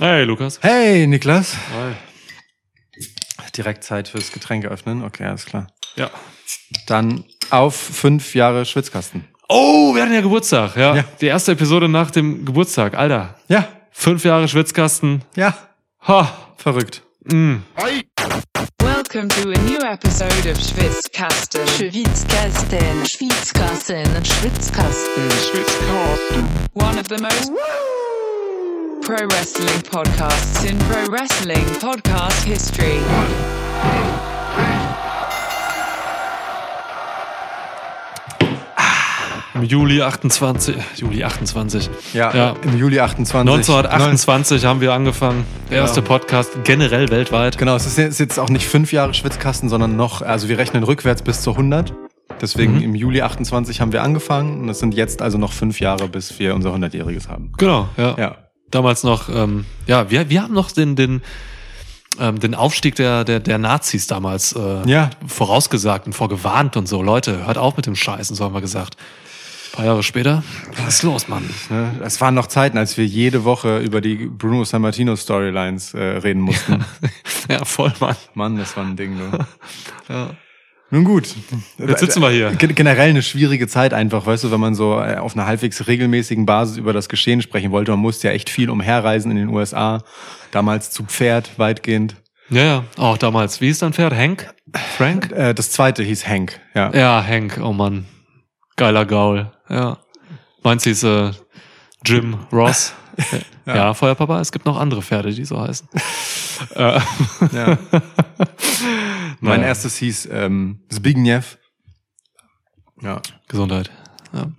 Hey, 0.00 0.24
Lukas. 0.24 0.58
Hey, 0.62 1.06
Niklas. 1.06 1.54
Hi. 1.74 1.92
Direkt 3.56 3.84
Zeit 3.84 4.08
fürs 4.08 4.32
Getränk 4.32 4.64
öffnen. 4.64 5.04
Okay, 5.04 5.24
alles 5.26 5.44
klar. 5.44 5.66
Ja. 5.96 6.10
Dann 6.86 7.24
auf 7.50 7.74
fünf 7.76 8.34
Jahre 8.34 8.64
Schwitzkasten. 8.64 9.24
Oh, 9.48 9.94
wir 9.94 10.02
hatten 10.02 10.14
ja 10.14 10.20
Geburtstag. 10.20 10.76
Ja. 10.76 10.96
Ja. 10.96 11.04
Die 11.20 11.26
erste 11.26 11.52
Episode 11.52 11.88
nach 11.88 12.10
dem 12.10 12.44
Geburtstag. 12.44 12.94
Alter. 12.96 13.36
Ja, 13.48 13.68
Fünf 13.92 14.24
Jahre 14.24 14.48
Schwitzkasten. 14.48 15.22
ja, 15.36 15.54
Ha. 16.06 16.32
verrückt. 16.56 17.02
Mm. 17.24 17.56
Welcome 18.82 19.28
to 19.28 19.50
a 19.50 19.58
new 19.68 19.78
episode 19.82 20.50
of 20.50 20.56
Schwitzkasten. 20.58 21.66
Schwitzkasten, 21.66 23.04
Schwitzkasten, 23.04 24.06
Schwitzkasten. 24.24 25.28
One 26.72 26.98
of 26.98 27.06
the 27.08 27.18
most 27.20 27.50
pro 29.10 29.26
wrestling 29.26 29.82
podcasts 29.90 30.62
in 30.62 30.78
pro 30.78 31.10
wrestling 31.10 31.64
podcast 31.80 32.44
history. 32.44 33.00
Im 39.54 39.64
Juli 39.64 40.00
28. 40.00 40.76
Juli 40.96 41.24
28. 41.24 41.90
Ja, 42.14 42.34
Ja. 42.34 42.54
im 42.62 42.78
Juli 42.78 43.00
28. 43.00 43.50
1928 43.50 44.64
haben 44.64 44.80
wir 44.80 44.92
angefangen. 44.92 45.44
Der 45.70 45.78
erste 45.78 46.02
Podcast 46.02 46.52
generell 46.64 47.10
weltweit. 47.10 47.58
Genau, 47.58 47.74
es 47.74 47.84
ist 47.86 47.98
jetzt- 47.98 48.12
ist 48.12 48.18
jetzt 48.20 48.38
auch 48.38 48.48
nicht 48.48 48.66
fünf 48.68 48.92
Jahre 48.92 49.12
Schwitzkasten, 49.12 49.68
sondern 49.68 49.96
noch, 49.96 50.22
also 50.22 50.48
wir 50.48 50.56
rechnen 50.58 50.84
rückwärts 50.84 51.22
bis 51.22 51.42
zu 51.42 51.56
100. 51.56 51.92
Deswegen 52.40 52.76
Mhm. 52.76 52.82
im 52.82 52.94
Juli 52.94 53.22
28 53.22 53.80
haben 53.80 53.92
wir 53.92 54.02
angefangen 54.02 54.60
und 54.62 54.68
es 54.68 54.78
sind 54.78 54.94
jetzt 54.94 55.20
also 55.20 55.36
noch 55.36 55.52
fünf 55.52 55.80
Jahre, 55.80 56.08
bis 56.08 56.38
wir 56.38 56.54
unser 56.54 56.72
100-jähriges 56.72 57.28
haben. 57.28 57.52
Genau, 57.58 57.88
ja. 57.98 58.14
Ja. 58.16 58.36
Damals 58.70 59.02
noch, 59.02 59.28
ähm, 59.28 59.64
ja, 59.86 60.10
wir, 60.10 60.30
wir 60.30 60.42
haben 60.42 60.54
noch 60.54 60.70
den, 60.70 60.94
den, 60.96 61.22
ähm, 62.18 62.38
den 62.38 62.54
Aufstieg 62.54 62.94
der, 62.96 63.24
der, 63.24 63.40
der 63.40 63.58
Nazis 63.58 64.06
damals 64.06 64.52
äh, 64.52 64.88
Ja. 64.88 65.10
vorausgesagt 65.26 66.06
und 66.06 66.12
vorgewarnt 66.12 66.76
und 66.76 66.86
so. 66.88 67.02
Leute, 67.02 67.46
hört 67.46 67.58
auf 67.58 67.76
mit 67.76 67.86
dem 67.86 67.96
Scheißen, 67.96 68.36
so 68.36 68.44
haben 68.44 68.54
wir 68.54 68.60
gesagt. 68.60 68.96
Ein 69.72 69.76
paar 69.76 69.84
Jahre 69.84 70.02
später, 70.02 70.42
was 70.84 70.94
ist 70.96 71.02
los, 71.04 71.28
Mann? 71.28 71.48
Es 72.02 72.20
waren 72.20 72.34
noch 72.34 72.48
Zeiten, 72.48 72.76
als 72.76 72.96
wir 72.96 73.06
jede 73.06 73.44
Woche 73.44 73.78
über 73.78 74.00
die 74.00 74.16
Bruno 74.26 74.64
Sammartino 74.64 75.14
Storylines 75.14 75.94
äh, 75.94 75.98
reden 76.02 76.40
mussten. 76.42 76.84
Ja, 77.48 77.64
voll, 77.64 77.92
Mann. 77.98 78.14
Mann, 78.34 78.56
das 78.58 78.76
war 78.76 78.84
ein 78.84 78.94
Ding, 78.96 79.18
du. 79.18 79.38
Ja. 80.12 80.30
Nun 80.92 81.04
gut. 81.04 81.28
Jetzt 81.78 82.00
sitzen 82.00 82.20
wir 82.20 82.30
hier. 82.30 82.50
Gen- 82.52 82.74
Generell 82.74 83.10
eine 83.10 83.22
schwierige 83.22 83.68
Zeit 83.68 83.94
einfach, 83.94 84.26
weißt 84.26 84.44
du, 84.44 84.50
wenn 84.50 84.58
man 84.60 84.74
so 84.74 85.00
äh, 85.00 85.16
auf 85.16 85.34
einer 85.36 85.46
halbwegs 85.46 85.86
regelmäßigen 85.86 86.46
Basis 86.46 86.76
über 86.78 86.92
das 86.92 87.08
Geschehen 87.08 87.42
sprechen 87.42 87.70
wollte. 87.70 87.92
Man 87.92 88.00
musste 88.00 88.28
ja 88.28 88.34
echt 88.34 88.50
viel 88.50 88.70
umherreisen 88.70 89.30
in 89.30 89.36
den 89.36 89.48
USA. 89.50 90.02
Damals 90.50 90.90
zu 90.90 91.04
Pferd 91.04 91.58
weitgehend. 91.58 92.16
Ja, 92.48 92.62
ja, 92.62 92.84
auch 92.96 93.16
damals. 93.18 93.60
Wie 93.60 93.66
hieß 93.66 93.78
dein 93.78 93.92
Pferd? 93.92 94.12
Hank? 94.12 94.52
Frank? 94.96 95.30
Äh, 95.30 95.54
das 95.54 95.70
zweite 95.70 96.02
hieß 96.02 96.26
Hank, 96.26 96.58
ja. 96.74 96.90
Ja, 96.92 97.24
Hank, 97.24 97.60
oh 97.62 97.72
Mann. 97.72 98.06
Geiler 98.76 99.04
Gaul. 99.06 99.52
Ja. 99.68 99.98
Meins 100.64 100.82
hieß 100.82 101.04
äh, 101.04 101.30
Jim 102.04 102.36
Ross. 102.52 102.94
Ja. 103.66 103.94
Feuerpapa, 103.94 104.40
es 104.40 104.52
gibt 104.52 104.66
noch 104.66 104.78
andere 104.78 105.02
Pferde, 105.02 105.32
die 105.32 105.44
so 105.44 105.60
heißen. 105.60 105.88
äh, 106.74 107.00
ja. 107.52 107.78
Mein 109.40 109.62
erstes 109.62 109.96
hieß 109.96 110.28
ähm, 110.32 110.80
Zbigniew. 110.88 111.42
Ja, 113.00 113.20
Gesundheit. 113.48 113.90
Ja. 114.32 114.50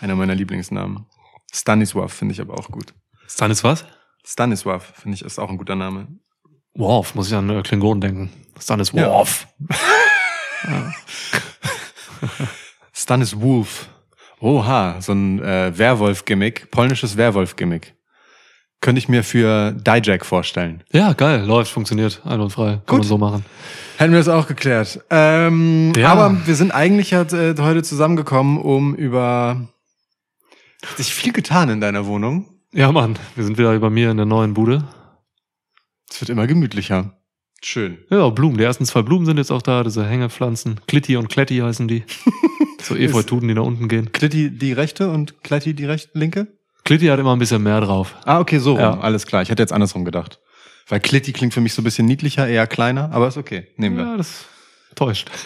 einer 0.00 0.14
meiner 0.14 0.34
Lieblingsnamen. 0.34 1.06
Stanisław 1.52 2.08
finde 2.08 2.32
ich 2.34 2.40
aber 2.40 2.58
auch 2.58 2.68
gut. 2.68 2.94
Stanis 3.28 3.62
was? 3.62 3.84
Stanisław 4.26 4.80
finde 4.80 5.16
ich 5.16 5.22
ist 5.22 5.38
auch 5.38 5.50
ein 5.50 5.58
guter 5.58 5.76
Name. 5.76 6.08
Worf, 6.74 7.14
muss 7.14 7.28
ich 7.28 7.34
an 7.34 7.50
äh, 7.50 7.62
Klingonen 7.62 8.00
denken. 8.00 8.30
Stanis 8.58 8.94
Worf. 8.94 9.46
Stanis 12.92 13.38
Wolf. 13.38 13.88
Oha, 14.42 15.00
so 15.00 15.12
ein 15.12 15.40
äh, 15.40 15.72
Werwolf-Gimmick, 15.78 16.72
polnisches 16.72 17.16
Werwolf-Gimmick. 17.16 17.94
Könnte 18.80 18.98
ich 18.98 19.08
mir 19.08 19.22
für 19.22 19.70
Dijak 19.70 20.26
vorstellen. 20.26 20.82
Ja. 20.92 21.12
geil, 21.12 21.44
läuft, 21.44 21.70
funktioniert, 21.70 22.20
einwandfrei. 22.24 22.72
Kann 22.72 22.82
Gut. 22.86 22.98
man 22.98 23.06
so 23.06 23.18
machen. 23.18 23.44
Hätten 23.98 24.10
wir 24.10 24.18
das 24.18 24.26
auch 24.28 24.48
geklärt. 24.48 24.98
Ähm, 25.10 25.92
Ja. 25.96 26.10
Aber 26.10 26.44
wir 26.44 26.56
sind 26.56 26.72
eigentlich 26.72 27.14
halt, 27.14 27.32
äh, 27.32 27.54
heute 27.60 27.84
zusammengekommen, 27.84 28.58
um 28.58 28.96
über... 28.96 29.68
Hat 30.84 30.96
sich 30.96 31.14
viel 31.14 31.32
getan 31.32 31.68
in 31.68 31.80
deiner 31.80 32.06
Wohnung. 32.06 32.46
Ja, 32.72 32.90
Mann, 32.90 33.16
wir 33.36 33.44
sind 33.44 33.58
wieder 33.58 33.78
bei 33.78 33.90
mir 33.90 34.10
in 34.10 34.16
der 34.16 34.26
neuen 34.26 34.54
Bude. 34.54 34.82
Es 36.10 36.20
wird 36.20 36.30
immer 36.30 36.48
gemütlicher. 36.48 37.16
Schön. 37.62 37.98
Ja, 38.10 38.28
Blumen. 38.30 38.58
Die 38.58 38.64
ersten 38.64 38.84
zwei 38.86 39.02
Blumen 39.02 39.24
sind 39.24 39.36
jetzt 39.36 39.52
auch 39.52 39.62
da, 39.62 39.84
diese 39.84 40.04
Hängepflanzen. 40.04 40.80
Klitti 40.88 41.16
und 41.16 41.28
Kletti 41.28 41.58
heißen 41.58 41.86
die. 41.86 42.02
so 42.82 42.94
Efeutuden, 42.96 43.48
die 43.48 43.54
nach 43.54 43.64
unten 43.64 43.88
gehen. 43.88 44.12
Klitti 44.12 44.50
die 44.50 44.72
rechte 44.72 45.10
und 45.10 45.42
Kletti 45.42 45.74
die 45.74 45.84
rechte, 45.86 46.18
linke? 46.18 46.46
Klitti 46.84 47.06
hat 47.06 47.18
immer 47.20 47.34
ein 47.34 47.38
bisschen 47.38 47.62
mehr 47.62 47.80
drauf. 47.80 48.14
Ah, 48.24 48.40
okay, 48.40 48.58
so 48.58 48.72
rum. 48.72 48.80
Ja. 48.80 48.98
Alles 49.00 49.26
klar. 49.26 49.42
Ich 49.42 49.50
hätte 49.50 49.62
jetzt 49.62 49.72
andersrum 49.72 50.04
gedacht. 50.04 50.40
Weil 50.88 51.00
Klitti 51.00 51.32
klingt 51.32 51.54
für 51.54 51.60
mich 51.60 51.74
so 51.74 51.80
ein 51.80 51.84
bisschen 51.84 52.06
niedlicher, 52.06 52.46
eher 52.48 52.66
kleiner, 52.66 53.12
aber 53.12 53.28
ist 53.28 53.36
okay. 53.36 53.68
Nehmen 53.76 53.96
wir. 53.96 54.04
Ja, 54.04 54.16
das 54.16 54.44
täuscht. 54.94 55.30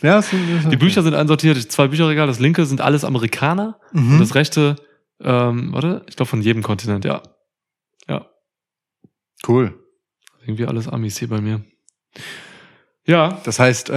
Ja, 0.00 0.18
ist, 0.18 0.32
ist 0.32 0.70
Die 0.70 0.76
Bücher 0.76 1.02
sind 1.02 1.14
einsortiert, 1.14 1.56
zwei 1.70 1.86
Bücherregale. 1.86 2.26
Das 2.26 2.40
linke 2.40 2.66
sind 2.66 2.80
alles 2.80 3.04
Amerikaner 3.04 3.78
Mhm. 3.92 4.14
und 4.14 4.18
das 4.20 4.34
rechte, 4.34 4.74
ähm, 5.20 5.72
warte, 5.72 6.04
ich 6.08 6.16
glaube 6.16 6.28
von 6.28 6.42
jedem 6.42 6.62
Kontinent, 6.64 7.04
ja. 7.04 7.22
Ja, 8.08 8.26
Cool. 9.46 9.78
irgendwie 10.44 10.66
alles 10.66 10.88
Amis 10.88 11.18
hier 11.18 11.28
bei 11.28 11.40
mir. 11.40 11.64
Ja, 13.06 13.40
Das 13.44 13.58
heißt, 13.58 13.90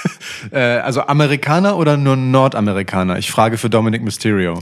äh, 0.50 0.58
also 0.58 1.02
Amerikaner 1.02 1.76
oder 1.76 1.96
nur 1.96 2.16
Nordamerikaner? 2.16 3.18
Ich 3.18 3.30
frage 3.30 3.56
für 3.58 3.70
Dominic 3.70 4.02
Mysterio. 4.02 4.58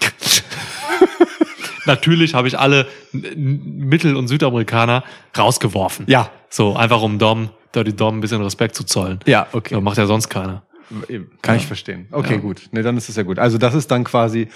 natürlich 1.86 2.34
habe 2.34 2.48
ich 2.48 2.58
alle 2.58 2.86
Mittel- 3.12 4.16
und 4.16 4.28
Südamerikaner 4.28 5.04
rausgeworfen. 5.36 6.06
Ja. 6.08 6.30
So, 6.48 6.74
einfach 6.74 7.02
um 7.02 7.18
Dom, 7.18 7.50
Dirty 7.74 7.94
Dom 7.94 8.18
ein 8.18 8.20
bisschen 8.20 8.42
Respekt 8.42 8.74
zu 8.74 8.84
zollen. 8.84 9.20
Ja, 9.26 9.46
okay. 9.52 9.74
So, 9.74 9.80
macht 9.80 9.98
ja 9.98 10.06
sonst 10.06 10.28
keiner. 10.28 10.62
Kann 11.42 11.56
ich 11.56 11.66
verstehen. 11.66 12.08
Okay, 12.10 12.34
Ja. 12.34 12.40
gut. 12.40 12.62
Nee, 12.72 12.82
dann 12.82 12.96
ist 12.96 13.08
es 13.08 13.14
ja 13.14 13.22
gut. 13.22 13.38
Also 13.38 13.58
das 13.58 13.74
ist 13.74 13.90
dann 13.92 14.02
quasi, 14.02 14.48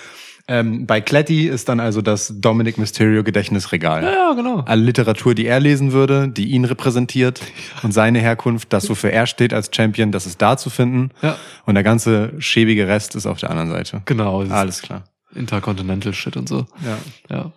ähm, 0.46 0.86
bei 0.86 1.00
Kletti 1.00 1.46
ist 1.48 1.68
dann 1.68 1.80
also 1.80 2.02
das 2.02 2.32
Dominic 2.40 2.76
Mysterio 2.78 3.24
Gedächtnisregal. 3.24 4.04
Ja, 4.04 4.32
genau. 4.34 4.60
Alle 4.66 4.82
Literatur, 4.82 5.34
die 5.34 5.46
er 5.46 5.58
lesen 5.60 5.92
würde, 5.92 6.28
die 6.28 6.50
ihn 6.50 6.64
repräsentiert 6.64 7.40
und 7.82 7.92
seine 7.92 8.18
Herkunft, 8.20 8.72
das, 8.72 8.88
wofür 8.90 9.10
er 9.10 9.26
steht 9.26 9.54
als 9.54 9.70
Champion, 9.74 10.12
das 10.12 10.26
ist 10.26 10.42
da 10.42 10.56
zu 10.56 10.68
finden. 10.70 11.10
Ja. 11.22 11.36
Und 11.64 11.74
der 11.74 11.82
ganze 11.84 12.32
schäbige 12.40 12.86
Rest 12.88 13.14
ist 13.14 13.26
auf 13.26 13.38
der 13.40 13.50
anderen 13.50 13.70
Seite. 13.70 14.02
Genau, 14.04 14.40
das 14.40 14.48
ist 14.48 14.54
Alles 14.54 14.82
klar. 14.82 15.04
Intercontinental 15.34 16.12
Shit 16.12 16.36
und 16.36 16.48
so. 16.48 16.66
Ja. 16.84 16.98
Ja. 17.34 17.52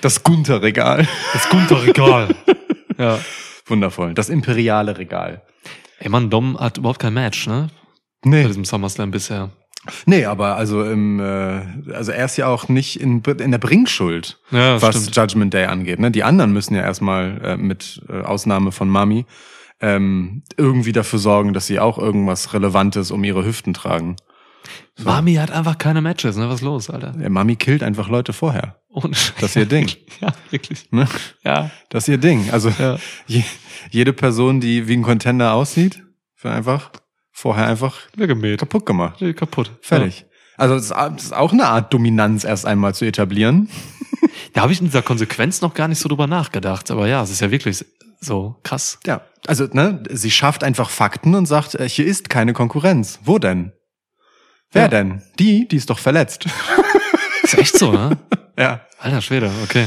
Das 0.00 0.24
Gunther-Regal. 0.24 1.06
Das 1.32 1.48
Gunther-Regal. 1.48 2.34
ja. 2.98 3.18
Wundervoll. 3.66 4.14
Das 4.14 4.28
imperiale 4.30 4.98
Regal. 4.98 5.42
Ey, 5.98 6.08
Mann, 6.08 6.30
Dom 6.30 6.58
hat 6.58 6.78
überhaupt 6.78 6.98
kein 6.98 7.14
Match, 7.14 7.46
ne? 7.46 7.68
Bei 8.22 8.30
Nee. 8.30 8.46
diesem 8.46 8.64
SummerSlam 8.64 9.10
bisher. 9.10 9.50
Nee, 10.04 10.26
aber 10.26 10.56
also 10.56 10.84
im, 10.84 11.20
äh, 11.20 11.62
also 11.94 12.12
er 12.12 12.26
ist 12.26 12.36
ja 12.36 12.46
auch 12.48 12.68
nicht 12.68 13.00
in, 13.00 13.22
in 13.22 13.50
der 13.50 13.58
Bringschuld, 13.58 14.38
Ja, 14.50 14.74
das 14.74 14.82
was 14.82 14.96
stimmt. 14.96 15.16
Judgment 15.16 15.54
Day 15.54 15.64
angeht. 15.66 15.98
Ne? 15.98 16.10
Die 16.10 16.22
anderen 16.22 16.52
müssen 16.52 16.74
ja 16.74 16.82
erstmal 16.82 17.40
äh, 17.42 17.56
mit 17.56 18.02
äh, 18.08 18.20
Ausnahme 18.20 18.72
von 18.72 18.88
Mami 18.90 19.24
ähm, 19.80 20.42
irgendwie 20.58 20.92
dafür 20.92 21.18
sorgen, 21.18 21.54
dass 21.54 21.66
sie 21.66 21.80
auch 21.80 21.96
irgendwas 21.96 22.52
Relevantes 22.52 23.10
um 23.10 23.24
ihre 23.24 23.44
Hüften 23.46 23.72
tragen. 23.72 24.16
Mami 25.02 25.34
hat 25.36 25.50
einfach 25.50 25.78
keine 25.78 26.02
Matches, 26.02 26.36
ne? 26.36 26.48
Was 26.50 26.56
ist 26.56 26.60
los, 26.60 26.90
Alter? 26.90 27.14
Ja, 27.18 27.30
Mami 27.30 27.56
killt 27.56 27.82
einfach 27.82 28.08
Leute 28.10 28.34
vorher. 28.34 28.76
Ohne 28.90 29.12
Das 29.40 29.50
ist 29.50 29.56
ihr 29.56 29.66
Ding. 29.66 29.90
Ja, 30.20 30.34
wirklich. 30.50 30.92
Ne? 30.92 31.08
Ja. 31.42 31.70
Das 31.88 32.04
ist 32.04 32.08
ihr 32.08 32.18
Ding. 32.18 32.50
Also 32.52 32.68
Ja. 32.78 32.98
je, 33.26 33.42
jede 33.90 34.12
Person, 34.12 34.60
die 34.60 34.86
wie 34.86 34.92
ein 34.98 35.02
Contender 35.02 35.54
aussieht, 35.54 36.02
wird 36.42 36.52
einfach 36.54 36.90
vorher 37.32 37.66
einfach 37.66 37.96
gemäht. 38.16 38.58
kaputt 38.60 38.86
gemacht. 38.86 39.20
Nee, 39.20 39.32
kaputt. 39.34 39.72
Fertig. 39.80 40.26
Also 40.56 40.74
es 40.74 40.84
ist, 41.22 41.32
auch 41.32 41.52
eine 41.52 41.66
Art 41.66 41.92
Dominanz 41.94 42.44
erst 42.44 42.66
einmal 42.66 42.94
zu 42.94 43.04
etablieren. 43.04 43.68
Ja. 43.70 43.74
Da 44.52 44.62
habe 44.62 44.72
ich 44.72 44.80
in 44.80 44.86
dieser 44.86 45.02
Konsequenz 45.02 45.60
noch 45.60 45.74
gar 45.74 45.86
nicht 45.86 45.98
so 46.00 46.08
drüber 46.08 46.26
nachgedacht. 46.26 46.90
Aber 46.90 47.06
ja, 47.06 47.22
es 47.22 47.30
ist 47.30 47.40
ja 47.40 47.50
wirklich 47.50 47.84
so 48.20 48.56
krass. 48.64 48.98
Ja, 49.06 49.22
also 49.46 49.64
ne, 49.72 50.02
sie 50.10 50.30
schafft 50.30 50.64
einfach 50.64 50.90
Fakten 50.90 51.34
und 51.34 51.46
sagt, 51.46 51.74
äh, 51.76 51.88
hier 51.88 52.04
ist 52.06 52.28
keine 52.30 52.52
Konkurrenz. 52.52 53.20
Wo 53.22 53.38
denn? 53.38 53.72
Wer 54.72 54.82
Ja. 54.82 54.88
denn? 54.88 55.22
Die, 55.38 55.68
die 55.68 55.76
ist 55.76 55.88
doch 55.90 55.98
verletzt. 55.98 56.46
Ist 57.52 57.58
echt 57.58 57.78
so, 57.78 57.92
ne? 57.92 58.16
Ja. 58.58 58.80
Alter 59.02 59.22
Schwede, 59.22 59.50
okay. 59.64 59.86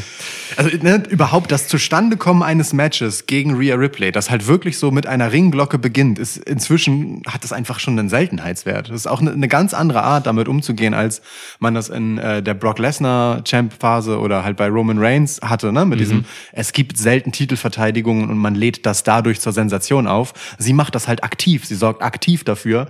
Also 0.57 0.75
ne, 0.81 1.04
überhaupt 1.07 1.51
das 1.51 1.68
Zustandekommen 1.68 2.42
eines 2.42 2.74
Matches 2.74 3.27
gegen 3.27 3.56
Rhea 3.56 3.75
Ripley, 3.75 4.12
das 4.12 4.31
halt 4.31 4.48
wirklich 4.48 4.80
so 4.80 4.89
mit 4.89 5.06
einer 5.06 5.31
Ringglocke 5.31 5.77
beginnt, 5.77 6.18
ist 6.18 6.38
inzwischen 6.38 7.21
hat 7.27 7.44
das 7.44 7.54
einfach 7.54 7.80
schon 7.80 8.00
einen 8.00 8.10
Seltenheitswert. 8.10 8.89
Das 8.89 8.95
ist 8.95 9.07
auch 9.07 9.21
eine, 9.21 9.31
eine 9.31 9.48
ganz 9.48 9.75
andere 9.75 10.01
Art, 10.01 10.25
damit 10.25 10.48
umzugehen, 10.48 10.95
als 10.95 11.21
man 11.60 11.75
das 11.75 11.89
in 11.89 12.18
äh, 12.18 12.42
der 12.42 12.56
Brock 12.56 12.80
Lesnar 12.80 13.44
Champ 13.44 13.74
Phase 13.80 14.18
oder 14.19 14.44
halt 14.44 14.57
bei 14.57 14.68
Roman 14.68 14.98
Reigns 14.98 15.39
hatte, 15.44 15.71
ne? 15.71 15.86
Mit 15.86 16.00
diesem 16.00 16.25
es 16.51 16.74
gibt 16.74 16.98
selten 16.98 17.31
Titelverteidigungen 17.31 18.31
und 18.31 18.38
man 18.39 18.56
lädt 18.56 18.88
das 18.88 19.04
dadurch 19.04 19.42
zur 19.42 19.54
Sensation 19.54 20.07
auf. 20.07 20.33
Sie 20.57 20.74
macht 20.74 20.95
das 20.95 21.07
halt 21.07 21.24
aktiv, 21.24 21.65
sie 21.65 21.75
sorgt 21.75 22.01
aktiv 22.01 22.44
dafür, 22.45 22.88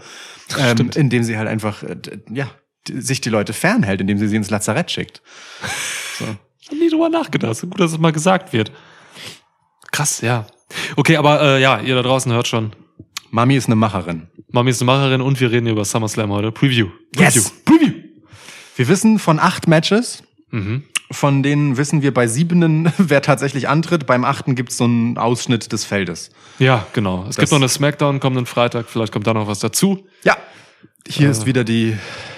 ähm, 0.58 0.90
indem 0.96 1.24
sie 1.24 1.38
halt 1.38 1.50
einfach 1.50 1.84
äh, 1.84 1.98
ja 2.30 2.48
sich 2.88 3.22
die 3.22 3.30
Leute 3.30 3.54
fernhält, 3.54 4.02
indem 4.02 4.18
sie 4.18 4.28
sie 4.28 4.36
ins 4.36 4.50
Lazarett 4.50 4.92
schickt. 4.92 5.22
Hab 6.20 6.78
nie 6.78 6.90
drüber 6.90 7.10
nachgedacht. 7.10 7.56
So 7.56 7.68
gut, 7.68 7.80
dass 7.80 7.92
es 7.92 7.98
mal 7.98 8.12
gesagt 8.12 8.54
wird. 8.54 8.72
Krass, 9.92 10.22
ja. 10.22 10.48
Okay, 10.96 11.18
aber 11.18 11.42
äh, 11.42 11.62
ja, 11.62 11.80
ihr 11.80 11.96
da 11.96 12.02
draußen 12.02 12.32
hört 12.32 12.48
schon. 12.48 12.72
Mami 13.32 13.56
ist 13.56 13.68
eine 13.68 13.76
Macherin. 13.76 14.28
Mami 14.52 14.72
ist 14.72 14.82
eine 14.82 14.88
Macherin 14.92 15.22
und 15.22 15.40
wir 15.40 15.52
reden 15.52 15.68
über 15.68 15.86
SummerSlam 15.86 16.32
heute. 16.32 16.52
Preview. 16.52 16.88
Yes. 17.16 17.52
Preview. 17.66 17.92
Wir 18.76 18.88
wissen 18.88 19.20
von 19.20 19.40
acht 19.40 19.68
Matches, 19.68 20.24
Mhm. 20.52 20.84
von 21.12 21.42
denen 21.42 21.78
wissen 21.78 22.04
wir 22.04 22.14
bei 22.14 22.28
siebenen, 22.28 22.92
wer 23.00 23.22
tatsächlich 23.24 23.68
antritt. 23.70 24.06
Beim 24.06 24.24
achten 24.24 24.54
gibt's 24.56 24.78
so 24.78 24.84
einen 24.84 25.18
Ausschnitt 25.18 25.72
des 25.72 25.84
Feldes. 25.86 26.30
Ja, 26.60 26.86
genau. 26.94 27.26
Es 27.30 27.38
gibt 27.38 27.52
noch 27.52 27.58
eine 27.58 27.70
Smackdown 27.70 28.20
kommenden 28.20 28.46
Freitag. 28.46 28.88
Vielleicht 28.88 29.12
kommt 29.14 29.26
da 29.28 29.34
noch 29.34 29.48
was 29.48 29.60
dazu. 29.60 30.08
Ja. 30.24 30.38
Hier 31.08 31.30
ist 31.30 31.46
wieder 31.46 31.64
die 31.64 31.98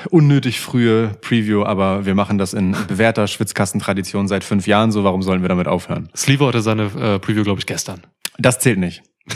unnötig 0.10 0.60
frühe 0.60 1.10
Preview, 1.22 1.64
aber 1.64 2.06
wir 2.06 2.16
machen 2.16 2.38
das 2.38 2.54
in 2.54 2.76
bewährter 2.88 3.28
Schwitzkastentradition 3.28 4.28
seit 4.28 4.44
fünf 4.44 4.68
Jahren 4.68 4.92
so. 4.92 5.04
Warum 5.04 5.22
sollen 5.22 5.42
wir 5.42 5.50
damit 5.50 5.68
aufhören? 5.68 6.10
Sliver 6.16 6.48
hatte 6.48 6.62
seine 6.62 6.86
äh, 6.86 7.20
Preview, 7.20 7.44
glaube 7.44 7.60
ich, 7.60 7.66
gestern. 7.66 8.02
Das 8.38 8.60
zählt 8.60 8.80
nicht. 8.80 9.04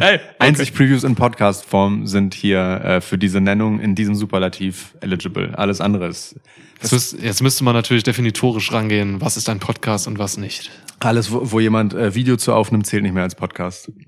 Hey, 0.00 0.18
Einzig 0.38 0.74
Previews 0.74 1.04
in 1.04 1.14
Podcast-Form 1.14 2.06
sind 2.06 2.34
hier 2.34 2.58
äh, 2.60 3.00
für 3.00 3.18
diese 3.18 3.40
Nennung 3.40 3.78
in 3.78 3.94
diesem 3.94 4.14
Superlativ 4.14 4.96
eligible. 5.00 5.56
Alles 5.56 5.80
andere 5.80 6.08
ist 6.08 6.40
Jetzt, 6.82 7.22
jetzt 7.22 7.42
müsste 7.42 7.62
man 7.62 7.74
natürlich 7.74 8.02
definitorisch 8.02 8.72
rangehen, 8.72 9.20
was 9.20 9.36
ist 9.36 9.48
ein 9.48 9.58
Podcast 9.58 10.08
und 10.08 10.18
was 10.18 10.38
nicht. 10.38 10.70
alles, 10.98 11.30
wo, 11.30 11.52
wo 11.52 11.60
jemand 11.60 11.94
äh, 11.94 12.14
Video 12.14 12.36
zu 12.36 12.54
aufnimmt, 12.54 12.86
zählt 12.86 13.02
nicht 13.02 13.12
mehr 13.12 13.22
als 13.22 13.34
Podcast. 13.34 13.92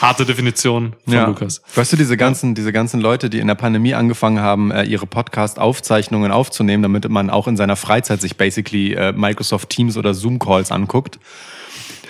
Harte 0.00 0.26
Definition 0.26 0.94
von 1.04 1.26
Lukas. 1.26 1.62
Weißt 1.74 1.92
du, 1.92 1.96
diese 1.96 2.16
ganzen, 2.16 2.54
diese 2.54 2.72
ganzen 2.72 3.00
Leute, 3.00 3.30
die 3.30 3.38
in 3.38 3.46
der 3.46 3.54
Pandemie 3.54 3.94
angefangen 3.94 4.40
haben, 4.40 4.70
äh, 4.70 4.84
ihre 4.84 5.06
Podcast-Aufzeichnungen 5.06 6.32
aufzunehmen, 6.32 6.82
damit 6.82 7.08
man 7.08 7.30
auch 7.30 7.48
in 7.48 7.56
seiner 7.56 7.76
Freizeit 7.76 8.20
sich 8.20 8.36
basically 8.36 8.92
äh, 8.92 9.12
Microsoft 9.12 9.70
Teams 9.70 9.96
oder 9.96 10.14
Zoom-Calls 10.14 10.70
anguckt, 10.70 11.18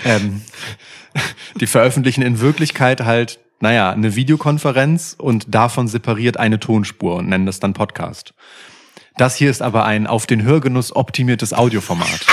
ähm, 0.04 0.42
die 1.60 1.66
veröffentlichen 1.66 2.22
in 2.22 2.40
Wirklichkeit 2.40 3.04
halt, 3.04 3.38
naja, 3.60 3.90
eine 3.90 4.16
Videokonferenz 4.16 5.14
und 5.16 5.54
davon 5.54 5.88
separiert 5.88 6.38
eine 6.38 6.60
Tonspur 6.60 7.16
und 7.16 7.28
nennen 7.28 7.46
das 7.46 7.60
dann 7.60 7.72
Podcast. 7.72 8.34
Das 9.16 9.36
hier 9.36 9.50
ist 9.50 9.62
aber 9.62 9.86
ein 9.86 10.06
auf 10.06 10.26
den 10.26 10.42
Hörgenuss 10.42 10.94
optimiertes 10.94 11.54
Audioformat. 11.54 12.26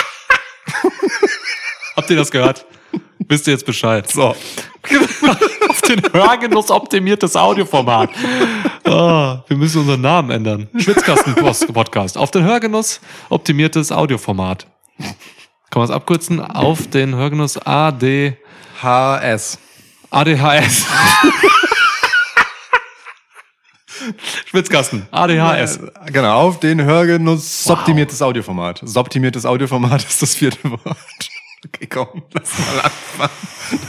Habt 1.96 2.10
ihr 2.10 2.18
das 2.18 2.32
gehört? 2.32 2.66
Wisst 3.28 3.48
ihr 3.48 3.54
jetzt 3.54 3.66
Bescheid? 3.66 4.10
So. 4.10 4.36
Auf 5.70 5.82
den 5.88 6.02
Hörgenuss 6.12 6.70
optimiertes 6.72 7.36
Audioformat. 7.36 8.10
Ah, 8.86 9.44
wir 9.48 9.56
müssen 9.56 9.80
unseren 9.80 10.02
Namen 10.02 10.30
ändern. 10.30 10.68
Schwitzkasten-Podcast. 10.78 12.18
Auf 12.18 12.32
den 12.32 12.44
Hörgenuss 12.44 13.00
optimiertes 13.30 13.94
Audioformat. 13.94 14.68
Kann 15.00 15.80
man 15.80 15.86
es 15.86 15.90
abkürzen? 15.90 16.42
Auf 16.42 16.88
den 16.88 17.16
Hörgenuss 17.16 17.58
AD, 17.58 18.38
HS. 18.84 19.58
ADHS. 20.12 20.86
Schwitzkasten. 24.46 25.08
ADHS. 25.12 25.80
Genau, 26.08 26.42
auf 26.42 26.60
den 26.60 26.84
Hörgenuss 26.84 27.68
optimiertes 27.68 28.22
Audioformat. 28.22 28.84
Optimiertes 28.96 29.46
Audioformat 29.46 30.04
ist 30.04 30.22
das 30.22 30.36
vierte 30.36 30.70
Wort. 30.70 31.30
Okay, 31.66 31.88
komm, 31.88 32.24
lass 32.34 32.52
mal 32.60 32.80
anfangen. 32.82 33.30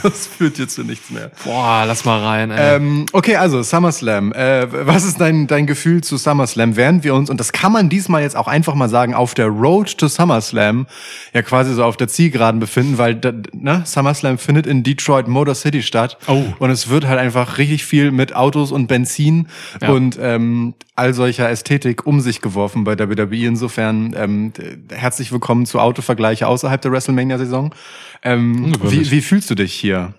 Das 0.01 0.27
führt 0.27 0.57
jetzt 0.57 0.75
zu 0.75 0.83
nichts 0.83 1.09
mehr. 1.09 1.31
Boah, 1.43 1.83
lass 1.85 2.05
mal 2.05 2.23
rein, 2.23 2.49
ey. 2.49 2.77
Ähm, 2.77 3.05
okay, 3.11 3.35
also 3.35 3.61
SummerSlam. 3.61 4.31
Äh, 4.31 4.67
was 4.87 5.03
ist 5.03 5.19
dein, 5.19 5.47
dein 5.47 5.67
Gefühl 5.67 6.01
zu 6.01 6.15
SummerSlam? 6.17 6.75
Während 6.77 7.03
wir 7.03 7.13
uns, 7.13 7.29
und 7.29 7.39
das 7.39 7.51
kann 7.51 7.73
man 7.73 7.89
diesmal 7.89 8.21
jetzt 8.21 8.37
auch 8.37 8.47
einfach 8.47 8.75
mal 8.75 8.87
sagen, 8.87 9.13
auf 9.13 9.33
der 9.33 9.47
Road 9.47 9.97
to 9.97 10.07
SummerSlam 10.07 10.87
ja 11.33 11.41
quasi 11.41 11.73
so 11.73 11.83
auf 11.83 11.97
der 11.97 12.07
Zielgeraden 12.07 12.59
befinden, 12.61 12.97
weil 12.97 13.19
ne, 13.53 13.81
SummerSlam 13.85 14.37
findet 14.37 14.65
in 14.67 14.83
Detroit 14.83 15.27
Motor 15.27 15.55
City 15.55 15.83
statt. 15.83 16.17
Oh. 16.27 16.43
Und 16.59 16.69
es 16.69 16.87
wird 16.87 17.05
halt 17.05 17.19
einfach 17.19 17.57
richtig 17.57 17.83
viel 17.83 18.11
mit 18.11 18.35
Autos 18.35 18.71
und 18.71 18.87
Benzin 18.87 19.47
Ja. 19.81 19.89
und 19.89 20.17
ähm, 20.21 20.75
all 20.95 21.13
solcher 21.13 21.49
Ästhetik 21.49 22.05
um 22.05 22.21
sich 22.21 22.41
geworfen 22.41 22.83
bei 22.83 22.97
WWE. 22.97 23.45
Insofern 23.45 24.15
ähm, 24.17 24.53
herzlich 24.89 25.31
willkommen 25.31 25.65
zu 25.65 25.79
Autovergleiche 25.79 26.47
außerhalb 26.47 26.81
der 26.81 26.91
WrestleMania-Saison. 26.91 27.75
Ähm, 28.23 28.73
wie, 28.81 29.11
wie 29.11 29.21
fühlst 29.21 29.49
du 29.49 29.55
dich 29.55 29.73
hier? 29.73 30.13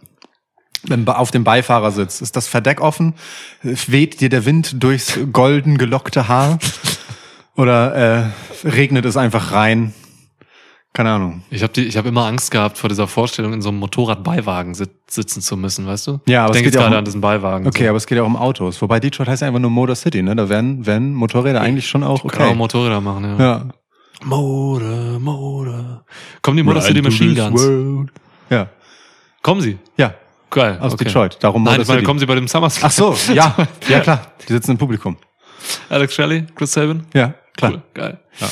Auf 1.06 1.31
dem 1.31 1.43
Beifahrersitz. 1.43 2.20
Ist 2.20 2.37
das 2.37 2.46
Verdeck 2.46 2.81
offen? 2.81 3.14
Weht 3.62 4.20
dir 4.20 4.28
der 4.28 4.44
Wind 4.44 4.82
durchs 4.82 5.19
golden 5.32 5.78
gelockte 5.78 6.28
Haar? 6.28 6.58
Oder 7.56 8.34
äh, 8.64 8.69
regnet 8.69 9.05
es 9.06 9.17
einfach 9.17 9.52
rein? 9.52 9.94
Keine 10.96 11.10
Ahnung. 11.10 11.43
Ich 11.50 11.62
habe 11.62 11.78
ich 11.78 11.94
hab 11.94 12.06
immer 12.06 12.25
Angst 12.25 12.50
gehabt 12.50 12.78
vor 12.78 12.88
dieser 12.88 13.06
Vorstellung, 13.06 13.52
in 13.52 13.60
so 13.60 13.69
einem 13.69 13.81
Motorradbeiwagen 13.81 14.72
sit 14.72 14.93
sitzen 15.10 15.43
zu 15.43 15.54
müssen, 15.58 15.87
weißt 15.87 16.06
du? 16.06 16.20
Ja, 16.26 16.44
aber 16.44 16.52
ich 16.54 16.62
es 16.62 16.62
denke 16.62 16.64
geht 16.64 16.64
jetzt 16.64 16.75
ja 16.76 16.81
auch 16.81 16.84
gerade 16.84 16.94
um- 16.94 16.98
an 17.00 17.04
diesen 17.04 17.20
Beiwagen. 17.20 17.66
Okay, 17.66 17.87
aber 17.87 17.98
es 17.98 18.06
geht 18.06 18.16
ja 18.16 18.22
auch 18.22 18.26
um 18.26 18.37
Autos. 18.37 18.81
Wobei 18.81 18.98
Detroit 18.98 19.28
heißt 19.28 19.43
ja 19.43 19.48
einfach 19.48 19.60
nur 19.60 19.70
Motor 19.70 19.94
City, 19.94 20.22
ne? 20.22 20.34
Da 20.34 20.48
werden, 20.48 20.87
werden 20.87 21.12
Motorräder 21.12 21.60
eigentlich 21.60 21.87
schon 21.87 22.02
auch 22.02 22.22
so. 22.22 22.28
Kann 22.28 22.40
auch 22.44 22.46
okay. 22.46 22.54
Motorräder 22.56 23.02
machen, 23.02 23.25
ja. 23.25 23.38
Ja. 23.38 23.64
Motor, 24.25 25.19
Motor. 25.20 26.04
Kommen 26.40 26.56
die 26.56 26.62
Motor 26.62 26.81
City 26.81 27.02
Machine 27.02 27.34
Guns? 27.34 28.08
Ja. 28.48 28.69
Kommen 29.43 29.60
sie? 29.60 29.78
Ja. 29.98 30.14
Geil. 30.48 30.78
Aus 30.81 30.94
okay. 30.94 31.04
Detroit. 31.04 31.37
Darum 31.43 31.62
Nein, 31.62 31.72
Motor 31.72 31.82
ich 31.82 31.88
meine, 31.88 31.98
City. 31.98 32.06
kommen 32.06 32.20
sie 32.20 32.26
bei 32.26 32.37
dem 32.37 32.48
SummerSlam? 32.48 32.88
Ach 32.88 32.93
so, 32.93 33.34
ja. 33.34 33.54
Ja, 33.87 34.00
klar. 34.00 34.32
Die 34.48 34.52
sitzen 34.54 34.70
im 34.70 34.78
Publikum. 34.78 35.19
Alex 35.90 36.14
Shelley, 36.14 36.46
Chris 36.54 36.72
Sabin? 36.72 37.02
Ja, 37.12 37.34
klar. 37.54 37.72
Cool, 37.72 37.82
geil. 37.93 38.19
Ja. 38.40 38.48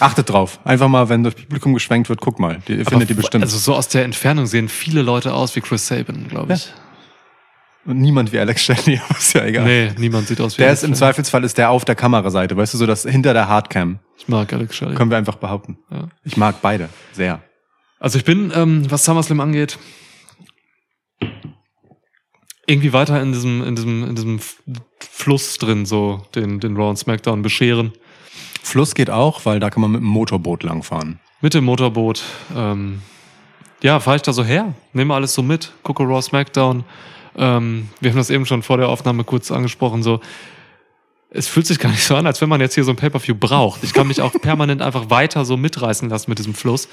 Achtet 0.00 0.30
drauf. 0.30 0.60
Einfach 0.64 0.88
mal, 0.88 1.08
wenn 1.08 1.24
das 1.24 1.34
Publikum 1.34 1.74
geschwenkt 1.74 2.08
wird, 2.08 2.20
guck 2.20 2.38
mal. 2.38 2.60
Die, 2.68 2.74
ihr 2.74 2.86
findet 2.86 3.10
die 3.10 3.14
bestimmt. 3.14 3.44
Also 3.44 3.58
so 3.58 3.74
aus 3.74 3.88
der 3.88 4.04
Entfernung 4.04 4.46
sehen 4.46 4.68
viele 4.68 5.02
Leute 5.02 5.32
aus 5.32 5.56
wie 5.56 5.60
Chris 5.60 5.86
Sabin, 5.86 6.28
glaube 6.28 6.54
ich. 6.54 6.72
Und 7.86 8.00
niemand 8.00 8.32
wie 8.32 8.38
Alex 8.38 8.62
Shelley, 8.62 9.00
aber 9.08 9.18
ist 9.18 9.32
ja 9.32 9.44
egal. 9.44 9.64
Nee, 9.64 9.90
niemand 9.96 10.26
sieht 10.26 10.40
aus 10.40 10.56
wie 10.56 10.62
Der 10.62 10.68
Alex 10.68 10.82
ist 10.82 10.88
im 10.88 10.94
Shelley. 10.94 10.98
Zweifelsfall 10.98 11.44
ist 11.44 11.56
der 11.56 11.70
auf 11.70 11.84
der 11.84 11.94
Kameraseite, 11.94 12.56
weißt 12.56 12.74
du, 12.74 12.78
so 12.78 12.86
das 12.86 13.02
hinter 13.04 13.32
der 13.32 13.48
Hardcam. 13.48 14.00
Ich 14.18 14.28
mag 14.28 14.52
Alex 14.52 14.76
Shelley. 14.76 14.94
Können 14.94 15.10
wir 15.10 15.18
einfach 15.18 15.36
behaupten. 15.36 15.78
Ja. 15.90 16.08
Ich 16.24 16.36
mag 16.36 16.56
beide 16.62 16.88
sehr. 17.12 17.42
Also 18.00 18.18
ich 18.18 18.24
bin, 18.24 18.52
ähm, 18.54 18.90
was 18.90 19.04
SummerSlam 19.04 19.40
angeht, 19.40 19.78
irgendwie 22.66 22.92
weiter 22.92 23.22
in 23.22 23.32
diesem, 23.32 23.62
in 23.62 23.76
diesem, 23.76 24.04
in 24.04 24.14
diesem 24.16 24.40
Fluss 24.98 25.56
drin, 25.58 25.86
so 25.86 26.26
den, 26.34 26.60
den 26.60 26.76
Raw 26.76 26.90
und 26.90 26.96
SmackDown 26.96 27.42
bescheren. 27.42 27.92
Fluss 28.66 28.94
geht 28.94 29.10
auch, 29.10 29.44
weil 29.44 29.60
da 29.60 29.70
kann 29.70 29.80
man 29.80 29.92
mit 29.92 30.00
dem 30.00 30.08
Motorboot 30.08 30.62
langfahren. 30.62 31.20
Mit 31.40 31.54
dem 31.54 31.64
Motorboot. 31.64 32.22
Ähm, 32.54 33.00
ja, 33.82 34.00
fahre 34.00 34.16
ich 34.16 34.22
da 34.22 34.32
so 34.32 34.44
her, 34.44 34.74
nehme 34.92 35.14
alles 35.14 35.34
so 35.34 35.42
mit, 35.42 35.72
gucke 35.82 36.02
Raw 36.02 36.20
SmackDown. 36.20 36.84
Ähm, 37.36 37.88
wir 38.00 38.10
haben 38.10 38.18
das 38.18 38.30
eben 38.30 38.46
schon 38.46 38.62
vor 38.62 38.78
der 38.78 38.88
Aufnahme 38.88 39.24
kurz 39.24 39.50
angesprochen, 39.50 40.02
so. 40.02 40.20
Es 41.30 41.48
fühlt 41.48 41.66
sich 41.66 41.78
gar 41.78 41.90
nicht 41.90 42.02
so 42.02 42.16
an, 42.16 42.26
als 42.26 42.40
wenn 42.40 42.48
man 42.48 42.60
jetzt 42.60 42.74
hier 42.74 42.84
so 42.84 42.92
ein 42.92 42.96
Pay-Per-View 42.96 43.34
braucht. 43.34 43.84
Ich 43.84 43.92
kann 43.92 44.06
mich 44.06 44.22
auch 44.22 44.32
permanent 44.40 44.80
einfach 44.80 45.10
weiter 45.10 45.44
so 45.44 45.56
mitreißen 45.56 46.08
lassen 46.08 46.30
mit 46.30 46.38
diesem 46.38 46.54
Fluss, 46.54 46.88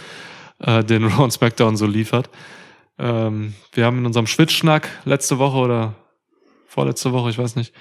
äh, 0.60 0.84
den 0.84 1.06
Raw 1.06 1.30
SmackDown 1.30 1.78
so 1.78 1.86
liefert. 1.86 2.30
Ähm, 3.00 3.54
wir 3.72 3.86
haben 3.86 4.00
in 4.00 4.06
unserem 4.06 4.28
Schwitzschnack 4.28 4.90
letzte 5.06 5.40
Woche 5.40 5.58
oder 5.58 5.96
vorletzte 6.74 7.14
Woche, 7.14 7.30
ich 7.30 7.38
weiß 7.38 7.56
nicht. 7.56 7.72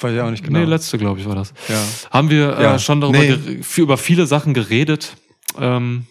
Weiß 0.00 0.12
ich 0.12 0.20
auch 0.20 0.30
nicht 0.30 0.48
Nee, 0.50 0.64
letzte, 0.64 0.98
glaube 0.98 1.18
ich, 1.18 1.26
war 1.26 1.34
das. 1.34 1.54
Ja. 1.68 1.82
Haben 2.10 2.28
wir 2.28 2.56
Ja, 2.60 2.74
äh, 2.74 2.78
schon 2.78 3.00
darüber 3.00 3.18
nee. 3.18 3.60
über 3.76 3.96
viele 3.96 4.26
Sachen 4.26 4.52
geredet, 4.52 5.16
ähm, 5.58 6.06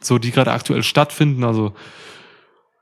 so 0.00 0.18
die 0.18 0.32
gerade 0.32 0.50
aktuell 0.50 0.82
stattfinden. 0.82 1.44
Also 1.44 1.74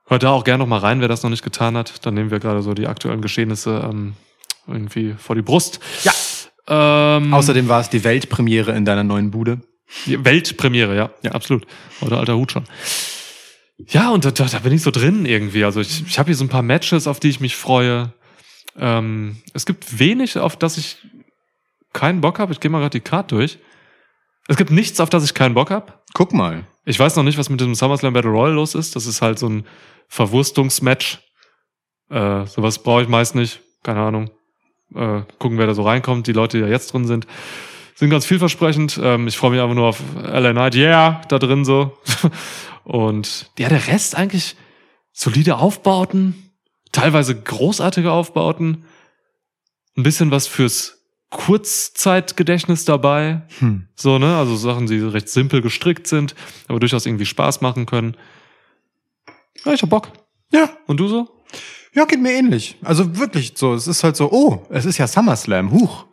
hört 0.07 0.23
da 0.23 0.31
auch 0.31 0.45
gerne 0.45 0.65
noch 0.65 0.69
mal 0.69 0.79
rein, 0.79 1.01
wer 1.01 1.09
das 1.09 1.23
noch 1.23 1.31
nicht 1.31 1.45
getan 1.45 1.77
hat. 1.77 2.07
Dann 2.07 2.15
nehmen 2.15 2.31
wir 2.31 2.41
gerade 2.41 2.63
so 2.63 2.73
die 2.73 2.87
aktuellen 2.87 3.21
Geschehnisse 3.21 3.87
ähm, 3.87 4.15
irgendwie 4.67 5.15
vor 5.19 5.37
die 5.37 5.43
Brust. 5.43 5.79
Ja. 6.05 6.13
Ähm, 6.69 7.35
Außerdem 7.35 7.69
war 7.69 7.81
es 7.81 7.91
die 7.91 8.03
Weltpremiere 8.03 8.73
in 8.73 8.87
deiner 8.87 9.05
neuen 9.05 9.31
Bude. 9.31 9.61
Weltpremiere, 10.07 10.97
ja, 10.97 11.11
ja, 11.23 11.33
absolut. 11.33 11.67
Oder 12.01 12.19
alter 12.19 12.37
Hut 12.37 12.51
schon. 12.51 12.65
Ja, 13.89 14.11
und 14.11 14.25
da, 14.25 14.31
da, 14.31 14.47
da 14.47 14.59
bin 14.61 14.73
ich 14.73 14.83
so 14.83 14.91
drin 14.91 15.27
irgendwie. 15.27 15.65
Also 15.65 15.81
ich, 15.81 16.03
ich 16.07 16.19
habe 16.19 16.29
hier 16.29 16.35
so 16.35 16.45
ein 16.45 16.49
paar 16.49 16.63
Matches, 16.63 17.07
auf 17.07 17.21
die 17.21 17.29
ich 17.29 17.41
mich 17.41 17.57
freue. 17.57 18.15
Ähm, 18.79 19.37
es 19.55 19.67
gibt 19.67 19.99
wenig, 19.99 20.39
auf 20.39 20.57
das 20.57 20.79
ich 20.79 20.99
keinen 21.93 22.21
Bock 22.21 22.39
habe, 22.39 22.53
ich 22.53 22.61
gehe 22.61 22.71
mal 22.71 22.81
gerade 22.81 22.99
die 22.99 23.01
Card 23.01 23.33
durch. 23.33 23.59
Es 24.49 24.57
gibt 24.57 24.71
nichts, 24.71 25.01
auf 25.01 25.11
das 25.11 25.25
ich 25.25 25.35
keinen 25.35 25.55
Bock 25.55 25.71
habe. 25.71 25.93
Guck 26.15 26.33
mal. 26.33 26.65
Ich 26.85 26.99
weiß 26.99 27.17
noch 27.17 27.25
nicht, 27.25 27.39
was 27.39 27.49
mit 27.49 27.61
diesem 27.61 27.75
SummerSlam 27.75 28.13
Battle 28.13 28.31
Royale 28.31 28.55
los 28.55 28.75
ist. 28.75 28.95
Das 28.95 29.07
ist 29.07 29.23
halt 29.23 29.39
so 29.39 29.49
ein 29.49 29.67
Verwurstungsmatch. 30.09 31.19
Äh, 32.11 32.47
sowas 32.47 32.83
brauche 32.83 33.03
ich 33.03 33.09
meist 33.09 33.35
nicht. 33.35 33.61
Keine 33.83 34.01
Ahnung. 34.01 34.31
Äh, 34.95 35.23
gucken, 35.39 35.59
wer 35.59 35.67
da 35.67 35.75
so 35.75 35.83
reinkommt. 35.83 36.29
Die 36.29 36.33
Leute, 36.33 36.59
die 36.59 36.63
da 36.63 36.69
jetzt 36.69 36.93
drin 36.93 37.07
sind, 37.07 37.27
sind 37.97 38.11
ganz 38.11 38.25
vielversprechend. 38.25 39.01
Ähm, 39.03 39.27
ich 39.27 39.37
freue 39.37 39.51
mich 39.51 39.61
einfach 39.61 39.75
nur 39.75 39.87
auf 39.87 40.01
LA 40.15 40.53
Knight. 40.53 40.77
Yeah, 40.77 41.23
da 41.29 41.39
drin 41.39 41.65
so. 41.65 41.99
Und 42.85 43.51
ja, 43.59 43.69
der 43.69 43.89
Rest 43.89 44.17
eigentlich 44.17 44.55
solide 45.13 45.57
Aufbauten, 45.57 46.46
teilweise 46.97 47.35
großartige 47.41 48.11
Aufbauten. 48.11 48.85
Ein 49.97 50.03
bisschen 50.03 50.31
was 50.31 50.47
fürs 50.47 50.99
Kurzzeitgedächtnis 51.31 52.85
dabei. 52.85 53.43
Hm. 53.59 53.89
So, 53.95 54.19
ne? 54.19 54.37
Also 54.37 54.57
Sachen, 54.57 54.87
die 54.87 54.99
recht 54.99 55.29
simpel 55.29 55.61
gestrickt 55.61 56.07
sind, 56.07 56.35
aber 56.69 56.81
durchaus 56.81 57.07
irgendwie 57.07 57.27
Spaß 57.27 57.61
machen 57.61 57.87
können. 57.87 58.17
Ja, 59.65 59.73
ich 59.73 59.83
hab 59.83 59.91
Bock. 59.91 60.09
Ja, 60.53 60.71
Und 60.87 60.99
du 60.99 61.09
so? 61.09 61.29
ja, 61.93 62.05
geht 62.05 62.21
mir 62.21 62.33
ähnlich. 62.33 62.77
Also 62.85 63.19
wirklich 63.19 63.55
so, 63.57 63.75
es 63.75 63.87
ist 63.87 64.05
halt 64.05 64.17
so, 64.17 64.31
oh, 64.31 64.67
es 64.71 64.85
ist 64.85 64.99
ja 64.99 65.07
SummerSlam, 65.07 65.73
huch. 65.73 66.05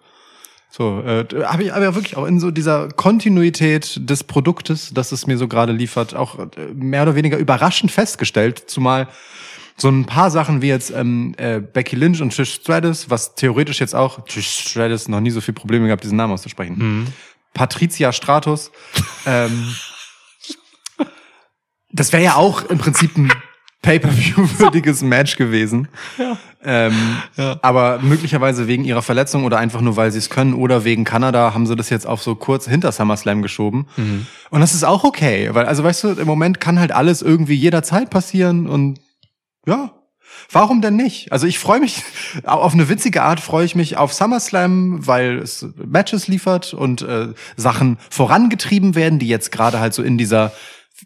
So, 0.69 1.01
äh, 1.01 1.25
habe 1.43 1.63
ich 1.63 1.73
aber 1.73 1.83
ja 1.83 1.93
wirklich 1.93 2.17
auch 2.17 2.25
in 2.25 2.39
so 2.39 2.49
dieser 2.49 2.87
Kontinuität 2.89 4.09
des 4.09 4.23
Produktes, 4.23 4.91
das 4.93 5.11
es 5.11 5.27
mir 5.27 5.37
so 5.37 5.47
gerade 5.47 5.71
liefert, 5.71 6.15
auch 6.15 6.39
äh, 6.39 6.73
mehr 6.73 7.03
oder 7.03 7.15
weniger 7.15 7.37
überraschend 7.37 7.91
festgestellt, 7.91 8.63
zumal 8.67 9.07
so 9.77 9.89
ein 9.89 10.05
paar 10.05 10.29
Sachen 10.31 10.61
wie 10.61 10.67
jetzt 10.67 10.91
ähm, 10.91 11.33
äh, 11.37 11.59
Becky 11.59 11.95
Lynch 11.95 12.21
und 12.21 12.35
Trish 12.35 12.53
Stratus, 12.53 13.09
was 13.09 13.35
theoretisch 13.35 13.79
jetzt 13.79 13.95
auch, 13.95 14.25
Trish 14.25 14.47
Stratus 14.69 15.07
noch 15.07 15.19
nie 15.19 15.31
so 15.31 15.41
viel 15.41 15.53
Probleme 15.53 15.85
gehabt, 15.87 16.03
diesen 16.03 16.17
Namen 16.17 16.33
auszusprechen. 16.33 17.07
Patricia 17.53 18.11
Stratus. 18.13 18.71
ähm, 19.25 19.73
das 21.91 22.11
wäre 22.11 22.23
ja 22.23 22.35
auch 22.35 22.63
im 22.65 22.77
Prinzip 22.79 23.17
ein 23.17 23.31
Pay-per-view-würdiges 23.83 25.01
Match 25.03 25.35
gewesen. 25.35 25.89
Ähm, 26.63 26.93
Aber 27.61 27.99
möglicherweise 28.01 28.67
wegen 28.67 28.85
ihrer 28.85 29.01
Verletzung 29.01 29.43
oder 29.43 29.57
einfach 29.57 29.81
nur, 29.81 29.97
weil 29.97 30.11
sie 30.11 30.19
es 30.19 30.29
können 30.29 30.53
oder 30.53 30.85
wegen 30.85 31.03
Kanada 31.03 31.53
haben 31.53 31.67
sie 31.67 31.75
das 31.75 31.89
jetzt 31.89 32.07
auf 32.07 32.23
so 32.23 32.35
kurz 32.35 32.65
hinter 32.67 32.91
SummerSlam 32.91 33.41
geschoben. 33.41 33.87
Und 34.49 34.61
das 34.61 34.73
ist 34.73 34.83
auch 34.85 35.03
okay, 35.03 35.49
weil, 35.51 35.65
also 35.65 35.83
weißt 35.83 36.03
du, 36.05 36.09
im 36.11 36.25
Moment 36.27 36.61
kann 36.61 36.79
halt 36.79 36.93
alles 36.93 37.21
irgendwie 37.21 37.55
jederzeit 37.55 38.09
passieren 38.09 38.67
und 38.67 38.99
ja, 39.65 39.91
warum 40.51 40.81
denn 40.81 40.95
nicht? 40.95 41.31
Also 41.31 41.47
ich 41.47 41.59
freue 41.59 41.79
mich, 41.79 42.03
auf 42.43 42.73
eine 42.73 42.89
witzige 42.89 43.23
Art 43.23 43.39
freue 43.39 43.65
ich 43.65 43.75
mich 43.75 43.97
auf 43.97 44.13
SummerSlam, 44.13 45.05
weil 45.05 45.39
es 45.39 45.65
Matches 45.75 46.27
liefert 46.27 46.73
und 46.73 47.01
äh, 47.01 47.33
Sachen 47.55 47.97
vorangetrieben 48.09 48.95
werden, 48.95 49.19
die 49.19 49.27
jetzt 49.27 49.51
gerade 49.51 49.79
halt 49.79 49.93
so 49.93 50.03
in 50.03 50.17
dieser 50.17 50.51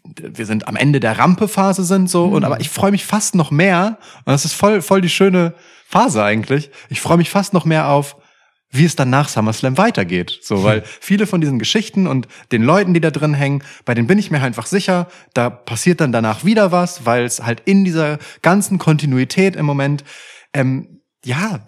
wir 0.04 0.46
sind 0.46 0.68
am 0.68 0.76
Ende 0.76 1.00
der 1.00 1.18
Rampe-Phase 1.18 1.82
sind 1.82 2.08
so 2.08 2.26
und 2.26 2.44
aber 2.44 2.60
ich 2.60 2.68
freue 2.68 2.92
mich 2.92 3.04
fast 3.04 3.34
noch 3.34 3.50
mehr 3.50 3.98
und 4.24 4.32
das 4.32 4.44
ist 4.44 4.52
voll 4.52 4.80
voll 4.80 5.00
die 5.00 5.08
schöne 5.08 5.54
Phase 5.88 6.22
eigentlich. 6.22 6.70
Ich 6.88 7.00
freue 7.00 7.16
mich 7.16 7.30
fast 7.30 7.52
noch 7.52 7.64
mehr 7.64 7.88
auf 7.88 8.16
wie 8.70 8.84
es 8.84 8.96
dann 8.96 9.10
nach 9.10 9.28
SummerSlam 9.28 9.78
weitergeht. 9.78 10.40
So, 10.42 10.62
weil 10.62 10.82
viele 10.84 11.26
von 11.26 11.40
diesen 11.40 11.58
Geschichten 11.58 12.06
und 12.06 12.28
den 12.52 12.62
Leuten, 12.62 12.92
die 12.92 13.00
da 13.00 13.10
drin 13.10 13.34
hängen, 13.34 13.62
bei 13.84 13.94
denen 13.94 14.06
bin 14.06 14.18
ich 14.18 14.30
mir 14.30 14.42
einfach 14.42 14.66
sicher, 14.66 15.08
da 15.32 15.48
passiert 15.48 16.00
dann 16.00 16.12
danach 16.12 16.44
wieder 16.44 16.70
was, 16.70 17.06
weil 17.06 17.24
es 17.24 17.42
halt 17.42 17.62
in 17.64 17.84
dieser 17.84 18.18
ganzen 18.42 18.78
Kontinuität 18.78 19.56
im 19.56 19.64
Moment, 19.64 20.04
ähm, 20.52 21.00
ja, 21.24 21.60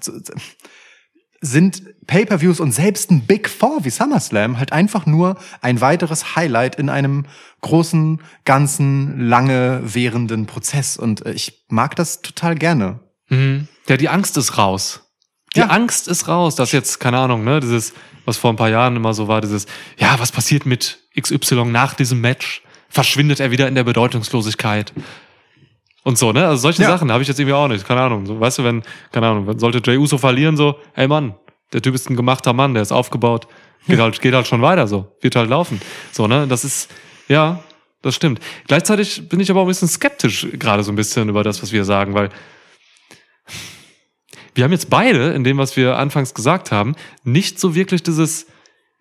sind 1.41 1.83
Pay-per-Views 2.07 2.61
und 2.61 2.73
selbst 2.73 3.11
ein 3.11 3.23
Big 3.23 3.49
Four 3.49 3.85
wie 3.85 3.91
SummerSlam 3.91 4.59
halt 4.59 4.73
einfach 4.73 5.07
nur 5.07 5.39
ein 5.63 5.81
weiteres 5.81 6.37
Highlight 6.37 6.77
in 6.77 6.91
einem 6.91 7.25
großen, 7.63 8.21
ganzen, 8.45 9.21
lange 9.21 9.81
währenden 9.83 10.47
Prozess. 10.47 10.99
Und 10.99 11.25
äh, 11.25 11.33
ich 11.33 11.65
mag 11.69 11.97
das 11.97 12.21
total 12.21 12.57
gerne. 12.57 13.01
Mhm. 13.29 13.69
Ja, 13.89 13.97
die 13.97 14.11
Angst 14.11 14.37
ist 14.37 14.59
raus. 14.59 15.10
Die 15.57 15.61
Ja. 15.61 15.67
Angst 15.67 16.07
ist 16.09 16.29
raus, 16.29 16.55
dass 16.55 16.73
jetzt, 16.73 17.01
keine 17.01 17.19
Ahnung, 17.19 17.43
ne, 17.45 17.61
dieses, 17.61 17.93
was 18.25 18.37
vor 18.37 18.51
ein 18.53 18.57
paar 18.57 18.69
Jahren 18.69 18.95
immer 18.97 19.15
so 19.15 19.27
war, 19.29 19.41
dieses, 19.41 19.67
ja, 19.99 20.19
was 20.19 20.31
passiert 20.31 20.65
mit 20.67 20.99
XY 21.21 21.65
nach 21.67 21.95
diesem 21.95 22.21
Match? 22.21 22.63
Verschwindet 22.89 23.41
er 23.41 23.51
wieder 23.51 23.69
in 23.69 23.75
der 23.75 23.85
Bedeutungslosigkeit? 23.85 24.93
Und 26.03 26.19
so, 26.19 26.33
ne? 26.33 26.47
Also 26.47 26.63
solche 26.63 26.83
Ja. 26.83 26.89
Sachen 26.89 27.13
habe 27.13 27.23
ich 27.23 27.29
jetzt 27.29 27.39
irgendwie 27.39 27.55
auch 27.55 27.69
nicht. 27.69 27.87
Keine 27.87 28.01
Ahnung. 28.01 28.27
So, 28.27 28.41
weißt 28.41 28.59
du, 28.59 28.65
wenn, 28.65 28.83
keine 29.13 29.29
Ahnung, 29.29 29.59
sollte 29.59 29.81
Jey 29.85 29.99
Uso 29.99 30.19
verlieren, 30.19 30.57
so, 30.57 30.77
hey 30.95 31.07
Mann, 31.07 31.35
der 31.73 31.83
Typ 31.83 31.95
ist 31.95 32.09
ein 32.09 32.17
gemachter 32.17 32.53
Mann, 32.53 32.73
der 32.75 32.83
ist 32.83 32.91
aufgebaut, 32.93 33.47
geht 33.87 33.99
halt, 33.99 34.21
geht 34.21 34.35
halt 34.35 34.47
schon 34.47 34.63
weiter, 34.63 34.87
so, 34.89 35.15
wird 35.21 35.37
halt 35.37 35.51
laufen. 35.51 35.81
So, 36.11 36.27
ne? 36.27 36.47
Das 36.49 36.65
ist, 36.65 36.91
ja, 37.29 37.63
das 38.03 38.15
stimmt. 38.15 38.41
Gleichzeitig 38.67 39.29
bin 39.29 39.41
ich 39.41 39.51
aber 39.51 39.61
auch 39.61 39.65
ein 39.67 39.69
bisschen 39.69 39.89
skeptisch 39.89 40.47
gerade 40.55 40.83
so 40.83 40.91
ein 40.91 40.97
bisschen 40.97 41.29
über 41.29 41.43
das, 41.45 41.63
was 41.63 41.71
wir 41.71 41.85
sagen, 41.85 42.15
weil 42.15 42.31
wir 44.55 44.65
haben 44.65 44.73
jetzt 44.73 44.91
beide, 44.91 45.33
in 45.33 45.45
dem, 45.45 45.59
was 45.59 45.77
wir 45.77 45.97
anfangs 45.97 46.35
gesagt 46.35 46.73
haben, 46.73 46.97
nicht 47.25 47.59
so 47.61 47.75
wirklich 47.75 48.03
dieses 48.03 48.47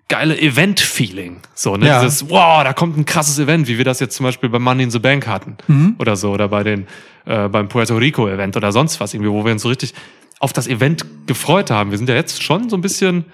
geile 0.07 0.39
Event-Feeling. 0.39 1.39
So, 1.53 1.77
ne? 1.77 1.87
Ja. 1.87 2.01
Dieses, 2.01 2.29
wow, 2.29 2.63
da 2.63 2.73
kommt 2.73 2.97
ein 2.97 3.05
krasses 3.05 3.39
Event, 3.39 3.67
wie 3.67 3.77
wir 3.77 3.85
das 3.85 3.99
jetzt 3.99 4.15
zum 4.15 4.25
Beispiel 4.25 4.49
beim 4.49 4.63
Money 4.63 4.83
in 4.83 4.91
the 4.91 4.99
Bank 4.99 5.27
hatten. 5.27 5.57
Oder 5.99 6.15
so, 6.15 6.31
oder 6.31 6.47
bei 6.47 6.63
den, 6.63 6.87
äh, 7.25 7.47
beim 7.47 7.69
Puerto 7.69 7.95
Rico-Event 7.95 8.57
oder 8.57 8.71
sonst 8.71 8.99
was 8.99 9.13
irgendwie, 9.13 9.31
wo 9.31 9.45
wir 9.45 9.51
uns 9.51 9.61
so 9.61 9.69
richtig 9.69 9.93
auf 10.39 10.51
das 10.51 10.67
Event 10.67 11.05
gefreut 11.27 11.69
haben. 11.69 11.91
Wir 11.91 11.97
sind 11.97 12.09
ja 12.09 12.15
jetzt 12.15 12.41
schon 12.41 12.69
so 12.69 12.77
ein 12.77 12.81
bisschen 12.81 13.25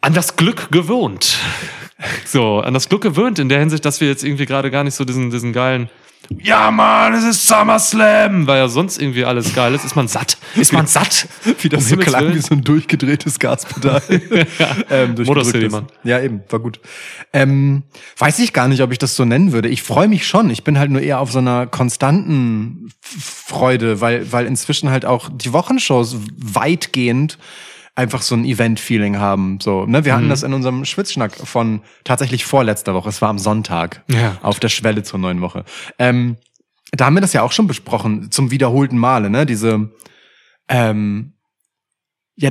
an 0.00 0.14
das 0.14 0.36
Glück 0.36 0.70
gewohnt. 0.70 1.38
So, 2.24 2.60
an 2.60 2.74
das 2.74 2.88
Glück 2.88 3.02
gewöhnt 3.02 3.38
in 3.38 3.48
der 3.48 3.60
Hinsicht, 3.60 3.84
dass 3.84 4.00
wir 4.00 4.08
jetzt 4.08 4.24
irgendwie 4.24 4.46
gerade 4.46 4.70
gar 4.70 4.84
nicht 4.84 4.94
so 4.94 5.04
diesen, 5.04 5.30
diesen 5.30 5.52
geilen, 5.52 5.88
ja 6.40 6.70
Mann, 6.70 7.14
es 7.14 7.24
ist 7.24 7.46
SummerSlam, 7.46 8.46
weil 8.46 8.58
ja 8.58 8.68
sonst 8.68 9.00
irgendwie 9.00 9.24
alles 9.24 9.54
geil 9.54 9.74
ist. 9.74 9.84
Ist 9.84 9.96
man 9.96 10.08
satt? 10.08 10.38
Ist 10.54 10.72
man 10.72 10.86
satt? 10.86 11.28
Wie 11.60 11.68
das 11.68 11.88
so 11.88 11.96
klang 11.96 12.24
Willen. 12.24 12.34
wie 12.34 12.40
so 12.40 12.54
ein 12.54 12.62
durchgedrehtes 12.62 13.38
Gaspedal. 13.38 14.02
ähm, 14.90 15.14
durchgedrücktes. 15.14 15.50
City, 15.50 15.68
Mann. 15.68 15.86
Ja, 16.04 16.20
eben, 16.20 16.42
war 16.48 16.60
gut. 16.60 16.80
Ähm, 17.32 17.82
weiß 18.18 18.38
ich 18.38 18.52
gar 18.52 18.68
nicht, 18.68 18.82
ob 18.82 18.92
ich 18.92 18.98
das 18.98 19.16
so 19.16 19.24
nennen 19.24 19.52
würde. 19.52 19.68
Ich 19.68 19.82
freue 19.82 20.08
mich 20.08 20.26
schon. 20.26 20.50
Ich 20.50 20.64
bin 20.64 20.78
halt 20.78 20.90
nur 20.90 21.00
eher 21.00 21.20
auf 21.20 21.32
so 21.32 21.38
einer 21.38 21.66
konstanten 21.66 22.90
Freude, 23.00 24.00
weil, 24.00 24.30
weil 24.32 24.46
inzwischen 24.46 24.90
halt 24.90 25.04
auch 25.04 25.30
die 25.32 25.52
Wochenshows 25.52 26.16
weitgehend 26.36 27.38
einfach 27.94 28.22
so 28.22 28.34
ein 28.34 28.44
Event-Feeling 28.44 29.18
haben. 29.18 29.60
So, 29.60 29.84
ne? 29.84 30.04
Wir 30.04 30.14
hatten 30.14 30.28
das 30.28 30.42
in 30.42 30.54
unserem 30.54 30.84
Schwitzschnack 30.84 31.34
von 31.36 31.82
tatsächlich 32.04 32.44
vorletzter 32.44 32.94
Woche. 32.94 33.10
Es 33.10 33.20
war 33.20 33.28
am 33.28 33.38
Sonntag. 33.38 34.02
Ja. 34.08 34.38
Auf 34.42 34.60
der 34.60 34.70
Schwelle 34.70 35.02
zur 35.02 35.18
neuen 35.18 35.40
Woche. 35.42 35.64
Ähm, 35.98 36.36
da 36.92 37.06
haben 37.06 37.14
wir 37.14 37.20
das 37.20 37.32
ja 37.32 37.42
auch 37.42 37.52
schon 37.52 37.66
besprochen, 37.66 38.30
zum 38.30 38.50
wiederholten 38.50 38.98
Male, 38.98 39.30
ne? 39.30 39.44
Diese, 39.46 39.90
ähm, 40.68 41.34
ja, 42.36 42.50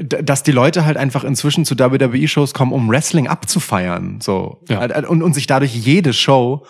dass 0.00 0.42
die 0.42 0.52
Leute 0.52 0.84
halt 0.84 0.96
einfach 0.96 1.24
inzwischen 1.24 1.64
zu 1.64 1.78
WWE-Shows 1.78 2.54
kommen, 2.54 2.72
um 2.72 2.88
Wrestling 2.90 3.28
abzufeiern, 3.28 4.20
so. 4.20 4.62
Ja. 4.68 4.84
Und, 5.08 5.22
und 5.22 5.34
sich 5.34 5.46
dadurch 5.46 5.74
jede 5.74 6.12
Show 6.12 6.66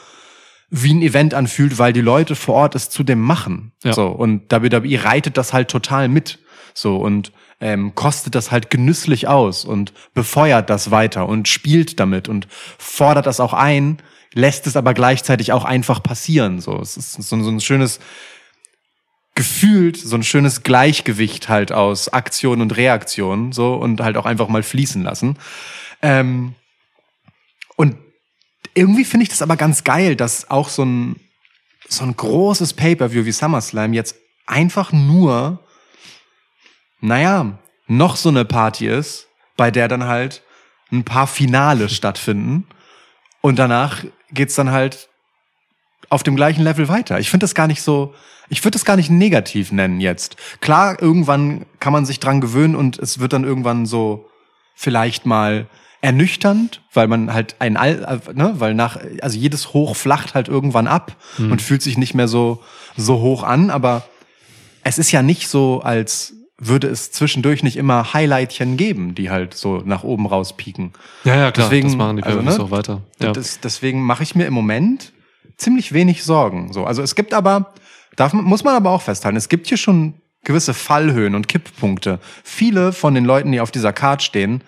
wie 0.70 0.94
ein 0.94 1.02
Event 1.02 1.34
anfühlt, 1.34 1.78
weil 1.78 1.92
die 1.92 2.00
Leute 2.00 2.34
vor 2.34 2.54
Ort 2.54 2.74
es 2.74 2.88
zu 2.88 3.02
dem 3.02 3.20
machen. 3.20 3.72
Ja. 3.84 3.92
So. 3.92 4.06
Und 4.06 4.50
WWE 4.50 5.04
reitet 5.04 5.36
das 5.36 5.52
halt 5.52 5.68
total 5.68 6.08
mit. 6.08 6.38
So. 6.74 6.96
Und 6.96 7.30
ähm, 7.62 7.94
kostet 7.94 8.34
das 8.34 8.50
halt 8.50 8.70
genüsslich 8.70 9.28
aus 9.28 9.64
und 9.64 9.94
befeuert 10.14 10.68
das 10.68 10.90
weiter 10.90 11.28
und 11.28 11.46
spielt 11.46 12.00
damit 12.00 12.28
und 12.28 12.48
fordert 12.50 13.26
das 13.26 13.38
auch 13.38 13.54
ein, 13.54 13.98
lässt 14.34 14.66
es 14.66 14.76
aber 14.76 14.94
gleichzeitig 14.94 15.52
auch 15.52 15.64
einfach 15.64 16.02
passieren. 16.02 16.60
So. 16.60 16.78
Es 16.80 16.96
ist 16.96 17.12
so, 17.12 17.42
so 17.42 17.50
ein 17.50 17.60
schönes, 17.60 18.00
gefühlt 19.36 19.96
so 19.96 20.16
ein 20.16 20.24
schönes 20.24 20.64
Gleichgewicht 20.64 21.48
halt 21.48 21.70
aus 21.70 22.08
Aktion 22.08 22.60
und 22.60 22.76
Reaktion 22.76 23.52
so 23.52 23.74
und 23.74 24.00
halt 24.00 24.16
auch 24.16 24.26
einfach 24.26 24.48
mal 24.48 24.64
fließen 24.64 25.02
lassen. 25.04 25.38
Ähm, 26.02 26.56
und 27.76 27.96
irgendwie 28.74 29.04
finde 29.04 29.22
ich 29.22 29.30
das 29.30 29.40
aber 29.40 29.56
ganz 29.56 29.84
geil, 29.84 30.16
dass 30.16 30.50
auch 30.50 30.68
so 30.68 30.84
ein 30.84 31.16
so 31.88 32.04
ein 32.04 32.16
großes 32.16 32.72
Pay-per-View 32.72 33.24
wie 33.24 33.32
SummerSlam 33.32 33.92
jetzt 33.92 34.16
einfach 34.46 34.92
nur 34.92 35.61
naja, 37.02 37.58
noch 37.88 38.16
so 38.16 38.30
eine 38.30 38.46
Party 38.46 38.86
ist, 38.86 39.28
bei 39.56 39.70
der 39.70 39.88
dann 39.88 40.04
halt 40.04 40.42
ein 40.90 41.04
paar 41.04 41.26
Finale 41.26 41.88
stattfinden 41.88 42.66
und 43.40 43.58
danach 43.58 44.04
geht's 44.30 44.54
dann 44.54 44.70
halt 44.70 45.08
auf 46.08 46.22
dem 46.22 46.36
gleichen 46.36 46.62
Level 46.62 46.88
weiter. 46.88 47.18
Ich 47.18 47.30
finde 47.30 47.44
das 47.44 47.54
gar 47.54 47.66
nicht 47.66 47.82
so, 47.82 48.14
ich 48.48 48.62
würde 48.64 48.72
das 48.72 48.84
gar 48.84 48.96
nicht 48.96 49.10
negativ 49.10 49.72
nennen 49.72 50.00
jetzt. 50.00 50.36
Klar, 50.60 51.00
irgendwann 51.02 51.66
kann 51.80 51.92
man 51.92 52.06
sich 52.06 52.20
dran 52.20 52.40
gewöhnen 52.40 52.76
und 52.76 52.98
es 52.98 53.18
wird 53.18 53.32
dann 53.32 53.44
irgendwann 53.44 53.84
so 53.84 54.28
vielleicht 54.74 55.26
mal 55.26 55.66
ernüchternd, 56.02 56.82
weil 56.92 57.08
man 57.08 57.32
halt 57.32 57.56
ein 57.60 57.76
All, 57.76 58.22
äh, 58.26 58.32
ne, 58.34 58.54
weil 58.58 58.74
nach, 58.74 58.98
also 59.22 59.38
jedes 59.38 59.72
Hoch 59.72 59.96
flacht 59.96 60.34
halt 60.34 60.48
irgendwann 60.48 60.86
ab 60.86 61.16
und 61.38 61.62
fühlt 61.62 61.82
sich 61.82 61.96
nicht 61.96 62.14
mehr 62.14 62.28
so, 62.28 62.62
so 62.96 63.20
hoch 63.20 63.42
an, 63.42 63.70
aber 63.70 64.04
es 64.84 64.98
ist 64.98 65.12
ja 65.12 65.22
nicht 65.22 65.48
so, 65.48 65.80
als 65.80 66.34
würde 66.64 66.86
es 66.86 67.10
zwischendurch 67.10 67.62
nicht 67.62 67.76
immer 67.76 68.12
Highlightchen 68.12 68.76
geben, 68.76 69.14
die 69.14 69.30
halt 69.30 69.54
so 69.54 69.82
nach 69.84 70.04
oben 70.04 70.26
raus 70.26 70.56
pieken. 70.56 70.92
Ja, 71.24 71.34
ja, 71.34 71.50
klar, 71.50 71.68
Deswegen, 71.68 71.88
das 71.88 71.96
machen 71.96 72.16
die 72.18 72.22
also, 72.22 72.38
Pay-Per-Views 72.38 72.58
ne? 72.58 72.64
auch 72.64 72.70
weiter. 72.70 73.02
Ja. 73.20 73.32
Das, 73.32 73.60
deswegen 73.60 74.02
mache 74.02 74.22
ich 74.22 74.34
mir 74.34 74.46
im 74.46 74.54
Moment 74.54 75.12
ziemlich 75.56 75.92
wenig 75.92 76.22
Sorgen. 76.22 76.72
So, 76.72 76.84
also 76.84 77.02
es 77.02 77.14
gibt 77.14 77.34
aber, 77.34 77.74
darf, 78.16 78.32
muss 78.32 78.64
man 78.64 78.74
aber 78.76 78.90
auch 78.90 79.02
festhalten, 79.02 79.36
es 79.36 79.48
gibt 79.48 79.66
hier 79.66 79.76
schon 79.76 80.14
gewisse 80.44 80.74
Fallhöhen 80.74 81.34
und 81.34 81.48
Kipppunkte. 81.48 82.20
Viele 82.44 82.92
von 82.92 83.14
den 83.14 83.24
Leuten, 83.24 83.52
die 83.52 83.60
auf 83.60 83.70
dieser 83.70 83.92
Card 83.92 84.22
stehen, 84.22 84.62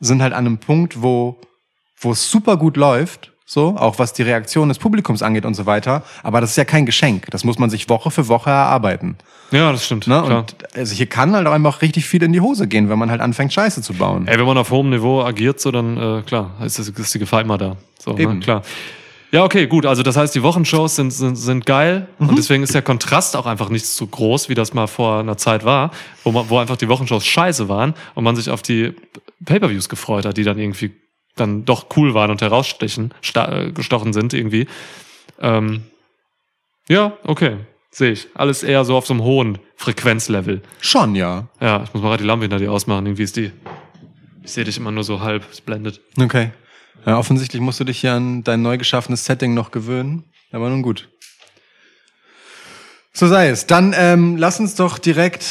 sind 0.00 0.22
halt 0.22 0.32
an 0.32 0.46
einem 0.46 0.58
Punkt, 0.58 1.02
wo, 1.02 1.40
wo 1.98 2.12
es 2.12 2.30
super 2.30 2.56
gut 2.56 2.76
läuft, 2.76 3.32
so, 3.48 3.76
auch 3.78 3.98
was 4.00 4.12
die 4.12 4.22
Reaktion 4.22 4.68
des 4.68 4.78
Publikums 4.78 5.22
angeht 5.22 5.46
und 5.46 5.54
so 5.54 5.66
weiter. 5.66 6.02
Aber 6.24 6.40
das 6.40 6.50
ist 6.50 6.56
ja 6.56 6.64
kein 6.64 6.84
Geschenk. 6.84 7.30
Das 7.30 7.44
muss 7.44 7.58
man 7.60 7.70
sich 7.70 7.88
Woche 7.88 8.10
für 8.10 8.26
Woche 8.26 8.50
erarbeiten. 8.50 9.16
ja, 9.52 9.70
das 9.70 9.86
stimmt. 9.86 10.08
Ne? 10.08 10.20
Und 10.22 10.56
also 10.74 10.94
hier 10.94 11.06
kann 11.06 11.32
halt 11.34 11.46
auch 11.46 11.52
einfach 11.52 11.80
richtig 11.80 12.06
viel 12.06 12.22
in 12.24 12.32
die 12.32 12.40
Hose 12.40 12.66
gehen, 12.66 12.88
wenn 12.88 12.98
man 12.98 13.08
halt 13.10 13.20
anfängt, 13.20 13.52
Scheiße 13.52 13.82
zu 13.82 13.94
bauen. 13.94 14.26
Ey, 14.26 14.36
wenn 14.38 14.46
man 14.46 14.58
auf 14.58 14.70
hohem 14.72 14.90
Niveau 14.90 15.22
agiert, 15.22 15.60
so 15.60 15.70
dann 15.70 15.96
äh, 15.96 16.22
klar, 16.22 16.50
ist, 16.64 16.78
das- 16.80 16.88
ist 16.88 17.14
die 17.14 17.18
Gefahr 17.20 17.40
immer 17.42 17.56
da. 17.56 17.76
So, 18.00 18.18
Eben. 18.18 18.34
Ne? 18.34 18.40
klar. 18.40 18.62
Ja, 19.32 19.44
okay, 19.44 19.66
gut. 19.66 19.86
Also 19.86 20.02
das 20.02 20.16
heißt, 20.16 20.34
die 20.34 20.42
Wochenshows 20.42 20.96
sind, 20.96 21.12
sind, 21.12 21.36
sind 21.36 21.66
geil 21.66 22.08
Mhm. 22.18 22.28
und 22.30 22.38
deswegen 22.38 22.62
ist 22.64 22.74
der 22.74 22.82
Kontrast 22.82 23.36
auch 23.36 23.46
einfach 23.46 23.68
nicht 23.68 23.86
so 23.86 24.06
groß, 24.06 24.48
wie 24.48 24.54
das 24.54 24.74
mal 24.74 24.86
vor 24.88 25.20
einer 25.20 25.36
Zeit 25.36 25.64
war, 25.64 25.90
wo, 26.24 26.32
man, 26.32 26.48
wo 26.48 26.58
einfach 26.58 26.76
die 26.76 26.88
Wochenshows 26.88 27.24
scheiße 27.26 27.68
waren 27.68 27.94
und 28.16 28.24
man 28.24 28.34
sich 28.36 28.50
auf 28.50 28.62
die 28.62 28.92
Pay-per-Views 29.44 29.88
gefreut 29.88 30.24
hat, 30.24 30.36
die 30.36 30.44
dann 30.44 30.58
irgendwie 30.58 30.92
dann 31.36 31.64
doch 31.64 31.86
cool 31.96 32.14
waren 32.14 32.30
und 32.30 32.40
herausstechen, 32.42 33.14
äh, 33.34 33.70
gestochen 33.70 34.12
sind 34.12 34.34
irgendwie. 34.34 34.66
Ähm, 35.40 35.84
ja, 36.88 37.16
okay, 37.24 37.58
sehe 37.90 38.12
ich. 38.12 38.28
Alles 38.34 38.62
eher 38.62 38.84
so 38.84 38.96
auf 38.96 39.06
so 39.06 39.14
einem 39.14 39.22
hohen 39.22 39.58
Frequenzlevel. 39.76 40.62
Schon, 40.80 41.14
ja. 41.14 41.48
Ja, 41.60 41.82
ich 41.84 41.92
muss 41.92 42.02
mal 42.02 42.08
gerade 42.08 42.22
die 42.22 42.26
Lampe 42.28 42.44
hinter 42.44 42.58
dir 42.58 42.72
ausmachen. 42.72 43.06
Irgendwie 43.06 43.22
ist 43.22 43.36
die. 43.36 43.52
Ich 44.42 44.52
sehe 44.52 44.64
dich 44.64 44.78
immer 44.78 44.92
nur 44.92 45.04
so 45.04 45.20
halb, 45.20 45.44
es 45.50 45.60
blendet. 45.60 46.00
Okay. 46.18 46.50
Ja, 47.04 47.18
offensichtlich 47.18 47.60
musst 47.60 47.80
du 47.80 47.84
dich 47.84 48.00
hier 48.00 48.12
an 48.14 48.42
dein 48.44 48.62
neu 48.62 48.78
geschaffenes 48.78 49.24
Setting 49.24 49.54
noch 49.54 49.70
gewöhnen. 49.70 50.24
Aber 50.52 50.68
nun 50.68 50.82
gut. 50.82 51.08
So 53.12 53.26
sei 53.26 53.48
es. 53.48 53.66
Dann 53.66 53.94
ähm, 53.96 54.36
lass 54.36 54.60
uns 54.60 54.74
doch 54.74 54.98
direkt, 54.98 55.46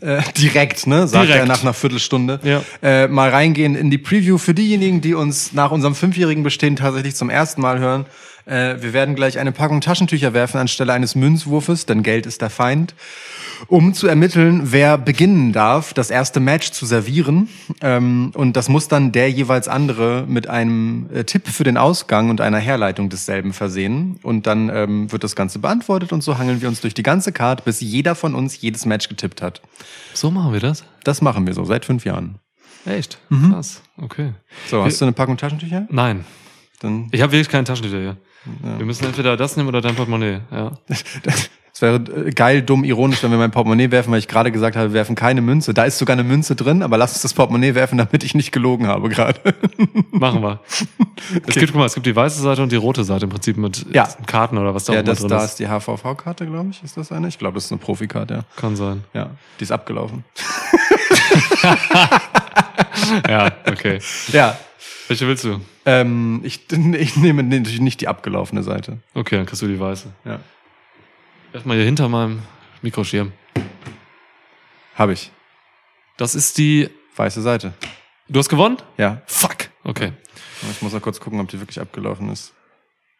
äh, 0.00 0.20
direkt, 0.36 0.86
ne, 0.86 1.06
sagt 1.06 1.24
Direkt. 1.28 1.40
er 1.40 1.46
nach 1.46 1.62
einer 1.62 1.72
Viertelstunde, 1.74 2.40
Ja. 2.42 2.62
äh, 2.82 3.08
mal 3.08 3.30
reingehen 3.30 3.74
in 3.74 3.90
die 3.90 3.98
Preview 3.98 4.38
für 4.38 4.54
diejenigen, 4.54 5.00
die 5.00 5.14
uns 5.14 5.52
nach 5.52 5.70
unserem 5.70 5.94
fünfjährigen 5.94 6.42
Bestehen 6.42 6.76
tatsächlich 6.76 7.14
zum 7.14 7.30
ersten 7.30 7.60
Mal 7.60 7.78
hören. 7.78 8.06
Äh, 8.46 8.76
wir 8.80 8.92
werden 8.92 9.14
gleich 9.14 9.38
eine 9.38 9.52
Packung 9.52 9.80
Taschentücher 9.80 10.32
werfen 10.32 10.58
anstelle 10.58 10.92
eines 10.92 11.14
Münzwurfes, 11.14 11.86
denn 11.86 12.02
Geld 12.02 12.26
ist 12.26 12.40
der 12.40 12.50
Feind 12.50 12.94
um 13.68 13.94
zu 13.94 14.06
ermitteln, 14.06 14.72
wer 14.72 14.98
beginnen 14.98 15.52
darf, 15.52 15.94
das 15.94 16.10
erste 16.10 16.40
Match 16.40 16.70
zu 16.72 16.86
servieren. 16.86 17.48
Ähm, 17.80 18.32
und 18.34 18.56
das 18.56 18.68
muss 18.68 18.88
dann 18.88 19.12
der 19.12 19.30
jeweils 19.30 19.68
andere 19.68 20.24
mit 20.26 20.48
einem 20.48 21.08
äh, 21.12 21.24
Tipp 21.24 21.48
für 21.48 21.64
den 21.64 21.76
Ausgang 21.76 22.30
und 22.30 22.40
einer 22.40 22.58
Herleitung 22.58 23.08
desselben 23.08 23.52
versehen. 23.52 24.18
Und 24.22 24.46
dann 24.46 24.68
ähm, 24.68 25.12
wird 25.12 25.24
das 25.24 25.36
Ganze 25.36 25.58
beantwortet 25.58 26.12
und 26.12 26.22
so 26.22 26.38
hangeln 26.38 26.60
wir 26.60 26.68
uns 26.68 26.80
durch 26.80 26.94
die 26.94 27.02
ganze 27.02 27.32
Card, 27.32 27.64
bis 27.64 27.80
jeder 27.80 28.14
von 28.14 28.34
uns 28.34 28.60
jedes 28.60 28.86
Match 28.86 29.08
getippt 29.08 29.42
hat. 29.42 29.62
So 30.14 30.30
machen 30.30 30.52
wir 30.52 30.60
das? 30.60 30.84
Das 31.04 31.22
machen 31.22 31.46
wir 31.46 31.54
so 31.54 31.64
seit 31.64 31.84
fünf 31.84 32.04
Jahren. 32.04 32.36
Echt? 32.84 33.18
Mhm. 33.28 33.52
Krass. 33.52 33.82
Okay. 33.96 34.32
So, 34.68 34.84
hast 34.84 35.00
du 35.00 35.04
eine 35.04 35.12
Packung 35.12 35.36
Taschentücher? 35.36 35.86
Nein. 35.90 36.24
Dann 36.80 37.08
Ich 37.12 37.22
habe 37.22 37.32
wirklich 37.32 37.48
keine 37.48 37.64
Taschentücher 37.64 37.98
hier. 38.00 38.16
Wir 38.78 38.86
müssen 38.86 39.04
entweder 39.04 39.36
das 39.36 39.56
nehmen 39.56 39.68
oder 39.68 39.80
dein 39.80 39.96
Portemonnaie. 39.96 40.40
Ja. 40.52 40.72
es 41.72 41.82
wäre 41.82 41.96
äh, 41.96 42.30
geil, 42.30 42.62
dumm, 42.62 42.84
ironisch, 42.84 43.20
wenn 43.24 43.32
wir 43.32 43.38
mein 43.38 43.50
Portemonnaie 43.50 43.90
werfen, 43.90 44.12
weil 44.12 44.20
ich 44.20 44.28
gerade 44.28 44.52
gesagt 44.52 44.76
habe, 44.76 44.90
wir 44.90 44.94
werfen 44.94 45.16
keine 45.16 45.40
Münze. 45.42 45.74
Da 45.74 45.84
ist 45.84 45.98
sogar 45.98 46.12
eine 46.14 46.22
Münze 46.22 46.54
drin, 46.54 46.84
aber 46.84 46.96
lass 46.96 47.12
uns 47.14 47.22
das 47.22 47.34
Portemonnaie 47.34 47.74
werfen, 47.74 47.98
damit 47.98 48.22
ich 48.22 48.36
nicht 48.36 48.52
gelogen 48.52 48.86
habe 48.86 49.08
gerade. 49.08 49.40
Machen 50.12 50.42
wir. 50.42 50.60
Es 51.48 51.54
gibt, 51.56 51.72
guck 51.72 51.80
mal, 51.80 51.86
es 51.86 51.94
gibt 51.94 52.06
die 52.06 52.14
weiße 52.14 52.40
Seite 52.40 52.62
und 52.62 52.70
die 52.70 52.76
rote 52.76 53.02
Seite 53.02 53.24
im 53.24 53.30
Prinzip 53.30 53.56
mit 53.56 53.84
Ja. 53.92 54.08
Karten 54.28 54.56
oder 54.58 54.74
was 54.76 54.84
da 54.84 54.92
Ja, 54.94 55.02
das 55.02 55.18
drin 55.18 55.28
da 55.28 55.38
ist. 55.38 55.44
ist 55.50 55.58
die 55.58 55.66
HVV-Karte, 55.66 56.46
glaube 56.46 56.70
ich. 56.70 56.84
Ist 56.84 56.96
das 56.96 57.10
eine? 57.10 57.26
Ich 57.26 57.38
glaube, 57.38 57.54
das 57.54 57.64
ist 57.64 57.72
eine 57.72 57.80
Profikarte, 57.80 58.34
ja. 58.34 58.40
Kann 58.54 58.76
sein. 58.76 59.02
Ja, 59.12 59.30
die 59.58 59.64
ist 59.64 59.72
abgelaufen. 59.72 60.24
Ja, 63.28 63.50
okay. 63.68 63.98
Ja. 64.32 64.56
Welche 65.08 65.26
willst 65.26 65.44
du? 65.44 65.60
Ähm, 65.86 66.40
ich, 66.44 66.70
ich 66.70 67.16
nehme 67.16 67.42
natürlich 67.42 67.80
nicht 67.80 68.00
die 68.00 68.08
abgelaufene 68.08 68.62
Seite. 68.62 68.98
Okay, 69.14 69.36
dann 69.36 69.46
kriegst 69.46 69.62
du 69.62 69.68
die 69.68 69.80
weiße. 69.80 70.12
Ja. 70.24 70.40
Erstmal 71.52 71.76
hier 71.76 71.86
hinter 71.86 72.08
meinem 72.08 72.42
Mikroschirm. 72.82 73.32
Habe 74.94 75.14
ich. 75.14 75.30
Das 76.18 76.34
ist 76.34 76.58
die. 76.58 76.90
Weiße 77.16 77.40
Seite. 77.40 77.72
Du 78.28 78.38
hast 78.38 78.50
gewonnen? 78.50 78.76
Ja. 78.98 79.22
Fuck. 79.24 79.70
Okay. 79.84 80.12
Ich 80.70 80.82
muss 80.82 80.92
noch 80.92 81.00
kurz 81.00 81.18
gucken, 81.18 81.40
ob 81.40 81.48
die 81.48 81.58
wirklich 81.58 81.80
abgelaufen 81.80 82.28
ist. 82.28 82.52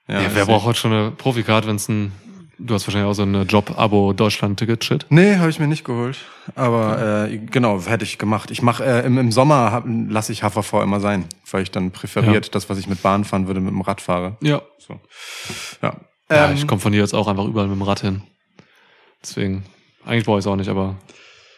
Ja, 0.07 0.21
ich 0.21 0.35
wer 0.35 0.45
braucht 0.45 0.67
heute 0.67 0.79
schon 0.79 0.93
eine 0.93 1.11
Profikarte, 1.12 1.67
wenn 1.67 1.77
es 1.77 1.88
ein. 1.88 2.12
Du 2.59 2.73
hast 2.75 2.87
wahrscheinlich 2.87 3.11
auch 3.11 3.14
so 3.14 3.23
eine 3.23 3.42
Job-Abo 3.42 4.14
Deutschland-Ticket-Shit. 4.14 5.07
Nee, 5.11 5.37
habe 5.37 5.51
ich 5.51 5.59
mir 5.59 5.66
nicht 5.66 5.85
geholt. 5.85 6.16
Aber 6.55 7.27
äh, 7.29 7.37
genau, 7.37 7.83
hätte 7.85 8.05
ich 8.05 8.16
gemacht. 8.16 8.51
Ich 8.51 8.62
mache 8.62 8.83
äh, 8.83 9.05
im, 9.07 9.19
im 9.19 9.31
Sommer 9.31 9.85
lasse 10.09 10.33
ich 10.33 10.42
HVV 10.42 10.83
immer 10.83 11.01
sein, 11.01 11.27
weil 11.51 11.62
ich 11.62 11.71
dann 11.71 11.90
präferiert 11.90 12.47
Ja. 12.47 12.51
das, 12.53 12.71
was 12.71 12.79
ich 12.79 12.87
mit 12.88 13.03
Bahn 13.03 13.25
fahren 13.25 13.47
würde, 13.47 13.61
mit 13.61 13.73
dem 13.73 13.83
Rad 13.83 14.01
fahre. 14.01 14.37
Ja. 14.40 14.62
So. 14.79 14.99
Ja. 15.83 15.97
ja 16.31 16.49
Ähm, 16.49 16.55
ich 16.57 16.66
komme 16.66 16.81
von 16.81 16.92
hier 16.95 17.03
jetzt 17.03 17.14
auch 17.14 17.29
einfach 17.29 17.45
überall 17.45 17.66
mit 17.69 17.77
dem 17.77 17.83
Rad 17.83 18.01
hin. 18.01 18.23
Deswegen, 19.23 19.64
eigentlich 20.07 20.25
brauche 20.25 20.38
ich 20.38 20.45
es 20.45 20.47
auch 20.47 20.57
nicht, 20.57 20.69
aber 20.71 20.97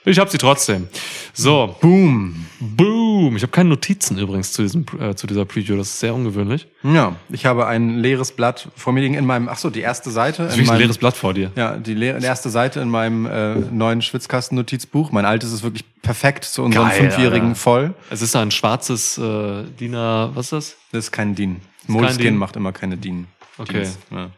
ich 0.05 0.19
habe 0.19 0.31
sie 0.31 0.39
trotzdem. 0.39 0.89
So, 1.33 1.77
Boom. 1.81 2.47
boom. 2.59 2.98
Ich 3.37 3.43
habe 3.43 3.51
keine 3.53 3.69
Notizen 3.71 4.19
übrigens 4.19 4.53
zu, 4.53 4.63
diesem, 4.63 4.85
äh, 5.01 5.15
zu 5.15 5.27
dieser 5.27 5.45
Preview. 5.45 5.77
Das 5.77 5.89
ist 5.89 6.01
sehr 6.01 6.15
ungewöhnlich. 6.15 6.67
Ja, 6.83 7.17
ich 7.31 7.47
habe 7.47 7.67
ein 7.67 7.99
leeres 7.99 8.33
Blatt 8.33 8.69
vor 8.77 8.93
mir 8.93 9.01
liegen 9.01 9.15
in 9.15 9.27
meinem, 9.27 9.49
ach 9.49 9.59
so, 9.59 9.71
die 9.71 9.81
erste 9.81 10.11
Seite. 10.11 10.45
Das 10.45 10.53
ist 10.53 10.55
in 10.55 10.59
wirklich 10.61 10.69
ein 10.69 10.73
meinem, 10.75 10.81
leeres 10.81 10.99
Blatt 10.99 11.17
vor 11.17 11.35
dir. 11.35 11.51
Ja, 11.57 11.77
die 11.77 11.95
le- 11.95 12.19
erste 12.23 12.51
Seite 12.51 12.81
in 12.81 12.89
meinem 12.89 13.27
äh, 13.27 13.55
neuen 13.57 14.01
Schwitzkasten-Notizbuch. 14.03 15.11
Mein 15.13 15.25
altes 15.25 15.53
ist 15.53 15.63
wirklich 15.63 15.85
perfekt 16.03 16.45
zu 16.45 16.63
unserem 16.63 16.89
Geil, 16.89 16.97
Fünfjährigen 16.99 17.49
Alter. 17.49 17.61
voll. 17.61 17.95
Es 18.11 18.23
ist 18.23 18.35
ein 18.37 18.51
schwarzes 18.51 19.19
äh, 19.19 19.65
DIN 19.81 19.95
A, 19.95 20.31
was 20.35 20.47
ist 20.47 20.53
das? 20.53 20.77
Das 20.93 21.05
ist 21.07 21.13
kein 21.13 21.35
DIN. 21.35 21.61
Moleskin 21.87 22.37
macht 22.37 22.57
immer 22.57 22.73
keine 22.73 22.97
DIN. 22.97 23.27
Okay. 23.59 23.87
Ja. 24.11 24.31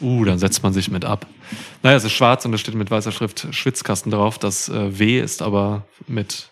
Uh, 0.00 0.24
dann 0.24 0.38
setzt 0.38 0.62
man 0.62 0.72
sich 0.72 0.90
mit 0.90 1.04
ab. 1.04 1.26
Naja, 1.82 1.96
es 1.96 2.04
ist 2.04 2.12
schwarz 2.12 2.44
und 2.44 2.52
da 2.52 2.58
steht 2.58 2.74
mit 2.76 2.88
weißer 2.90 3.10
Schrift 3.10 3.48
Schwitzkasten 3.50 4.12
drauf. 4.12 4.38
Das 4.38 4.68
äh, 4.68 4.96
W 4.98 5.18
ist 5.20 5.42
aber 5.42 5.82
mit 6.06 6.50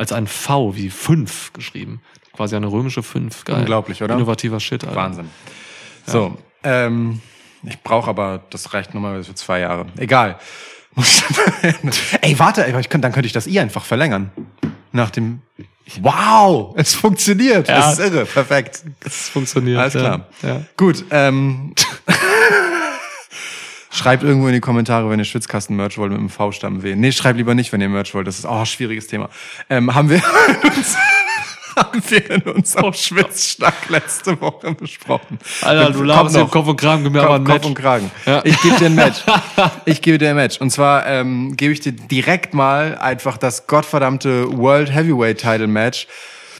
als 0.00 0.12
ein 0.12 0.26
V 0.26 0.74
wie 0.74 0.88
5 0.88 1.52
geschrieben. 1.52 2.00
Quasi 2.32 2.56
eine 2.56 2.68
römische 2.68 3.02
5. 3.02 3.44
Geil. 3.44 3.58
Unglaublich, 3.58 4.02
oder? 4.02 4.14
Innovativer 4.14 4.58
Shit, 4.58 4.82
Alter. 4.82 4.96
Wahnsinn. 4.96 5.30
So, 6.06 6.38
ähm, 6.64 7.20
ich 7.62 7.82
brauche 7.82 8.08
aber, 8.08 8.40
das 8.48 8.72
reicht 8.72 8.94
nochmal 8.94 9.22
für 9.22 9.34
zwei 9.34 9.60
Jahre. 9.60 9.86
Egal. 9.98 10.38
Ey, 12.22 12.38
warte, 12.38 12.66
ey, 12.66 12.82
kann, 12.84 13.02
dann 13.02 13.12
könnte 13.12 13.26
ich 13.26 13.32
das 13.32 13.46
I 13.46 13.60
einfach 13.60 13.84
verlängern. 13.84 14.30
Nach 14.90 15.10
dem. 15.10 15.42
Wow, 16.00 16.74
es 16.76 16.94
funktioniert. 16.94 17.68
Ja. 17.68 17.76
Das 17.76 17.98
ist 17.98 17.98
irre, 18.00 18.24
perfekt. 18.24 18.82
Das 19.00 19.28
funktioniert. 19.28 19.78
Alles 19.78 19.92
klar. 19.92 20.26
Ja. 20.42 20.48
ja. 20.48 20.60
Gut, 20.76 21.04
ähm, 21.10 21.74
schreibt 24.00 24.22
irgendwo 24.22 24.46
in 24.48 24.54
die 24.54 24.60
Kommentare, 24.60 25.10
wenn 25.10 25.18
ihr 25.18 25.26
Schwitzkasten-Merch 25.26 25.98
wollt 25.98 26.10
mit 26.10 26.20
dem 26.20 26.30
V-Stamm 26.30 26.82
W. 26.82 26.96
Nee, 26.96 27.12
schreibt 27.12 27.36
lieber 27.36 27.54
nicht, 27.54 27.70
wenn 27.70 27.82
ihr 27.82 27.88
Merch 27.90 28.14
wollt. 28.14 28.26
Das 28.26 28.38
ist 28.38 28.46
auch 28.46 28.60
ein 28.60 28.66
schwieriges 28.66 29.06
Thema. 29.08 29.28
Ähm, 29.68 29.94
haben 29.94 30.08
wir 30.08 30.22
haben 31.76 32.02
wir 32.08 32.30
in 32.30 32.42
unserem 32.42 32.94
Schwitzschnack 32.94 33.90
letzte 33.90 34.40
Woche 34.40 34.72
besprochen. 34.72 35.38
Alter, 35.60 35.90
du 35.90 36.02
laberst 36.02 36.34
im 36.36 36.48
Kopf 36.50 36.66
und 36.68 36.76
Kragen, 36.78 37.04
gib 37.04 37.12
mir 37.12 37.22
aber 37.22 37.34
ein 37.34 37.44
Kopf 37.44 37.56
Match. 37.56 37.66
und 37.66 37.74
Kragen. 37.74 38.10
Ja. 38.24 38.40
Ich 38.42 38.60
gebe 38.62 38.76
dir 38.76 38.86
ein 38.86 38.94
Match. 38.94 39.18
Ich 39.84 40.00
gebe 40.00 40.16
dir 40.16 40.30
ein 40.30 40.36
Match. 40.36 40.58
Und 40.60 40.70
zwar 40.70 41.06
ähm, 41.06 41.56
gebe 41.56 41.72
ich 41.74 41.80
dir 41.80 41.92
direkt 41.92 42.54
mal 42.54 42.96
einfach 42.96 43.36
das 43.36 43.66
gottverdammte 43.66 44.56
World 44.56 44.94
Heavyweight 44.94 45.38
Title 45.38 45.66
Match 45.66 46.06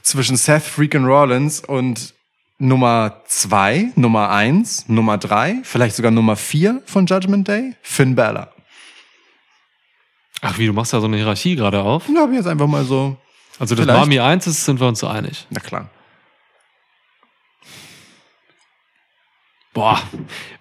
zwischen 0.03 0.37
Seth 0.37 0.63
Freakin' 0.63 1.05
Rollins 1.05 1.61
und 1.61 2.13
Nummer 2.61 3.23
zwei, 3.25 3.91
Nummer 3.95 4.29
eins, 4.29 4.87
Nummer 4.87 5.17
drei, 5.17 5.55
vielleicht 5.63 5.95
sogar 5.95 6.11
Nummer 6.11 6.35
vier 6.35 6.83
von 6.85 7.07
Judgment 7.07 7.47
Day, 7.47 7.73
Finn 7.81 8.13
Balor. 8.15 8.53
Ach 10.41 10.59
wie, 10.59 10.67
du 10.67 10.73
machst 10.73 10.93
da 10.93 10.99
so 10.99 11.07
eine 11.07 11.17
Hierarchie 11.17 11.55
gerade 11.55 11.81
auf? 11.81 12.05
Da 12.13 12.21
habe 12.21 12.31
ich 12.33 12.37
jetzt 12.37 12.45
einfach 12.47 12.67
mal 12.67 12.83
so, 12.83 13.17
Also 13.57 13.73
das. 13.73 13.87
Mami 13.87 14.19
1 14.19 14.45
ist, 14.45 14.63
sind 14.63 14.79
wir 14.79 14.87
uns 14.87 14.99
so 14.99 15.07
einig. 15.07 15.47
na 15.49 15.59
klar. 15.59 15.89
Boah, 19.73 19.99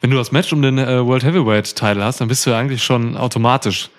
wenn 0.01 0.11
du 0.11 0.17
das 0.17 0.33
Match 0.33 0.53
um 0.53 0.63
den 0.63 0.79
äh, 0.79 1.05
World 1.05 1.25
Heavyweight 1.25 1.75
Title 1.77 2.03
hast, 2.05 2.21
dann 2.21 2.29
bist 2.29 2.47
du 2.47 2.51
ja 2.51 2.59
eigentlich 2.59 2.83
schon 2.83 3.17
automatisch 3.17 3.91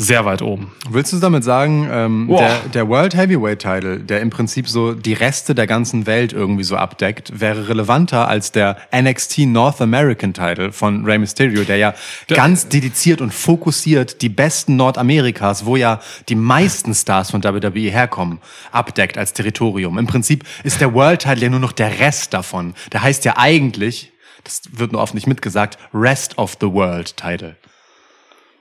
sehr 0.00 0.24
weit 0.24 0.42
oben. 0.42 0.70
Willst 0.88 1.12
du 1.12 1.18
damit 1.18 1.42
sagen, 1.42 1.88
ähm, 1.90 2.28
Boah. 2.28 2.38
der, 2.38 2.58
der 2.72 2.88
World 2.88 3.16
Heavyweight 3.16 3.58
Title, 3.58 3.98
der 3.98 4.20
im 4.20 4.30
Prinzip 4.30 4.68
so 4.68 4.94
die 4.94 5.12
Reste 5.12 5.56
der 5.56 5.66
ganzen 5.66 6.06
Welt 6.06 6.32
irgendwie 6.32 6.62
so 6.62 6.76
abdeckt, 6.76 7.40
wäre 7.40 7.68
relevanter 7.68 8.28
als 8.28 8.52
der 8.52 8.76
NXT 8.94 9.40
North 9.40 9.80
American 9.80 10.32
Title 10.32 10.70
von 10.70 11.04
Rey 11.04 11.18
Mysterio, 11.18 11.64
der 11.64 11.78
ja 11.78 11.94
ganz 12.28 12.68
dediziert 12.68 13.20
und 13.20 13.34
fokussiert 13.34 14.22
die 14.22 14.28
besten 14.28 14.76
Nordamerikas, 14.76 15.66
wo 15.66 15.74
ja 15.74 16.00
die 16.28 16.36
meisten 16.36 16.94
Stars 16.94 17.32
von 17.32 17.42
WWE 17.42 17.90
herkommen, 17.90 18.38
abdeckt 18.70 19.18
als 19.18 19.32
Territorium. 19.32 19.98
Im 19.98 20.06
Prinzip 20.06 20.44
ist 20.62 20.80
der 20.80 20.94
World 20.94 21.22
Title 21.22 21.42
ja 21.42 21.50
nur 21.50 21.60
noch 21.60 21.72
der 21.72 21.98
Rest 21.98 22.32
davon. 22.32 22.74
Der 22.92 23.02
heißt 23.02 23.24
ja 23.24 23.36
eigentlich, 23.36 24.12
das 24.44 24.62
wird 24.70 24.92
nur 24.92 25.02
oft 25.02 25.14
nicht 25.14 25.26
mitgesagt, 25.26 25.76
Rest 25.92 26.38
of 26.38 26.56
the 26.60 26.68
World 26.68 27.16
Title. 27.16 27.56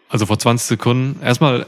Also 0.10 0.26
vor 0.26 0.40
20 0.40 0.68
Sekunden. 0.68 1.22
Erstmal 1.22 1.66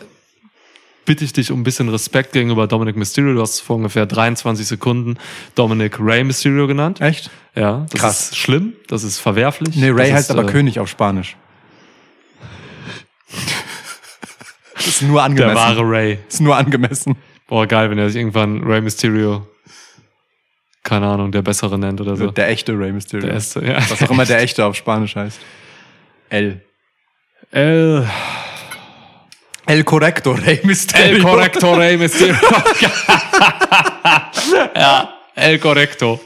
bitte 1.05 1.25
ich 1.25 1.33
dich 1.33 1.51
um 1.51 1.59
ein 1.61 1.63
bisschen 1.63 1.89
Respekt 1.89 2.33
gegenüber 2.33 2.67
Dominic 2.67 2.95
Mysterio. 2.95 3.33
Du 3.33 3.41
hast 3.41 3.59
vor 3.61 3.77
ungefähr 3.77 4.05
23 4.05 4.65
Sekunden 4.67 5.17
Dominic 5.55 5.97
Ray 5.99 6.23
Mysterio 6.23 6.67
genannt. 6.67 7.01
Echt? 7.01 7.31
Ja, 7.55 7.85
das 7.89 7.99
Krass. 8.01 8.29
ist 8.29 8.37
schlimm, 8.37 8.73
das 8.87 9.03
ist 9.03 9.17
verwerflich. 9.19 9.75
Nee, 9.75 9.89
Ray 9.89 10.09
das 10.09 10.17
heißt 10.19 10.29
ist, 10.29 10.35
aber 10.37 10.47
äh, 10.47 10.51
König 10.51 10.79
auf 10.79 10.87
Spanisch. 10.87 11.35
Das 14.75 14.87
ist 14.87 15.01
nur 15.01 15.15
Der 15.15 15.23
angemessen. 15.23 15.55
wahre 15.55 15.81
Ray. 15.81 16.19
Das 16.25 16.35
ist 16.35 16.39
nur 16.41 16.55
angemessen. 16.55 17.17
Boah, 17.47 17.65
geil, 17.65 17.89
wenn 17.89 17.97
er 17.97 18.07
sich 18.09 18.17
irgendwann 18.19 18.63
Ray 18.63 18.79
Mysterio, 18.81 19.47
keine 20.83 21.07
Ahnung, 21.07 21.31
der 21.31 21.41
Bessere 21.41 21.77
nennt 21.79 21.99
oder 21.99 22.15
so. 22.15 22.29
Der 22.31 22.47
echte 22.49 22.77
Ray 22.77 22.91
Mysterio. 22.91 23.25
Der 23.25 23.33
erste, 23.35 23.65
ja. 23.65 23.77
Was 23.89 24.03
auch 24.03 24.11
immer 24.11 24.25
der 24.25 24.39
echte 24.41 24.63
auf 24.65 24.75
Spanisch 24.75 25.15
heißt. 25.15 25.39
El. 26.29 26.61
El, 27.51 28.07
El 29.65 29.83
Correcto 29.83 30.33
Rey 30.33 30.61
Mysterio. 30.63 31.15
El 31.17 31.23
Correcto 31.23 31.75
Ray 31.75 31.97
Mysterio. 31.97 32.35
ja, 34.75 35.09
El 35.35 35.59
Correcto. 35.59 36.19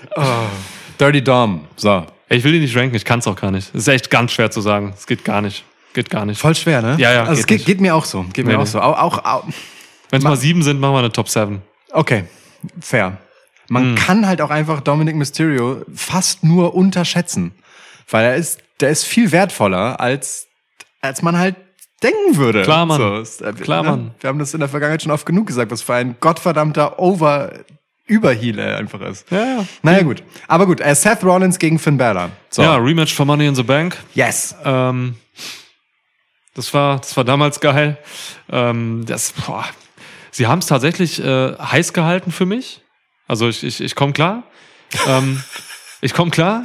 Dirty 0.99 1.23
Dom. 1.23 1.67
So. 1.75 2.05
Ich 2.29 2.43
will 2.43 2.55
ihn 2.55 2.61
nicht 2.61 2.75
ranken, 2.75 2.95
ich 2.95 3.05
kann 3.05 3.19
es 3.19 3.27
auch 3.27 3.35
gar 3.35 3.51
nicht. 3.51 3.69
Es 3.73 3.81
ist 3.81 3.87
echt 3.87 4.09
ganz 4.09 4.31
schwer 4.31 4.49
zu 4.51 4.61
sagen. 4.61 4.93
Es 4.97 5.05
geht 5.05 5.23
gar 5.23 5.41
nicht. 5.41 5.63
Geht 5.93 6.09
gar 6.09 6.25
nicht. 6.25 6.39
Voll 6.41 6.55
schwer, 6.55 6.81
ne? 6.81 6.95
Ja, 6.97 7.13
ja, 7.13 7.23
Also 7.25 7.41
es 7.41 7.45
geht 7.45 7.59
geht, 7.59 7.67
geht 7.67 7.81
mir 7.81 7.93
auch 7.95 8.05
so. 8.05 8.23
Geht 8.33 8.45
mir 8.45 8.53
Nee, 8.53 8.57
auch 8.57 8.63
nee. 8.63 8.69
so. 8.69 8.81
Auch, 8.81 8.97
auch, 8.97 9.23
auch. 9.25 9.43
Wenn 10.09 10.17
es 10.19 10.23
mal 10.23 10.35
sieben 10.35 10.63
sind, 10.63 10.79
machen 10.79 10.93
wir 10.95 10.99
eine 10.99 11.11
Top 11.11 11.29
7. 11.29 11.61
Okay. 11.91 12.23
Fair. 12.81 13.17
Man 13.69 13.89
Hm. 13.89 13.95
kann 13.95 14.27
halt 14.27 14.41
auch 14.41 14.49
einfach 14.49 14.81
Dominic 14.81 15.15
Mysterio 15.15 15.83
fast 15.95 16.43
nur 16.43 16.73
unterschätzen. 16.73 17.53
Weil 18.09 18.25
er 18.25 18.35
ist, 18.35 18.59
der 18.79 18.89
ist 18.89 19.05
viel 19.05 19.31
wertvoller, 19.31 19.99
als, 19.99 20.47
als 21.03 21.21
man 21.21 21.37
halt 21.37 21.55
denken 22.01 22.37
würde. 22.37 22.63
Klar, 22.63 22.85
Mann. 22.85 22.99
So, 22.99 23.17
ist, 23.17 23.41
äh, 23.41 23.53
Klar, 23.53 23.83
ne? 23.83 23.89
Mann. 23.89 24.11
Wir 24.19 24.29
haben 24.29 24.39
das 24.39 24.53
in 24.53 24.59
der 24.61 24.69
Vergangenheit 24.69 25.03
schon 25.03 25.11
oft 25.11 25.25
genug 25.25 25.47
gesagt, 25.47 25.71
was 25.71 25.81
für 25.81 25.93
ein 25.93 26.15
gottverdammter 26.19 26.97
Over, 26.99 27.51
Überheal 28.05 28.59
er 28.59 28.77
einfach 28.77 29.01
ist. 29.01 29.29
Ja, 29.31 29.37
ja. 29.37 29.65
Naja, 29.81 30.03
gut. 30.03 30.23
Aber 30.47 30.65
gut, 30.65 30.81
äh, 30.81 30.95
Seth 30.95 31.23
Rollins 31.23 31.59
gegen 31.59 31.79
Finn 31.79 31.97
Balor. 31.97 32.31
So. 32.49 32.61
Ja, 32.61 32.75
Rematch 32.75 33.13
for 33.13 33.25
Money 33.25 33.47
in 33.47 33.55
the 33.55 33.63
Bank. 33.63 33.97
Yes. 34.13 34.55
Ähm, 34.63 35.15
das 36.53 36.73
war, 36.73 36.99
das 36.99 37.15
war 37.15 37.23
damals 37.23 37.59
geil. 37.59 37.97
Ähm, 38.49 39.05
das, 39.05 39.31
boah. 39.31 39.65
Sie 40.31 40.47
haben 40.47 40.59
es 40.59 40.65
tatsächlich 40.67 41.23
äh, 41.23 41.55
heiß 41.57 41.93
gehalten 41.93 42.31
für 42.31 42.45
mich. 42.45 42.81
Also 43.27 43.47
ich, 43.47 43.63
ich, 43.63 43.81
ich 43.81 43.95
komme 43.95 44.13
klar. 44.13 44.43
ähm, 45.07 45.41
ich 46.01 46.13
komme 46.13 46.31
klar. 46.31 46.63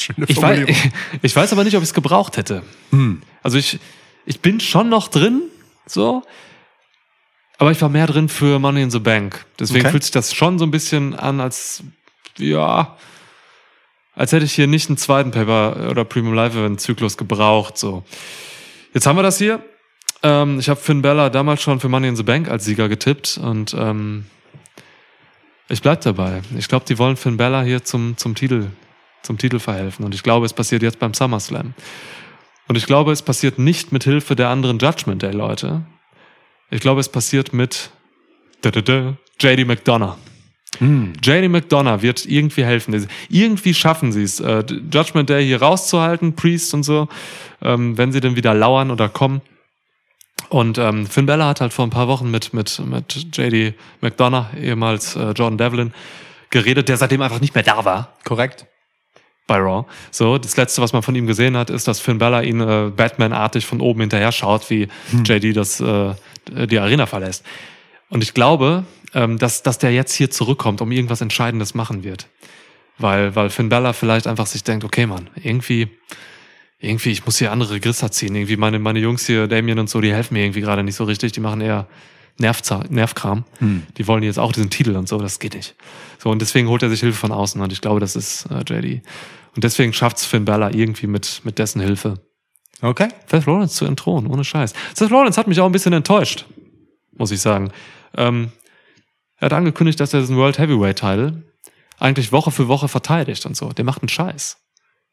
Schöne 0.00 0.26
Ich 0.28 0.40
weiß, 0.40 0.68
ich 1.22 1.36
weiß 1.36 1.52
aber 1.52 1.64
nicht, 1.64 1.76
ob 1.76 1.82
ich 1.82 1.88
es 1.88 1.94
gebraucht 1.94 2.36
hätte. 2.36 2.62
Also 3.42 3.58
ich, 3.58 3.78
ich 4.26 4.40
bin 4.40 4.60
schon 4.60 4.88
noch 4.88 5.08
drin, 5.08 5.42
so. 5.86 6.22
Aber 7.58 7.70
ich 7.72 7.80
war 7.82 7.88
mehr 7.90 8.06
drin 8.06 8.28
für 8.28 8.58
Money 8.58 8.82
in 8.82 8.90
the 8.90 8.98
Bank. 9.00 9.44
Deswegen 9.58 9.80
Okay. 9.84 9.90
fühlt 9.90 10.02
sich 10.04 10.12
das 10.12 10.34
schon 10.34 10.58
so 10.58 10.64
ein 10.64 10.70
bisschen 10.70 11.14
an, 11.14 11.40
als, 11.40 11.82
ja, 12.38 12.96
als 14.14 14.32
hätte 14.32 14.44
ich 14.46 14.52
hier 14.54 14.66
nicht 14.66 14.88
einen 14.88 14.96
zweiten 14.96 15.30
Paper 15.30 15.90
oder 15.90 16.04
Premium 16.04 16.34
Live 16.34 16.54
Event 16.54 16.80
Zyklus 16.80 17.16
gebraucht, 17.16 17.76
so. 17.76 18.04
Jetzt 18.94 19.06
haben 19.06 19.16
wir 19.16 19.22
das 19.22 19.38
hier. 19.38 19.62
Ähm, 20.22 20.58
ich 20.58 20.68
habe 20.68 20.80
Finn 20.80 21.02
Bella 21.02 21.30
damals 21.30 21.62
schon 21.62 21.80
für 21.80 21.88
Money 21.88 22.08
in 22.08 22.16
the 22.16 22.22
Bank 22.22 22.48
als 22.48 22.64
Sieger 22.64 22.88
getippt 22.88 23.38
und 23.38 23.74
ähm, 23.74 24.26
ich 25.68 25.80
bleib 25.82 26.00
dabei. 26.00 26.42
Ich 26.58 26.68
glaube, 26.68 26.84
die 26.86 26.98
wollen 26.98 27.16
Finn 27.16 27.36
Bella 27.36 27.62
hier 27.62 27.84
zum, 27.84 28.16
zum 28.16 28.34
Titel, 28.34 28.66
zum 29.22 29.38
Titel 29.38 29.58
verhelfen. 29.58 30.04
Und 30.04 30.14
ich 30.14 30.22
glaube, 30.22 30.46
es 30.46 30.52
passiert 30.52 30.82
jetzt 30.82 30.98
beim 30.98 31.14
SummerSlam. 31.14 31.74
Und 32.68 32.76
ich 32.76 32.86
glaube, 32.86 33.12
es 33.12 33.22
passiert 33.22 33.58
nicht 33.58 33.92
mit 33.92 34.04
Hilfe 34.04 34.36
der 34.36 34.48
anderen 34.48 34.78
Judgment 34.78 35.22
Day 35.22 35.32
Leute. 35.32 35.82
Ich 36.70 36.80
glaube, 36.80 37.00
es 37.00 37.08
passiert 37.08 37.52
mit 37.52 37.90
JD 38.64 39.66
McDonough. 39.66 40.16
JD 40.80 41.48
McDonough 41.48 42.02
wird 42.02 42.24
irgendwie 42.26 42.64
helfen. 42.64 43.06
Irgendwie 43.28 43.74
schaffen 43.74 44.12
sie 44.12 44.22
es, 44.22 44.40
äh, 44.40 44.64
Judgment 44.92 45.28
Day 45.28 45.44
hier 45.44 45.60
rauszuhalten, 45.60 46.36
Priest 46.36 46.72
und 46.72 46.84
so, 46.84 47.08
ähm, 47.60 47.98
wenn 47.98 48.12
sie 48.12 48.20
dann 48.20 48.36
wieder 48.36 48.54
lauern 48.54 48.90
oder 48.90 49.08
kommen. 49.08 49.42
Und 50.48 50.78
ähm, 50.78 51.06
Finn 51.06 51.26
Bella 51.26 51.48
hat 51.48 51.60
halt 51.60 51.72
vor 51.72 51.86
ein 51.86 51.90
paar 51.90 52.08
Wochen 52.08 52.30
mit, 52.30 52.54
mit, 52.54 52.80
mit 52.84 53.36
JD 53.36 53.74
McDonough, 54.00 54.46
ehemals 54.60 55.16
äh, 55.16 55.32
Jordan 55.32 55.58
Devlin, 55.58 55.92
geredet, 56.50 56.88
der 56.88 56.96
seitdem 56.96 57.22
einfach 57.22 57.40
nicht 57.40 57.54
mehr 57.54 57.64
da 57.64 57.84
war 57.84 58.16
Korrekt. 58.24 58.66
Bei 59.50 59.58
Raw. 59.58 59.84
So, 60.12 60.38
das 60.38 60.56
letzte, 60.56 60.80
was 60.80 60.92
man 60.92 61.02
von 61.02 61.16
ihm 61.16 61.26
gesehen 61.26 61.56
hat, 61.56 61.70
ist, 61.70 61.88
dass 61.88 61.98
Finn 61.98 62.18
Bella 62.18 62.40
ihn 62.42 62.60
äh, 62.60 62.92
Batman-artig 62.94 63.66
von 63.66 63.80
oben 63.80 64.02
hinterher 64.02 64.30
schaut, 64.30 64.70
wie 64.70 64.86
JD 65.24 65.56
das 65.56 65.80
äh, 65.80 66.14
die 66.68 66.78
Arena 66.78 67.06
verlässt. 67.06 67.44
Und 68.10 68.22
ich 68.22 68.32
glaube, 68.32 68.84
ähm, 69.12 69.38
dass, 69.38 69.64
dass 69.64 69.78
der 69.78 69.92
jetzt 69.92 70.14
hier 70.14 70.30
zurückkommt, 70.30 70.80
um 70.80 70.92
irgendwas 70.92 71.20
Entscheidendes 71.20 71.74
machen 71.74 72.04
wird. 72.04 72.28
Weil, 72.96 73.34
weil 73.34 73.50
Finn 73.50 73.68
Bella 73.68 73.92
vielleicht 73.92 74.28
einfach 74.28 74.46
sich 74.46 74.62
denkt, 74.62 74.84
okay, 74.84 75.06
Mann, 75.06 75.28
irgendwie, 75.42 75.88
irgendwie, 76.78 77.10
ich 77.10 77.26
muss 77.26 77.38
hier 77.38 77.50
andere 77.50 77.74
Register 77.74 78.12
ziehen. 78.12 78.36
Irgendwie 78.36 78.56
meine, 78.56 78.78
meine 78.78 79.00
Jungs 79.00 79.26
hier, 79.26 79.48
Damien 79.48 79.80
und 79.80 79.90
so, 79.90 80.00
die 80.00 80.12
helfen 80.12 80.34
mir 80.34 80.44
irgendwie 80.44 80.60
gerade 80.60 80.84
nicht 80.84 80.94
so 80.94 81.02
richtig. 81.02 81.32
Die 81.32 81.40
machen 81.40 81.60
eher 81.60 81.88
Nervza 82.38 82.84
Nervkram. 82.88 83.44
Die 83.96 84.06
wollen 84.06 84.22
jetzt 84.22 84.38
auch 84.38 84.52
diesen 84.52 84.70
Titel 84.70 84.94
und 84.96 85.08
so, 85.08 85.18
das 85.18 85.40
geht 85.40 85.54
nicht. 85.54 85.74
So, 86.18 86.30
und 86.30 86.40
deswegen 86.40 86.68
holt 86.68 86.82
er 86.82 86.90
sich 86.90 87.00
Hilfe 87.00 87.18
von 87.18 87.32
außen 87.32 87.60
und 87.60 87.72
ich 87.72 87.80
glaube, 87.80 88.00
das 88.00 88.16
ist 88.16 88.46
äh, 88.46 88.62
JD. 88.66 89.02
Und 89.54 89.64
deswegen 89.64 89.92
schafft's 89.92 90.24
Finn 90.24 90.44
Balor 90.44 90.74
irgendwie 90.74 91.06
mit, 91.06 91.40
mit 91.44 91.58
dessen 91.58 91.80
Hilfe. 91.80 92.14
Okay. 92.82 93.08
Seth 93.26 93.46
Rollins 93.46 93.74
zu 93.74 93.84
entthronen, 93.84 94.30
ohne 94.30 94.44
Scheiß. 94.44 94.72
Seth 94.94 95.10
Rollins 95.10 95.36
hat 95.36 95.46
mich 95.46 95.60
auch 95.60 95.66
ein 95.66 95.72
bisschen 95.72 95.92
enttäuscht, 95.92 96.46
muss 97.12 97.30
ich 97.30 97.40
sagen. 97.40 97.72
Ähm, 98.16 98.52
er 99.36 99.46
hat 99.46 99.52
angekündigt, 99.52 100.00
dass 100.00 100.14
er 100.14 100.20
diesen 100.20 100.36
World 100.36 100.58
Heavyweight 100.58 100.98
Title 100.98 101.42
eigentlich 101.98 102.32
Woche 102.32 102.50
für 102.50 102.68
Woche 102.68 102.88
verteidigt 102.88 103.44
und 103.46 103.56
so. 103.56 103.70
Der 103.70 103.84
macht 103.84 104.02
einen 104.02 104.08
Scheiß. 104.08 104.56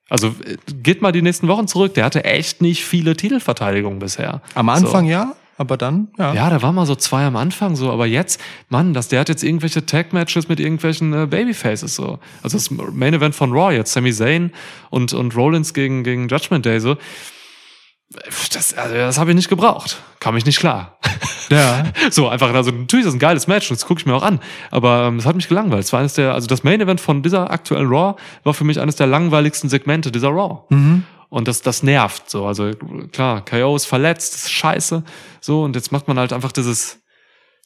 Also 0.10 0.28
äh, 0.46 0.58
geht 0.82 1.02
mal 1.02 1.12
die 1.12 1.22
nächsten 1.22 1.48
Wochen 1.48 1.68
zurück. 1.68 1.94
Der 1.96 2.06
hatte 2.06 2.24
echt 2.24 2.62
nicht 2.62 2.86
viele 2.86 3.16
Titelverteidigungen 3.16 4.00
bisher. 4.00 4.42
Am 4.56 4.70
Anfang 4.70 5.06
so. 5.06 5.12
ja, 5.12 5.36
aber 5.58 5.76
dann, 5.76 6.10
ja. 6.20 6.34
Ja, 6.34 6.50
da 6.52 6.62
war 6.62 6.72
mal 6.72 6.86
so 6.86 6.96
zwei 6.96 7.26
am 7.26 7.36
Anfang 7.36 7.76
so, 7.76 7.92
aber 7.92 8.06
jetzt, 8.06 8.40
Mann, 8.70 8.94
dass 8.94 9.08
der 9.08 9.22
hat 9.22 9.30
jetzt 9.30 9.44
irgendwelche 9.44 9.86
Tag-Matches 9.86 10.48
mit 10.48 10.60
irgendwelchen 10.60 11.14
äh, 11.14 11.26
Babyfaces 11.26 11.96
so. 11.96 12.20
Also 12.44 12.58
das 12.58 12.70
Main 12.70 13.16
Event 13.16 13.34
von 13.34 13.52
Raw 13.52 13.74
jetzt, 13.76 13.92
Sami 13.92 14.14
Zayn 14.14 14.52
und, 14.92 15.14
und 15.14 15.36
Rollins 15.36 15.74
gegen, 15.74 16.04
gegen 16.04 16.28
Judgment 16.28 16.66
Day 16.66 16.80
so. 16.80 16.96
Das, 18.54 18.74
also 18.76 18.96
das 18.96 19.18
habe 19.18 19.32
ich 19.32 19.36
nicht 19.36 19.50
gebraucht. 19.50 20.02
Kam 20.20 20.38
ich 20.38 20.46
nicht 20.46 20.60
klar. 20.60 20.98
Ja. 21.50 21.86
So, 22.10 22.28
einfach, 22.28 22.54
also 22.54 22.72
natürlich 22.72 23.06
ist 23.06 23.12
das 23.12 23.16
ein 23.16 23.20
geiles 23.20 23.48
Match, 23.48 23.70
das 23.70 23.86
gucke 23.86 24.02
ich 24.02 24.06
mir 24.06 24.14
auch 24.14 24.22
an. 24.22 24.42
Aber 24.70 25.06
ähm, 25.06 25.16
es 25.16 25.26
hat 25.26 25.38
mich 25.38 25.48
gelangweilt. 25.48 25.82
Es 25.82 25.94
war 25.94 26.02
eines 26.02 26.14
der, 26.14 26.34
also 26.34 26.46
das 26.46 26.66
Main 26.66 26.82
Event 26.82 27.00
von 27.00 27.24
dieser 27.24 27.52
aktuellen 27.52 27.88
Raw 27.88 28.20
war 28.44 28.54
für 28.54 28.66
mich 28.66 28.82
eines 28.82 28.98
der 28.98 29.08
langweiligsten 29.08 29.70
Segmente 29.70 30.12
dieser 30.12 30.28
Raw. 30.28 30.64
Und 31.30 31.48
das, 31.48 31.62
das 31.62 31.84
nervt 31.84 32.30
so. 32.30 32.46
Also 32.46 32.72
klar, 33.12 33.44
KO 33.44 33.76
ist 33.76 33.86
verletzt, 33.86 34.36
ist 34.36 34.52
scheiße. 34.52 35.04
So, 35.42 35.64
und 35.64 35.76
jetzt 35.76 35.92
macht 35.92 36.08
man 36.08 36.18
halt 36.18 36.32
einfach 36.32 36.52
dieses 36.52 37.02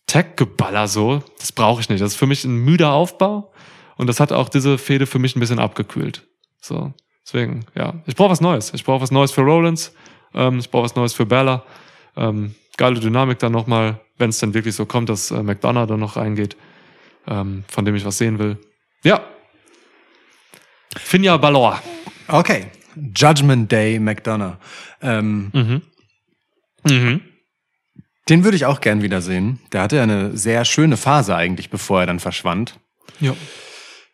Tag-Geballer 0.08 0.88
so. 0.88 1.24
Das 1.40 1.52
brauche 1.52 1.82
ich 1.82 1.90
nicht. 1.90 2.02
Das 2.02 2.14
ist 2.14 2.18
für 2.18 2.28
mich 2.28 2.44
ein 2.44 2.56
müder 2.56 2.94
Aufbau. 2.94 3.54
Und 3.98 4.08
das 4.08 4.20
hat 4.20 4.32
auch 4.32 4.50
diese 4.50 4.78
Fehde 4.78 5.06
für 5.06 5.20
mich 5.20 5.36
ein 5.36 5.40
bisschen 5.40 5.60
abgekühlt. 5.60 6.28
So, 6.60 6.92
deswegen, 7.24 7.66
ja. 7.76 8.02
Ich 8.08 8.16
brauche 8.16 8.32
was 8.32 8.42
Neues. 8.42 8.74
Ich 8.74 8.84
brauche 8.84 9.02
was 9.02 9.12
Neues 9.12 9.32
für 9.32 9.42
Rollins. 9.42 9.94
Ähm, 10.34 10.60
ich 10.60 10.72
brauche 10.72 10.86
was 10.86 10.96
Neues 10.96 11.14
für 11.14 11.26
Bella. 11.26 11.64
Ähm, 12.18 12.56
geile 12.78 13.00
Dynamik 13.00 13.38
dann 13.40 13.52
nochmal, 13.52 14.00
wenn 14.18 14.32
es 14.32 14.40
dann 14.40 14.56
wirklich 14.56 14.76
so 14.76 14.88
kommt, 14.88 15.10
dass 15.10 15.30
äh, 15.30 15.44
McDonough 15.44 15.88
dann 15.88 16.00
noch 16.00 16.16
reingeht, 16.16 16.58
ähm, 17.28 17.64
von 17.68 17.86
dem 17.86 17.96
ich 17.96 18.06
was 18.06 18.18
sehen 18.18 18.40
will. 18.40 18.58
Ja. 19.04 19.22
Finja 20.98 21.38
Balor. 21.38 21.80
Okay. 22.28 22.68
Judgment 23.16 23.72
Day 23.72 24.00
McDonough. 24.00 24.58
Ähm, 25.02 25.82
Mhm. 26.84 27.22
Den 28.30 28.44
würde 28.44 28.56
ich 28.58 28.66
auch 28.66 28.82
gern 28.82 29.02
wiedersehen. 29.04 29.60
Der 29.72 29.82
hatte 29.82 29.98
ja 29.98 30.04
eine 30.04 30.36
sehr 30.38 30.66
schöne 30.66 30.98
Phase 30.98 31.36
eigentlich, 31.36 31.70
bevor 31.70 32.00
er 32.02 32.06
dann 32.08 32.20
verschwand. 32.20 32.80
Ja. 33.20 33.36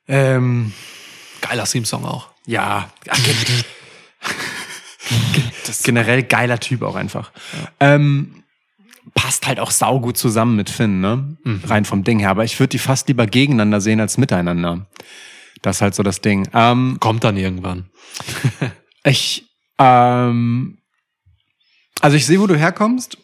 Ähm, 0.08 0.74
Geiler 1.42 1.66
Theme-Song 1.66 2.04
auch. 2.06 2.30
ja, 2.46 2.90
Generell 5.84 6.24
geiler 6.24 6.60
Typ 6.60 6.82
auch 6.82 6.96
einfach. 6.96 7.32
Ähm, 7.80 8.44
passt 9.13 9.48
halt 9.48 9.60
auch 9.60 9.72
saugut 9.72 10.18
zusammen 10.18 10.56
mit 10.56 10.70
Finn, 10.70 11.00
ne? 11.02 11.38
Rein 11.66 11.86
vom 11.86 12.04
Ding 12.04 12.20
her. 12.20 12.30
Aber 12.30 12.44
ich 12.44 12.60
würde 12.60 12.72
die 12.72 12.80
fast 12.80 13.08
lieber 13.08 13.26
gegeneinander 13.28 13.80
sehen 13.82 14.00
als 14.02 14.18
miteinander. 14.18 14.88
Das 15.62 15.78
ist 15.78 15.82
halt 15.82 15.96
so 15.96 16.04
das 16.04 16.22
Ding. 16.22 16.48
Ähm, 16.54 16.98
Kommt 17.00 17.24
dann 17.24 17.38
irgendwann. 17.38 17.89
ich, 19.04 19.46
ähm, 19.80 20.78
also 22.02 22.15
ich 22.17 22.26
sehe, 22.26 22.39
wo 22.39 22.48
du 22.48 22.56
herkommst. 22.56 23.17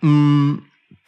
Mm, 0.00 0.56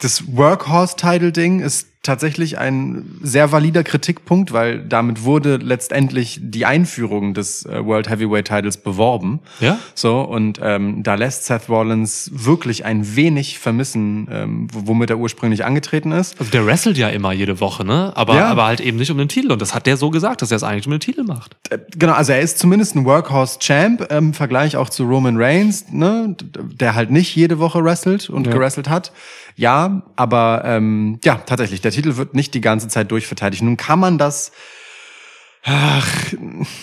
Das 0.01 0.37
Workhorse-Title-Ding 0.37 1.61
ist 1.61 1.89
tatsächlich 2.09 2.59
ein 2.59 3.19
sehr 3.23 3.53
valider 3.53 3.85
Kritikpunkt, 3.85 4.53
weil 4.53 4.81
damit 4.85 5.23
wurde 5.25 5.57
letztendlich 5.57 6.41
die 6.43 6.65
Einführung 6.67 7.35
des 7.35 7.65
äh, 7.67 7.85
World 7.85 8.09
Heavyweight 8.11 8.49
Titles 8.49 8.79
beworben. 8.79 9.41
Ja? 9.61 9.79
So, 9.95 10.21
und 10.23 10.59
ähm, 10.63 11.03
da 11.03 11.15
lässt 11.15 11.45
Seth 11.45 11.69
Rollins 11.69 12.31
wirklich 12.33 12.85
ein 12.85 13.15
wenig 13.15 13.59
vermissen, 13.59 14.27
ähm, 14.33 14.69
womit 14.73 15.11
er 15.11 15.19
ursprünglich 15.19 15.65
angetreten 15.65 16.13
ist. 16.13 16.39
Also 16.41 16.51
der 16.51 16.67
wrestelt 16.67 16.97
ja 16.99 17.09
immer 17.09 17.33
jede 17.33 17.61
Woche, 17.61 17.85
ne? 17.85 18.13
Aber, 18.17 18.35
Ja. 18.37 18.47
aber 18.47 18.65
halt 18.67 18.81
eben 18.81 18.97
nicht 18.99 19.11
um 19.11 19.19
den 19.19 19.29
Titel. 19.29 19.53
Und 19.53 19.61
das 19.63 19.75
hat 19.75 19.87
der 19.87 19.97
so 19.97 20.11
gesagt, 20.11 20.41
dass 20.43 20.51
er 20.51 20.57
es 20.57 20.63
eigentlich 20.63 20.87
um 20.87 20.93
den 20.93 21.01
Titel 21.01 21.25
macht. 21.25 21.57
Äh, 21.71 21.79
Genau, 21.97 22.13
also 22.15 22.33
er 22.33 22.41
ist 22.41 22.59
zumindest 22.59 22.97
ein 22.97 23.05
Workhorse-Champ 23.05 24.07
ähm, 24.11 24.29
im 24.29 24.35
Vergleich 24.35 24.77
auch 24.77 24.89
zu 24.91 25.05
Roman 25.05 25.37
Reigns, 25.41 25.87
ne, 25.93 26.35
der 26.73 26.95
halt 26.95 27.11
nicht 27.11 27.35
jede 27.37 27.59
Woche 27.59 27.83
wrestelt 27.85 28.29
und 28.31 28.47
Ja. 28.47 28.53
gerestelt 28.53 28.89
hat. 28.89 29.13
Ja, 29.57 30.03
aber 30.15 30.63
ähm, 30.65 31.19
ja, 31.25 31.35
tatsächlich, 31.45 31.81
der 31.81 31.91
Titel 31.99 32.17
wird 32.17 32.35
nicht 32.35 32.55
die 32.55 32.61
ganze 32.61 32.89
Zeit 32.89 33.11
durchverteidigt. 33.11 33.63
Nun 33.63 33.77
kann 33.77 33.99
man 33.99 34.19
das, 34.19 34.53
ach, 35.65 36.07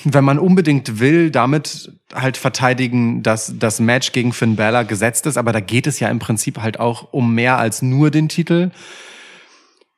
wenn 0.03 0.23
man 0.23 0.39
unbedingt 0.39 0.99
will, 0.99 1.31
damit 1.31 1.91
halt 2.13 2.37
verteidigen, 2.37 3.23
dass 3.23 3.53
das 3.57 3.79
Match 3.79 4.11
gegen 4.11 4.33
Finn 4.33 4.55
Balor 4.55 4.83
gesetzt 4.83 5.25
ist, 5.25 5.37
aber 5.37 5.53
da 5.53 5.59
geht 5.59 5.87
es 5.87 5.99
ja 5.99 6.09
im 6.09 6.19
Prinzip 6.19 6.59
halt 6.61 6.79
auch 6.79 7.13
um 7.13 7.33
mehr 7.33 7.57
als 7.57 7.81
nur 7.81 8.11
den 8.11 8.29
Titel. 8.29 8.71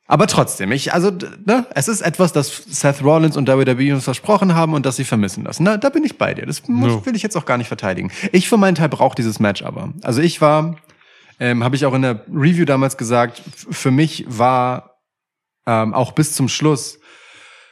Aber 0.10 0.28
trotzdem, 0.28 0.72
ich, 0.72 0.94
also, 0.94 1.12
ne, 1.46 1.66
es 1.76 1.90
ist 1.90 2.00
etwas, 2.00 2.32
das 2.32 2.64
Seth 2.70 3.04
Rollins 3.04 3.36
und 3.36 3.50
WWE 3.50 3.94
uns 3.94 4.06
versprochen 4.06 4.56
haben 4.56 4.74
und 4.74 4.86
das 4.86 4.96
sie 4.96 5.04
vermissen 5.04 5.44
lassen. 5.44 5.64
Na, 5.64 5.76
da 5.76 5.90
bin 5.90 6.06
ich 6.06 6.18
bei 6.18 6.34
dir. 6.34 6.46
Das 6.46 6.66
muss, 6.70 6.94
No. 6.94 7.06
will 7.06 7.16
ich 7.16 7.24
jetzt 7.24 7.36
auch 7.36 7.44
gar 7.46 7.58
nicht 7.58 7.68
verteidigen. 7.68 8.10
Ich 8.32 8.48
für 8.48 8.56
meinen 8.56 8.76
Teil 8.76 8.88
brauche 8.88 9.16
dieses 9.16 9.40
Match 9.42 9.64
aber. 9.64 9.92
Also 10.04 10.22
ich 10.22 10.40
war, 10.40 10.78
ähm, 11.42 11.62
habe 11.62 11.76
ich 11.76 11.86
auch 11.86 11.94
in 11.94 12.04
der 12.04 12.22
Review 12.34 12.64
damals 12.64 12.96
gesagt, 12.96 13.42
für 13.70 13.92
mich 13.92 14.24
war 14.30 14.97
ähm, 15.68 15.94
auch 15.94 16.14
bis 16.14 16.34
zum 16.34 16.48
Schluss 16.50 17.00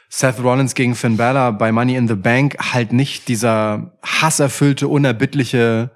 Seth 0.08 0.38
Rollins 0.40 0.74
gegen 0.74 0.94
Finn 0.94 1.16
Balor 1.16 1.52
bei 1.52 1.72
Money 1.72 1.96
in 1.96 2.06
the 2.06 2.14
Bank 2.14 2.56
halt 2.72 2.92
nicht 2.92 3.26
dieser 3.26 3.98
hasserfüllte, 4.04 4.86
unerbittliche 4.86 5.90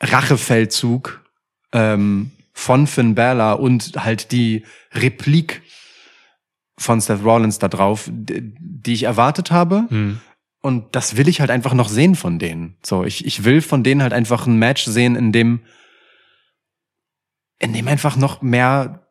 Rachefeldzug 0.00 1.24
ähm, 1.72 2.32
von 2.52 2.86
Finn 2.86 3.14
Balor 3.14 3.60
und 3.60 3.92
halt 3.96 4.32
die 4.32 4.64
Replik 4.92 5.62
von 6.78 7.00
Seth 7.00 7.22
Rollins 7.22 7.58
da 7.58 7.68
drauf, 7.68 8.10
die 8.10 8.92
ich 8.92 9.04
erwartet 9.04 9.50
habe. 9.50 9.84
Hm. 9.88 10.20
Und 10.60 10.96
das 10.96 11.16
will 11.16 11.28
ich 11.28 11.40
halt 11.40 11.50
einfach 11.50 11.74
noch 11.74 11.88
sehen 11.88 12.16
von 12.16 12.38
denen. 12.38 12.76
So, 12.84 13.04
ich, 13.04 13.24
ich 13.24 13.44
will 13.44 13.60
von 13.62 13.84
denen 13.84 14.02
halt 14.02 14.12
einfach 14.12 14.46
ein 14.46 14.58
Match 14.58 14.84
sehen, 14.84 15.14
in 15.14 15.30
dem, 15.30 15.60
in 17.58 17.72
dem 17.72 17.86
einfach 17.86 18.16
noch 18.16 18.42
mehr 18.42 19.05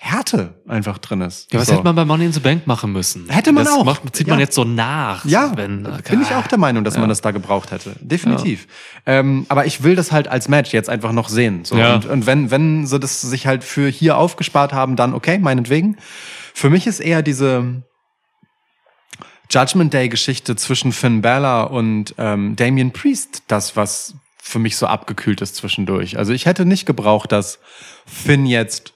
Härte 0.00 0.54
einfach 0.68 0.98
drin 0.98 1.20
ist. 1.22 1.52
Ja, 1.52 1.58
was 1.58 1.66
so. 1.66 1.72
hätte 1.74 1.82
man 1.82 1.96
bei 1.96 2.04
Money 2.04 2.26
in 2.26 2.32
the 2.32 2.38
Bank 2.38 2.68
machen 2.68 2.92
müssen? 2.92 3.28
Hätte 3.28 3.50
man 3.52 3.64
das 3.64 3.74
auch. 3.74 3.84
Macht, 3.84 4.14
zieht 4.14 4.28
man 4.28 4.38
Ja. 4.38 4.44
jetzt 4.44 4.54
so 4.54 4.62
nach. 4.62 5.24
Ja, 5.24 5.52
wenn, 5.56 5.82
bin 6.08 6.22
ich 6.22 6.32
auch 6.34 6.46
der 6.46 6.56
Meinung, 6.56 6.84
dass 6.84 6.94
Ja. 6.94 7.00
man 7.00 7.08
das 7.08 7.20
da 7.20 7.32
gebraucht 7.32 7.72
hätte. 7.72 7.96
Definitiv. 8.00 8.68
Ähm, 9.06 9.44
aber 9.48 9.66
ich 9.66 9.82
will 9.82 9.96
das 9.96 10.12
halt 10.12 10.28
als 10.28 10.48
Match 10.48 10.72
jetzt 10.72 10.88
einfach 10.88 11.10
noch 11.10 11.28
sehen. 11.28 11.64
So. 11.64 11.76
Ja. 11.76 11.96
Und, 11.96 12.06
und 12.06 12.26
wenn, 12.26 12.52
wenn 12.52 12.86
sie 12.86 13.00
das 13.00 13.20
sich 13.22 13.48
halt 13.48 13.64
für 13.64 13.88
hier 13.88 14.16
aufgespart 14.18 14.72
haben, 14.72 14.94
dann 14.94 15.14
okay, 15.14 15.38
meinetwegen. 15.38 15.96
Für 16.54 16.70
mich 16.70 16.86
ist 16.86 17.00
eher 17.00 17.22
diese 17.22 17.82
Judgment 19.50 19.92
Day-Geschichte 19.94 20.54
zwischen 20.56 20.92
Finn 20.92 21.22
Balor 21.22 21.70
und 21.72 22.14
ähm, 22.18 22.54
Damian 22.54 22.92
Priest 22.92 23.42
das, 23.48 23.74
was 23.76 24.14
für 24.40 24.58
mich 24.60 24.76
so 24.76 24.86
abgekühlt 24.86 25.40
ist 25.40 25.56
zwischendurch. 25.56 26.18
Also 26.18 26.32
ich 26.32 26.46
hätte 26.46 26.64
nicht 26.64 26.86
gebraucht, 26.86 27.32
dass 27.32 27.58
Finn 28.06 28.46
jetzt 28.46 28.92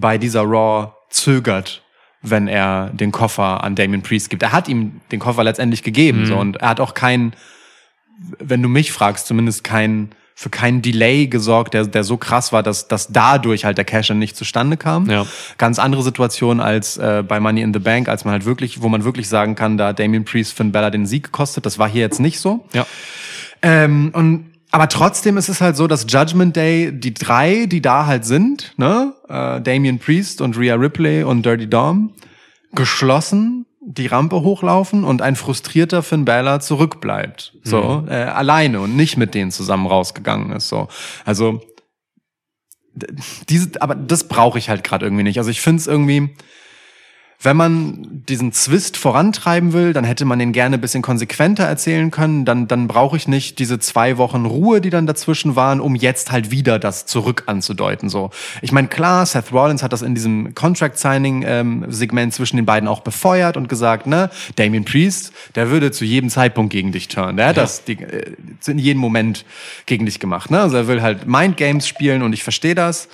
bei 0.00 0.18
dieser 0.18 0.42
Raw 0.42 0.92
zögert, 1.10 1.82
wenn 2.22 2.48
er 2.48 2.90
den 2.92 3.12
Koffer 3.12 3.62
an 3.62 3.74
Damien 3.74 4.02
Priest 4.02 4.30
gibt. 4.30 4.42
Er 4.42 4.52
hat 4.52 4.68
ihm 4.68 5.00
den 5.12 5.20
Koffer 5.20 5.44
letztendlich 5.44 5.82
gegeben, 5.82 6.26
so, 6.26 6.36
und 6.36 6.56
er 6.56 6.70
hat 6.70 6.80
auch 6.80 6.94
kein, 6.94 7.32
wenn 8.38 8.62
du 8.62 8.68
mich 8.68 8.92
fragst, 8.92 9.26
zumindest 9.26 9.64
kein, 9.64 10.10
für 10.34 10.50
keinen 10.50 10.82
Delay 10.82 11.26
gesorgt, 11.26 11.74
der, 11.74 11.86
der 11.86 12.04
so 12.04 12.16
krass 12.16 12.52
war, 12.52 12.62
dass, 12.62 12.86
dass 12.86 13.08
dadurch 13.08 13.64
halt 13.64 13.76
der 13.76 13.84
Cash 13.84 14.10
nicht 14.10 14.36
zustande 14.36 14.76
kam. 14.76 15.10
Ja. 15.10 15.26
Ganz 15.58 15.80
andere 15.80 16.04
Situation 16.04 16.60
als 16.60 16.96
äh, 16.96 17.24
bei 17.26 17.40
Money 17.40 17.60
in 17.60 17.72
the 17.74 17.80
Bank, 17.80 18.08
als 18.08 18.24
man 18.24 18.30
halt 18.30 18.44
wirklich, 18.44 18.80
wo 18.80 18.88
man 18.88 19.02
wirklich 19.02 19.28
sagen 19.28 19.56
kann, 19.56 19.76
da 19.76 19.92
Damien 19.92 20.24
Priest 20.24 20.52
Finn 20.52 20.70
Bella 20.70 20.90
den 20.90 21.06
Sieg 21.06 21.24
gekostet. 21.24 21.66
Das 21.66 21.80
war 21.80 21.88
hier 21.88 22.02
jetzt 22.02 22.20
nicht 22.20 22.38
so. 22.38 22.64
Ja. 22.72 22.86
Ähm, 23.62 24.12
und 24.14 24.52
aber 24.70 24.88
trotzdem 24.88 25.36
ist 25.36 25.48
es 25.48 25.60
halt 25.60 25.76
so, 25.76 25.86
dass 25.86 26.06
Judgment 26.08 26.54
Day, 26.56 26.92
die 26.92 27.14
drei, 27.14 27.66
die 27.66 27.80
da 27.80 28.06
halt 28.06 28.24
sind, 28.24 28.74
ne, 28.76 29.14
äh, 29.28 29.60
Damian 29.60 29.98
Priest 29.98 30.40
und 30.40 30.58
Rhea 30.58 30.74
Ripley 30.74 31.22
und 31.22 31.44
Dirty 31.44 31.68
Dom, 31.68 32.12
geschlossen 32.72 33.66
die 33.80 34.06
Rampe 34.06 34.42
hochlaufen 34.42 35.04
und 35.04 35.22
ein 35.22 35.34
frustrierter 35.34 36.02
Finn 36.02 36.26
Balor 36.26 36.60
zurückbleibt, 36.60 37.54
so 37.64 38.04
äh, 38.06 38.12
alleine 38.12 38.80
und 38.80 38.96
nicht 38.96 39.16
mit 39.16 39.34
denen 39.34 39.50
zusammen 39.50 39.86
rausgegangen 39.86 40.52
ist, 40.52 40.68
so. 40.68 40.88
Also 41.24 41.62
diese, 43.48 43.80
aber 43.80 43.94
das 43.94 44.28
brauche 44.28 44.58
ich 44.58 44.68
halt 44.68 44.84
gerade 44.84 45.06
irgendwie 45.06 45.22
nicht. 45.22 45.38
Also 45.38 45.50
ich 45.50 45.60
finde 45.60 45.80
es 45.80 45.86
irgendwie, 45.86 46.34
wenn 47.40 47.56
man 47.56 48.24
diesen 48.28 48.52
Zwist 48.52 48.96
vorantreiben 48.96 49.72
will, 49.72 49.92
dann 49.92 50.02
hätte 50.02 50.24
man 50.24 50.40
den 50.40 50.52
gerne 50.52 50.74
ein 50.76 50.80
bisschen 50.80 51.02
konsequenter 51.02 51.62
erzählen 51.62 52.10
können. 52.10 52.44
Dann, 52.44 52.66
dann 52.66 52.88
brauche 52.88 53.16
ich 53.16 53.28
nicht 53.28 53.60
diese 53.60 53.78
zwei 53.78 54.18
Wochen 54.18 54.44
Ruhe, 54.44 54.80
die 54.80 54.90
dann 54.90 55.06
dazwischen 55.06 55.54
waren, 55.54 55.80
um 55.80 55.94
jetzt 55.94 56.32
halt 56.32 56.50
wieder 56.50 56.80
das 56.80 57.06
zurück 57.06 57.44
anzudeuten. 57.46 58.08
So, 58.08 58.30
ich 58.60 58.72
meine, 58.72 58.88
klar, 58.88 59.24
Seth 59.24 59.52
Rollins 59.52 59.84
hat 59.84 59.92
das 59.92 60.02
in 60.02 60.16
diesem 60.16 60.52
Contract-Signing-Segment 60.56 62.34
zwischen 62.34 62.56
den 62.56 62.66
beiden 62.66 62.88
auch 62.88 63.00
befeuert 63.00 63.56
und 63.56 63.68
gesagt, 63.68 64.08
ne, 64.08 64.30
Damien 64.56 64.84
Priest, 64.84 65.32
der 65.54 65.70
würde 65.70 65.92
zu 65.92 66.04
jedem 66.04 66.30
Zeitpunkt 66.30 66.72
gegen 66.72 66.90
dich 66.90 67.06
turnen. 67.06 67.36
Der 67.36 67.46
hat 67.46 67.56
das 67.56 67.84
die, 67.84 68.02
äh, 68.02 68.32
in 68.66 68.78
jedem 68.78 69.00
Moment 69.00 69.44
gegen 69.86 70.06
dich 70.06 70.18
gemacht. 70.18 70.50
Ne? 70.50 70.60
Also 70.60 70.76
er 70.76 70.88
will 70.88 71.02
halt 71.02 71.28
Mind 71.28 71.56
Games 71.56 71.86
spielen 71.86 72.22
und 72.22 72.32
ich 72.32 72.42
verstehe 72.42 72.74
das. 72.74 73.08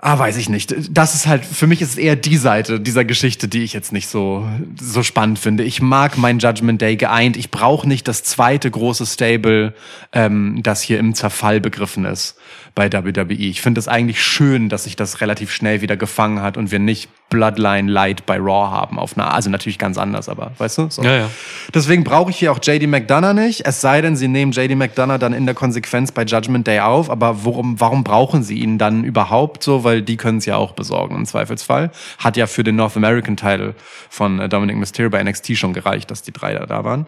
Ah, 0.00 0.16
weiß 0.16 0.36
ich 0.36 0.48
nicht. 0.48 0.74
Das 0.90 1.16
ist 1.16 1.26
halt, 1.26 1.44
für 1.44 1.66
mich 1.66 1.82
ist 1.82 1.90
es 1.90 1.98
eher 1.98 2.14
die 2.14 2.36
Seite 2.36 2.78
dieser 2.78 3.04
Geschichte, 3.04 3.48
die 3.48 3.64
ich 3.64 3.72
jetzt 3.72 3.92
nicht 3.92 4.08
so, 4.08 4.48
so 4.80 5.02
spannend 5.02 5.40
finde. 5.40 5.64
Ich 5.64 5.82
mag 5.82 6.16
mein 6.16 6.38
Judgment 6.38 6.80
Day 6.80 6.96
geeint. 6.96 7.36
Ich 7.36 7.50
brauche 7.50 7.88
nicht 7.88 8.06
das 8.06 8.22
zweite 8.22 8.70
große 8.70 9.06
Stable, 9.06 9.74
ähm, 10.12 10.60
das 10.62 10.82
hier 10.82 11.00
im 11.00 11.14
Zerfall 11.14 11.60
begriffen 11.60 12.04
ist 12.04 12.37
bei 12.74 12.92
WWE. 12.92 13.32
Ich 13.34 13.60
finde 13.60 13.78
es 13.78 13.88
eigentlich 13.88 14.22
schön, 14.22 14.68
dass 14.68 14.84
sich 14.84 14.96
das 14.96 15.20
relativ 15.20 15.52
schnell 15.52 15.80
wieder 15.80 15.96
gefangen 15.96 16.42
hat 16.42 16.56
und 16.56 16.70
wir 16.70 16.78
nicht 16.78 17.08
Bloodline 17.30 17.90
Light 17.90 18.24
bei 18.24 18.38
Raw 18.38 18.70
haben 18.70 18.98
auf 18.98 19.16
einer, 19.16 19.34
also 19.34 19.50
natürlich 19.50 19.78
ganz 19.78 19.98
anders, 19.98 20.28
aber 20.28 20.52
weißt 20.56 20.78
du? 20.78 20.86
So. 20.88 21.02
Ja, 21.02 21.16
ja. 21.16 21.30
Deswegen 21.74 22.02
brauche 22.02 22.30
ich 22.30 22.38
hier 22.38 22.52
auch 22.52 22.58
JD 22.62 22.86
McDonough 22.86 23.34
nicht. 23.34 23.66
Es 23.66 23.82
sei 23.82 24.00
denn, 24.00 24.16
sie 24.16 24.28
nehmen 24.28 24.52
JD 24.52 24.76
McDonough 24.76 25.18
dann 25.18 25.34
in 25.34 25.44
der 25.44 25.54
Konsequenz 25.54 26.10
bei 26.10 26.24
Judgment 26.24 26.66
Day 26.66 26.80
auf. 26.80 27.10
Aber 27.10 27.44
worum, 27.44 27.78
warum 27.80 28.02
brauchen 28.02 28.42
sie 28.42 28.58
ihn 28.58 28.78
dann 28.78 29.04
überhaupt 29.04 29.62
so? 29.62 29.84
Weil 29.84 30.00
die 30.00 30.16
können 30.16 30.38
es 30.38 30.46
ja 30.46 30.56
auch 30.56 30.72
besorgen 30.72 31.16
im 31.16 31.26
Zweifelsfall. 31.26 31.90
Hat 32.18 32.38
ja 32.38 32.46
für 32.46 32.64
den 32.64 32.76
North 32.76 32.96
American 32.96 33.36
Title 33.36 33.74
von 34.08 34.40
äh, 34.40 34.48
Dominic 34.48 34.76
Mysterio 34.76 35.10
bei 35.10 35.22
NXT 35.22 35.56
schon 35.58 35.74
gereicht, 35.74 36.10
dass 36.10 36.22
die 36.22 36.32
drei 36.32 36.54
da, 36.54 36.64
da 36.64 36.84
waren. 36.84 37.06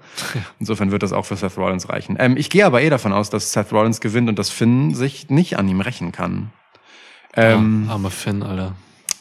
Insofern 0.59 0.91
wird 0.91 1.03
das 1.03 1.15
auch 1.15 1.25
für 1.25 1.37
Seth 1.37 1.57
Rollins 1.57 1.89
reichen. 1.89 2.17
Ähm, 2.19 2.37
ich 2.37 2.51
gehe 2.51 2.67
aber 2.67 2.83
eh 2.83 2.91
davon 2.91 3.15
aus, 3.15 3.31
dass 3.31 3.53
Seth 3.53 3.73
Rollins 3.73 4.03
gewinnt 4.03 4.29
und 4.29 4.39
dass 4.39 4.51
Finn 4.51 4.95
sich 4.95 5.30
nicht 5.31 5.59
an 5.59 5.69
ihm 5.69 5.81
rächen 5.81 6.13
kann. 6.13 6.51
Ähm, 7.35 7.87
Ah, 7.89 7.93
arme 7.93 8.11
Finn, 8.11 8.43
Alter. 8.43 8.75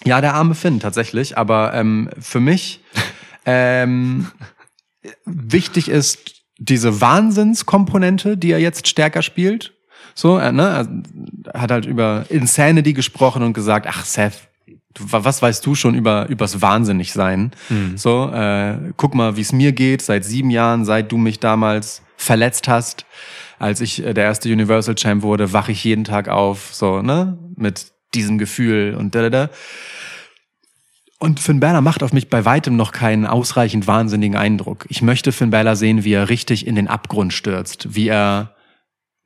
ja, 0.05 0.19
der 0.21 0.33
arme 0.33 0.55
Finn 0.55 0.79
tatsächlich. 0.79 1.37
Aber 1.37 1.73
ähm, 1.73 2.09
für 2.19 2.39
mich 2.39 2.81
ähm, 3.45 4.27
wichtig 5.25 5.89
ist 5.89 6.35
diese 6.57 6.99
Wahnsinnskomponente, 7.01 8.37
die 8.37 8.51
er 8.51 8.59
jetzt 8.59 8.87
stärker 8.87 9.21
spielt. 9.21 9.73
So, 10.15 10.37
er, 10.37 10.51
ne, 10.51 10.87
er 11.53 11.61
hat 11.61 11.71
halt 11.71 11.85
über 11.85 12.25
Insanity 12.29 12.93
gesprochen 12.93 13.43
und 13.43 13.53
gesagt, 13.53 13.85
ach 13.87 14.03
Seth, 14.03 14.49
du, 14.93 15.11
wa- 15.11 15.23
was 15.23 15.41
weißt 15.41 15.65
du 15.65 15.75
schon 15.75 15.95
über 15.95 16.27
übers 16.27 16.61
Wahnsinnigsein? 16.61 17.51
So, 17.95 18.29
äh, 18.31 18.77
guck 18.97 19.15
mal, 19.15 19.37
wie 19.37 19.41
es 19.41 19.53
mir 19.53 19.71
geht 19.71 20.01
seit 20.01 20.25
sieben 20.25 20.49
Jahren, 20.49 20.83
seit 20.83 21.11
du 21.11 21.17
mich 21.17 21.39
damals 21.39 22.01
verletzt 22.17 22.67
hast, 22.67 23.05
als 23.59 23.81
ich 23.81 24.03
äh, 24.03 24.13
der 24.13 24.23
erste 24.23 24.51
Universal 24.51 24.95
Champ 24.95 25.21
wurde, 25.21 25.53
wache 25.53 25.71
ich 25.71 25.83
jeden 25.83 26.03
Tag 26.03 26.27
auf, 26.29 26.69
so 26.73 27.01
ne, 27.01 27.37
mit 27.55 27.91
diesem 28.15 28.37
Gefühl 28.37 28.95
und 28.97 29.13
da 29.13 29.21
da 29.21 29.29
da. 29.29 29.49
Und 31.19 31.41
Finn 31.41 31.59
Balor 31.59 31.81
macht 31.81 32.01
auf 32.01 32.13
mich 32.13 32.29
bei 32.29 32.45
weitem 32.45 32.77
noch 32.77 32.93
keinen 32.93 33.25
ausreichend 33.25 33.87
wahnsinnigen 33.87 34.37
Eindruck. 34.37 34.85
Ich 34.87 35.01
möchte 35.01 35.33
Finn 35.33 35.49
Balor 35.49 35.75
sehen, 35.75 36.05
wie 36.05 36.13
er 36.13 36.29
richtig 36.29 36.65
in 36.65 36.75
den 36.75 36.87
Abgrund 36.87 37.33
stürzt, 37.33 37.93
wie 37.93 38.07
er 38.07 38.55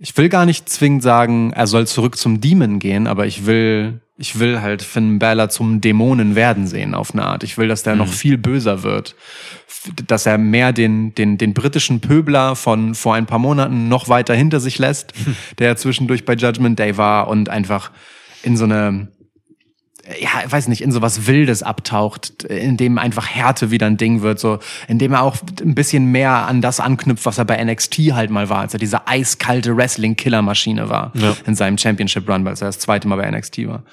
ich 0.03 0.17
will 0.17 0.27
gar 0.27 0.45
nicht 0.45 0.67
zwingend 0.67 1.01
sagen, 1.01 1.53
er 1.53 1.65
soll 1.65 1.87
zurück 1.87 2.17
zum 2.17 2.41
Demon 2.41 2.79
gehen, 2.79 3.07
aber 3.07 3.25
ich 3.25 3.45
will, 3.45 4.01
ich 4.17 4.37
will 4.37 4.61
halt 4.61 4.81
Finn 4.81 5.17
Balor 5.17 5.47
zum 5.47 5.79
Dämonen 5.79 6.35
werden 6.35 6.67
sehen 6.67 6.93
auf 6.93 7.13
eine 7.13 7.23
Art. 7.23 7.43
Ich 7.43 7.57
will, 7.57 7.69
dass 7.69 7.83
der 7.83 7.95
noch 7.95 8.09
viel 8.09 8.37
böser 8.37 8.83
wird. 8.83 9.15
Dass 10.07 10.25
er 10.25 10.37
mehr 10.37 10.71
den, 10.71 11.13
den, 11.15 11.37
den 11.37 11.53
britischen 11.53 11.99
Pöbler 11.99 12.55
von 12.55 12.95
vor 12.95 13.15
ein 13.15 13.25
paar 13.25 13.39
Monaten 13.39 13.89
noch 13.89 14.07
weiter 14.07 14.33
hinter 14.33 14.59
sich 14.59 14.79
lässt, 14.79 15.13
der 15.59 15.67
ja 15.67 15.75
zwischendurch 15.75 16.23
bei 16.25 16.33
Judgment 16.35 16.79
Day 16.79 16.97
war 16.97 17.27
und 17.27 17.49
einfach 17.49 17.91
in 18.43 18.55
so 18.55 18.63
eine, 18.65 19.09
ja, 20.19 20.29
ich 20.45 20.51
weiß 20.51 20.67
nicht, 20.67 20.81
in 20.81 20.91
so 20.91 21.01
was 21.01 21.27
Wildes 21.27 21.63
abtaucht, 21.63 22.43
in 22.43 22.75
dem 22.77 22.97
einfach 22.97 23.27
Härte 23.27 23.71
wieder 23.71 23.87
ein 23.87 23.95
Ding 23.97 24.21
wird, 24.21 24.37
so, 24.39 24.59
in 24.89 24.99
dem 24.99 25.13
er 25.13 25.21
auch 25.23 25.37
ein 25.61 25.75
bisschen 25.75 26.11
mehr 26.11 26.45
an 26.47 26.61
das 26.61 26.79
anknüpft, 26.81 27.25
was 27.25 27.37
er 27.37 27.45
bei 27.45 27.63
NXT 27.63 27.97
halt 28.13 28.29
mal 28.29 28.49
war, 28.49 28.59
als 28.59 28.73
er 28.73 28.79
diese 28.79 29.07
eiskalte 29.07 29.75
Wrestling-Killermaschine 29.77 30.89
war 30.89 31.11
Ja. 31.15 31.35
in 31.45 31.55
seinem 31.55 31.77
Championship-Run, 31.77 32.43
weil 32.45 32.53
er 32.53 32.57
das 32.67 32.79
zweite 32.79 33.07
Mal 33.07 33.15
bei 33.17 33.29
NXT 33.31 33.67
war. 33.67 33.83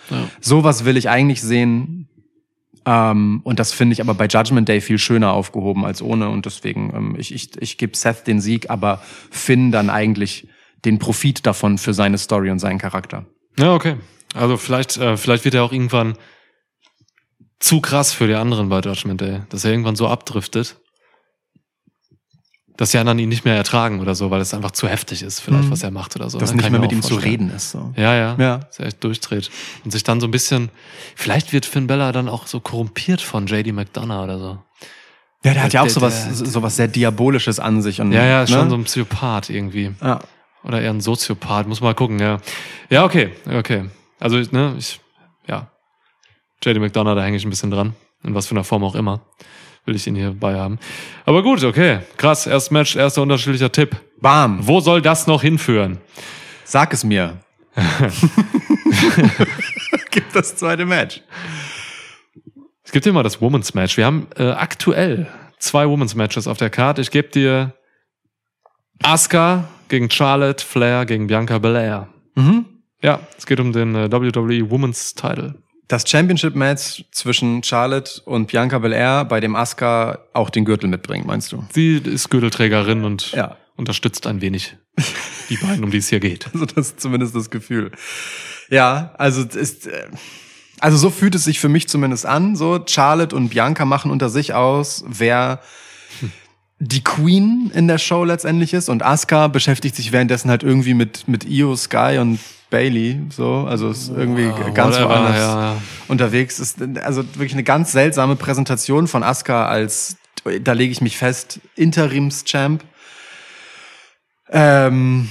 Sowas 0.40 0.84
will 0.84 0.96
ich 0.96 1.08
eigentlich 1.08 1.42
sehen. 1.42 2.08
Ähm, 2.86 3.40
und 3.44 3.58
das 3.58 3.72
finde 3.72 3.92
ich 3.92 4.00
aber 4.00 4.14
bei 4.14 4.26
Judgment 4.26 4.68
Day 4.68 4.80
viel 4.80 4.98
schöner 4.98 5.32
aufgehoben 5.32 5.84
als 5.84 6.02
ohne. 6.02 6.28
Und 6.28 6.46
deswegen, 6.46 6.92
ähm, 6.94 7.16
ich, 7.18 7.34
ich, 7.34 7.60
ich 7.60 7.78
gebe 7.78 7.96
Seth 7.96 8.26
den 8.26 8.40
Sieg, 8.40 8.70
aber 8.70 9.02
Finn 9.30 9.70
dann 9.70 9.90
eigentlich 9.90 10.48
den 10.84 10.98
Profit 10.98 11.46
davon 11.46 11.78
für 11.78 11.94
seine 11.94 12.18
Story 12.18 12.50
und 12.50 12.58
seinen 12.58 12.78
Charakter. 12.78 13.26
Ja, 13.58 13.74
okay. 13.74 13.96
Also 14.34 14.56
vielleicht, 14.56 14.96
äh, 14.96 15.16
vielleicht 15.16 15.44
wird 15.44 15.54
er 15.54 15.64
auch 15.64 15.72
irgendwann 15.72 16.16
zu 17.58 17.80
krass 17.80 18.12
für 18.12 18.26
die 18.26 18.34
anderen 18.34 18.68
bei 18.68 18.80
Judgment 18.80 19.20
Day, 19.20 19.42
dass 19.50 19.64
er 19.64 19.72
irgendwann 19.72 19.96
so 19.96 20.08
abdriftet, 20.08 20.76
dass 22.80 22.92
die 22.92 22.98
anderen 22.98 23.18
ihn 23.18 23.28
nicht 23.28 23.44
mehr 23.44 23.54
ertragen 23.56 24.00
oder 24.00 24.14
so, 24.14 24.30
weil 24.30 24.40
es 24.40 24.54
einfach 24.54 24.70
zu 24.70 24.88
heftig 24.88 25.22
ist, 25.22 25.40
vielleicht, 25.40 25.64
Mhm. 25.64 25.70
was 25.70 25.82
er 25.82 25.90
macht 25.90 26.16
oder 26.16 26.30
so. 26.30 26.38
Dass 26.38 26.54
nicht 26.54 26.70
mehr 26.70 26.80
mit 26.80 26.92
ihm 26.92 27.02
zu 27.02 27.14
reden 27.16 27.50
ist. 27.50 27.72
So. 27.72 27.92
Ja, 27.94 28.14
ja, 28.14 28.36
Ja. 28.38 28.56
Dass 28.58 28.78
er 28.78 28.86
echt 28.86 29.04
durchdreht. 29.04 29.50
Und 29.84 29.90
sich 29.90 30.02
dann 30.02 30.18
so 30.18 30.26
ein 30.26 30.30
bisschen, 30.30 30.70
vielleicht 31.14 31.52
wird 31.52 31.66
Finn 31.66 31.86
Bella 31.86 32.10
dann 32.12 32.28
auch 32.28 32.46
so 32.46 32.58
korrumpiert 32.58 33.20
von 33.20 33.46
JD 33.46 33.72
McDonough 33.72 34.24
oder 34.24 34.38
so. 34.38 34.58
Ja, 35.44 35.52
der 35.52 35.62
hat 35.64 35.72
ja 35.74 35.80
auch 35.82 35.84
Der- 35.84 35.92
sowas, 35.92 36.24
der- 36.24 36.46
sowas 36.46 36.76
sehr 36.76 36.88
Diabolisches 36.88 37.60
an 37.60 37.82
sich. 37.82 38.00
Und, 38.00 38.12
Ja, 38.12 38.24
ja, 38.24 38.42
ist 38.44 38.50
ne? 38.50 38.56
schon 38.56 38.70
so 38.70 38.76
ein 38.76 38.84
Psychopath 38.84 39.50
irgendwie. 39.50 39.92
Ja. 40.02 40.20
Oder 40.64 40.80
eher 40.80 40.90
ein 40.90 41.00
Soziopath, 41.02 41.66
muss 41.68 41.80
mal 41.82 41.94
gucken, 41.94 42.18
ja. 42.18 42.38
Ja, 42.88 43.04
okay, 43.04 43.32
okay. 43.46 43.90
Also, 44.18 44.36
ne, 44.52 44.74
ich, 44.78 45.00
ja. 45.46 45.68
JD 46.64 46.78
McDonough, 46.80 47.14
da 47.14 47.22
hänge 47.24 47.36
ich 47.36 47.44
ein 47.44 47.50
bisschen 47.50 47.70
dran. 47.70 47.94
In 48.22 48.34
was 48.34 48.46
für 48.46 48.54
einer 48.54 48.64
Form 48.64 48.84
auch 48.84 48.94
immer. 48.94 49.20
Will 49.90 49.96
ich 49.96 50.06
ihn 50.06 50.14
hier 50.14 50.30
bei 50.38 50.54
haben. 50.54 50.78
Aber 51.24 51.42
gut, 51.42 51.64
okay. 51.64 51.98
Krass, 52.16 52.46
erstes 52.46 52.70
Match, 52.70 52.94
erster 52.94 53.22
unterschiedlicher 53.22 53.72
Tipp. 53.72 53.96
Bam, 54.20 54.64
Wo 54.64 54.78
soll 54.78 55.02
das 55.02 55.26
noch 55.26 55.42
hinführen? 55.42 55.98
sag 56.62 56.92
es 56.92 57.02
mir. 57.02 57.38
Gibt 60.12 60.36
das 60.36 60.54
zweite 60.54 60.86
Match. 60.86 61.22
Es 62.84 62.92
gibt 62.92 63.04
immer 63.04 63.24
das 63.24 63.40
Women's 63.40 63.74
Match. 63.74 63.96
Wir 63.96 64.06
haben 64.06 64.28
äh, 64.36 64.50
aktuell 64.52 65.26
zwei 65.58 65.88
Women's 65.88 66.14
Matches 66.14 66.46
auf 66.46 66.58
der 66.58 66.70
Karte. 66.70 67.00
Ich 67.00 67.10
gebe 67.10 67.26
dir 67.30 67.74
Asuka 69.02 69.64
gegen 69.88 70.08
Charlotte, 70.08 70.64
Flair 70.64 71.04
gegen 71.04 71.26
Bianca 71.26 71.58
Belair. 71.58 72.06
Mhm. 72.36 72.64
Ja, 73.02 73.18
es 73.36 73.44
geht 73.44 73.58
um 73.58 73.72
den 73.72 73.96
äh, 73.96 74.12
WWE 74.12 74.70
Women's 74.70 75.16
Title. 75.16 75.59
Das 75.90 76.08
Championship-Match 76.08 77.04
zwischen 77.10 77.64
Charlotte 77.64 78.20
und 78.24 78.46
Bianca 78.46 78.78
Belair, 78.78 79.24
bei 79.24 79.40
dem 79.40 79.56
Asuka 79.56 80.20
auch 80.32 80.48
den 80.48 80.64
Gürtel 80.64 80.88
mitbringt, 80.88 81.26
meinst 81.26 81.50
du? 81.50 81.64
Sie 81.72 81.96
ist 81.96 82.30
Gürtelträgerin 82.30 83.02
und 83.02 83.32
Ja. 83.32 83.56
unterstützt 83.74 84.28
ein 84.28 84.40
wenig 84.40 84.76
die 85.48 85.56
beiden, 85.56 85.82
um 85.82 85.90
die 85.90 85.98
es 85.98 86.08
hier 86.08 86.20
geht. 86.20 86.46
Also 86.54 86.64
das 86.64 86.90
ist 86.90 87.00
zumindest 87.00 87.34
das 87.34 87.50
Gefühl. 87.50 87.90
Ja, 88.68 89.14
also 89.18 89.42
ist, 89.42 89.88
äh, 89.88 90.06
also 90.78 90.96
so 90.96 91.10
fühlt 91.10 91.34
es 91.34 91.42
sich 91.42 91.58
für 91.58 91.68
mich 91.68 91.88
zumindest 91.88 92.24
an. 92.24 92.54
So 92.54 92.78
Charlotte 92.86 93.34
und 93.34 93.48
Bianca 93.48 93.84
machen 93.84 94.12
unter 94.12 94.28
sich 94.30 94.54
aus, 94.54 95.02
wer 95.08 95.58
die 96.78 97.02
Queen 97.02 97.72
in 97.74 97.88
der 97.88 97.98
Show 97.98 98.22
letztendlich 98.22 98.74
ist 98.74 98.88
und 98.88 99.02
Asuka 99.02 99.48
beschäftigt 99.48 99.96
sich 99.96 100.12
währenddessen 100.12 100.50
halt 100.50 100.62
irgendwie 100.62 100.94
mit 100.94 101.26
mit 101.26 101.44
Io 101.44 101.74
Sky 101.74 102.18
und 102.20 102.38
Bailey 102.70 103.20
so, 103.30 103.66
also 103.68 103.90
ist 103.90 104.10
irgendwie 104.10 104.50
ganz 104.72 104.96
Whatever, 104.96 105.10
woanders 105.10 105.36
ja. 105.36 105.76
unterwegs. 106.08 106.58
Ist 106.58 106.78
also 107.02 107.24
wirklich 107.34 107.52
eine 107.52 107.64
ganz 107.64 107.92
seltsame 107.92 108.36
Präsentation 108.36 109.08
von 109.08 109.22
Asuka 109.22 109.66
als 109.66 110.16
da 110.62 110.72
lege 110.72 110.92
ich 110.92 111.00
mich 111.00 111.18
fest 111.18 111.60
Interims-Champ. 111.76 112.84
Ähm, 114.50 115.30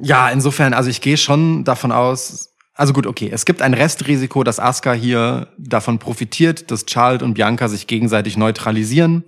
ja, 0.00 0.30
insofern, 0.30 0.72
also 0.72 0.90
ich 0.90 1.00
gehe 1.00 1.16
schon 1.16 1.64
davon 1.64 1.92
aus, 1.92 2.50
also 2.74 2.92
gut, 2.92 3.06
okay, 3.06 3.30
es 3.32 3.44
gibt 3.44 3.62
ein 3.62 3.74
Restrisiko, 3.74 4.42
dass 4.42 4.58
Asuka 4.58 4.92
hier 4.92 5.48
davon 5.58 5.98
profitiert, 5.98 6.70
dass 6.70 6.86
Charlotte 6.88 7.24
und 7.24 7.34
Bianca 7.34 7.68
sich 7.68 7.86
gegenseitig 7.86 8.36
neutralisieren 8.36 9.24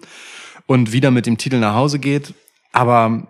und 0.67 0.93
wieder 0.93 1.11
mit 1.11 1.27
dem 1.27 1.39
Titel 1.39 1.59
nach 1.59 1.75
Hause 1.75 1.99
geht. 1.99 2.35
Aber 2.73 3.29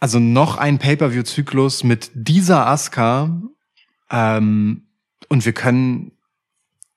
also 0.00 0.18
noch 0.18 0.56
ein 0.56 0.78
Pay-per-view-Zyklus 0.78 1.84
mit 1.84 2.10
dieser 2.14 2.66
Asuka 2.66 3.42
ähm, 4.10 4.86
und 5.28 5.44
wir 5.44 5.52
können 5.52 6.12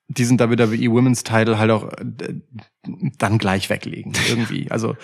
diesen 0.07 0.39
WWE 0.39 0.91
Women's 0.91 1.23
Title 1.23 1.59
halt 1.59 1.71
auch 1.71 1.91
äh, 1.93 2.33
dann 3.17 3.37
gleich 3.37 3.69
weglegen 3.69 4.13
irgendwie. 4.29 4.69
Also 4.71 4.95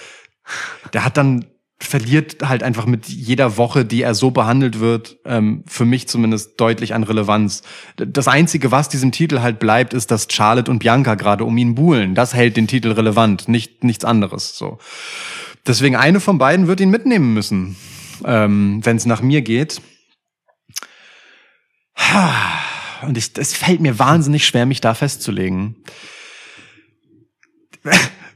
der 0.94 1.06
hat 1.06 1.18
dann 1.18 1.46
verliert 1.78 2.38
halt 2.48 2.64
einfach 2.64 2.86
mit 2.86 3.08
jeder 3.10 3.58
Woche, 3.58 3.84
die 3.84 4.02
er 4.02 4.16
so 4.16 4.32
behandelt 4.32 4.80
wird, 4.80 5.18
ähm, 5.26 5.64
für 5.68 5.84
mich 5.84 6.08
zumindest 6.08 6.60
deutlich 6.60 6.94
an 6.94 7.04
Relevanz. 7.04 7.64
Das 7.98 8.28
Einzige, 8.30 8.72
was 8.72 8.88
diesem 8.88 9.12
Titel 9.12 9.42
halt 9.42 9.60
bleibt, 9.60 9.94
ist, 9.94 10.10
dass 10.10 10.28
Charlotte 10.32 10.72
und 10.72 10.80
Bianca 10.80 11.16
gerade 11.16 11.44
um 11.44 11.58
ihn 11.58 11.76
buhlen. 11.76 12.16
Das 12.16 12.34
hält 12.34 12.56
den 12.56 12.68
Titel 12.68 12.92
relevant, 12.92 13.50
nicht 13.50 13.84
nichts 13.84 14.06
anderes. 14.06 14.58
So. 14.58 14.80
Deswegen 15.68 15.96
eine 15.96 16.20
von 16.20 16.38
beiden 16.38 16.68
wird 16.68 16.80
ihn 16.80 16.90
mitnehmen 16.90 17.34
müssen, 17.34 17.76
ähm, 18.24 18.82
wenn 18.84 18.98
es 18.98 19.06
nach 19.06 19.22
mir 19.22 19.42
geht. 19.42 19.82
Und 23.02 23.18
ich, 23.18 23.32
es 23.38 23.56
fällt 23.56 23.82
mir 23.82 23.98
wahnsinnig 23.98 24.46
schwer, 24.46 24.66
mich 24.66 24.82
da 24.82 24.94
festzulegen. 24.94 25.84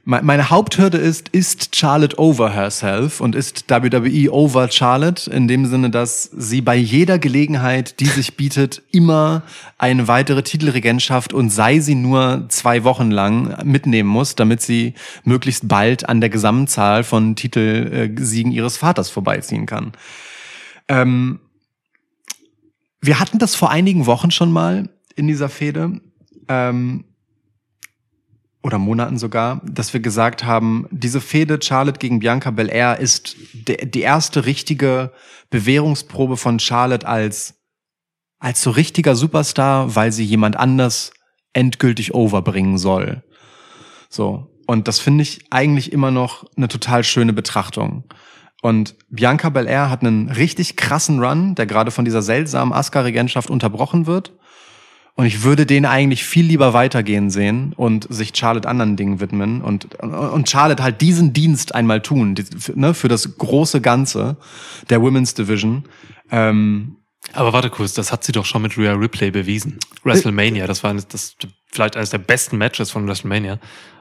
Me- 0.05 0.21
Meine 0.23 0.49
Haupthürde 0.49 0.97
ist, 0.97 1.29
ist 1.29 1.75
Charlotte 1.75 2.17
over 2.17 2.51
herself 2.51 3.21
und 3.21 3.35
ist 3.35 3.69
WWE 3.69 4.31
over 4.31 4.71
Charlotte 4.71 5.29
in 5.29 5.47
dem 5.47 5.65
Sinne, 5.65 5.89
dass 5.89 6.23
sie 6.23 6.61
bei 6.61 6.75
jeder 6.75 7.19
Gelegenheit, 7.19 7.99
die 7.99 8.05
sich 8.05 8.35
bietet, 8.37 8.81
immer 8.91 9.43
eine 9.77 10.07
weitere 10.07 10.41
Titelregentschaft 10.43 11.33
und 11.33 11.49
sei 11.49 11.79
sie 11.79 11.95
nur 11.95 12.45
zwei 12.49 12.83
Wochen 12.83 13.11
lang 13.11 13.57
mitnehmen 13.65 14.09
muss, 14.09 14.35
damit 14.35 14.61
sie 14.61 14.93
möglichst 15.23 15.67
bald 15.67 16.07
an 16.07 16.21
der 16.21 16.29
Gesamtzahl 16.29 17.03
von 17.03 17.35
Titelsiegen 17.35 18.51
ihres 18.51 18.77
Vaters 18.77 19.09
vorbeiziehen 19.09 19.65
kann. 19.65 19.91
Ähm, 20.87 21.39
wir 23.01 23.19
hatten 23.19 23.37
das 23.39 23.55
vor 23.55 23.69
einigen 23.69 24.05
Wochen 24.07 24.31
schon 24.31 24.51
mal 24.51 24.89
in 25.15 25.27
dieser 25.27 25.49
Fehde. 25.49 26.01
Ähm, 26.47 27.05
oder 28.61 28.77
Monaten 28.77 29.17
sogar, 29.17 29.61
dass 29.63 29.93
wir 29.93 30.01
gesagt 30.01 30.43
haben, 30.43 30.87
diese 30.91 31.21
Fehde 31.21 31.59
Charlotte 31.61 31.99
gegen 31.99 32.19
Bianca 32.19 32.51
Belair 32.51 32.99
ist 32.99 33.35
die 33.53 34.01
erste 34.01 34.45
richtige 34.45 35.11
Bewährungsprobe 35.49 36.35
von 36.35 36.59
Charlotte 36.59 37.07
als, 37.07 37.55
als 38.39 38.61
so 38.61 38.71
richtiger 38.71 39.15
Superstar, 39.15 39.95
weil 39.95 40.11
sie 40.11 40.25
jemand 40.25 40.57
anders 40.57 41.11
endgültig 41.53 42.13
overbringen 42.13 42.77
soll. 42.77 43.23
So. 44.09 44.55
Und 44.67 44.87
das 44.87 44.99
finde 44.99 45.23
ich 45.23 45.45
eigentlich 45.49 45.91
immer 45.91 46.11
noch 46.11 46.45
eine 46.55 46.67
total 46.67 47.03
schöne 47.03 47.33
Betrachtung. 47.33 48.03
Und 48.61 48.95
Bianca 49.09 49.49
Belair 49.49 49.89
hat 49.89 50.01
einen 50.01 50.29
richtig 50.29 50.75
krassen 50.75 51.23
Run, 51.23 51.55
der 51.55 51.65
gerade 51.65 51.91
von 51.91 52.05
dieser 52.05 52.21
seltsamen 52.21 52.73
Asuka-Regentschaft 52.73 53.49
unterbrochen 53.49 54.05
wird. 54.05 54.33
Und 55.15 55.25
ich 55.25 55.43
würde 55.43 55.65
den 55.65 55.85
eigentlich 55.85 56.23
viel 56.23 56.45
lieber 56.45 56.73
weitergehen 56.73 57.29
sehen 57.29 57.73
und 57.75 58.07
sich 58.09 58.31
Charlotte 58.33 58.67
anderen 58.67 58.95
Dingen 58.95 59.19
widmen 59.19 59.61
und, 59.61 59.95
und 60.01 60.49
Charlotte 60.49 60.81
halt 60.81 61.01
diesen 61.01 61.33
Dienst 61.33 61.75
einmal 61.75 62.01
tun, 62.01 62.35
die, 62.35 62.43
für, 62.43 62.79
ne, 62.79 62.93
für 62.93 63.09
das 63.09 63.37
große 63.37 63.81
Ganze 63.81 64.37
der 64.89 65.01
Women's 65.01 65.33
Division. 65.33 65.83
Ähm, 66.31 66.95
Aber 67.33 67.51
warte 67.51 67.69
kurz, 67.69 67.93
das 67.93 68.13
hat 68.13 68.23
sie 68.23 68.31
doch 68.31 68.45
schon 68.45 68.61
mit 68.61 68.77
Rhea 68.77 68.93
Ripley 68.93 69.31
bewiesen. 69.31 69.77
WrestleMania, 70.03 70.67
das 70.67 70.83
war 70.83 70.93
das 70.93 71.35
vielleicht 71.71 71.97
eines 71.97 72.11
der 72.11 72.19
besten 72.19 72.57
Matches 72.57 72.89
von 72.89 73.05
WrestleMania. 73.05 73.59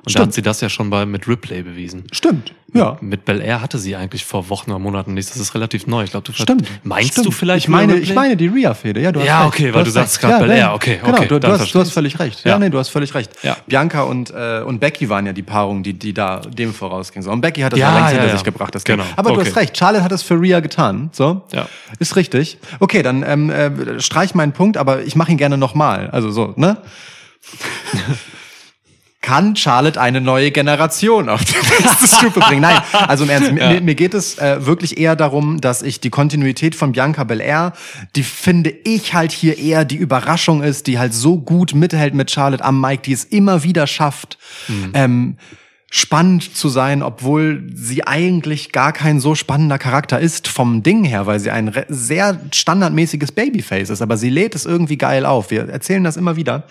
Und 0.08 0.14
da 0.14 0.20
Stimmt. 0.20 0.26
hat 0.28 0.34
sie 0.34 0.42
das 0.42 0.60
ja 0.60 0.68
schon 0.68 0.90
bei, 0.90 1.04
mit 1.06 1.28
Ripley 1.28 1.62
bewiesen. 1.62 2.04
Stimmt. 2.12 2.52
Ja. 2.74 2.98
Mit 3.00 3.24
Bel 3.24 3.40
Air 3.40 3.62
hatte 3.62 3.78
sie 3.78 3.96
eigentlich 3.96 4.24
vor 4.24 4.48
Wochen 4.50 4.70
oder 4.70 4.78
Monaten 4.78 5.14
nicht. 5.14 5.30
Das 5.30 5.36
ist 5.38 5.54
relativ 5.54 5.86
neu. 5.86 6.04
Ich 6.04 6.10
glaube, 6.10 6.24
du 6.24 6.32
Stimmt. 6.32 6.66
Meinst 6.84 7.12
Stimmt. 7.12 7.26
du 7.28 7.30
vielleicht 7.30 7.64
Ich 7.64 7.68
meine, 7.68 7.96
ich 7.96 8.14
meine 8.14 8.36
die 8.36 8.46
Rhea-Fehde. 8.46 9.00
Ja, 9.00 9.10
du 9.12 9.20
hast 9.20 9.26
Ja, 9.26 9.44
recht. 9.44 9.54
okay, 9.54 9.74
weil 9.74 9.82
du 9.84 9.88
hast 9.88 9.94
sagst 9.94 10.20
grad 10.20 10.30
ja, 10.32 10.38
Bel. 10.40 10.50
Air. 10.50 10.74
Okay, 10.74 10.98
genau, 11.02 11.16
okay, 11.16 11.26
du, 11.28 11.40
du, 11.40 11.48
hast, 11.48 11.74
du 11.74 11.78
hast 11.80 11.90
völlig 11.92 12.18
recht. 12.18 12.44
Ja, 12.44 12.52
Ja. 12.52 12.58
nee, 12.58 12.68
du 12.68 12.78
hast 12.78 12.88
völlig 12.90 13.14
recht. 13.14 13.30
Ja. 13.42 13.56
Bianca 13.66 14.02
und, 14.02 14.30
äh, 14.30 14.60
und 14.66 14.80
Becky 14.80 15.08
waren 15.08 15.24
ja 15.26 15.32
die 15.32 15.42
Paarung, 15.42 15.82
die, 15.82 15.94
die 15.94 16.12
da 16.12 16.40
dem 16.40 16.74
vorausgingen. 16.74 17.24
So. 17.24 17.30
Und 17.30 17.40
Becky 17.40 17.60
hat 17.62 17.72
das 17.72 17.80
Ja, 17.80 17.94
längst 17.94 18.12
hinter 18.12 18.30
sich 18.30 18.44
gebracht, 18.44 18.74
das. 18.74 18.84
Genau. 18.84 19.04
Aber 19.16 19.30
du 19.30 19.36
Okay. 19.40 19.48
hast 19.48 19.56
recht, 19.56 19.76
Charlotte 19.78 20.04
hat 20.04 20.12
es 20.12 20.22
für 20.22 20.40
Rhea 20.40 20.60
getan. 20.60 21.10
So. 21.12 21.42
Ja. 21.52 21.66
Ist 21.98 22.16
richtig. 22.16 22.58
Okay, 22.80 23.02
dann 23.02 23.22
ähm, 23.26 23.50
äh, 23.50 24.00
streich 24.00 24.34
meinen 24.34 24.52
Punkt, 24.52 24.76
aber 24.76 25.02
ich 25.02 25.16
mache 25.16 25.30
ihn 25.32 25.38
gerne 25.38 25.56
nochmal. 25.58 26.08
Also 26.10 26.30
so, 26.30 26.52
ne? 26.56 26.76
Kann 29.20 29.56
Charlotte 29.56 30.00
eine 30.00 30.20
neue 30.20 30.52
Generation 30.52 31.28
auf 31.28 31.44
die 31.44 31.56
nächste 31.56 32.06
Stufe 32.16 32.38
bringen? 32.38 32.62
Nein, 32.62 32.80
also 32.92 33.24
im 33.24 33.30
Ernst, 33.30 33.52
mir, 33.52 33.80
mir 33.80 33.94
geht 33.96 34.14
es 34.14 34.38
äh, 34.38 34.64
wirklich 34.64 34.96
eher 34.96 35.16
darum, 35.16 35.60
dass 35.60 35.82
ich 35.82 36.00
die 36.00 36.10
Kontinuität 36.10 36.76
von 36.76 36.92
Bianca 36.92 37.24
Belair, 37.24 37.72
die 38.14 38.22
finde 38.22 38.70
ich 38.70 39.14
halt 39.14 39.32
hier 39.32 39.58
eher 39.58 39.84
die 39.84 39.96
Überraschung 39.96 40.62
ist, 40.62 40.86
die 40.86 41.00
halt 41.00 41.14
so 41.14 41.36
gut 41.36 41.74
mithält 41.74 42.14
mit 42.14 42.30
Charlotte 42.30 42.64
am 42.64 42.80
Mike, 42.80 43.02
die 43.02 43.12
es 43.12 43.24
immer 43.24 43.64
wieder 43.64 43.88
schafft, 43.88 44.38
ähm, 44.94 45.36
spannend 45.90 46.54
zu 46.56 46.68
sein, 46.68 47.02
obwohl 47.02 47.66
sie 47.74 48.06
eigentlich 48.06 48.72
gar 48.72 48.92
kein 48.92 49.20
so 49.20 49.34
spannender 49.34 49.78
Charakter 49.78 50.20
ist 50.20 50.46
vom 50.46 50.82
Ding 50.82 51.02
her, 51.04 51.26
weil 51.26 51.40
sie 51.40 51.50
ein 51.50 51.72
sehr 51.88 52.38
standardmäßiges 52.52 53.32
Babyface 53.32 53.90
ist, 53.90 54.02
aber 54.02 54.16
sie 54.16 54.28
lädt 54.28 54.54
es 54.54 54.66
irgendwie 54.66 54.98
geil 54.98 55.24
auf. 55.24 55.50
Wir 55.50 55.68
erzählen 55.68 56.04
das 56.04 56.16
immer 56.16 56.36
wieder. 56.36 56.64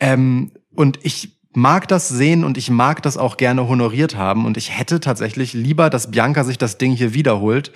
Ähm, 0.00 0.52
und 0.74 0.98
ich 1.02 1.30
mag 1.54 1.88
das 1.88 2.08
sehen 2.08 2.44
und 2.44 2.56
ich 2.58 2.70
mag 2.70 3.02
das 3.02 3.16
auch 3.16 3.36
gerne 3.36 3.68
honoriert 3.68 4.16
haben 4.16 4.46
und 4.46 4.56
ich 4.56 4.76
hätte 4.76 5.00
tatsächlich 5.00 5.52
lieber, 5.52 5.90
dass 5.90 6.10
Bianca 6.10 6.44
sich 6.44 6.58
das 6.58 6.78
Ding 6.78 6.92
hier 6.92 7.14
wiederholt, 7.14 7.72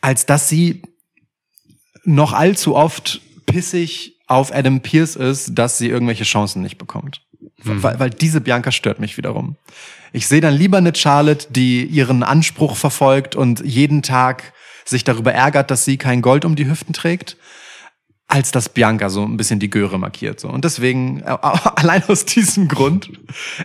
als 0.00 0.26
dass 0.26 0.48
sie 0.48 0.82
noch 2.04 2.32
allzu 2.32 2.76
oft 2.76 3.20
pissig 3.46 4.18
auf 4.26 4.54
Adam 4.54 4.80
Pierce 4.80 5.16
ist, 5.16 5.54
dass 5.54 5.78
sie 5.78 5.88
irgendwelche 5.88 6.24
Chancen 6.24 6.62
nicht 6.62 6.78
bekommt. 6.78 7.22
Weil, 7.62 7.98
weil 7.98 8.10
diese 8.10 8.40
Bianca 8.40 8.70
stört 8.70 9.00
mich 9.00 9.16
wiederum. 9.16 9.56
Ich 10.12 10.26
sehe 10.26 10.40
dann 10.40 10.54
lieber 10.54 10.78
eine 10.78 10.94
Charlotte, 10.94 11.48
die 11.50 11.84
ihren 11.84 12.22
Anspruch 12.22 12.76
verfolgt 12.76 13.34
und 13.34 13.64
jeden 13.64 14.02
Tag 14.02 14.52
sich 14.84 15.04
darüber 15.04 15.32
ärgert, 15.32 15.70
dass 15.70 15.84
sie 15.84 15.96
kein 15.96 16.22
Gold 16.22 16.44
um 16.44 16.54
die 16.54 16.68
Hüften 16.68 16.92
trägt, 16.92 17.36
als 18.28 18.50
dass 18.50 18.68
Bianca 18.68 19.08
so 19.08 19.24
ein 19.24 19.36
bisschen 19.36 19.60
die 19.60 19.70
Göre 19.70 19.98
markiert. 19.98 20.40
So. 20.40 20.48
Und 20.48 20.64
deswegen, 20.64 21.20
äh, 21.20 21.24
allein 21.40 22.02
aus 22.04 22.24
diesem 22.24 22.68
Grund, 22.68 23.10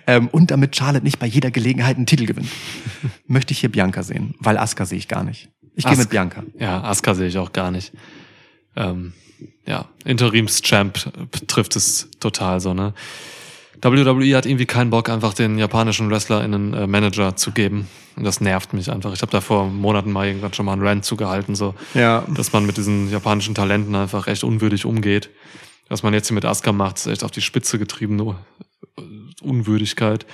ähm, 0.08 0.28
und 0.30 0.52
damit 0.52 0.76
Charlotte 0.76 1.04
nicht 1.04 1.20
bei 1.20 1.26
jeder 1.26 1.52
Gelegenheit 1.52 1.98
einen 1.98 2.06
Titel 2.06 2.26
gewinnt, 2.26 2.50
möchte 3.28 3.54
ich 3.54 3.60
hier 3.60 3.72
Bianca 3.72 4.04
sehen, 4.04 4.36
weil 4.40 4.58
Asuka 4.58 4.86
sehe 4.86 4.98
ich 4.98 5.08
gar 5.08 5.24
nicht. 5.24 5.50
Ich 5.76 5.86
gehe 5.86 5.98
mit 5.98 6.10
Bianca. 6.10 6.44
Ja, 6.60 6.84
Asuka 6.84 7.16
sehe 7.16 7.28
ich 7.28 7.38
auch 7.38 7.54
gar 7.54 7.72
nicht. 7.72 7.94
Ähm, 8.76 9.14
ja, 9.66 9.86
Interims-Champ 10.06 11.30
trifft 11.48 11.76
es 11.76 12.10
total 12.20 12.60
so, 12.60 12.74
ne? 12.74 12.94
WWE 13.84 14.36
hat 14.36 14.46
irgendwie 14.46 14.66
keinen 14.66 14.90
Bock, 14.90 15.10
einfach 15.10 15.34
den 15.34 15.58
japanischen 15.58 16.10
Wrestler 16.10 16.44
in 16.44 16.54
einen 16.54 16.74
äh, 16.74 16.88
Manager 16.88 17.36
zu 17.36 17.52
geben. 17.52 17.88
Und 18.16 18.24
das 18.24 18.42
nervt 18.42 18.74
mich 18.74 18.92
einfach. 18.92 19.14
Ich 19.14 19.22
habe 19.22 19.32
da 19.32 19.42
vor 19.42 19.68
Monaten 19.68 20.12
mal 20.12 20.28
irgendwann 20.28 20.54
schon 20.54 20.66
mal 20.66 20.74
einen 20.74 20.86
Rant 20.86 21.06
zugehalten, 21.06 21.56
so, 21.56 21.74
Ja. 21.94 22.24
dass 22.28 22.52
man 22.54 22.66
mit 22.66 22.78
diesen 22.78 23.10
japanischen 23.10 23.56
Talenten 23.56 23.96
einfach 23.96 24.28
echt 24.28 24.44
unwürdig 24.44 24.86
umgeht. 24.86 25.30
Was 25.90 26.04
man 26.04 26.14
jetzt 26.14 26.28
hier 26.28 26.36
mit 26.36 26.46
Asuka 26.46 26.72
macht, 26.72 26.98
ist 26.98 27.08
echt 27.08 27.24
auf 27.24 27.32
die 27.32 27.42
Spitze 27.42 27.80
getriebene 27.80 28.36
äh, 28.98 29.02
Unwürdigkeit. 29.42 30.26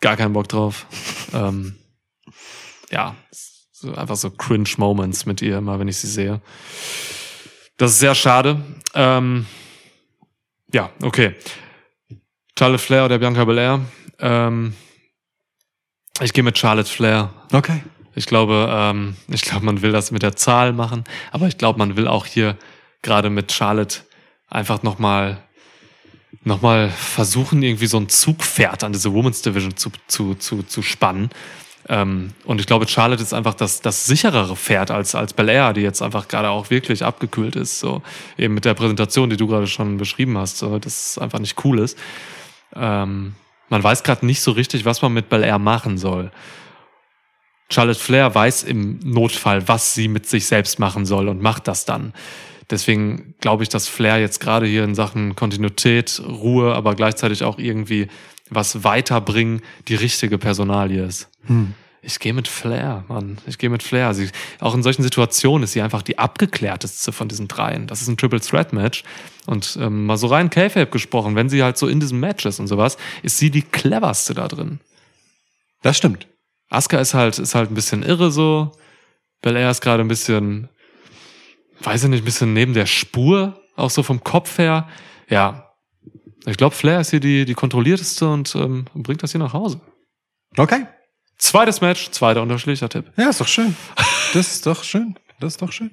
Gar 0.00 0.16
keinen 0.16 0.32
Bock 0.32 0.48
drauf. 0.48 0.86
ähm, 1.34 1.76
ja, 2.90 3.14
so 3.72 3.94
einfach 3.94 4.16
so 4.16 4.30
cringe 4.30 4.70
Moments 4.78 5.26
mit 5.26 5.42
ihr, 5.42 5.58
immer 5.58 5.78
wenn 5.78 5.88
ich 5.88 5.96
sie 5.98 6.06
sehe. 6.08 6.40
Das 7.76 7.92
ist 7.92 7.98
sehr 7.98 8.14
schade. 8.14 8.62
Ähm, 8.94 9.46
ja, 10.72 10.90
okay. 11.02 11.34
Charlotte 12.60 12.84
Flair 12.84 13.06
oder 13.06 13.18
Bianca 13.18 13.42
Belair. 13.46 13.80
Ähm, 14.18 14.74
ich 16.20 16.34
gehe 16.34 16.44
mit 16.44 16.58
Charlotte 16.58 16.90
Flair. 16.90 17.30
Okay. 17.54 17.82
Ich 18.14 18.26
glaube, 18.26 18.68
ähm, 18.70 19.16
ich 19.28 19.40
glaube, 19.40 19.64
man 19.64 19.80
will 19.80 19.92
das 19.92 20.10
mit 20.10 20.20
der 20.20 20.36
Zahl 20.36 20.74
machen, 20.74 21.04
aber 21.32 21.46
ich 21.46 21.56
glaube, 21.56 21.78
man 21.78 21.96
will 21.96 22.06
auch 22.06 22.26
hier 22.26 22.58
gerade 23.00 23.30
mit 23.30 23.50
Charlotte 23.50 24.00
einfach 24.50 24.82
nochmal 24.82 25.42
noch 26.44 26.60
mal 26.60 26.90
versuchen, 26.90 27.62
irgendwie 27.62 27.86
so 27.86 27.96
ein 27.96 28.10
Zugpferd 28.10 28.84
an 28.84 28.92
diese 28.92 29.14
Women's 29.14 29.40
Division 29.40 29.78
zu, 29.78 29.90
zu, 30.06 30.34
zu, 30.34 30.62
zu 30.62 30.82
spannen. 30.82 31.30
Ähm, 31.88 32.34
und 32.44 32.60
ich 32.60 32.66
glaube, 32.66 32.86
Charlotte 32.86 33.22
ist 33.22 33.32
einfach 33.32 33.54
das, 33.54 33.80
das 33.80 34.04
sicherere 34.04 34.54
Pferd 34.54 34.90
als, 34.90 35.14
als 35.14 35.32
Belair, 35.32 35.72
die 35.72 35.80
jetzt 35.80 36.02
einfach 36.02 36.28
gerade 36.28 36.50
auch 36.50 36.68
wirklich 36.68 37.04
abgekühlt 37.04 37.56
ist. 37.56 37.80
So 37.80 38.02
eben 38.36 38.52
mit 38.52 38.66
der 38.66 38.74
Präsentation, 38.74 39.30
die 39.30 39.38
du 39.38 39.46
gerade 39.46 39.66
schon 39.66 39.96
beschrieben 39.96 40.36
hast, 40.36 40.58
so, 40.58 40.78
dass 40.78 41.12
es 41.12 41.18
einfach 41.18 41.38
nicht 41.38 41.64
cool 41.64 41.78
ist. 41.78 41.96
Ähm, 42.74 43.34
man 43.68 43.82
weiß 43.82 44.02
gerade 44.02 44.26
nicht 44.26 44.40
so 44.40 44.52
richtig, 44.52 44.84
was 44.84 45.02
man 45.02 45.12
mit 45.12 45.28
Belair 45.28 45.58
machen 45.58 45.98
soll. 45.98 46.30
Charlotte 47.70 48.00
Flair 48.00 48.34
weiß 48.34 48.64
im 48.64 48.98
Notfall, 49.04 49.68
was 49.68 49.94
sie 49.94 50.08
mit 50.08 50.26
sich 50.26 50.46
selbst 50.46 50.78
machen 50.78 51.06
soll 51.06 51.28
und 51.28 51.40
macht 51.40 51.68
das 51.68 51.84
dann. 51.84 52.12
Deswegen 52.68 53.34
glaube 53.40 53.62
ich, 53.62 53.68
dass 53.68 53.88
Flair 53.88 54.18
jetzt 54.18 54.40
gerade 54.40 54.66
hier 54.66 54.84
in 54.84 54.94
Sachen 54.94 55.36
Kontinuität, 55.36 56.20
Ruhe, 56.26 56.74
aber 56.74 56.94
gleichzeitig 56.94 57.44
auch 57.44 57.58
irgendwie 57.58 58.08
was 58.48 58.82
weiterbringen, 58.82 59.62
die 59.88 59.94
richtige 59.94 60.38
Personalie 60.38 61.04
ist. 61.04 61.28
Ich 62.02 62.18
gehe 62.18 62.32
mit 62.32 62.48
Flair, 62.48 63.04
Mann. 63.08 63.38
Ich 63.46 63.58
gehe 63.58 63.68
mit 63.68 63.82
Flair. 63.82 64.14
Sie, 64.14 64.30
auch 64.58 64.74
in 64.74 64.82
solchen 64.82 65.02
Situationen 65.02 65.64
ist 65.64 65.72
sie 65.72 65.82
einfach 65.82 66.02
die 66.02 66.18
abgeklärteste 66.18 67.12
von 67.12 67.28
diesen 67.28 67.46
dreien. 67.46 67.86
Das 67.86 68.00
ist 68.00 68.08
ein 68.08 68.16
Triple 68.16 68.40
Threat 68.40 68.72
Match. 68.72 69.04
Und 69.46 69.76
ähm, 69.80 70.06
mal 70.06 70.16
so 70.16 70.28
rein 70.28 70.48
K-Fape 70.48 70.90
gesprochen, 70.90 71.36
wenn 71.36 71.50
sie 71.50 71.62
halt 71.62 71.76
so 71.76 71.88
in 71.88 72.00
diesem 72.00 72.18
Match 72.18 72.46
ist 72.46 72.58
und 72.58 72.68
sowas, 72.68 72.96
ist 73.22 73.38
sie 73.38 73.50
die 73.50 73.62
cleverste 73.62 74.32
da 74.32 74.48
drin. 74.48 74.80
Das 75.82 75.96
stimmt. 75.96 76.26
Asuka 76.70 76.98
ist 76.98 77.14
halt, 77.14 77.38
ist 77.38 77.54
halt 77.54 77.70
ein 77.70 77.74
bisschen 77.74 78.02
irre 78.02 78.30
so. 78.30 78.72
Belair 79.42 79.70
ist 79.70 79.82
gerade 79.82 80.02
ein 80.02 80.08
bisschen, 80.08 80.68
weiß 81.80 82.04
ich 82.04 82.10
nicht, 82.10 82.22
ein 82.22 82.26
bisschen 82.26 82.52
neben 82.54 82.72
der 82.72 82.86
Spur, 82.86 83.60
auch 83.76 83.90
so 83.90 84.02
vom 84.02 84.22
Kopf 84.22 84.58
her. 84.58 84.88
Ja. 85.28 85.74
Ich 86.46 86.56
glaube, 86.56 86.74
Flair 86.74 87.00
ist 87.00 87.10
hier 87.10 87.20
die, 87.20 87.44
die 87.44 87.54
kontrollierteste 87.54 88.26
und 88.28 88.54
ähm, 88.54 88.86
bringt 88.94 89.22
das 89.22 89.32
hier 89.32 89.40
nach 89.40 89.52
Hause. 89.52 89.80
Okay. 90.56 90.86
Zweites 91.40 91.80
Match, 91.80 92.10
zweiter 92.10 92.42
unterschiedlicher 92.42 92.88
Tipp. 92.88 93.06
Ja, 93.16 93.30
ist 93.30 93.40
doch 93.40 93.48
schön. 93.48 93.74
Das 94.32 94.46
ist 94.46 94.66
doch 94.66 94.84
schön. 94.84 95.16
Das 95.40 95.54
ist 95.54 95.62
doch 95.62 95.72
schön. 95.72 95.90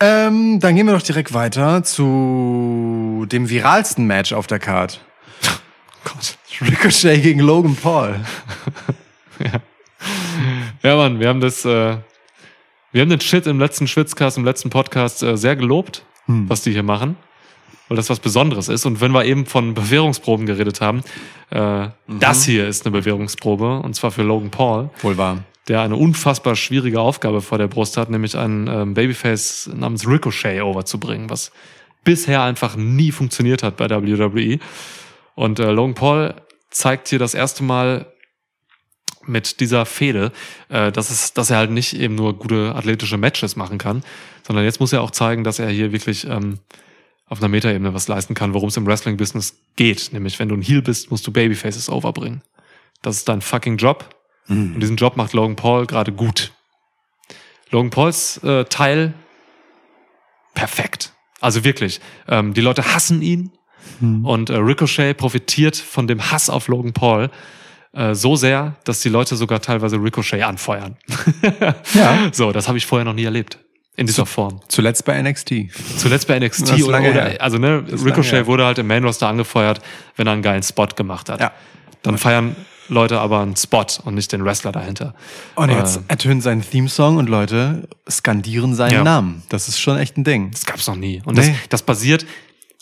Ähm, 0.00 0.60
dann 0.60 0.76
gehen 0.76 0.86
wir 0.86 0.92
doch 0.92 1.02
direkt 1.02 1.32
weiter 1.32 1.82
zu 1.82 3.26
dem 3.30 3.48
viralsten 3.48 4.06
Match 4.06 4.32
auf 4.32 4.46
der 4.46 4.58
Card. 4.58 5.00
Gott. 6.04 6.36
Ricochet 6.60 7.22
gegen 7.22 7.40
Logan 7.40 7.76
Paul. 7.76 8.20
Ja, 10.82 10.96
Mann, 10.96 11.20
wir 11.20 11.28
haben 11.28 11.40
das, 11.40 11.64
äh, 11.64 11.96
wir 12.92 13.02
haben 13.02 13.10
den 13.10 13.20
Shit 13.20 13.46
im 13.46 13.58
letzten 13.58 13.88
Schwitzcast, 13.88 14.36
im 14.38 14.44
letzten 14.44 14.70
Podcast 14.70 15.22
äh, 15.22 15.36
sehr 15.36 15.56
gelobt, 15.56 16.04
was 16.26 16.62
die 16.62 16.72
hier 16.72 16.82
machen. 16.82 17.16
Weil 17.88 17.96
das 17.96 18.10
was 18.10 18.20
Besonderes 18.20 18.68
ist. 18.68 18.84
Und 18.86 19.00
wenn 19.00 19.12
wir 19.12 19.24
eben 19.24 19.46
von 19.46 19.74
Bewährungsproben 19.74 20.46
geredet 20.46 20.80
haben, 20.80 21.02
äh, 21.50 21.88
das 22.06 22.44
hier 22.44 22.68
ist 22.68 22.84
eine 22.84 22.92
Bewährungsprobe, 22.92 23.80
und 23.80 23.94
zwar 23.94 24.10
für 24.10 24.22
Logan 24.22 24.50
Paul, 24.50 24.90
Wohl 25.00 25.16
wahr. 25.16 25.44
der 25.68 25.80
eine 25.80 25.96
unfassbar 25.96 26.54
schwierige 26.54 27.00
Aufgabe 27.00 27.40
vor 27.40 27.58
der 27.58 27.68
Brust 27.68 27.96
hat, 27.96 28.10
nämlich 28.10 28.36
einen 28.36 28.66
ähm, 28.66 28.94
Babyface 28.94 29.70
namens 29.74 30.06
Ricochet 30.06 30.62
overzubringen, 30.62 31.30
was 31.30 31.50
bisher 32.04 32.42
einfach 32.42 32.76
nie 32.76 33.10
funktioniert 33.10 33.62
hat 33.62 33.76
bei 33.76 33.88
WWE. 33.88 34.58
Und 35.34 35.58
äh, 35.58 35.70
Logan 35.70 35.94
Paul 35.94 36.34
zeigt 36.70 37.08
hier 37.08 37.18
das 37.18 37.34
erste 37.34 37.62
Mal 37.62 38.06
mit 39.28 39.60
dieser 39.60 39.86
Fehde, 39.86 40.32
äh, 40.68 40.90
dass, 40.90 41.10
es, 41.10 41.34
dass 41.34 41.50
er 41.50 41.58
halt 41.58 41.70
nicht 41.70 41.94
eben 41.94 42.14
nur 42.14 42.38
gute 42.38 42.74
athletische 42.74 43.18
Matches 43.18 43.56
machen 43.56 43.78
kann, 43.78 44.02
sondern 44.46 44.64
jetzt 44.64 44.80
muss 44.80 44.92
er 44.92 45.02
auch 45.02 45.10
zeigen, 45.10 45.44
dass 45.44 45.58
er 45.58 45.68
hier 45.68 45.92
wirklich 45.92 46.26
ähm, 46.26 46.58
auf 47.28 47.38
einer 47.38 47.48
Metaebene 47.48 47.94
was 47.94 48.08
leisten 48.08 48.34
kann, 48.34 48.54
worum 48.54 48.68
es 48.68 48.76
im 48.76 48.86
Wrestling-Business 48.86 49.58
geht. 49.76 50.12
Nämlich, 50.12 50.38
wenn 50.38 50.48
du 50.48 50.56
ein 50.56 50.62
Heel 50.62 50.82
bist, 50.82 51.10
musst 51.10 51.26
du 51.26 51.32
Babyfaces 51.32 51.90
overbringen. 51.90 52.42
Das 53.02 53.16
ist 53.16 53.28
dein 53.28 53.40
fucking 53.40 53.76
Job. 53.76 54.14
Und 54.48 54.80
diesen 54.80 54.96
Job 54.96 55.16
macht 55.16 55.34
Logan 55.34 55.56
Paul 55.56 55.86
gerade 55.86 56.10
gut. 56.10 56.52
Logan 57.70 57.90
Pauls 57.90 58.38
äh, 58.42 58.64
Teil 58.64 59.12
perfekt. 60.54 61.12
Also 61.40 61.64
wirklich. 61.64 62.00
Ähm, 62.26 62.54
die 62.54 62.62
Leute 62.62 62.94
hassen 62.94 63.20
ihn 63.20 63.52
und 64.00 64.50
äh, 64.50 64.56
Ricochet 64.56 65.16
profitiert 65.16 65.76
von 65.76 66.06
dem 66.06 66.30
Hass 66.30 66.50
auf 66.50 66.68
Logan 66.68 66.92
Paul 66.92 67.30
äh, 67.92 68.14
so 68.14 68.36
sehr, 68.36 68.76
dass 68.84 69.00
die 69.00 69.08
Leute 69.08 69.36
sogar 69.36 69.60
teilweise 69.60 69.96
Ricochet 69.96 70.42
anfeuern. 70.42 70.96
Ja. 71.94 72.30
So, 72.32 72.52
das 72.52 72.68
habe 72.68 72.78
ich 72.78 72.86
vorher 72.86 73.04
noch 73.04 73.14
nie 73.14 73.24
erlebt. 73.24 73.58
In 73.98 74.06
dieser 74.06 74.26
Form. 74.26 74.60
Zuletzt 74.68 75.04
bei 75.04 75.20
NXT. 75.20 75.54
Zuletzt 75.98 76.28
bei 76.28 76.38
NXT 76.38 76.70
Das 76.70 76.82
oder, 76.84 77.00
oder 77.00 77.40
also 77.40 77.58
ne, 77.58 77.84
Ricochet 78.04 78.46
wurde 78.46 78.64
halt 78.64 78.78
im 78.78 78.86
Main 78.86 79.04
Roster 79.04 79.26
angefeuert, 79.28 79.80
wenn 80.16 80.26
er 80.28 80.34
einen 80.34 80.42
geilen 80.42 80.62
Spot 80.62 80.86
gemacht 80.86 81.28
hat. 81.28 81.40
Ja. 81.40 81.52
Dann 82.02 82.16
feiern 82.16 82.54
Leute 82.88 83.18
aber 83.20 83.40
einen 83.40 83.56
Spot 83.56 83.84
und 84.04 84.14
nicht 84.14 84.30
den 84.32 84.44
Wrestler 84.44 84.70
dahinter. 84.72 85.14
Und 85.56 85.70
jetzt 85.70 85.96
Äh, 85.98 86.00
ertönt 86.08 86.42
sein 86.44 86.62
Theme-Song 86.62 87.16
und 87.16 87.28
Leute 87.28 87.88
skandieren 88.08 88.74
seinen 88.74 88.92
Ja. 88.94 89.02
Namen. 89.04 89.42
Das 89.48 89.66
ist 89.68 89.80
schon 89.80 89.98
echt 89.98 90.16
ein 90.16 90.22
Ding. 90.24 90.52
Das 90.52 90.64
gab's 90.64 90.86
noch 90.86 90.96
nie. 90.96 91.20
Und 91.24 91.36
Nee. 91.36 91.48
das, 91.48 91.68
das 91.68 91.82
basiert, 91.82 92.24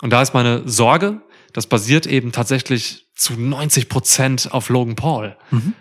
und 0.02 0.10
da 0.10 0.20
ist 0.22 0.34
meine 0.34 0.68
Sorge, 0.68 1.22
das 1.54 1.66
basiert 1.66 2.06
eben 2.06 2.30
tatsächlich 2.30 3.06
zu 3.16 3.32
90 3.40 3.88
Prozent 3.88 4.52
auf 4.52 4.68
Logan 4.68 4.94
Paul. 4.96 5.34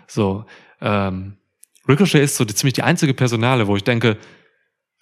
So, 0.08 0.46
ähm, 0.80 1.36
Ricochet 1.86 2.22
ist 2.22 2.36
so 2.36 2.44
die, 2.46 2.54
ziemlich 2.54 2.72
die 2.74 2.82
einzige 2.82 3.12
Personale, 3.12 3.66
wo 3.66 3.76
ich 3.76 3.84
denke, 3.84 4.16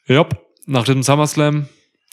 ja, 0.06 0.26
nach 0.66 0.84
dem 0.84 1.02
SummerSlam 1.02 1.68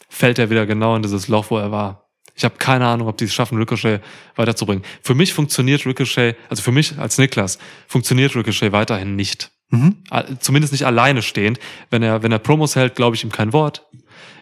fällt 0.10 0.40
er 0.40 0.50
wieder 0.50 0.66
genau 0.66 0.96
in 0.96 1.02
dieses 1.02 1.28
Loch, 1.28 1.50
wo 1.50 1.58
er 1.58 1.72
war. 1.72 2.10
Ich 2.36 2.44
habe 2.44 2.56
keine 2.58 2.88
Ahnung, 2.88 3.08
ob 3.08 3.18
die 3.18 3.26
es 3.26 3.34
schaffen, 3.34 3.58
Ricochet 3.58 4.02
weiterzubringen. 4.36 4.84
Für 5.02 5.16
mich 5.16 5.34
funktioniert 5.34 5.86
Ricochet, 5.86 6.36
also 6.50 6.64
für 6.64 6.72
mich 6.72 6.98
als 6.98 7.18
Niklas, 7.18 7.60
funktioniert 7.88 8.36
Ricochet 8.36 8.72
weiterhin 8.72 9.16
nicht. 9.16 9.52
Mhm. 9.70 10.04
Zumindest 10.40 10.74
nicht 10.74 10.86
alleine 10.86 11.22
stehend. 11.22 11.60
Wenn 11.90 12.04
er, 12.04 12.24
wenn 12.24 12.32
er 12.32 12.40
Promos 12.40 12.76
hält, 12.76 12.96
glaube 12.96 13.16
ich 13.16 13.24
ihm 13.24 13.32
kein 13.32 13.54
Wort. 13.54 13.86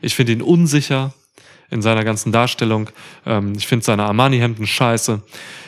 Ich 0.02 0.16
finde 0.16 0.34
ihn 0.34 0.42
unsicher 0.42 1.14
in 1.70 1.82
seiner 1.82 2.04
ganzen 2.04 2.32
Darstellung. 2.32 2.90
Ähm, 3.26 3.54
ich 3.56 3.68
finde 3.68 3.86
seine 3.86 4.04
Armani-Hemden 4.04 4.66
scheiße. 4.66 5.22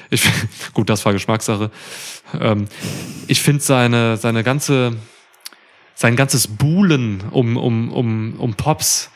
Ich, 0.10 0.24
gut, 0.74 0.90
das 0.90 1.06
war 1.06 1.14
Geschmackssache. 1.14 1.70
Ähm, 2.40 2.66
ich 3.28 3.42
finde 3.42 3.62
seine, 3.62 4.18
seine 4.18 4.44
ganze, 4.44 4.96
sein 6.02 6.16
ganzes 6.16 6.48
Buhlen 6.48 7.22
um, 7.30 7.58
um, 7.58 7.94
um, 7.94 8.34
um 8.40 8.54
Pops 8.56 9.12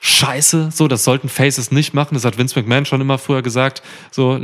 scheiße. 0.00 0.70
So, 0.72 0.88
das 0.88 1.04
sollten 1.04 1.28
Faces 1.28 1.70
nicht 1.70 1.92
machen. 1.92 2.14
Das 2.14 2.24
hat 2.24 2.38
Vince 2.38 2.58
McMahon 2.58 2.86
schon 2.86 3.02
immer 3.02 3.18
früher 3.18 3.42
gesagt. 3.42 3.82
So, 4.10 4.40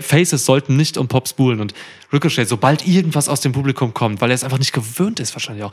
Faces 0.00 0.46
sollten 0.46 0.76
nicht 0.76 0.96
um 0.96 1.08
Pops 1.08 1.32
buhlen. 1.32 1.60
Und 1.60 1.74
Ricochet, 2.12 2.48
sobald 2.48 2.86
irgendwas 2.86 3.28
aus 3.28 3.40
dem 3.40 3.50
Publikum 3.50 3.94
kommt, 3.94 4.20
weil 4.20 4.30
er 4.30 4.36
es 4.36 4.44
einfach 4.44 4.60
nicht 4.60 4.72
gewöhnt 4.72 5.18
ist, 5.18 5.34
wahrscheinlich 5.34 5.64
auch, 5.64 5.72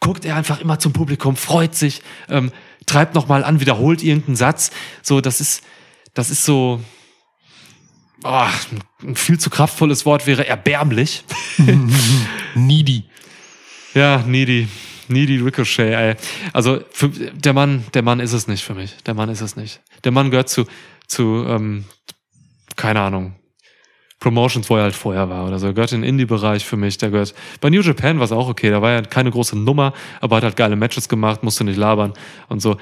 guckt 0.00 0.24
er 0.24 0.34
einfach 0.34 0.60
immer 0.60 0.80
zum 0.80 0.92
Publikum, 0.92 1.36
freut 1.36 1.76
sich, 1.76 2.02
ähm, 2.28 2.50
treibt 2.86 3.14
nochmal 3.14 3.44
an, 3.44 3.60
wiederholt 3.60 4.02
irgendeinen 4.02 4.36
Satz. 4.36 4.72
So, 5.02 5.20
das 5.20 5.40
ist, 5.40 5.62
das 6.14 6.30
ist 6.30 6.44
so, 6.44 6.80
oh, 8.24 8.46
ein 9.04 9.14
viel 9.14 9.38
zu 9.38 9.50
kraftvolles 9.50 10.04
Wort 10.04 10.26
wäre 10.26 10.48
erbärmlich. 10.48 11.22
Needy. 12.56 13.04
Ja, 13.94 14.24
needy. 14.26 14.68
Needy 15.08 15.38
Ricochet, 15.38 15.92
ey. 15.92 16.14
Also 16.52 16.80
für, 16.90 17.08
der 17.08 17.52
Mann, 17.52 17.84
der 17.92 18.02
Mann 18.02 18.20
ist 18.20 18.32
es 18.32 18.48
nicht 18.48 18.62
für 18.62 18.74
mich. 18.74 18.96
Der 19.04 19.14
Mann 19.14 19.28
ist 19.28 19.40
es 19.40 19.56
nicht. 19.56 19.80
Der 20.04 20.12
Mann 20.12 20.30
gehört 20.30 20.48
zu, 20.48 20.64
zu 21.06 21.44
ähm, 21.46 21.84
keine 22.76 23.00
Ahnung, 23.00 23.34
Promotions, 24.20 24.70
wo 24.70 24.76
er 24.76 24.84
halt 24.84 24.94
vorher 24.94 25.28
war 25.28 25.46
oder 25.46 25.58
so. 25.58 25.66
Er 25.66 25.72
gehört 25.72 25.92
in 25.92 26.02
den 26.02 26.08
Indie-Bereich 26.08 26.64
für 26.64 26.76
mich. 26.76 26.96
Der 26.98 27.10
gehört. 27.10 27.34
Bei 27.60 27.68
New 27.68 27.80
Japan 27.80 28.18
war 28.18 28.24
es 28.24 28.32
auch 28.32 28.48
okay. 28.48 28.70
Da 28.70 28.80
war 28.80 28.92
ja 28.92 29.02
keine 29.02 29.30
große 29.30 29.58
Nummer, 29.58 29.92
aber 30.20 30.36
hat 30.36 30.44
halt 30.44 30.56
geile 30.56 30.76
Matches 30.76 31.08
gemacht, 31.08 31.42
musste 31.42 31.64
nicht 31.64 31.76
labern 31.76 32.14
und 32.48 32.62
so. 32.62 32.76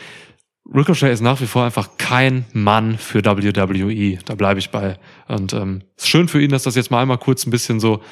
Ricochet 0.72 1.10
ist 1.10 1.22
nach 1.22 1.40
wie 1.40 1.46
vor 1.46 1.64
einfach 1.64 1.96
kein 1.96 2.44
Mann 2.52 2.98
für 2.98 3.24
WWE. 3.24 4.18
Da 4.24 4.34
bleibe 4.34 4.60
ich 4.60 4.70
bei. 4.70 4.98
Und 5.26 5.52
ähm, 5.54 5.82
ist 5.96 6.08
schön 6.08 6.28
für 6.28 6.40
ihn, 6.40 6.50
dass 6.50 6.64
das 6.64 6.76
jetzt 6.76 6.90
mal 6.90 7.00
einmal 7.00 7.18
kurz 7.18 7.46
ein 7.46 7.50
bisschen 7.50 7.80
so, 7.80 8.02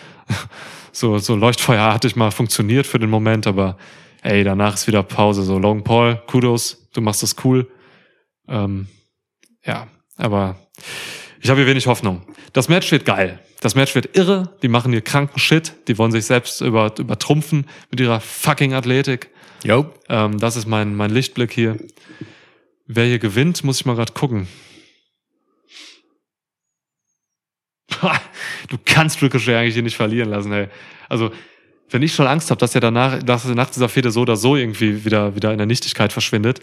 so, 0.99 1.19
so 1.19 1.37
leuchtfeuerartig 1.37 2.17
mal 2.17 2.31
funktioniert 2.31 2.87
für 2.87 2.99
den 2.99 3.11
Moment, 3.11 3.47
aber 3.47 3.79
ey, 4.23 4.45
danach 4.45 4.75
ist 4.75 4.87
wieder 4.87 5.03
Pause. 5.03 5.43
So, 5.43 5.59
Logan 5.59 5.85
Paul, 5.85 6.21
Kudos, 6.27 6.89
du 6.93 7.01
machst 7.01 7.23
das 7.23 7.37
cool. 7.45 7.71
Ähm, 8.49 8.89
ja, 9.65 9.89
aber 10.17 10.57
ich 11.41 11.51
habe 11.51 11.61
hier 11.61 11.69
wenig 11.69 11.87
Hoffnung. 11.87 12.23
Das 12.53 12.69
Match 12.69 12.91
wird 12.91 13.05
geil. 13.05 13.41
Das 13.61 13.75
Match 13.75 13.95
wird 13.95 14.17
irre. 14.17 14.57
Die 14.63 14.69
machen 14.69 14.93
hier 14.93 15.03
kranken 15.03 15.39
Shit. 15.39 15.73
Die 15.89 15.99
wollen 15.99 16.13
sich 16.13 16.25
selbst 16.27 16.61
über, 16.61 16.93
übertrumpfen 16.99 17.67
mit 17.91 18.01
ihrer 18.01 18.21
fucking 18.21 18.73
Athletik. 18.73 19.31
Jo. 19.65 19.93
Ähm, 20.09 20.39
das 20.39 20.57
ist 20.57 20.67
mein, 20.67 20.95
mein 20.95 21.11
Lichtblick 21.11 21.53
hier. 21.53 21.77
Wer 22.87 23.07
hier 23.07 23.19
gewinnt, 23.19 23.65
muss 23.65 23.81
ich 23.81 23.87
mal 23.87 23.97
gerade 23.97 24.13
gucken. 24.13 24.49
Ha, 27.88 27.88
Du 28.69 28.77
kannst 28.85 29.23
Ricochet 29.23 29.57
eigentlich 29.57 29.75
hier 29.75 29.83
nicht 29.83 29.97
verlieren 29.97 30.31
lassen, 30.31 30.53
ey. 30.53 30.69
Also, 31.09 31.31
wenn 31.91 32.03
ich 32.03 32.15
schon 32.15 32.27
Angst 32.27 32.51
habe, 32.51 32.59
dass 32.59 32.75
er 32.75 32.81
danach, 32.81 33.23
dass 33.23 33.47
er 33.47 33.55
nach 33.55 33.71
dieser 33.71 33.89
Fehde 33.89 34.11
so 34.11 34.21
oder 34.21 34.37
so 34.37 34.57
irgendwie 34.57 35.05
wieder, 35.05 35.35
wieder 35.35 35.53
in 35.53 35.59
der 35.59 35.67
Nichtigkeit 35.67 36.13
verschwindet, 36.13 36.61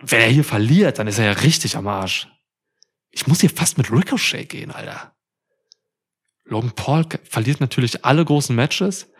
wenn 0.00 0.20
er 0.20 0.28
hier 0.28 0.44
verliert, 0.44 0.98
dann 0.98 1.06
ist 1.06 1.18
er 1.18 1.26
ja 1.26 1.32
richtig 1.32 1.76
am 1.76 1.86
Arsch. 1.86 2.28
Ich 3.10 3.26
muss 3.26 3.40
hier 3.40 3.50
fast 3.50 3.78
mit 3.78 3.90
Ricochet 3.90 4.48
gehen, 4.48 4.70
Alter. 4.70 5.12
Logan 6.44 6.72
Paul 6.72 7.06
verliert 7.24 7.60
natürlich 7.60 8.04
alle 8.04 8.24
großen 8.24 8.54
Matches. 8.54 9.10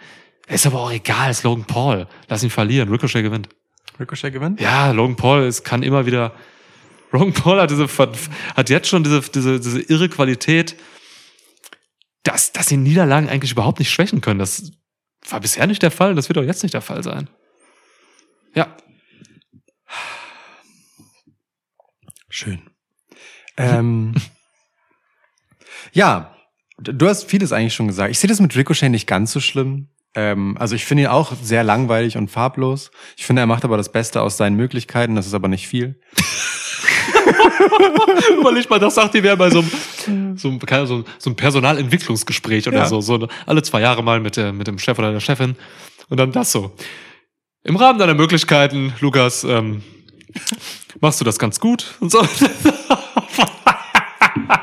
Ist 0.46 0.66
aber 0.66 0.80
auch 0.80 0.92
egal, 0.92 1.30
ist 1.30 1.42
Logan 1.42 1.64
Paul. 1.64 2.07
Lass 2.28 2.42
ihn 2.42 2.50
verlieren, 2.50 2.90
Ricochet 2.90 3.22
gewinnt. 3.22 3.48
Ricochet 3.98 4.32
gewinnt? 4.32 4.61
Ja, 4.61 4.90
Logan 4.90 5.16
Paul 5.16 5.42
es 5.42 5.62
kann 5.64 5.82
immer 5.82 6.07
wieder. 6.07 6.34
Logan 7.12 7.32
Paul 7.32 7.61
hat, 7.61 7.70
diese, 7.70 7.88
hat 8.57 8.70
jetzt 8.70 8.88
schon 8.88 9.05
diese, 9.05 9.20
diese, 9.20 9.61
diese 9.61 9.80
irre 9.80 10.09
Qualität, 10.09 10.76
dass, 12.25 12.53
dass 12.53 12.72
ihn 12.72 12.83
Niederlagen 12.83 13.29
eigentlich 13.29 13.53
überhaupt 13.53 13.79
nicht 13.79 13.91
schwächen 13.91 14.20
können. 14.20 14.41
Das 14.41 14.72
war 15.29 15.41
bisher 15.41 15.66
nicht 15.66 15.83
der 15.83 15.91
Fall, 15.91 16.14
das 16.14 16.29
wird 16.29 16.39
auch 16.39 16.43
jetzt 16.43 16.62
nicht 16.62 16.75
der 16.75 16.81
Fall 16.81 17.03
sein. 17.03 17.29
Ja. 18.55 18.77
Schön. 22.29 22.62
Ähm, 23.57 24.14
ja, 25.93 26.37
du 26.79 27.09
hast 27.09 27.25
vieles 27.25 27.53
eigentlich 27.53 27.75
schon 27.75 27.87
gesagt. 27.87 28.11
Ich 28.11 28.18
sehe 28.18 28.29
das 28.29 28.41
mit 28.41 28.57
Ricochet 28.57 28.91
nicht 28.91 29.07
ganz 29.07 29.33
so 29.33 29.41
schlimm. 29.41 29.89
Ähm, 30.16 30.57
also 30.59 30.75
ich 30.75 30.85
finde 30.85 31.05
ihn 31.05 31.09
auch 31.09 31.33
sehr 31.41 31.62
langweilig 31.62 32.16
und 32.16 32.31
farblos. 32.31 32.91
Ich 33.16 33.27
finde, 33.27 33.43
er 33.43 33.47
macht 33.47 33.64
aber 33.64 33.77
das 33.77 33.93
Beste 33.93 34.22
aus 34.22 34.37
seinen 34.37 34.57
Möglichkeiten. 34.57 35.14
Das 35.14 35.27
ist 35.27 35.35
aber 35.35 35.49
nicht 35.49 35.68
viel. 35.68 36.01
Überleg 38.39 38.68
mal, 38.70 38.79
das 38.79 38.97
sagt 38.97 39.14
ihr 39.14 39.22
wer 39.22 39.37
bei 39.37 39.51
so 39.51 39.61
einem, 39.61 39.70
so 40.36 40.48
einem, 40.48 40.59
keine- 40.61 40.86
so, 40.86 41.05
so 41.18 41.30
einem 41.30 41.36
Personalentwicklungsgespräch 41.36 42.66
oder 42.68 42.78
Ja. 42.78 42.86
so, 42.86 43.00
so 43.00 43.28
alle 43.46 43.62
zwei 43.62 43.80
Jahre 43.80 44.02
mal 44.02 44.20
mit, 44.20 44.36
der, 44.36 44.52
mit 44.52 44.66
dem 44.66 44.78
Chef 44.78 44.98
oder 44.98 45.12
der 45.12 45.20
Chefin 45.20 45.57
und 46.09 46.18
dann 46.18 46.32
das 46.32 46.52
so. 46.52 46.72
Im 47.62 47.76
Rahmen 47.76 47.98
deiner 47.98 48.14
Möglichkeiten, 48.14 48.92
Lukas, 49.00 49.42
ähm, 49.44 49.82
machst 51.00 51.20
du 51.20 51.24
das 51.24 51.38
ganz 51.38 51.59
gut 51.61 51.94
und 52.00 52.11
so. 52.11 52.20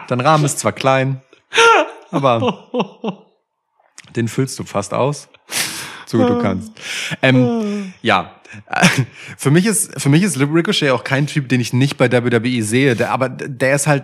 Dein 0.08 0.20
Rahmen 0.20 0.46
ist 0.46 0.60
zwar 0.60 0.72
klein, 0.74 1.22
aber 2.12 2.70
den 4.16 4.28
füllst 4.28 4.60
du 4.60 4.64
fast 4.66 4.94
aus. 4.94 5.30
So 6.06 6.18
gut 6.18 6.30
du 6.30 6.40
kannst. 6.42 6.72
Ähm, 7.22 7.94
ja. 8.02 8.36
Für 9.38 9.50
mich 9.50 9.66
ist, 9.66 10.00
für 10.02 10.10
mich 10.10 10.24
ist 10.24 10.38
Ricochet 10.38 10.90
auch 10.92 11.06
kein 11.06 11.26
Typ, 11.26 11.48
den 11.48 11.62
ich 11.62 11.72
nicht 11.72 11.96
bei 11.98 12.12
WWE 12.12 12.64
sehe. 12.64 12.96
Der, 12.98 13.12
aber 13.12 13.30
der 13.30 13.76
ist 13.76 13.88
halt, 13.88 14.04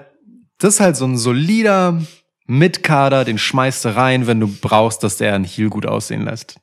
das 0.59 0.75
ist 0.75 0.79
halt 0.79 0.95
so 0.95 1.05
ein 1.05 1.17
solider 1.17 2.01
Mitkader, 2.47 3.25
den 3.25 3.37
schmeißt 3.37 3.85
du 3.85 3.95
rein, 3.95 4.25
wenn 4.25 4.39
du 4.39 4.47
brauchst, 4.47 5.03
dass 5.03 5.17
der 5.17 5.35
einen 5.35 5.43
Heel 5.43 5.69
gut 5.69 5.85
aussehen 5.85 6.23
lässt. 6.23 6.59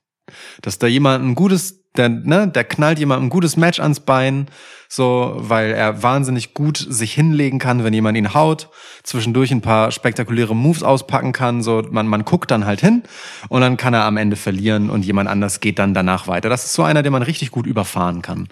Dass 0.62 0.78
da 0.78 0.86
jemand 0.86 1.24
ein 1.24 1.34
gutes, 1.34 1.84
der, 1.96 2.08
ne, 2.08 2.48
der 2.48 2.64
knallt 2.64 2.98
jemand 2.98 3.22
ein 3.22 3.28
gutes 3.28 3.56
Match 3.56 3.78
ans 3.78 4.00
Bein, 4.00 4.48
so, 4.88 5.34
weil 5.36 5.72
er 5.72 6.02
wahnsinnig 6.02 6.54
gut 6.54 6.78
sich 6.78 7.12
hinlegen 7.12 7.58
kann, 7.58 7.84
wenn 7.84 7.92
jemand 7.92 8.16
ihn 8.16 8.32
haut, 8.32 8.70
zwischendurch 9.02 9.50
ein 9.50 9.60
paar 9.60 9.90
spektakuläre 9.90 10.56
Moves 10.56 10.82
auspacken 10.82 11.32
kann, 11.32 11.62
so, 11.62 11.82
man, 11.90 12.06
man 12.06 12.24
guckt 12.24 12.50
dann 12.50 12.64
halt 12.64 12.80
hin 12.80 13.02
und 13.48 13.60
dann 13.60 13.76
kann 13.76 13.92
er 13.92 14.04
am 14.04 14.16
Ende 14.16 14.36
verlieren 14.36 14.88
und 14.88 15.04
jemand 15.04 15.28
anders 15.28 15.60
geht 15.60 15.78
dann 15.78 15.92
danach 15.94 16.26
weiter. 16.26 16.48
Das 16.48 16.64
ist 16.64 16.72
so 16.72 16.82
einer, 16.82 17.02
den 17.02 17.12
man 17.12 17.22
richtig 17.22 17.50
gut 17.50 17.66
überfahren 17.66 18.22
kann, 18.22 18.48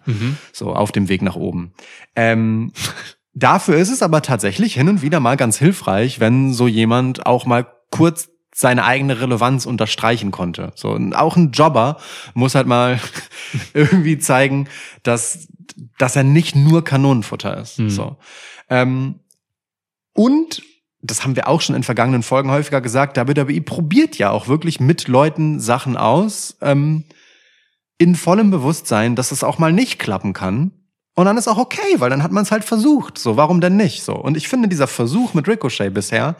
so 0.52 0.74
auf 0.74 0.92
dem 0.92 1.08
Weg 1.08 1.22
nach 1.22 1.36
oben. 1.36 1.72
Ähm, 2.14 2.72
Dafür 3.34 3.76
ist 3.76 3.90
es 3.90 4.02
aber 4.02 4.22
tatsächlich 4.22 4.74
hin 4.74 4.88
und 4.88 5.02
wieder 5.02 5.20
mal 5.20 5.36
ganz 5.36 5.58
hilfreich, 5.58 6.20
wenn 6.20 6.52
so 6.52 6.68
jemand 6.68 7.26
auch 7.26 7.46
mal 7.46 7.66
kurz 7.90 8.28
seine 8.54 8.84
eigene 8.84 9.20
Relevanz 9.20 9.64
unterstreichen 9.64 10.30
konnte. 10.30 10.72
So, 10.74 10.98
auch 11.14 11.36
ein 11.36 11.52
Jobber 11.52 11.96
muss 12.34 12.54
halt 12.54 12.66
mal 12.66 13.00
irgendwie 13.74 14.18
zeigen, 14.18 14.68
dass, 15.02 15.48
dass 15.98 16.16
er 16.16 16.24
nicht 16.24 16.54
nur 16.54 16.84
Kanonenfutter 16.84 17.56
ist. 17.56 17.78
Hm. 17.78 17.90
So. 17.90 18.16
Ähm, 18.68 19.20
und 20.12 20.62
das 21.00 21.24
haben 21.24 21.34
wir 21.34 21.48
auch 21.48 21.60
schon 21.60 21.74
in 21.74 21.82
vergangenen 21.82 22.22
Folgen 22.22 22.50
häufiger 22.50 22.80
gesagt, 22.80 23.16
WWE 23.16 23.60
probiert 23.62 24.18
ja 24.18 24.30
auch 24.30 24.46
wirklich 24.46 24.78
mit 24.78 25.08
Leuten 25.08 25.58
Sachen 25.58 25.96
aus, 25.96 26.56
ähm, 26.60 27.04
in 27.98 28.14
vollem 28.14 28.50
Bewusstsein, 28.50 29.16
dass 29.16 29.32
es 29.32 29.44
auch 29.44 29.58
mal 29.58 29.72
nicht 29.72 29.98
klappen 29.98 30.32
kann. 30.32 30.72
Und 31.14 31.26
dann 31.26 31.36
ist 31.36 31.48
auch 31.48 31.58
okay, 31.58 31.96
weil 31.98 32.10
dann 32.10 32.22
hat 32.22 32.32
man 32.32 32.42
es 32.42 32.50
halt 32.50 32.64
versucht. 32.64 33.18
So, 33.18 33.36
warum 33.36 33.60
denn 33.60 33.76
nicht? 33.76 34.02
So. 34.02 34.14
Und 34.14 34.36
ich 34.36 34.48
finde, 34.48 34.68
dieser 34.68 34.86
Versuch 34.86 35.34
mit 35.34 35.46
Ricochet 35.46 35.92
bisher, 35.92 36.36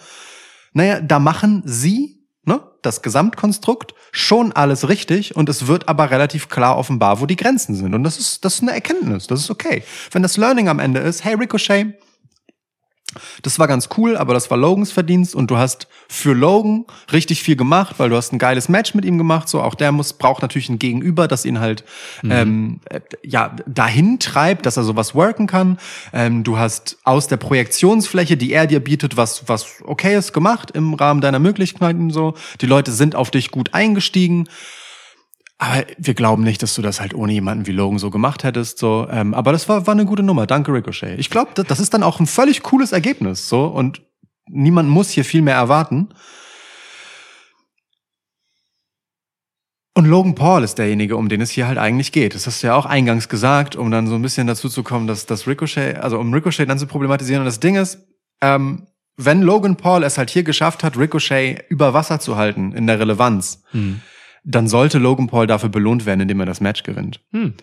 naja, 0.72 1.00
da 1.00 1.18
machen 1.18 1.62
sie, 1.66 2.26
ne, 2.44 2.60
das 2.80 3.02
Gesamtkonstrukt, 3.02 3.94
schon 4.12 4.52
alles 4.52 4.88
richtig 4.88 5.36
und 5.36 5.48
es 5.48 5.66
wird 5.66 5.88
aber 5.88 6.10
relativ 6.10 6.48
klar 6.48 6.78
offenbar, 6.78 7.20
wo 7.20 7.26
die 7.26 7.36
Grenzen 7.36 7.74
sind. 7.74 7.94
Und 7.94 8.02
das 8.02 8.18
ist, 8.18 8.44
das 8.44 8.54
ist 8.54 8.62
eine 8.62 8.72
Erkenntnis, 8.72 9.26
das 9.26 9.40
ist 9.40 9.50
okay. 9.50 9.84
Wenn 10.10 10.22
das 10.22 10.36
Learning 10.36 10.68
am 10.68 10.78
Ende 10.78 11.00
ist, 11.00 11.24
hey 11.24 11.34
Ricochet, 11.34 11.94
das 13.42 13.58
war 13.58 13.68
ganz 13.68 13.88
cool, 13.96 14.16
aber 14.16 14.34
das 14.34 14.50
war 14.50 14.58
Logans 14.58 14.92
Verdienst 14.92 15.34
und 15.34 15.50
du 15.50 15.56
hast 15.56 15.88
für 16.08 16.32
Logan 16.32 16.84
richtig 17.12 17.42
viel 17.42 17.56
gemacht, 17.56 17.96
weil 17.98 18.10
du 18.10 18.16
hast 18.16 18.32
ein 18.32 18.38
geiles 18.38 18.68
Match 18.68 18.94
mit 18.94 19.04
ihm 19.04 19.18
gemacht. 19.18 19.48
So 19.48 19.60
auch 19.60 19.74
der 19.74 19.92
muss 19.92 20.12
braucht 20.12 20.42
natürlich 20.42 20.68
ein 20.68 20.78
Gegenüber, 20.78 21.28
das 21.28 21.44
ihn 21.44 21.60
halt 21.60 21.84
ähm, 22.24 22.80
äh, 22.88 23.00
ja 23.22 23.54
dahin 23.66 24.18
treibt, 24.18 24.66
dass 24.66 24.76
er 24.76 24.84
sowas 24.84 25.14
worken 25.14 25.46
kann. 25.46 25.78
Ähm, 26.12 26.44
du 26.44 26.58
hast 26.58 26.98
aus 27.04 27.28
der 27.28 27.36
Projektionsfläche, 27.36 28.36
die 28.36 28.52
er 28.52 28.66
dir 28.66 28.80
bietet, 28.80 29.16
was 29.16 29.48
was 29.48 29.82
okay 29.84 30.16
ist 30.16 30.32
gemacht 30.32 30.70
im 30.70 30.94
Rahmen 30.94 31.20
deiner 31.20 31.38
Möglichkeiten. 31.38 32.10
So 32.10 32.34
die 32.60 32.66
Leute 32.66 32.92
sind 32.92 33.14
auf 33.14 33.30
dich 33.30 33.50
gut 33.50 33.74
eingestiegen. 33.74 34.48
Aber 35.62 35.84
wir 35.96 36.14
glauben 36.14 36.42
nicht, 36.42 36.60
dass 36.64 36.74
du 36.74 36.82
das 36.82 37.00
halt 37.00 37.14
ohne 37.14 37.32
jemanden 37.32 37.68
wie 37.68 37.70
Logan 37.70 38.00
so 38.00 38.10
gemacht 38.10 38.42
hättest. 38.42 38.78
So, 38.78 39.06
ähm, 39.08 39.32
aber 39.32 39.52
das 39.52 39.68
war, 39.68 39.86
war 39.86 39.94
eine 39.94 40.06
gute 40.06 40.24
Nummer. 40.24 40.44
Danke, 40.44 40.72
Ricochet. 40.72 41.20
Ich 41.20 41.30
glaube, 41.30 41.52
das, 41.54 41.68
das 41.68 41.78
ist 41.78 41.94
dann 41.94 42.02
auch 42.02 42.18
ein 42.18 42.26
völlig 42.26 42.64
cooles 42.64 42.90
Ergebnis. 42.90 43.48
So 43.48 43.66
und 43.66 44.02
niemand 44.48 44.88
muss 44.88 45.10
hier 45.10 45.24
viel 45.24 45.40
mehr 45.40 45.54
erwarten. 45.54 46.08
Und 49.94 50.06
Logan 50.06 50.34
Paul 50.34 50.64
ist 50.64 50.78
derjenige, 50.78 51.16
um 51.16 51.28
den 51.28 51.40
es 51.40 51.50
hier 51.50 51.68
halt 51.68 51.78
eigentlich 51.78 52.10
geht. 52.10 52.34
Das 52.34 52.48
hast 52.48 52.64
du 52.64 52.66
ja 52.66 52.74
auch 52.74 52.86
eingangs 52.86 53.28
gesagt, 53.28 53.76
um 53.76 53.88
dann 53.92 54.08
so 54.08 54.16
ein 54.16 54.22
bisschen 54.22 54.48
dazu 54.48 54.68
zu 54.68 54.82
kommen, 54.82 55.06
dass 55.06 55.26
das 55.26 55.46
Ricochet, 55.46 55.96
also 55.96 56.18
um 56.18 56.34
Ricochet 56.34 56.68
dann 56.68 56.80
zu 56.80 56.88
problematisieren. 56.88 57.42
Und 57.42 57.46
das 57.46 57.60
Ding 57.60 57.76
ist, 57.76 58.00
ähm, 58.40 58.88
wenn 59.16 59.42
Logan 59.42 59.76
Paul 59.76 60.02
es 60.02 60.18
halt 60.18 60.30
hier 60.30 60.42
geschafft 60.42 60.82
hat, 60.82 60.96
Ricochet 60.96 61.66
über 61.68 61.94
Wasser 61.94 62.18
zu 62.18 62.34
halten 62.34 62.72
in 62.72 62.88
der 62.88 62.98
Relevanz, 62.98 63.62
dann 64.44 64.68
sollte 64.68 64.98
Logan 64.98 65.28
Paul 65.28 65.46
dafür 65.46 65.68
belohnt 65.68 66.06
werden, 66.06 66.20
indem 66.20 66.40
er 66.40 66.46
das 66.46 66.60
Match 66.60 66.82
gewinnt. 66.82 67.20
Hm. 67.32 67.54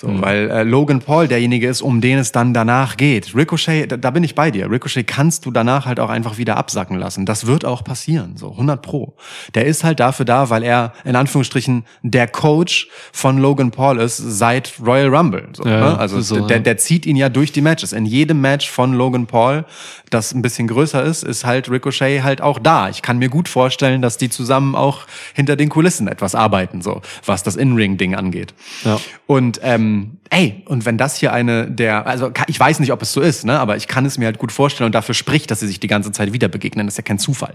So, 0.00 0.08
weil 0.22 0.48
äh, 0.48 0.62
Logan 0.62 1.00
Paul 1.00 1.28
derjenige 1.28 1.68
ist, 1.68 1.82
um 1.82 2.00
den 2.00 2.16
es 2.16 2.32
dann 2.32 2.54
danach 2.54 2.96
geht. 2.96 3.34
Ricochet, 3.36 3.92
da, 3.92 3.98
da 3.98 4.10
bin 4.10 4.24
ich 4.24 4.34
bei 4.34 4.50
dir. 4.50 4.70
Ricochet 4.70 5.06
kannst 5.06 5.44
du 5.44 5.50
danach 5.50 5.84
halt 5.84 6.00
auch 6.00 6.08
einfach 6.08 6.38
wieder 6.38 6.56
absacken 6.56 6.98
lassen. 6.98 7.26
Das 7.26 7.46
wird 7.46 7.66
auch 7.66 7.84
passieren, 7.84 8.38
so 8.38 8.52
100 8.52 8.80
pro. 8.80 9.12
Der 9.54 9.66
ist 9.66 9.84
halt 9.84 10.00
dafür 10.00 10.24
da, 10.24 10.48
weil 10.48 10.62
er 10.62 10.94
in 11.04 11.16
Anführungsstrichen 11.16 11.84
der 12.02 12.28
Coach 12.28 12.88
von 13.12 13.36
Logan 13.36 13.72
Paul 13.72 13.98
ist 13.98 14.16
seit 14.16 14.72
Royal 14.82 15.14
Rumble. 15.14 15.50
So, 15.52 15.64
Ja, 15.64 15.80
ne? 15.80 15.98
Also 15.98 16.22
so, 16.22 16.46
der, 16.46 16.60
der 16.60 16.78
zieht 16.78 17.04
ihn 17.04 17.16
ja 17.16 17.28
durch 17.28 17.52
die 17.52 17.60
Matches. 17.60 17.92
In 17.92 18.06
jedem 18.06 18.40
Match 18.40 18.70
von 18.70 18.94
Logan 18.94 19.26
Paul, 19.26 19.66
das 20.08 20.32
ein 20.32 20.40
bisschen 20.40 20.66
größer 20.66 21.02
ist, 21.02 21.24
ist 21.24 21.44
halt 21.44 21.70
Ricochet 21.70 22.22
halt 22.22 22.40
auch 22.40 22.58
da. 22.58 22.88
Ich 22.88 23.02
kann 23.02 23.18
mir 23.18 23.28
gut 23.28 23.50
vorstellen, 23.50 24.00
dass 24.00 24.16
die 24.16 24.30
zusammen 24.30 24.74
auch 24.74 25.00
hinter 25.34 25.56
den 25.56 25.68
Kulissen 25.68 26.08
etwas 26.08 26.34
arbeiten, 26.34 26.80
so 26.80 27.02
was 27.26 27.42
das 27.42 27.56
In-Ring-Ding 27.56 28.14
angeht. 28.14 28.54
Ja. 28.86 28.98
Und 29.26 29.60
ähm, 29.62 29.89
ey, 30.30 30.62
und 30.66 30.86
wenn 30.86 30.96
das 30.96 31.16
hier 31.16 31.32
eine 31.32 31.70
der, 31.70 32.06
also 32.06 32.30
ich 32.46 32.58
weiß 32.58 32.80
nicht, 32.80 32.92
ob 32.92 33.02
es 33.02 33.12
so 33.12 33.20
ist, 33.20 33.44
ne, 33.44 33.58
aber 33.58 33.76
ich 33.76 33.88
kann 33.88 34.06
es 34.06 34.16
mir 34.16 34.26
halt 34.26 34.38
gut 34.38 34.52
vorstellen 34.52 34.86
und 34.86 34.94
dafür 34.94 35.14
spricht, 35.14 35.50
dass 35.50 35.60
sie 35.60 35.66
sich 35.66 35.80
die 35.80 35.88
ganze 35.88 36.12
Zeit 36.12 36.32
wieder 36.32 36.48
begegnen, 36.48 36.86
das 36.86 36.94
ist 36.94 36.98
ja 36.98 37.02
kein 37.02 37.18
Zufall. 37.18 37.54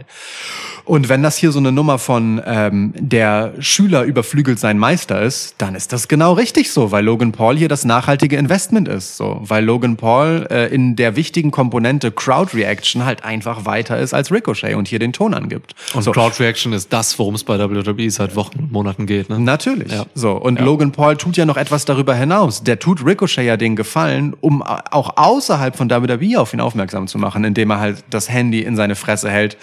Und 0.83 1.09
wenn 1.09 1.23
das 1.23 1.37
hier 1.37 1.51
so 1.51 1.59
eine 1.59 1.71
Nummer 1.71 1.97
von 1.97 2.41
ähm, 2.45 2.93
der 2.97 3.53
Schüler 3.59 4.03
überflügelt 4.03 4.59
sein 4.59 4.77
Meister 4.77 5.21
ist, 5.21 5.55
dann 5.57 5.73
ist 5.73 5.93
das 5.93 6.07
genau 6.07 6.33
richtig 6.33 6.71
so, 6.71 6.91
weil 6.91 7.03
Logan 7.03 7.31
Paul 7.31 7.57
hier 7.57 7.69
das 7.69 7.85
nachhaltige 7.85 8.35
Investment 8.35 8.87
ist, 8.87 9.17
so, 9.17 9.39
weil 9.41 9.63
Logan 9.63 9.95
Paul 9.95 10.47
äh, 10.51 10.73
in 10.73 10.95
der 10.95 11.15
wichtigen 11.15 11.51
Komponente 11.51 12.11
Crowd 12.11 12.55
Reaction 12.55 13.05
halt 13.05 13.23
einfach 13.23 13.65
weiter 13.65 13.97
ist 13.97 14.13
als 14.13 14.31
Ricochet 14.31 14.75
und 14.75 14.87
hier 14.87 14.99
den 14.99 15.13
Ton 15.13 15.33
angibt. 15.33 15.75
Und 15.93 16.03
so. 16.03 16.11
Crowd 16.11 16.35
Reaction 16.39 16.73
ist 16.73 16.91
das, 16.93 17.17
worum 17.17 17.35
es 17.35 17.43
bei 17.43 17.57
WWE 17.57 18.09
seit 18.11 18.35
Wochen 18.35 18.59
und 18.59 18.71
Monaten 18.71 19.05
geht. 19.07 19.29
Ne? 19.29 19.39
Natürlich. 19.39 19.91
Ja. 19.91 20.05
So. 20.13 20.33
Und 20.33 20.59
Ja. 20.59 20.65
Logan 20.65 20.91
Paul 20.91 21.17
tut 21.17 21.37
ja 21.37 21.45
noch 21.45 21.57
etwas 21.57 21.85
darüber 21.85 22.13
hinaus. 22.25 22.63
Der 22.63 22.79
tut 22.79 23.05
Ricochet 23.05 23.45
ja 23.45 23.57
den 23.57 23.75
Gefallen, 23.75 24.35
um 24.41 24.61
auch 24.61 25.17
außerhalb 25.17 25.75
von 25.75 25.89
WWE 25.89 26.39
auf 26.39 26.53
ihn 26.53 26.61
aufmerksam 26.61 27.07
zu 27.07 27.17
machen, 27.17 27.43
indem 27.43 27.71
er 27.71 27.79
halt 27.79 28.03
das 28.09 28.29
Handy 28.29 28.61
in 28.61 28.75
seine 28.75 28.95
Fresse 28.95 29.29
hält. 29.29 29.57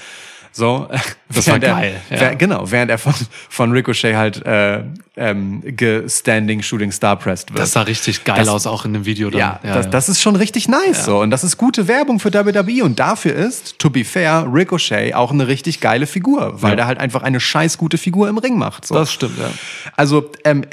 So, 0.52 0.88
Das 1.34 1.46
war 1.48 1.58
geil, 1.58 1.94
ja. 2.10 2.20
wer- 2.20 2.36
genau, 2.36 2.70
während 2.70 2.90
er 2.90 2.98
von, 2.98 3.14
von 3.48 3.72
Ricochet 3.72 4.14
halt 4.16 4.44
äh, 4.44 4.82
ähm, 5.16 5.62
gestanding 5.64 6.62
Shooting 6.62 6.92
Star 6.92 7.16
pressed 7.16 7.50
wird. 7.50 7.60
Das 7.60 7.72
sah 7.72 7.82
richtig 7.82 8.24
geil 8.24 8.36
Das- 8.38 8.48
aus, 8.48 8.66
auch 8.66 8.84
in 8.84 8.92
dem 8.92 9.06
Video 9.06 9.30
dann. 9.30 9.38
Ja, 9.40 9.60
das, 9.62 9.88
das 9.88 10.08
ist 10.10 10.20
schon 10.20 10.36
richtig 10.36 10.68
nice 10.68 11.06
so. 11.06 11.20
Und 11.20 11.30
das 11.30 11.42
ist 11.44 11.56
gute 11.56 11.88
Werbung 11.88 12.18
für 12.20 12.32
WWE. 12.32 12.84
Und 12.84 12.98
dafür 12.98 13.34
ist, 13.34 13.78
to 13.78 13.88
be 13.90 14.04
fair, 14.04 14.46
Ricochet 14.52 15.14
auch 15.14 15.30
eine 15.32 15.46
richtig 15.48 15.80
geile 15.80 16.06
Figur, 16.06 16.60
weil 16.62 16.70
Ja. 16.72 16.76
der 16.76 16.86
halt 16.86 16.98
einfach 17.00 17.22
eine 17.22 17.40
scheiß 17.40 17.78
gute 17.78 17.96
Figur 17.98 18.28
im 18.28 18.36
Ring 18.38 18.58
macht. 18.58 18.86
So. 18.86 18.94
Das 18.94 19.10
stimmt, 19.12 19.38
ja. 19.38 19.50
Also 19.96 20.30
ähm, 20.44 20.64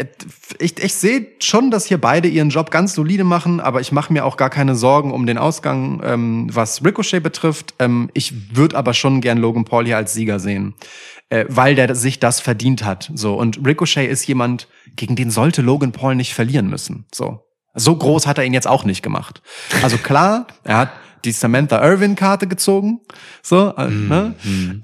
ich, 0.59 0.77
ich 0.81 0.93
sehe 0.93 1.27
schon, 1.41 1.71
dass 1.71 1.85
hier 1.85 1.99
beide 1.99 2.27
ihren 2.27 2.49
Job 2.49 2.69
ganz 2.71 2.93
solide 2.95 3.23
machen, 3.23 3.59
aber 3.61 3.79
ich 3.81 3.91
mache 3.93 4.11
mir 4.11 4.25
auch 4.25 4.35
gar 4.35 4.49
keine 4.49 4.75
Sorgen 4.75 5.11
um 5.13 5.25
den 5.25 5.37
Ausgang, 5.37 6.01
ähm, 6.03 6.47
was 6.51 6.83
Ricochet 6.83 7.21
betrifft. 7.23 7.73
Ähm, 7.79 8.09
ich 8.13 8.33
würde 8.55 8.77
aber 8.77 8.93
schon 8.93 9.21
gern 9.21 9.37
Logan 9.37 9.63
Paul 9.69 9.85
hier 9.85 9.97
als 9.97 10.13
Sieger 10.13 10.39
sehen, 10.39 10.75
äh, 11.29 11.45
weil 11.47 11.75
der 11.75 11.95
sich 11.95 12.19
das 12.19 12.39
verdient 12.39 12.83
hat. 12.83 13.11
So 13.13 13.35
und 13.35 13.65
Ricochet 13.65 14.09
ist 14.09 14.27
jemand, 14.27 14.67
gegen 14.95 15.15
den 15.15 15.31
sollte 15.31 15.61
Logan 15.61 15.91
Paul 15.91 16.15
nicht 16.15 16.33
verlieren 16.33 16.69
müssen. 16.69 17.05
So 17.13 17.45
so 17.75 17.95
groß 17.95 18.27
hat 18.27 18.37
er 18.37 18.45
ihn 18.45 18.53
jetzt 18.53 18.67
auch 18.67 18.83
nicht 18.83 19.01
gemacht. 19.01 19.41
Also 19.81 19.97
klar, 20.03 20.47
er 20.63 20.77
hat 20.77 20.91
die 21.25 21.31
Samantha 21.31 21.83
Irwin 21.83 22.15
Karte 22.15 22.47
gezogen, 22.47 23.01
so, 23.41 23.73
äh, 23.75 23.89
ne? 23.89 24.35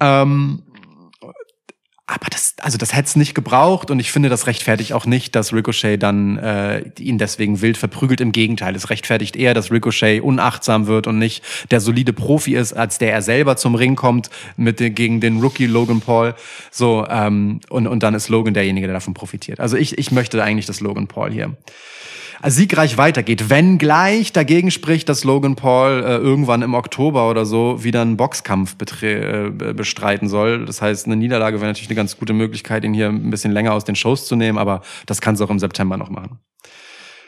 Ähm, 0.01 0.63
aber 2.07 2.27
das, 2.29 2.53
also 2.61 2.77
das 2.77 2.93
hätte 2.93 3.07
es 3.07 3.15
nicht 3.15 3.33
gebraucht 3.33 3.89
und 3.89 3.99
ich 3.99 4.11
finde, 4.11 4.29
das 4.29 4.45
rechtfertigt 4.45 4.93
auch 4.93 5.07
nicht, 5.07 5.33
dass 5.33 5.53
Ricochet 5.53 5.97
dann 5.97 6.37
äh, 6.37 6.83
ihn 6.99 7.17
deswegen 7.17 7.61
wild 7.61 7.77
verprügelt. 7.77 8.21
Im 8.21 8.31
Gegenteil, 8.31 8.75
es 8.75 8.91
rechtfertigt 8.91 9.35
eher, 9.35 9.55
dass 9.55 9.71
Ricochet 9.71 10.21
unachtsam 10.21 10.85
wird 10.85 11.07
und 11.07 11.17
nicht 11.17 11.43
der 11.71 11.81
solide 11.81 12.13
Profi 12.13 12.55
ist, 12.55 12.73
als 12.73 12.99
der 12.99 13.11
er 13.11 13.23
selber 13.23 13.57
zum 13.57 13.73
Ring 13.73 13.95
kommt 13.95 14.29
mit 14.55 14.79
den, 14.79 14.93
gegen 14.93 15.19
den 15.19 15.39
Rookie 15.39 15.65
Logan 15.65 15.99
Paul. 15.99 16.35
So 16.69 17.07
ähm, 17.09 17.59
und 17.69 17.87
und 17.87 18.03
dann 18.03 18.13
ist 18.13 18.29
Logan 18.29 18.53
derjenige, 18.53 18.85
der 18.85 18.93
davon 18.93 19.15
profitiert. 19.15 19.59
Also 19.59 19.75
ich 19.75 19.97
ich 19.97 20.11
möchte 20.11 20.43
eigentlich, 20.43 20.67
dass 20.67 20.81
Logan 20.81 21.07
Paul 21.07 21.31
hier 21.31 21.57
siegreich 22.43 22.97
weitergeht, 22.97 23.49
wenn 23.49 23.77
gleich 23.77 24.33
dagegen 24.33 24.71
spricht, 24.71 25.09
dass 25.09 25.23
Logan 25.23 25.55
Paul 25.55 26.03
äh, 26.03 26.17
irgendwann 26.17 26.61
im 26.61 26.73
Oktober 26.73 27.29
oder 27.29 27.45
so 27.45 27.83
wieder 27.83 28.01
einen 28.01 28.17
Boxkampf 28.17 28.75
äh, 29.01 29.49
be- 29.49 29.73
bestreiten 29.73 30.27
soll. 30.29 30.65
Das 30.65 30.81
heißt, 30.81 31.05
eine 31.05 31.15
Niederlage 31.15 31.57
wäre 31.57 31.67
natürlich 31.67 31.89
eine 31.89 31.95
ganz 31.95 32.17
gute 32.17 32.33
Möglichkeit, 32.33 32.83
ihn 32.83 32.93
hier 32.93 33.09
ein 33.09 33.29
bisschen 33.29 33.51
länger 33.51 33.73
aus 33.73 33.83
den 33.85 33.95
Shows 33.95 34.25
zu 34.27 34.35
nehmen, 34.35 34.57
aber 34.57 34.81
das 35.05 35.21
kannst 35.21 35.41
du 35.41 35.45
auch 35.45 35.49
im 35.49 35.59
September 35.59 35.97
noch 35.97 36.09
machen. 36.09 36.39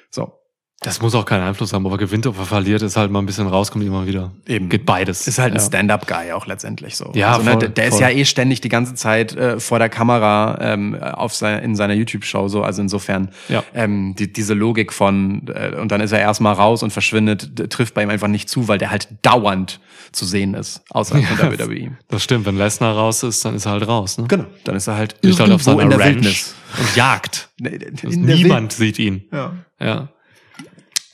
So. 0.09 0.33
Das 0.81 1.01
muss 1.01 1.15
auch 1.15 1.25
keinen 1.25 1.41
Einfluss 1.41 1.73
haben, 1.73 1.87
ob 1.87 1.93
er 1.93 1.97
gewinnt, 1.97 2.27
ob 2.27 2.37
er 2.37 2.45
verliert, 2.45 2.83
ist 2.83 2.97
halt 2.97 3.09
mal 3.09 3.17
ein 3.17 3.25
bisschen 3.25 3.47
rauskommt 3.47 3.83
immer 3.83 4.05
wieder. 4.05 4.31
Eben. 4.45 4.69
Geht 4.69 4.85
beides. 4.85 5.27
Ist 5.27 5.39
halt 5.39 5.53
ein 5.53 5.57
ja. 5.59 5.63
Stand-up-Guy 5.65 6.33
auch 6.33 6.45
letztendlich 6.45 6.95
so. 6.95 7.11
Ja, 7.15 7.31
also, 7.31 7.41
ne, 7.43 7.51
voll, 7.51 7.59
der, 7.61 7.69
der 7.69 7.85
ist 7.87 7.93
voll. 7.95 8.01
ja 8.03 8.09
eh 8.11 8.25
ständig 8.25 8.61
die 8.61 8.69
ganze 8.69 8.93
Zeit 8.93 9.35
äh, 9.35 9.59
vor 9.59 9.79
der 9.79 9.89
Kamera 9.89 10.59
ähm, 10.61 10.95
auf 11.01 11.33
sein, 11.33 11.63
in 11.63 11.75
seiner 11.75 11.95
YouTube-Show 11.95 12.47
so. 12.47 12.61
Also 12.61 12.83
insofern 12.83 13.29
Ja. 13.49 13.63
ähm, 13.73 14.13
die, 14.19 14.31
diese 14.31 14.53
Logik 14.53 14.93
von 14.93 15.47
äh, 15.47 15.75
und 15.75 15.91
dann 15.91 15.99
ist 15.99 16.11
er 16.11 16.19
erstmal 16.19 16.53
raus 16.53 16.83
und 16.83 16.91
verschwindet, 16.93 17.71
trifft 17.71 17.95
bei 17.95 18.03
ihm 18.03 18.11
einfach 18.11 18.27
nicht 18.27 18.47
zu, 18.47 18.67
weil 18.67 18.77
der 18.77 18.91
halt 18.91 19.07
dauernd 19.23 19.79
zu 20.11 20.25
sehen 20.25 20.53
ist 20.53 20.83
von 20.93 21.19
Ja, 21.21 21.51
WWE. 21.59 21.97
Das 22.07 22.23
stimmt, 22.23 22.45
wenn 22.45 22.55
Lesnar 22.55 22.95
raus 22.95 23.23
ist, 23.23 23.43
dann 23.43 23.55
ist 23.55 23.65
er 23.65 23.71
halt 23.71 23.87
raus. 23.87 24.19
Ne? 24.19 24.25
Genau, 24.27 24.45
dann 24.63 24.75
ist 24.75 24.85
er 24.85 24.95
halt 24.95 25.13
Ist 25.21 25.39
halt 25.39 25.51
auf 25.51 25.65
irgendwo 25.65 25.71
seiner 25.71 25.81
in 25.81 25.89
der 25.89 25.99
Ranch 25.99 26.15
Wildnis. 26.17 26.55
und 26.79 26.95
jagt. 26.95 27.49
In 28.03 28.27
der 28.27 28.35
Niemand 28.35 28.73
sieht 28.73 28.99
ihn. 28.99 29.23
Wild- 29.31 29.33
Ja. 29.33 29.53
Ja. 29.79 30.09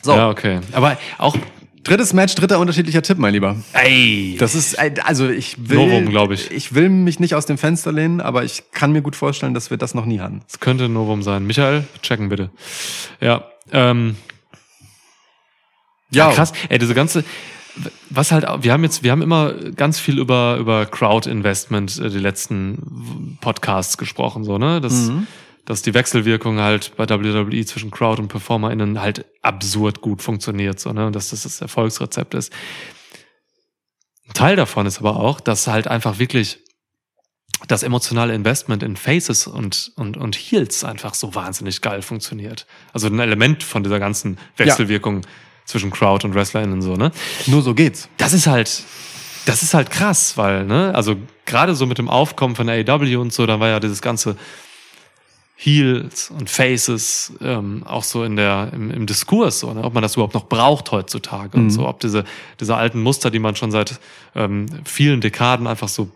So, 0.03 0.13
Ja, 0.13 0.29
okay. 0.29 0.59
Aber 0.73 0.97
auch, 1.17 1.35
drittes 1.83 2.13
Match, 2.13 2.35
dritter 2.35 2.59
unterschiedlicher 2.59 3.01
Tipp, 3.01 3.17
mein 3.17 3.33
Lieber. 3.33 3.55
ey, 3.73 4.35
Das 4.37 4.53
ist, 4.53 4.73
äh, 4.75 4.93
also 5.03 5.29
ich 5.29 5.69
will, 5.69 5.77
Novum, 5.77 6.09
glaub 6.09 6.31
ich. 6.31 6.51
Ich 6.51 6.75
will 6.75 6.89
mich 6.89 7.19
nicht 7.19 7.35
aus 7.35 7.45
dem 7.45 7.57
Fenster 7.57 7.91
lehnen, 7.91 8.21
aber 8.21 8.43
ich 8.43 8.63
kann 8.71 8.91
mir 8.91 9.01
gut 9.01 9.15
vorstellen, 9.15 9.53
dass 9.53 9.69
wir 9.69 9.77
das 9.77 9.93
noch 9.95 10.05
nie 10.05 10.19
hatten. 10.19 10.41
das 10.45 10.59
könnte 10.59 10.85
ein 10.85 10.93
Novum 10.93 11.23
sein. 11.23 11.45
Michael, 11.47 11.85
checken 12.01 12.29
bitte. 12.29 12.49
Ja, 13.21 13.45
ähm, 13.71 14.15
ja, 16.11 16.31
krass. 16.31 16.53
Ey, 16.69 16.77
diese 16.77 16.93
ganze, 16.93 17.23
was 18.11 18.31
halt, 18.31 18.45
wir 18.61 18.71
haben 18.71 18.83
jetzt, 18.83 19.01
wir 19.03 19.11
haben 19.11 19.21
immer 19.23 19.53
ganz 19.75 19.99
viel 19.99 20.19
über, 20.19 20.57
über 20.59 20.85
Crowd 20.85 21.27
Investment 21.29 21.97
äh, 21.99 22.09
die 22.09 22.19
letzten 22.19 23.37
Podcasts 23.41 23.97
gesprochen, 23.97 24.43
so, 24.43 24.57
ne? 24.59 24.79
Das, 24.79 25.11
dass 25.65 25.81
die 25.81 25.93
Wechselwirkung 25.93 26.59
halt 26.59 26.95
bei 26.97 27.07
WWE 27.07 27.65
zwischen 27.65 27.91
Crowd 27.91 28.21
und 28.21 28.27
PerformerInnen 28.27 28.99
halt 29.01 29.25
absurd 29.41 30.01
gut 30.01 30.21
funktioniert, 30.21 30.79
so, 30.79 30.91
ne? 30.91 31.07
Und 31.07 31.15
dass 31.15 31.29
das 31.29 31.43
das 31.43 31.61
Erfolgsrezept 31.61 32.33
ist. 32.33 32.51
Ein 34.27 34.33
Teil 34.33 34.55
davon 34.55 34.85
ist 34.85 34.99
aber 34.99 35.17
auch, 35.17 35.39
dass 35.39 35.67
halt 35.67 35.87
einfach 35.87 36.19
wirklich 36.19 36.59
das 37.67 37.83
emotionale 37.83 38.33
Investment 38.33 38.83
in 38.83 38.97
Faces 38.97 39.47
und, 39.47 39.93
und, 39.95 40.17
und 40.17 40.35
Heels 40.35 40.83
einfach 40.83 41.13
so 41.13 41.33
wahnsinnig 41.33 41.81
geil 41.81 42.01
funktioniert. 42.01 42.65
Also 42.91 43.07
ein 43.07 43.19
Element 43.19 43.63
von 43.63 43.83
dieser 43.83 43.99
ganzen 43.99 44.37
Wechselwirkung 44.57 45.21
zwischen 45.65 45.91
Crowd 45.91 46.25
und 46.27 46.35
WrestlerInnen 46.35 46.81
so, 46.81 46.95
ne? 46.95 47.11
Nur 47.45 47.61
so 47.61 47.73
geht's. 47.73 48.09
Das 48.17 48.33
ist 48.33 48.47
halt, 48.47 48.83
das 49.45 49.63
ist 49.63 49.73
halt 49.73 49.91
krass, 49.91 50.37
weil, 50.37 50.65
ne, 50.65 50.93
also 50.93 51.15
gerade 51.45 51.75
so 51.75 51.85
mit 51.85 51.97
dem 51.97 52.09
Aufkommen 52.09 52.55
von 52.55 52.67
AEW 52.67 53.17
und 53.19 53.31
so, 53.31 53.45
da 53.45 53.59
war 53.59 53.69
ja 53.69 53.79
dieses 53.79 54.01
ganze 54.01 54.35
Heels 55.63 56.29
und 56.29 56.49
Faces 56.49 57.33
ähm, 57.39 57.83
auch 57.85 58.03
so 58.03 58.23
in 58.23 58.35
der 58.35 58.71
im, 58.73 58.91
im 58.91 59.05
Diskurs, 59.05 59.59
so, 59.59 59.73
ne? 59.73 59.83
ob 59.83 59.93
man 59.93 60.03
das 60.03 60.15
überhaupt 60.15 60.33
noch 60.33 60.49
braucht 60.49 60.91
heutzutage 60.91 61.57
und 61.57 61.69
so, 61.69 61.87
ob 61.87 62.01
diese 62.01 62.25
diese 62.59 62.75
alten 62.75 63.01
Muster, 63.01 63.31
die 63.31 63.39
man 63.39 63.55
schon 63.55 63.71
seit 63.71 63.99
ähm, 64.35 64.65
vielen 64.83 65.21
Dekaden 65.21 65.65
einfach 65.65 65.87
so 65.87 66.11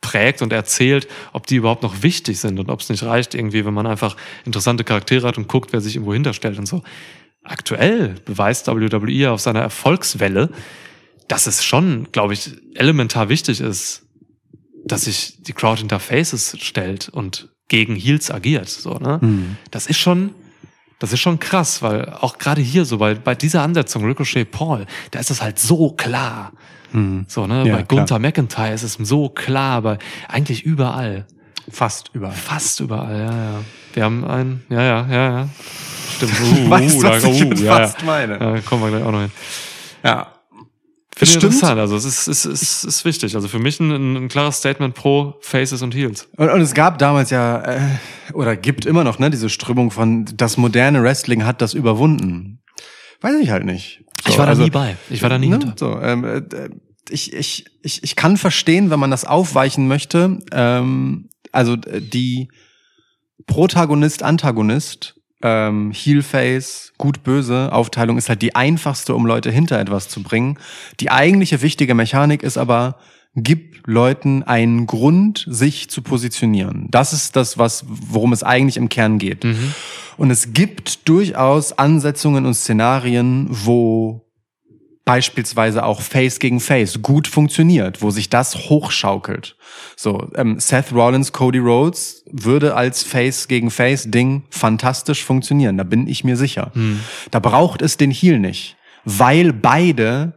prägt 0.00 0.42
und 0.42 0.52
erzählt, 0.52 1.08
ob 1.32 1.46
die 1.46 1.56
überhaupt 1.56 1.82
noch 1.82 2.02
wichtig 2.02 2.38
sind 2.38 2.60
und 2.60 2.70
ob 2.70 2.80
es 2.80 2.88
nicht 2.88 3.02
reicht 3.02 3.34
irgendwie, 3.34 3.64
wenn 3.64 3.74
man 3.74 3.86
einfach 3.86 4.16
interessante 4.44 4.84
Charaktere 4.84 5.26
hat 5.26 5.38
und 5.38 5.48
guckt, 5.48 5.72
wer 5.72 5.80
sich 5.80 5.96
irgendwo 5.96 6.12
hinterstellt 6.12 6.58
und 6.58 6.66
so. 6.66 6.82
Aktuell 7.44 8.16
beweist 8.24 8.66
WWE 8.68 9.30
auf 9.30 9.40
seiner 9.40 9.60
Erfolgswelle, 9.60 10.50
dass 11.28 11.46
es 11.46 11.64
schon, 11.64 12.08
glaube 12.12 12.34
ich, 12.34 12.52
elementar 12.74 13.28
wichtig 13.28 13.60
ist, 13.60 14.06
dass 14.84 15.04
sich 15.04 15.42
die 15.42 15.52
Crowd 15.52 15.78
hinter 15.78 15.98
Faces 15.98 16.56
stellt 16.60 17.08
und 17.08 17.48
gegen 17.72 17.96
Heels 17.96 18.30
agiert. 18.30 18.68
So, 18.68 18.98
ne? 18.98 19.18
Hm. 19.18 19.56
Das 19.70 19.86
ist 19.86 19.98
schon, 19.98 20.34
das 20.98 21.14
ist 21.14 21.20
schon 21.20 21.40
krass, 21.40 21.80
weil 21.80 22.06
auch 22.20 22.36
gerade 22.36 22.60
hier 22.60 22.84
so 22.84 22.98
bei, 22.98 23.14
bei 23.14 23.34
dieser 23.34 23.62
Ansetzung 23.62 24.04
Ricochet 24.04 24.50
Paul, 24.50 24.84
da 25.10 25.20
ist 25.20 25.30
es 25.30 25.40
halt 25.40 25.58
so 25.58 25.90
klar. 25.92 26.52
So, 27.26 27.46
ne? 27.46 27.66
Ja, 27.66 27.76
bei 27.76 27.82
Gunther 27.84 28.18
McIntyre 28.18 28.74
ist 28.74 28.82
es 28.82 28.98
so 29.00 29.30
klar, 29.30 29.76
aber 29.76 29.98
eigentlich 30.28 30.64
überall. 30.64 31.24
Fast 31.70 32.10
überall. 32.12 32.34
Fast 32.34 32.80
überall, 32.80 33.18
ja, 33.18 33.52
ja. 33.52 33.60
Wir 33.94 34.04
haben 34.04 34.24
ein, 34.26 34.62
ja, 34.68 34.82
ja, 34.82 35.06
ja, 35.10 35.38
ja. 35.38 35.48
Stimmt. 36.16 36.32
Uh, 36.42 36.68
Weißt 36.70 37.02
da- 37.02 37.10
was 37.12 37.24
ich 37.24 37.44
mit 37.46 37.60
ja, 37.60 37.76
fast 37.78 38.00
ja. 38.00 38.06
meine? 38.06 38.34
Ja, 38.38 38.60
kommen 38.60 38.82
wir 38.82 38.90
gleich 38.90 39.02
auch 39.02 39.12
noch 39.12 39.20
hin. 39.20 39.32
Ja. 40.04 40.31
Finde 41.22 41.38
Stimmt. 41.38 41.54
interessant. 41.54 41.78
Also 41.78 41.94
es 41.94 42.04
ist, 42.04 42.26
es 42.26 42.44
ist, 42.44 42.62
es 42.62 42.84
ist 42.84 43.04
wichtig. 43.04 43.36
Also 43.36 43.46
für 43.46 43.60
mich 43.60 43.78
ein, 43.78 44.24
ein 44.24 44.28
klares 44.28 44.56
Statement 44.56 44.94
pro 44.94 45.34
Faces 45.40 45.80
und 45.80 45.94
Heels. 45.94 46.28
Und, 46.36 46.48
und 46.48 46.60
es 46.60 46.74
gab 46.74 46.98
damals 46.98 47.30
ja, 47.30 47.62
äh, 47.62 47.80
oder 48.32 48.56
gibt 48.56 48.86
immer 48.86 49.04
noch, 49.04 49.20
ne, 49.20 49.30
diese 49.30 49.48
Strömung 49.48 49.92
von, 49.92 50.24
das 50.36 50.56
moderne 50.56 51.00
Wrestling 51.00 51.44
hat 51.44 51.62
das 51.62 51.74
überwunden. 51.74 52.60
Weiß 53.20 53.36
ich 53.40 53.50
halt 53.50 53.64
nicht. 53.64 54.02
So, 54.24 54.32
ich 54.32 54.38
war 54.38 54.46
da 54.46 54.50
also, 54.50 54.64
nie 54.64 54.70
bei. 54.70 54.96
Ich 55.10 55.22
war 55.22 55.30
da 55.30 55.38
nie 55.38 55.46
ne, 55.46 55.58
hinter. 55.58 55.74
so, 55.76 56.00
ähm, 56.00 56.24
äh, 56.24 56.42
ich, 57.08 57.32
ich, 57.32 57.66
ich, 57.82 58.02
ich 58.02 58.16
kann 58.16 58.36
verstehen, 58.36 58.90
wenn 58.90 58.98
man 58.98 59.12
das 59.12 59.24
aufweichen 59.24 59.86
möchte. 59.86 60.40
Ähm, 60.50 61.28
also 61.52 61.74
äh, 61.74 62.00
die 62.00 62.48
Protagonist, 63.46 64.24
Antagonist, 64.24 65.20
ähm, 65.42 65.92
Heel 65.92 66.22
Face, 66.22 66.92
gut 66.98 67.22
böse 67.22 67.72
Aufteilung 67.72 68.18
ist 68.18 68.28
halt 68.28 68.42
die 68.42 68.54
einfachste, 68.54 69.14
um 69.14 69.26
Leute 69.26 69.50
hinter 69.50 69.78
etwas 69.78 70.08
zu 70.08 70.22
bringen. 70.22 70.58
Die 71.00 71.10
eigentliche 71.10 71.62
wichtige 71.62 71.94
Mechanik 71.94 72.42
ist 72.42 72.58
aber, 72.58 72.96
gib 73.34 73.86
Leuten 73.86 74.42
einen 74.42 74.86
Grund, 74.86 75.44
sich 75.48 75.90
zu 75.90 76.02
positionieren. 76.02 76.88
Das 76.90 77.12
ist 77.12 77.36
das, 77.36 77.58
was, 77.58 77.84
worum 77.88 78.32
es 78.32 78.42
eigentlich 78.42 78.76
im 78.76 78.88
Kern 78.88 79.18
geht. 79.18 79.44
Und 80.16 80.30
es 80.30 80.52
gibt 80.52 81.08
durchaus 81.08 81.72
Ansetzungen 81.78 82.46
und 82.46 82.54
Szenarien, 82.54 83.46
wo 83.50 84.21
beispielsweise 85.04 85.84
auch 85.84 86.00
Face 86.00 86.38
gegen 86.38 86.60
Face 86.60 87.02
gut 87.02 87.26
funktioniert, 87.26 88.02
wo 88.02 88.10
sich 88.10 88.30
das 88.30 88.68
hochschaukelt. 88.68 89.56
So, 89.96 90.30
ähm, 90.36 90.60
Seth 90.60 90.92
Rollins, 90.92 91.32
Cody 91.32 91.58
Rhodes 91.58 92.24
würde 92.30 92.76
als 92.76 93.02
Face 93.02 93.48
gegen 93.48 93.70
Face 93.70 94.10
Ding 94.10 94.44
fantastisch 94.50 95.24
funktionieren, 95.24 95.76
da 95.76 95.84
bin 95.84 96.06
ich 96.06 96.24
mir 96.24 96.36
sicher. 96.36 96.70
Da 97.30 97.40
braucht 97.40 97.82
es 97.82 97.96
den 97.96 98.10
Heel 98.10 98.38
nicht, 98.38 98.76
weil 99.04 99.52
beide 99.52 100.34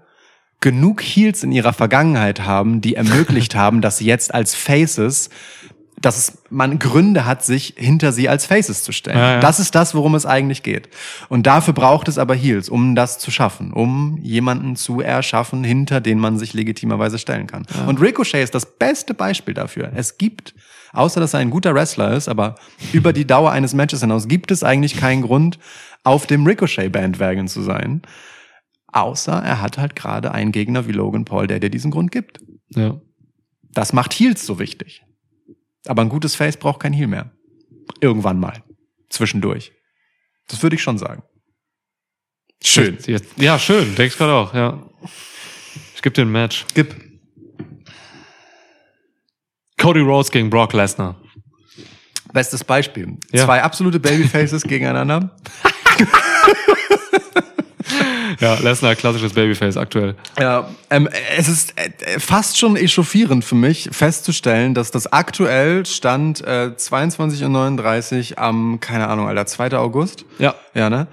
genug 0.61 1.03
Heels 1.03 1.43
in 1.43 1.51
ihrer 1.51 1.74
Vergangenheit 1.74 2.41
haben, 2.41 2.82
die 2.82 2.95
ermöglicht 2.95 3.53
haben, 3.55 3.82
dass 3.82 3.99
sie 3.99 4.05
jetzt 4.05 4.34
als 4.34 4.55
Faces 4.55 5.30
dass 6.06 6.18
es, 6.20 6.38
man 6.51 6.78
Gründe 6.78 7.26
hat, 7.26 7.43
sich 7.43 7.74
hinter 7.78 8.12
sie 8.12 8.30
als 8.30 8.45
Faces 8.45 8.84
zu 8.84 8.91
stellen. 8.91 9.18
Ja, 9.18 9.32
ja. 9.34 9.39
Das 9.39 9.60
ist 9.60 9.74
das, 9.74 9.95
worum 9.95 10.14
es 10.14 10.28
eigentlich 10.28 10.62
geht. 10.62 10.88
Und 11.30 11.47
dafür 11.47 11.74
braucht 11.74 12.08
es 12.08 12.20
aber 12.20 12.36
Heels, 12.36 12.70
um 12.70 12.93
das 12.93 13.18
zu 13.18 13.32
schaffen, 13.32 13.74
um 13.74 14.20
jemanden 14.22 14.76
zu 14.76 15.01
erschaffen, 15.01 15.64
hinter 15.64 16.01
den 16.01 16.20
man 16.20 16.38
sich 16.38 16.53
legitimerweise 16.53 17.18
stellen 17.18 17.47
kann. 17.47 17.66
Und 17.88 17.99
Ricochet 17.99 18.43
ist 18.43 18.53
das 18.53 18.78
beste 18.78 19.16
Beispiel 19.16 19.56
dafür. 19.56 19.91
Es 19.95 20.20
gibt, 20.20 20.53
außer 20.93 21.20
dass 21.20 21.34
er 21.34 21.39
ein 21.39 21.49
guter 21.49 21.74
Wrestler 21.74 22.14
ist, 22.14 22.28
aber 22.28 22.53
über 22.93 23.12
die 23.12 23.26
Dauer 23.26 23.51
eines 23.51 23.74
Matches 23.74 24.01
hinaus 24.01 24.28
gibt 24.28 24.51
es 24.51 24.64
eigentlich 24.64 24.97
keinen 24.97 25.24
Grund, 25.24 25.58
auf 26.03 26.28
dem 26.28 26.45
Ricochet-Bandwagon 26.45 27.47
zu 27.47 27.64
sein. 27.64 28.03
Außer 28.91 29.34
er 29.34 29.60
hat 29.60 29.80
halt 29.80 29.95
gerade 29.95 30.32
einen 30.32 30.51
Gegner 30.51 30.88
wie 30.88 30.91
Logan 30.91 31.26
Paul, 31.26 31.47
der 31.47 31.60
dir 31.60 31.72
diesen 31.72 31.89
Grund 31.89 32.12
gibt. 32.12 32.41
Ja. 32.70 33.01
Das 33.74 33.91
macht 33.91 34.14
Heels 34.14 34.45
so 34.45 34.60
wichtig. 34.60 35.05
Aber 35.88 36.01
ein 36.01 36.09
gutes 36.09 36.36
Face 36.36 36.57
braucht 36.57 36.81
kein 36.81 36.93
Heel 36.93 37.07
mehr. 37.07 37.31
Irgendwann 38.01 38.39
mal. 38.39 38.63
Zwischendurch. 39.09 39.71
Das 40.47 40.61
würde 40.63 40.75
ich 40.75 40.81
schon 40.83 40.97
sagen. 40.97 41.23
Schön. 42.63 42.97
Jetzt, 43.05 43.38
ja, 43.38 43.59
schön. 43.59 43.86
Denke 43.95 44.05
ich 44.05 44.17
gerade 44.17 44.33
auch, 44.33 44.53
ja. 44.53 44.83
Ich 45.95 46.01
gebe 46.01 46.13
dir 46.13 46.23
ein 46.23 46.31
Match. 46.31 46.65
Gib. 46.73 46.95
Cody 49.77 49.99
Rhodes 49.99 50.31
gegen 50.31 50.49
Brock 50.49 50.73
Lesnar. 50.73 51.21
Bestes 52.33 52.63
Beispiel. 52.63 53.17
Ja. 53.31 53.45
Zwei 53.45 53.61
absolute 53.61 53.99
Babyfaces 53.99 54.63
gegeneinander. 54.67 55.36
Ja, 58.39 58.55
Lesnar, 58.55 58.95
klassisches 58.95 59.33
Babyface 59.33 59.77
aktuell. 59.77 60.15
Ja, 60.38 60.69
ähm, 60.89 61.07
es 61.38 61.47
ist 61.47 61.73
äh, 61.77 62.19
fast 62.19 62.57
schon 62.57 62.75
echauffierend 62.75 63.45
für 63.45 63.55
mich 63.55 63.89
festzustellen, 63.91 64.73
dass 64.73 64.91
das 64.91 65.07
aktuell 65.07 65.86
stand 65.86 66.41
äh, 66.45 66.75
22 66.75 67.43
und 67.43 67.51
39 67.53 68.39
am, 68.39 68.79
keine 68.81 69.07
Ahnung, 69.07 69.27
Alter, 69.27 69.45
2. 69.45 69.77
August. 69.77 70.25
Ja. 70.39 70.55
Ja, 70.73 70.89
ne? 70.89 71.07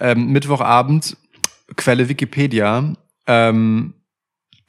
Ähm, 0.00 0.28
Mittwochabend, 0.28 1.16
Quelle 1.76 2.08
Wikipedia, 2.08 2.94
ähm, 3.26 3.94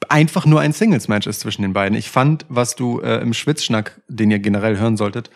einfach 0.08 0.46
nur 0.46 0.60
ein 0.60 0.72
Singles-Match 0.72 1.26
ist 1.26 1.40
zwischen 1.40 1.62
den 1.62 1.72
beiden. 1.72 1.96
Ich 1.96 2.10
fand, 2.10 2.44
was 2.48 2.76
du 2.76 3.00
äh, 3.00 3.20
im 3.20 3.32
Schwitzschnack, 3.32 4.00
den 4.08 4.30
ihr 4.30 4.38
generell 4.38 4.78
hören 4.78 4.96
solltet, 4.96 5.30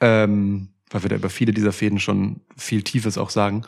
ähm, 0.00 0.68
weil 0.90 1.02
wir 1.02 1.10
da 1.10 1.16
über 1.16 1.30
viele 1.30 1.52
dieser 1.52 1.72
Fäden 1.72 1.98
schon 1.98 2.40
viel 2.56 2.82
Tiefes 2.82 3.18
auch 3.18 3.30
sagen, 3.30 3.64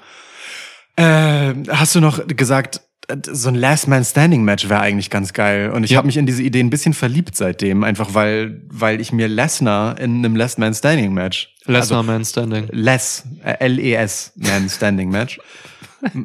äh, 0.96 1.54
hast 1.68 1.94
du 1.94 2.00
noch 2.00 2.26
gesagt, 2.26 2.80
äh, 3.08 3.16
so 3.30 3.48
ein 3.48 3.54
Last 3.54 3.88
Man 3.88 4.04
Standing 4.04 4.44
Match 4.44 4.68
wäre 4.68 4.80
eigentlich 4.80 5.10
ganz 5.10 5.32
geil. 5.32 5.70
Und 5.70 5.84
ich 5.84 5.92
Ja. 5.92 5.98
habe 5.98 6.06
mich 6.06 6.16
in 6.16 6.26
diese 6.26 6.42
Idee 6.42 6.60
ein 6.60 6.70
bisschen 6.70 6.94
verliebt 6.94 7.36
seitdem, 7.36 7.84
einfach 7.84 8.14
weil, 8.14 8.62
weil 8.68 9.00
ich 9.00 9.12
mir 9.12 9.28
Lesnar 9.28 9.98
in 10.00 10.24
einem 10.24 10.34
Last 10.36 10.58
Man 10.58 10.74
Standing 10.74 11.12
Match 11.14 11.52
Lesnar 11.66 12.02
Man 12.02 12.24
Standing. 12.24 12.68
Less, 12.72 13.24
äh, 13.44 13.54
L-E-S, 13.60 14.32
Man 14.36 14.68
Standing 14.70 15.10
Match. 15.10 15.38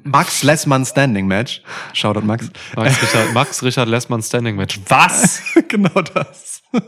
Max 0.04 0.44
Lessmann 0.44 0.86
Standing 0.86 1.28
Match. 1.28 1.62
Shoutout 1.94 2.22
Max. 2.22 2.50
Max 2.76 3.02
Richard, 3.02 3.34
Max 3.34 3.64
Richard 3.64 3.88
Lessmann 3.88 4.22
Standing 4.22 4.56
Match. 4.56 4.80
Was? 4.88 5.42
genau 5.70 6.02
das. 6.02 6.62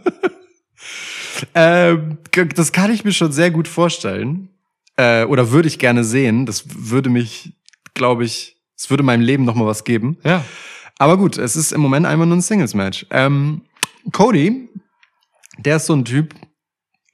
g- 2.31 2.45
das 2.53 2.71
kann 2.71 2.91
ich 2.91 3.03
mir 3.03 3.13
schon 3.13 3.31
sehr 3.31 3.51
gut 3.51 3.67
vorstellen. 3.67 4.49
Äh, 4.97 5.23
oder 5.25 5.51
würde 5.51 5.67
ich 5.67 5.79
gerne 5.79 6.03
sehen. 6.03 6.45
Das 6.45 6.63
würde 6.67 7.09
mich, 7.09 7.53
glaube 7.94 8.26
ich, 8.26 8.58
es 8.78 8.89
würde 8.89 9.04
meinem 9.04 9.22
Leben 9.22 9.46
noch 9.46 9.56
mal 9.56 9.66
was 9.66 9.84
geben. 9.84 10.18
Ja. 10.24 10.44
Aber 11.00 11.18
gut, 11.18 11.38
es 11.38 11.56
ist 11.56 11.72
im 11.72 11.82
Moment 11.82 12.06
einfach 12.06 12.26
nur 12.26 12.38
ein 12.38 12.41
Singles-Match. 12.41 13.08
Ähm, 13.10 13.62
Cody, 14.12 14.70
der 15.58 15.78
ist 15.78 15.86
so 15.86 15.94
ein 15.94 16.06
Typ, 16.06 16.36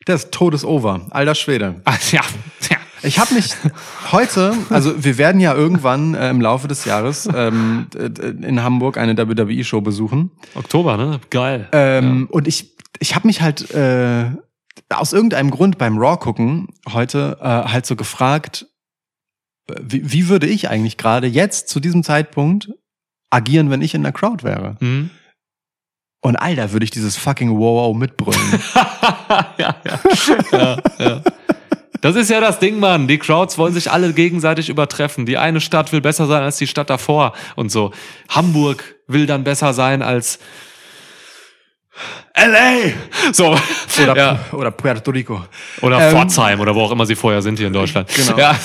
der 0.08 0.16
ist 0.16 0.32
todesover. 0.32 1.08
Alter 1.12 1.36
Schwede. 1.36 1.82
Ah, 1.86 1.98
ja. 2.12 2.22
ja. 2.70 2.78
Ich 3.02 3.18
habe 3.18 3.34
mich 3.34 3.56
heute, 4.12 4.54
also 4.70 5.04
wir 5.04 5.18
werden 5.18 5.40
ja 5.40 5.54
irgendwann 5.54 6.16
äh, 6.16 6.30
im 6.30 6.42
Laufe 6.42 6.68
des 6.68 6.84
Jahres 6.84 7.30
ähm, 7.34 7.88
in 7.94 8.62
Hamburg 8.62 8.98
eine 8.98 9.18
WWE-Show 9.18 9.80
besuchen. 9.80 10.32
Oktober, 10.56 10.98
ne? 10.98 11.22
Geil. 11.30 11.70
Ähm, 11.72 12.28
Und 12.30 12.48
ich, 12.48 12.76
ich 13.00 13.16
habe 13.16 13.28
mich 13.28 13.42
halt 13.42 13.72
äh, 13.72 14.26
aus 14.90 15.14
irgendeinem 15.14 15.52
Grund 15.52 15.78
beim 15.78 15.98
Raw 15.98 16.18
gucken 16.18 16.68
heute 16.92 17.38
äh, 17.42 17.46
halt 17.46 17.86
so 17.86 17.96
gefragt, 17.96 18.66
wie, 19.82 20.11
wie 20.11 20.30
würde 20.30 20.47
ich 20.47 20.70
eigentlich 20.70 20.97
gerade 20.97 21.28
jetzt 21.28 21.70
zu 21.70 21.80
diesem 21.80 22.03
Zeitpunkt 22.03 22.70
agieren, 23.30 23.70
wenn 23.70 23.82
ich 23.82 23.93
in 23.93 24.03
der 24.03 24.11
Crowd 24.11 24.43
wäre? 24.43 24.76
Mhm. 24.80 25.09
Und 26.22 26.36
Alter, 26.36 26.74
würde 26.74 26.84
ich 26.84 26.91
dieses 26.91 27.15
fucking 27.15 27.57
Wow 27.57 27.95
mitbrüllen. 27.95 28.59
ja, 29.57 29.76
ja. 29.86 29.99
ja, 30.51 30.78
ja. 30.99 31.22
Das 32.01 32.15
ist 32.15 32.30
ja 32.30 32.39
das 32.39 32.59
Ding, 32.59 32.80
Mann. 32.80 33.07
Die 33.07 33.17
Crowds 33.17 33.57
wollen 33.57 33.74
sich 33.74 33.91
alle 33.91 34.13
gegenseitig 34.13 34.70
übertreffen. 34.70 35.26
Die 35.26 35.38
eine 35.38 35.61
Stadt 35.61 35.91
will 35.91 36.01
besser 36.01 36.28
sein 36.28 36.43
als 36.43 36.57
die 36.57 36.67
Stadt 36.67 36.89
davor 36.89 37.34
und 37.55 37.72
so. 37.72 37.91
Hamburg 38.30 38.95
will 39.07 39.26
dann 39.26 39.43
besser 39.43 39.74
sein 39.74 40.01
als 40.01 40.39
LA. 42.36 43.34
So. 43.34 43.56
Oder, 44.02 44.16
ja. 44.16 44.39
oder 44.52 44.72
Puerto 44.72 45.12
Rico. 45.12 45.43
Oder 45.82 46.00
Ähm, 46.00 46.12
Pforzheim 46.12 46.60
oder 46.60 46.74
wo 46.76 46.82
auch 46.82 46.91
immer 46.91 47.06
sie 47.06 47.16
vorher 47.16 47.41
sind 47.41 47.58
hier 47.58 47.68
in 47.68 47.74
Deutschland. 47.74 48.10
Genau. 48.16 48.38
Ja. 48.38 48.56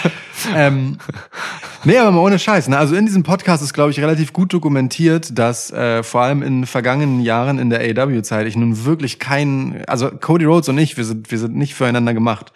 ähm, 0.56 0.98
Nee, 1.82 1.96
aber 1.96 2.10
mal 2.10 2.20
ohne 2.20 2.38
Scheiß. 2.38 2.68
Ne? 2.68 2.76
Also 2.76 2.94
in 2.94 3.06
diesem 3.06 3.22
Podcast 3.22 3.62
ist, 3.62 3.72
glaube 3.72 3.90
ich, 3.90 4.00
relativ 4.00 4.34
gut 4.34 4.52
dokumentiert, 4.52 5.38
dass 5.38 5.70
äh, 5.72 6.02
vor 6.02 6.20
allem 6.20 6.42
in 6.42 6.66
vergangenen 6.66 7.20
Jahren 7.20 7.58
in 7.58 7.70
der 7.70 7.80
AW-Zeit 7.80 8.46
ich 8.46 8.54
nun 8.54 8.84
wirklich 8.84 9.18
keinen, 9.18 9.82
also 9.86 10.10
Cody 10.10 10.44
Rhodes 10.44 10.68
und 10.68 10.76
ich, 10.76 10.98
wir 10.98 11.04
sind, 11.04 11.30
wir 11.30 11.38
sind 11.38 11.56
nicht 11.56 11.74
füreinander 11.74 12.12
gemacht. 12.12 12.52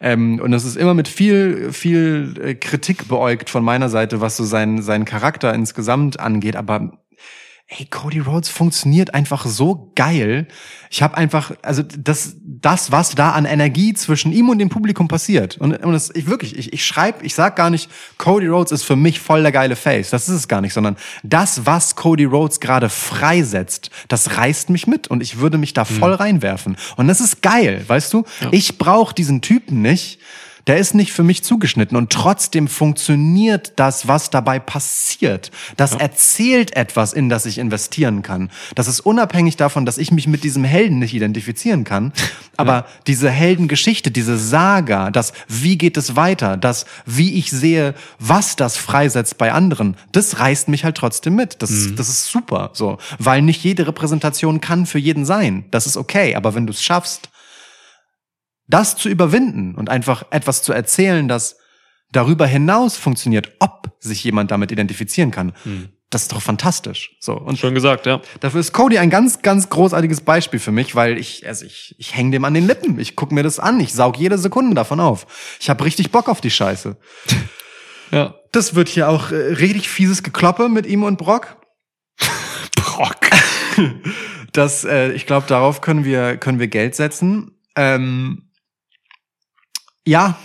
Ähm, 0.00 0.40
und 0.42 0.50
das 0.50 0.64
ist 0.64 0.76
immer 0.76 0.94
mit 0.94 1.06
viel, 1.06 1.72
viel 1.72 2.34
äh, 2.42 2.54
Kritik 2.54 3.06
beäugt 3.06 3.48
von 3.48 3.62
meiner 3.62 3.88
Seite, 3.88 4.20
was 4.20 4.36
so 4.36 4.44
sein, 4.44 4.82
seinen 4.82 5.04
Charakter 5.04 5.54
insgesamt 5.54 6.18
angeht. 6.18 6.56
Aber 6.56 6.98
Ey, 7.70 7.84
Cody 7.84 8.20
Rhodes 8.20 8.48
funktioniert 8.48 9.12
einfach 9.12 9.44
so 9.44 9.92
geil. 9.94 10.48
Ich 10.88 11.02
habe 11.02 11.18
einfach, 11.18 11.52
also 11.60 11.82
das, 11.82 12.36
das, 12.42 12.92
was 12.92 13.14
da 13.14 13.32
an 13.32 13.44
Energie 13.44 13.92
zwischen 13.92 14.32
ihm 14.32 14.48
und 14.48 14.58
dem 14.58 14.70
Publikum 14.70 15.06
passiert. 15.06 15.58
Und, 15.58 15.76
und 15.84 15.92
das, 15.92 16.08
ich 16.14 16.28
wirklich, 16.28 16.56
ich, 16.56 16.72
ich 16.72 16.86
schreibe, 16.86 17.26
ich 17.26 17.34
sag 17.34 17.56
gar 17.56 17.68
nicht, 17.68 17.90
Cody 18.16 18.46
Rhodes 18.46 18.72
ist 18.72 18.84
für 18.84 18.96
mich 18.96 19.20
voll 19.20 19.42
der 19.42 19.52
geile 19.52 19.76
Face. 19.76 20.08
Das 20.08 20.30
ist 20.30 20.34
es 20.34 20.48
gar 20.48 20.62
nicht, 20.62 20.72
sondern 20.72 20.96
das, 21.22 21.66
was 21.66 21.94
Cody 21.94 22.24
Rhodes 22.24 22.60
gerade 22.60 22.88
freisetzt, 22.88 23.90
das 24.08 24.38
reißt 24.38 24.70
mich 24.70 24.86
mit 24.86 25.08
und 25.08 25.22
ich 25.22 25.38
würde 25.38 25.58
mich 25.58 25.74
da 25.74 25.84
voll 25.84 26.14
reinwerfen. 26.14 26.78
Und 26.96 27.06
das 27.06 27.20
ist 27.20 27.42
geil, 27.42 27.84
weißt 27.86 28.14
du? 28.14 28.24
Ich 28.50 28.78
brauche 28.78 29.14
diesen 29.14 29.42
Typen 29.42 29.82
nicht. 29.82 30.20
Der 30.68 30.76
ist 30.76 30.94
nicht 30.94 31.12
für 31.12 31.22
mich 31.22 31.42
zugeschnitten 31.42 31.96
und 31.96 32.12
trotzdem 32.12 32.68
funktioniert 32.68 33.72
das, 33.76 34.06
was 34.06 34.28
dabei 34.28 34.58
passiert. 34.58 35.50
Das 35.78 35.94
erzählt 35.94 36.76
etwas, 36.76 37.14
in 37.14 37.30
das 37.30 37.46
ich 37.46 37.56
investieren 37.56 38.20
kann. 38.20 38.50
Das 38.74 38.86
ist 38.86 39.00
unabhängig 39.00 39.56
davon, 39.56 39.86
dass 39.86 39.96
ich 39.96 40.12
mich 40.12 40.26
mit 40.26 40.44
diesem 40.44 40.64
Helden 40.64 40.98
nicht 40.98 41.14
identifizieren 41.14 41.84
kann. 41.84 42.12
Aber 42.58 42.86
diese 43.06 43.30
Heldengeschichte, 43.30 44.10
diese 44.10 44.36
Saga, 44.36 45.10
das 45.10 45.32
wie 45.48 45.78
geht 45.78 45.96
es 45.96 46.16
weiter, 46.16 46.58
das 46.58 46.84
wie 47.06 47.32
ich 47.34 47.50
sehe, 47.50 47.94
was 48.18 48.54
das 48.54 48.76
freisetzt 48.76 49.38
bei 49.38 49.52
anderen, 49.52 49.96
das 50.12 50.38
reißt 50.38 50.68
mich 50.68 50.84
halt 50.84 50.98
trotzdem 50.98 51.34
mit. 51.34 51.62
Das, 51.62 51.70
das 51.96 52.10
ist 52.10 52.26
super, 52.26 52.70
so. 52.74 52.98
Weil 53.18 53.40
nicht 53.40 53.64
jede 53.64 53.86
Repräsentation 53.86 54.60
kann 54.60 54.84
für 54.84 54.98
jeden 54.98 55.24
sein. 55.24 55.64
Das 55.70 55.86
ist 55.86 55.96
okay. 55.96 56.34
Aber 56.34 56.54
wenn 56.54 56.66
du 56.66 56.74
es 56.74 56.82
schaffst, 56.82 57.30
das 58.68 58.96
zu 58.96 59.08
überwinden 59.08 59.74
und 59.74 59.88
einfach 59.88 60.24
etwas 60.30 60.62
zu 60.62 60.72
erzählen, 60.72 61.28
das 61.28 61.56
darüber 62.12 62.46
hinaus 62.46 62.96
funktioniert, 62.96 63.52
ob 63.58 63.92
sich 64.00 64.22
jemand 64.24 64.50
damit 64.50 64.72
identifizieren 64.72 65.30
kann. 65.30 65.52
Das 66.10 66.22
ist 66.22 66.32
doch 66.32 66.40
fantastisch. 66.40 67.16
So. 67.20 67.34
Und 67.34 67.58
Schon 67.58 67.74
gesagt, 67.74 68.06
ja. 68.06 68.22
dafür 68.40 68.60
ist 68.60 68.72
Cody 68.72 68.98
ein 68.98 69.10
ganz, 69.10 69.42
ganz 69.42 69.68
großartiges 69.68 70.22
Beispiel 70.22 70.58
für 70.58 70.72
mich, 70.72 70.94
weil 70.94 71.18
ich, 71.18 71.46
also 71.46 71.66
ich, 71.66 71.94
ich 71.98 72.16
hänge 72.16 72.30
dem 72.30 72.44
an 72.46 72.54
den 72.54 72.66
Lippen. 72.66 72.98
Ich 72.98 73.14
guck 73.14 73.30
mir 73.30 73.42
das 73.42 73.58
an. 73.58 73.78
Ich 73.80 73.92
saug 73.92 74.16
jede 74.16 74.38
Sekunde 74.38 74.74
davon 74.74 75.00
auf. 75.00 75.58
Ich 75.60 75.68
habe 75.68 75.84
richtig 75.84 76.10
Bock 76.10 76.28
auf 76.28 76.40
die 76.40 76.50
Scheiße. 76.50 76.96
Ja. 78.10 78.36
Das 78.52 78.74
wird 78.74 78.88
hier 78.88 79.10
auch 79.10 79.32
äh, 79.32 79.34
richtig 79.34 79.90
fieses 79.90 80.22
Gekloppe 80.22 80.70
mit 80.70 80.86
ihm 80.86 81.02
und 81.02 81.18
Brock. 81.18 81.58
Brock. 82.76 83.16
Das, 84.54 84.84
äh, 84.84 85.12
ich 85.12 85.26
glaube, 85.26 85.46
darauf 85.46 85.82
können 85.82 86.06
wir, 86.06 86.38
können 86.38 86.58
wir 86.58 86.68
Geld 86.68 86.94
setzen. 86.94 87.60
Ähm, 87.76 88.47
ja, 90.08 90.38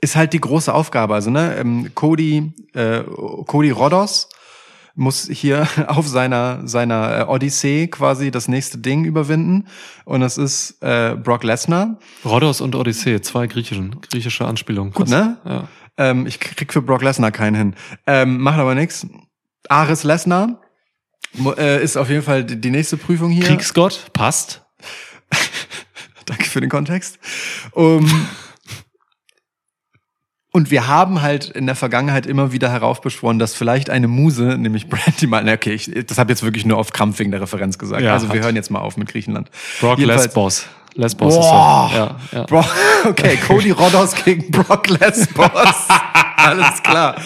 ist 0.00 0.16
halt 0.16 0.32
die 0.32 0.40
große 0.40 0.72
Aufgabe. 0.72 1.14
Also, 1.14 1.30
ne, 1.30 1.56
ähm, 1.56 1.90
Cody, 1.94 2.52
äh, 2.74 3.02
Cody 3.46 3.70
Rodos 3.70 4.28
muss 4.94 5.28
hier 5.30 5.66
auf 5.86 6.08
seiner, 6.08 6.66
seiner 6.66 7.20
äh, 7.20 7.22
Odyssee 7.24 7.86
quasi 7.88 8.30
das 8.30 8.48
nächste 8.48 8.78
Ding 8.78 9.04
überwinden. 9.04 9.68
Und 10.04 10.20
das 10.20 10.38
ist 10.38 10.82
äh, 10.82 11.16
Brock 11.16 11.44
Lesnar. 11.44 11.98
Rhodos 12.24 12.60
und 12.60 12.74
Odyssee, 12.74 13.20
zwei 13.20 13.46
griechischen, 13.46 14.00
griechische 14.00 14.46
Anspielungen. 14.46 14.92
Gut, 14.92 15.08
ne? 15.08 15.38
Ja. 15.44 15.68
Ähm, 15.98 16.26
ich 16.26 16.40
krieg 16.40 16.72
für 16.72 16.82
Brock 16.82 17.02
Lesnar 17.02 17.30
keinen 17.30 17.54
hin. 17.54 17.74
Ähm, 18.06 18.38
macht 18.38 18.58
aber 18.58 18.74
nix. 18.74 19.06
Ares 19.68 20.02
Lesnar 20.02 20.60
äh, 21.56 21.82
ist 21.82 21.96
auf 21.96 22.08
jeden 22.08 22.22
Fall 22.22 22.44
die, 22.44 22.60
die 22.60 22.70
nächste 22.70 22.96
Prüfung 22.96 23.30
hier. 23.30 23.44
Kriegsgott, 23.44 24.12
passt. 24.12 24.62
Danke 26.26 26.44
für 26.44 26.60
den 26.60 26.70
Kontext. 26.70 27.18
Um, 27.72 28.28
und 30.54 30.70
wir 30.70 30.86
haben 30.86 31.22
halt 31.22 31.48
in 31.48 31.64
der 31.66 31.74
Vergangenheit 31.74 32.26
immer 32.26 32.52
wieder 32.52 32.70
heraufbeschworen, 32.70 33.38
dass 33.38 33.54
vielleicht 33.54 33.88
eine 33.88 34.06
Muse, 34.06 34.58
nämlich 34.58 34.88
Brandy 34.88 35.26
mal, 35.26 35.42
na, 35.44 35.54
okay, 35.54 35.72
ich, 35.72 35.90
das 36.06 36.18
habe 36.18 36.30
jetzt 36.30 36.42
wirklich 36.42 36.66
nur 36.66 36.76
auf 36.76 36.92
Krampf 36.92 37.18
wegen 37.18 37.30
der 37.30 37.40
Referenz 37.40 37.78
gesagt. 37.78 38.02
Ja, 38.02 38.12
also 38.12 38.28
wir 38.28 38.40
hat. 38.40 38.46
hören 38.46 38.56
jetzt 38.56 38.70
mal 38.70 38.80
auf 38.80 38.98
mit 38.98 39.08
Griechenland. 39.08 39.50
Brock 39.80 39.98
Jedenfalls- 39.98 40.24
Lesbos. 40.26 40.66
Lesbos 40.94 41.34
Boah. 41.34 41.86
ist 41.86 41.92
so. 41.92 41.98
Ja, 41.98 42.16
ja. 42.32 42.44
Bro, 42.44 42.64
okay, 43.08 43.38
Cody 43.38 43.70
Rodos 43.70 44.14
gegen 44.24 44.50
Brock 44.50 44.88
Lesbos. 44.88 45.88
Alles 46.42 46.82
klar. 46.82 47.16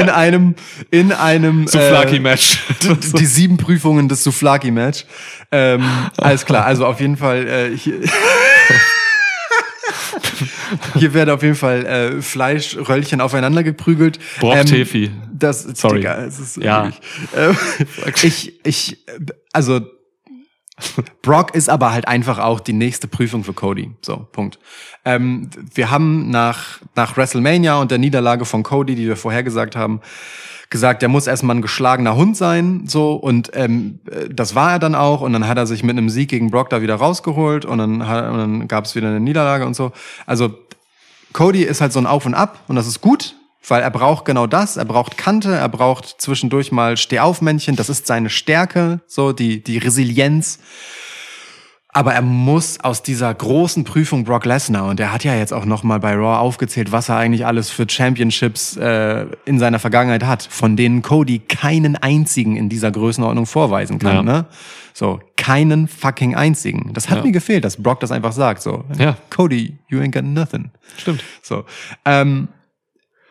In 0.00 0.08
einem, 0.10 0.54
in 0.90 1.12
einem 1.12 1.66
Souflaki-Match. 1.66 2.60
die, 2.82 3.12
die 3.18 3.26
sieben 3.26 3.56
Prüfungen 3.56 4.08
des 4.08 4.22
Souflaki-Match. 4.24 5.04
Ähm, 5.52 5.84
alles 6.18 6.44
klar. 6.44 6.64
Also 6.64 6.86
auf 6.86 7.00
jeden 7.00 7.16
Fall 7.16 7.46
äh, 7.48 7.76
hier, 7.76 8.00
hier 10.94 11.14
werden 11.14 11.30
auf 11.30 11.42
jeden 11.42 11.54
Fall 11.54 11.86
äh, 11.86 12.22
Fleischröllchen 12.22 13.20
aufeinander 13.20 13.62
geprügelt. 13.62 14.18
Brock 14.40 14.56
Ähm, 14.56 14.66
Tefi. 14.66 15.10
Das, 15.32 15.62
Sorry. 15.62 15.96
Digga, 15.98 16.16
es 16.24 16.38
ist 16.38 16.56
Ja. 16.56 16.88
äh, 17.34 17.52
ich, 18.22 18.54
ich, 18.64 18.98
also 19.52 19.80
Brock 21.22 21.54
ist 21.54 21.68
aber 21.68 21.92
halt 21.92 22.06
einfach 22.06 22.38
auch 22.38 22.60
die 22.60 22.72
nächste 22.72 23.08
Prüfung 23.08 23.44
für 23.44 23.54
Cody. 23.54 23.92
So, 24.02 24.26
Punkt. 24.32 24.58
Ähm, 25.04 25.50
wir 25.74 25.90
haben 25.90 26.30
nach, 26.30 26.80
nach 26.94 27.16
WrestleMania 27.16 27.76
und 27.80 27.90
der 27.90 27.98
Niederlage 27.98 28.44
von 28.44 28.62
Cody, 28.62 28.94
die 28.94 29.06
wir 29.06 29.16
vorher 29.16 29.42
gesagt 29.42 29.76
haben, 29.76 30.00
gesagt, 30.68 31.02
er 31.02 31.08
muss 31.08 31.26
erstmal 31.26 31.56
ein 31.56 31.62
geschlagener 31.62 32.16
Hund 32.16 32.36
sein, 32.36 32.84
so 32.86 33.14
und 33.14 33.50
ähm, 33.54 34.00
äh, 34.10 34.28
das 34.28 34.54
war 34.54 34.72
er 34.72 34.78
dann 34.78 34.94
auch 34.94 35.20
und 35.20 35.32
dann 35.32 35.46
hat 35.46 35.58
er 35.58 35.66
sich 35.66 35.82
mit 35.82 35.96
einem 35.96 36.10
Sieg 36.10 36.28
gegen 36.28 36.50
Brock 36.50 36.70
da 36.70 36.82
wieder 36.82 36.96
rausgeholt 36.96 37.64
und 37.64 37.78
dann, 37.78 38.00
und 38.00 38.38
dann 38.38 38.68
gab 38.68 38.84
es 38.84 38.94
wieder 38.96 39.08
eine 39.08 39.20
Niederlage 39.20 39.64
und 39.64 39.74
so. 39.74 39.92
Also 40.26 40.54
Cody 41.32 41.62
ist 41.62 41.80
halt 41.80 41.92
so 41.92 42.00
ein 42.00 42.06
Auf 42.06 42.26
und 42.26 42.34
Ab 42.34 42.60
und 42.66 42.76
das 42.76 42.86
ist 42.86 43.00
gut, 43.00 43.36
weil 43.68 43.82
er 43.82 43.90
braucht 43.90 44.24
genau 44.24 44.46
das. 44.46 44.76
Er 44.76 44.84
braucht 44.84 45.16
Kante, 45.16 45.54
er 45.54 45.68
braucht 45.68 46.16
zwischendurch 46.20 46.72
mal 46.72 46.96
Stehaufmännchen. 46.96 47.76
Das 47.76 47.88
ist 47.88 48.06
seine 48.06 48.30
Stärke, 48.30 49.00
so 49.06 49.32
die, 49.32 49.62
die 49.62 49.78
Resilienz. 49.78 50.58
Aber 51.88 52.12
er 52.12 52.20
muss 52.20 52.78
aus 52.80 53.02
dieser 53.02 53.32
großen 53.32 53.84
Prüfung 53.84 54.24
Brock 54.24 54.44
Lesnar 54.44 54.86
und 54.90 55.00
er 55.00 55.14
hat 55.14 55.24
ja 55.24 55.34
jetzt 55.34 55.54
auch 55.54 55.64
noch 55.64 55.82
mal 55.82 55.98
bei 55.98 56.12
Raw 56.12 56.36
aufgezählt, 56.40 56.92
was 56.92 57.08
er 57.08 57.16
eigentlich 57.16 57.46
alles 57.46 57.70
für 57.70 57.88
Championships 57.88 58.76
äh, 58.76 59.24
in 59.46 59.58
seiner 59.58 59.78
Vergangenheit 59.78 60.22
hat, 60.22 60.42
von 60.42 60.76
denen 60.76 61.00
Cody 61.00 61.38
keinen 61.38 61.96
einzigen 61.96 62.54
in 62.56 62.68
dieser 62.68 62.90
Größenordnung 62.90 63.46
vorweisen 63.46 63.98
kann. 63.98 64.14
Ja. 64.16 64.22
Ne? 64.22 64.44
So 64.92 65.20
keinen 65.38 65.88
fucking 65.88 66.34
einzigen. 66.34 66.90
Das 66.92 67.08
hat 67.08 67.18
Ja. 67.18 67.24
mir 67.24 67.32
gefehlt, 67.32 67.64
dass 67.64 67.82
Brock 67.82 68.00
das 68.00 68.12
einfach 68.12 68.32
sagt. 68.32 68.60
So 68.60 68.84
Ja. 68.98 69.16
Cody, 69.30 69.78
you 69.88 69.98
ain't 69.98 70.12
got 70.12 70.24
nothing. 70.24 70.70
Stimmt. 70.98 71.22
So. 71.40 71.64
Ähm, 72.04 72.48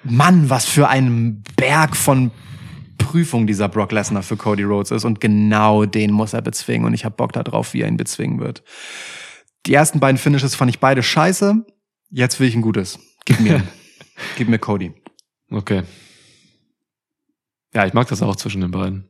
Mann, 0.06 0.50
was 0.50 0.66
für 0.66 0.88
ein 0.88 1.44
Berg 1.58 1.96
von 1.96 2.32
Prüfung 2.98 3.48
dieser 3.48 3.70
Brock 3.70 3.92
Lesnar 3.92 4.24
für 4.24 4.38
Cody 4.38 4.64
Rhodes 4.64 4.92
ist. 4.92 5.06
Und 5.06 5.20
genau 5.20 5.86
den 5.86 6.12
muss 6.12 6.34
er 6.34 6.42
bezwingen. 6.42 6.86
Und 6.86 6.94
ich 6.94 7.06
habe 7.06 7.16
Bock 7.16 7.34
darauf, 7.34 7.74
wie 7.74 7.82
er 7.82 7.88
ihn 7.88 7.98
bezwingen 7.98 8.40
wird. 8.40 8.64
Die 9.66 9.74
ersten 9.74 10.00
beiden 10.00 10.18
Finishes 10.18 10.56
fand 10.56 10.70
ich 10.70 10.80
beide 10.80 11.02
scheiße. 11.02 11.66
Jetzt 12.10 12.40
will 12.40 12.48
ich 12.48 12.56
ein 12.56 12.62
gutes. 12.62 13.00
Gib 13.26 13.40
mir. 13.40 13.64
Gib 14.38 14.48
mir 14.48 14.60
Cody. 14.60 14.94
Okay. 15.50 15.84
Ja, 17.74 17.86
ich 17.86 17.94
mag 17.94 18.08
das 18.08 18.22
auch 18.22 18.36
zwischen 18.36 18.62
den 18.62 18.72
beiden. 18.72 19.10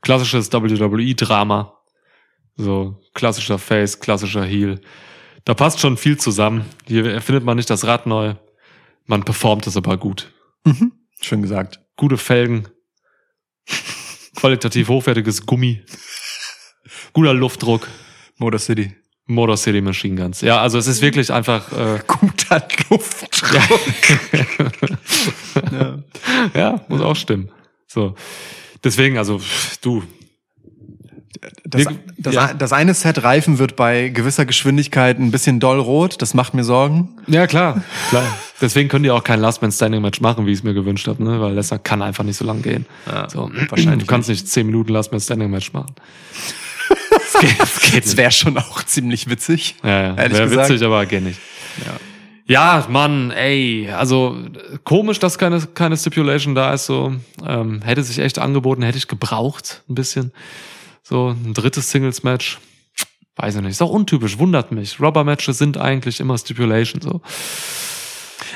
Klassisches 0.00 0.52
WWE-Drama. 0.52 1.78
So, 2.56 3.00
klassischer 3.14 3.58
Face, 3.58 4.00
klassischer 4.00 4.44
Heel. 4.44 4.80
Da 5.44 5.54
passt 5.54 5.80
schon 5.80 5.96
viel 5.96 6.16
zusammen. 6.16 6.64
Hier 6.86 7.06
erfindet 7.06 7.44
man 7.44 7.56
nicht 7.56 7.70
das 7.70 7.84
Rad 7.84 8.06
neu. 8.06 8.34
Man 9.06 9.24
performt 9.24 9.66
es 9.66 9.76
aber 9.76 9.96
gut. 9.96 10.32
Mhm. 10.64 10.92
Schön 11.20 11.42
gesagt. 11.42 11.80
Gute 11.96 12.16
Felgen. 12.16 12.68
Qualitativ 14.36 14.88
hochwertiges 14.88 15.46
Gummi. 15.46 15.84
Guter 17.12 17.34
Luftdruck. 17.34 17.88
Motor 18.38 18.58
City. 18.58 18.96
Motor 19.26 19.56
City 19.56 19.80
Machine 19.80 20.20
Guns. 20.20 20.40
Ja, 20.40 20.60
also 20.60 20.78
es 20.78 20.86
ist 20.86 21.00
wirklich 21.00 21.32
einfach, 21.32 21.70
äh, 21.72 22.00
Guter 22.06 22.66
Luftdruck. 22.90 23.80
Ja. 25.70 26.02
ja, 26.54 26.84
muss 26.88 27.00
auch 27.02 27.14
stimmen. 27.14 27.50
So. 27.86 28.14
Deswegen, 28.82 29.18
also, 29.18 29.40
du, 29.82 30.02
Das, 31.64 31.86
das, 32.18 32.34
ja. 32.34 32.54
das 32.54 32.72
eine 32.72 32.94
Set 32.94 33.22
Reifen 33.22 33.58
wird 33.58 33.74
bei 33.76 34.08
gewisser 34.08 34.44
Geschwindigkeit 34.44 35.18
ein 35.18 35.30
bisschen 35.30 35.60
doll 35.60 35.80
rot. 35.80 36.20
Das 36.20 36.34
macht 36.34 36.54
mir 36.54 36.64
Sorgen. 36.64 37.08
Ja, 37.26 37.46
klar, 37.46 37.82
klar. 38.10 38.24
Deswegen 38.60 38.88
können 38.88 39.04
die 39.04 39.10
auch 39.10 39.24
kein 39.24 39.40
Last 39.40 39.62
Man 39.62 39.72
Standing 39.72 40.02
Match 40.02 40.20
machen, 40.20 40.46
wie 40.46 40.52
ich 40.52 40.58
es 40.58 40.64
mir 40.64 40.74
gewünscht 40.74 41.08
habe, 41.08 41.22
ne? 41.24 41.40
weil 41.40 41.54
Lesnar 41.54 41.80
kann 41.80 42.02
einfach 42.02 42.22
nicht 42.22 42.36
so 42.36 42.44
lang 42.44 42.62
gehen. 42.62 42.86
so, 43.28 43.50
wahrscheinlich 43.68 44.00
Du 44.00 44.06
kannst 44.06 44.28
nicht 44.28 44.46
zehn 44.46 44.66
Minuten 44.66 44.92
Last 44.92 45.10
Man 45.10 45.20
Standing 45.20 45.50
Match 45.50 45.72
machen. 45.72 45.94
Das 47.10 47.40
geht, 47.40 47.60
das 47.60 47.80
geht 47.80 48.04
Das 48.04 48.16
wäre 48.16 48.30
schon 48.30 48.56
auch 48.58 48.82
ziemlich 48.84 49.28
witzig. 49.28 49.76
Ja, 49.82 50.02
ja. 50.08 50.16
Wäre 50.16 50.50
witzig, 50.50 50.82
aber 50.82 51.04
geht 51.06 51.22
nicht. 51.22 51.38
Ja, 52.46 52.86
Mann, 52.88 53.30
ey, 53.30 53.88
also 53.90 54.36
komisch, 54.84 55.18
dass 55.18 55.38
keine, 55.38 55.60
keine 55.60 55.96
Stipulation 55.96 56.54
da 56.54 56.74
ist. 56.74 56.86
So 56.86 57.14
ähm, 57.46 57.80
hätte 57.82 58.02
sich 58.02 58.18
echt 58.18 58.38
angeboten, 58.38 58.82
hätte 58.82 58.98
ich 58.98 59.08
gebraucht 59.08 59.82
ein 59.88 59.94
bisschen. 59.94 60.32
So 61.02 61.30
ein 61.30 61.54
drittes 61.54 61.90
Singles-Match, 61.90 62.58
weiß 63.36 63.56
ich 63.56 63.60
nicht. 63.60 63.72
Ist 63.72 63.82
auch 63.82 63.90
untypisch, 63.90 64.38
wundert 64.38 64.72
mich. 64.72 65.00
Rubber-Matches 65.00 65.58
sind 65.58 65.76
eigentlich 65.78 66.20
immer 66.20 66.38
Stipulation. 66.38 67.00
So 67.00 67.20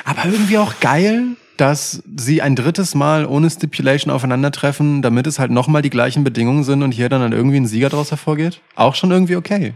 Aber 0.05 0.25
irgendwie 0.27 0.59
auch 0.59 0.79
geil, 0.81 1.37
dass 1.57 2.03
sie 2.17 2.43
ein 2.43 2.55
drittes 2.55 2.95
Mal 2.95 3.27
ohne 3.27 3.51
Stipulation 3.51 4.13
aufeinandertreffen, 4.13 5.03
damit 5.03 5.27
es 5.27 5.39
halt 5.39 5.51
nochmal 5.51 5.83
die 5.83 5.91
gleichen 5.91 6.23
Bedingungen 6.23 6.65
sind 6.65 6.83
und 6.83 6.93
hier 6.93 7.09
dann, 7.09 7.21
dann 7.21 7.33
irgendwie 7.33 7.57
ein 7.57 7.67
Sieger 7.67 7.89
daraus 7.89 8.11
hervorgeht. 8.11 8.61
Auch 8.75 8.95
schon 8.95 9.11
irgendwie 9.11 9.37
okay. 9.37 9.75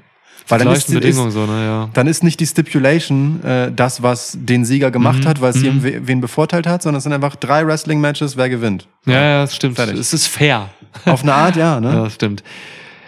Weil 0.48 0.58
dann 0.58 0.72
ist, 0.72 0.90
ist, 0.90 1.16
so, 1.16 1.46
ne, 1.46 1.64
ja. 1.64 1.90
dann 1.92 2.06
ist 2.06 2.24
nicht 2.24 2.40
die 2.40 2.46
Stipulation 2.46 3.42
äh, 3.44 3.70
das, 3.70 4.02
was 4.02 4.36
den 4.40 4.64
Sieger 4.64 4.90
gemacht 4.90 5.20
Mhm, 5.24 5.28
hat, 5.28 5.40
weil 5.40 5.50
es 5.50 5.62
mhm. 5.62 6.06
wen 6.06 6.20
bevorteilt 6.20 6.66
hat, 6.66 6.82
sondern 6.82 6.98
es 6.98 7.04
sind 7.04 7.12
einfach 7.12 7.36
drei 7.36 7.64
Wrestling-Matches, 7.66 8.36
wer 8.36 8.48
gewinnt. 8.48 8.88
Ja, 9.06 9.22
ja, 9.22 9.42
das 9.42 9.54
stimmt. 9.54 9.76
Fertig. 9.76 9.98
Es 9.98 10.12
ist 10.12 10.26
fair. 10.26 10.70
Auf 11.06 11.22
eine 11.22 11.34
Art, 11.34 11.56
ja, 11.56 11.80
ne? 11.80 11.92
Ja, 11.92 12.10
stimmt. 12.10 12.42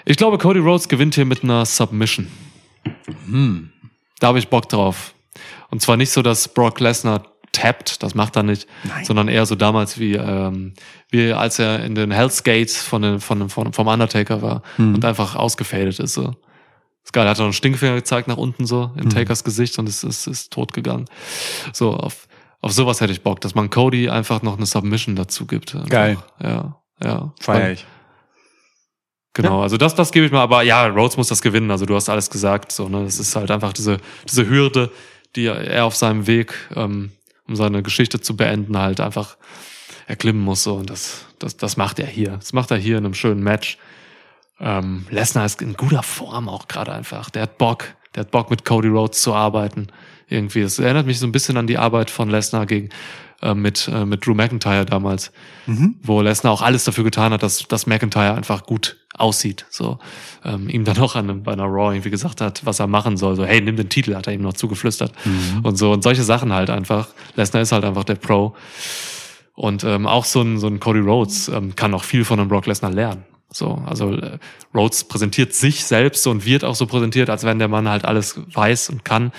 Ich 0.05 0.17
glaube, 0.17 0.39
Cody 0.39 0.59
Rhodes 0.59 0.89
gewinnt 0.89 1.15
hier 1.15 1.25
mit 1.25 1.43
einer 1.43 1.65
Submission. 1.65 2.27
Da 4.19 4.29
habe 4.29 4.39
ich 4.39 4.49
Bock 4.49 4.69
drauf. 4.69 5.15
Und 5.71 5.81
zwar 5.81 5.97
nicht 5.97 6.11
so, 6.11 6.23
dass 6.23 6.49
Brock 6.49 6.81
Lesnar 6.81 7.25
tappt, 7.53 8.03
das 8.03 8.15
macht 8.15 8.37
er 8.37 8.43
nicht, 8.43 8.67
Nein. 8.85 9.05
sondern 9.05 9.29
eher 9.29 9.47
so 9.47 9.55
damals 9.55 9.99
wie, 9.99 10.15
ähm, 10.15 10.73
wie 11.11 11.33
als 11.33 11.59
er 11.59 11.85
in 11.85 11.95
den 11.95 12.11
Hell's 12.11 12.43
Gates 12.45 12.83
von 12.83 13.03
den, 13.03 13.21
von, 13.21 13.49
von, 13.49 13.73
vom 13.73 13.87
Undertaker 13.87 14.43
war 14.43 14.63
und 14.79 15.05
einfach 15.05 15.37
ausgefadet 15.37 15.99
ist. 15.99 16.15
So. 16.15 16.35
Das 17.03 17.13
geil, 17.13 17.27
er 17.27 17.31
hat 17.31 17.39
noch 17.39 17.45
einen 17.45 17.53
Stinkfinger 17.53 17.95
gezeigt 17.95 18.29
nach 18.29 18.37
unten 18.37 18.67
so 18.67 18.93
in 18.97 19.11
Takers 19.11 19.45
Gesicht 19.45 19.79
und 19.79 19.89
es 19.89 20.03
ist, 20.03 20.27
ist 20.27 20.53
tot 20.53 20.73
gegangen. 20.73 21.05
So, 21.73 21.95
auf, 21.95 22.27
auf 22.61 22.73
sowas 22.73 23.01
hätte 23.01 23.13
ich 23.13 23.23
Bock, 23.23 23.41
dass 23.41 23.55
man 23.55 23.71
Cody 23.71 24.09
einfach 24.09 24.43
noch 24.43 24.57
eine 24.57 24.67
Submission 24.67 25.17
dazu 25.17 25.47
gibt. 25.47 25.75
Einfach. 25.75 25.89
Geil. 25.89 26.19
Ja, 26.43 26.77
ja. 27.03 27.33
Feier 27.41 27.73
ich. 27.73 27.87
Genau, 29.35 29.63
also 29.63 29.79
das, 29.79 29.95
das 29.95 30.13
gebe 30.13 30.27
ich 30.27 30.33
mal, 30.33 30.43
aber 30.43 30.63
ja, 30.63 30.87
Rhodes 30.87 31.17
muss 31.17 31.29
das 31.29 31.41
gewinnen, 31.41 31.71
also 31.71 31.87
du 31.87 31.95
hast 31.95 32.11
alles 32.11 32.29
gesagt, 32.29 32.71
so, 32.71 32.89
ne, 32.89 33.05
das 33.05 33.19
ist 33.19 33.35
halt 33.35 33.51
einfach 33.51 33.73
diese, 33.73 33.97
diese 34.29 34.47
Hürde, 34.47 34.91
die 35.37 35.47
er 35.47 35.87
auf 35.87 35.97
seinem 35.97 36.27
Weg, 36.27 36.55
ähm, 36.77 37.13
um 37.49 37.57
seine 37.57 37.83
Geschichte 37.83 38.21
zu 38.21 38.37
beenden, 38.37 38.77
halt 38.77 39.01
einfach 39.01 39.39
erklimmen 40.07 40.43
muss, 40.43 40.65
so, 40.65 40.75
und 40.75 40.91
das, 40.91 41.25
das, 41.39 41.57
das 41.57 41.79
macht 41.79 41.99
er 41.99 42.07
hier, 42.07 42.33
das 42.33 42.53
macht 42.53 42.71
er 42.71 42.77
hier 42.77 42.99
in 42.99 43.07
einem 43.07 43.15
schönen 43.15 43.43
Match. 43.43 43.79
Ähm, 44.61 45.07
Lesnar 45.09 45.47
ist 45.47 45.63
in 45.63 45.75
guter 45.75 46.03
Form 46.03 46.51
auch 46.51 46.69
gerade 46.69 46.93
einfach, 46.93 47.31
der 47.31 47.43
hat 47.43 47.57
Bock, 47.57 47.85
der 48.15 48.25
hat 48.25 48.31
Bock 48.33 48.51
mit 48.51 48.67
Cody 48.67 48.89
Rhodes 48.89 49.23
zu 49.23 49.33
arbeiten, 49.33 49.87
irgendwie, 50.29 50.61
es 50.61 50.79
erinnert 50.79 51.07
mich 51.07 51.19
so 51.19 51.27
ein 51.27 51.33
bisschen 51.33 51.57
an 51.57 51.67
die 51.67 51.79
Arbeit 51.79 52.11
von 52.11 52.29
Lesnar 52.29 52.67
gegen, 52.67 52.91
äh, 53.43 53.55
mit, 53.55 53.89
äh, 53.93 54.05
mit 54.05 54.25
Drew 54.27 54.35
McIntyre 54.35 54.87
damals 54.87 55.33
Mhm. 55.67 55.97
wo 56.03 56.21
Lesnar 56.23 56.53
auch 56.53 56.63
alles 56.63 56.83
dafür 56.85 57.05
getan 57.05 57.33
hat, 57.33 57.43
dass, 57.45 57.69
dass 57.69 57.87
McIntyre 57.87 58.35
einfach 58.35 58.65
gut 58.67 58.97
aussieht. 59.15 59.65
So 59.71 59.99
ähm, 60.45 60.69
ihm 60.69 60.85
dann 60.85 60.99
auch 60.99 61.15
an, 61.15 61.31
einem- 61.31 61.43
bei 61.45 61.53
einer 61.53 61.65
Raw 61.67 61.93
irgendwie 61.95 62.11
gesagt 62.11 62.41
hat, 62.41 62.65
was 62.67 62.81
er 62.81 62.87
machen 62.89 63.17
soll. 63.17 63.37
So, 63.37 63.45
hey, 63.45 63.61
nimm 63.61 63.77
den 63.77 63.89
Titel, 63.89 64.17
hat 64.17 64.27
er 64.27 64.33
ihm 64.33 64.43
noch 64.43 64.55
zugeflüstert. 64.55 65.13
Und 65.63 65.77
so 65.77 65.93
und 65.93 66.03
solche 66.03 66.25
Sachen 66.25 66.53
halt 66.53 66.71
einfach. 66.71 67.09
Lesnar 67.37 67.63
ist 67.63 67.71
halt 67.73 67.85
einfach 67.85 68.03
der 68.05 68.17
Pro. 68.17 68.57
Und 69.55 69.85
ähm, 69.85 70.07
auch 70.07 70.25
so 70.25 70.41
ein, 70.41 70.59
so 70.59 70.67
ein 70.67 70.81
Cody 70.81 71.01
Rhodes 71.01 71.49
ähm, 71.49 71.77
kann 71.77 71.93
auch 71.95 72.05
viel 72.05 72.25
von 72.25 72.41
einem 72.41 72.49
Brock 72.49 72.67
Lesnar 72.67 72.91
lernen. 72.91 73.25
So, 73.53 73.83
also 73.87 74.15
äh, 74.15 74.39
Rhodes 74.75 75.05
präsentiert 75.05 75.53
sich 75.55 75.85
selbst 75.85 76.27
und 76.27 76.47
wird 76.47 76.65
auch 76.65 76.75
so 76.75 76.87
präsentiert, 76.87 77.29
als 77.29 77.45
wenn 77.45 77.59
der 77.59 77.69
Mann 77.69 77.89
halt 77.89 78.05
alles 78.07 78.41
weiß 78.53 78.89
und 78.91 79.05
kann. 79.05 79.31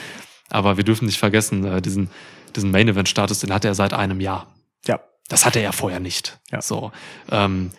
Aber 0.51 0.77
wir 0.77 0.83
dürfen 0.83 1.05
nicht 1.07 1.17
vergessen, 1.17 1.65
äh, 1.65 1.81
diesen, 1.81 2.09
diesen 2.55 2.71
Main 2.71 2.87
Event 2.87 3.09
Status, 3.09 3.39
den 3.39 3.53
hat 3.53 3.65
er 3.65 3.75
seit 3.75 3.93
einem 3.93 4.19
Jahr. 4.19 4.47
Ja. 4.85 4.99
Das 5.29 5.45
hatte 5.45 5.59
er 5.59 5.73
vorher 5.73 5.99
nicht. 5.99 6.39
Ja. 6.51 6.61
So, 6.61 6.91
ähm, 7.31 7.71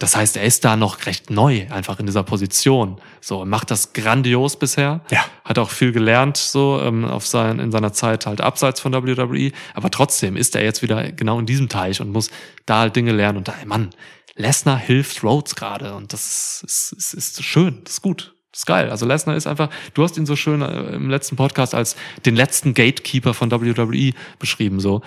das 0.00 0.16
heißt, 0.16 0.38
er 0.38 0.44
ist 0.44 0.64
da 0.64 0.76
noch 0.76 1.04
recht 1.04 1.28
neu, 1.28 1.66
einfach 1.68 2.00
in 2.00 2.06
dieser 2.06 2.22
Position. 2.22 2.98
So, 3.20 3.44
macht 3.44 3.70
das 3.70 3.92
grandios 3.92 4.58
bisher. 4.58 5.02
Ja. 5.10 5.26
Hat 5.44 5.58
auch 5.58 5.68
viel 5.68 5.92
gelernt, 5.92 6.38
so 6.38 6.80
ähm, 6.82 7.04
auf 7.04 7.26
sein, 7.26 7.58
in 7.58 7.70
seiner 7.70 7.92
Zeit 7.92 8.24
halt 8.24 8.40
abseits 8.40 8.80
von 8.80 8.94
WWE. 8.94 9.52
Aber 9.74 9.90
trotzdem 9.90 10.36
ist 10.36 10.56
er 10.56 10.64
jetzt 10.64 10.80
wieder 10.80 11.12
genau 11.12 11.38
in 11.38 11.44
diesem 11.44 11.68
Teich 11.68 12.00
und 12.00 12.12
muss 12.12 12.30
da 12.64 12.80
halt 12.80 12.96
Dinge 12.96 13.12
lernen. 13.12 13.38
Und 13.38 13.48
da, 13.48 13.54
Mann, 13.66 13.90
Lesnar 14.36 14.78
hilft 14.78 15.22
Rhodes 15.22 15.54
gerade. 15.54 15.94
Und 15.94 16.14
das 16.14 16.62
ist, 16.62 16.64
ist, 16.64 16.92
ist, 16.92 17.14
ist 17.14 17.44
schön, 17.44 17.82
das 17.84 17.94
ist 17.94 18.02
gut. 18.02 18.34
Das 18.52 18.60
ist 18.62 18.66
geil. 18.66 18.90
Also 18.90 19.06
Lesnar 19.06 19.36
ist 19.36 19.46
einfach, 19.46 19.70
du 19.94 20.02
hast 20.02 20.16
ihn 20.18 20.26
so 20.26 20.34
schön 20.36 20.60
äh, 20.62 20.94
im 20.94 21.08
letzten 21.08 21.36
Podcast 21.36 21.74
als 21.74 21.96
den 22.26 22.34
letzten 22.34 22.74
Gatekeeper 22.74 23.32
von 23.34 23.50
WWE 23.50 24.12
beschrieben, 24.38 24.80
so. 24.80 25.02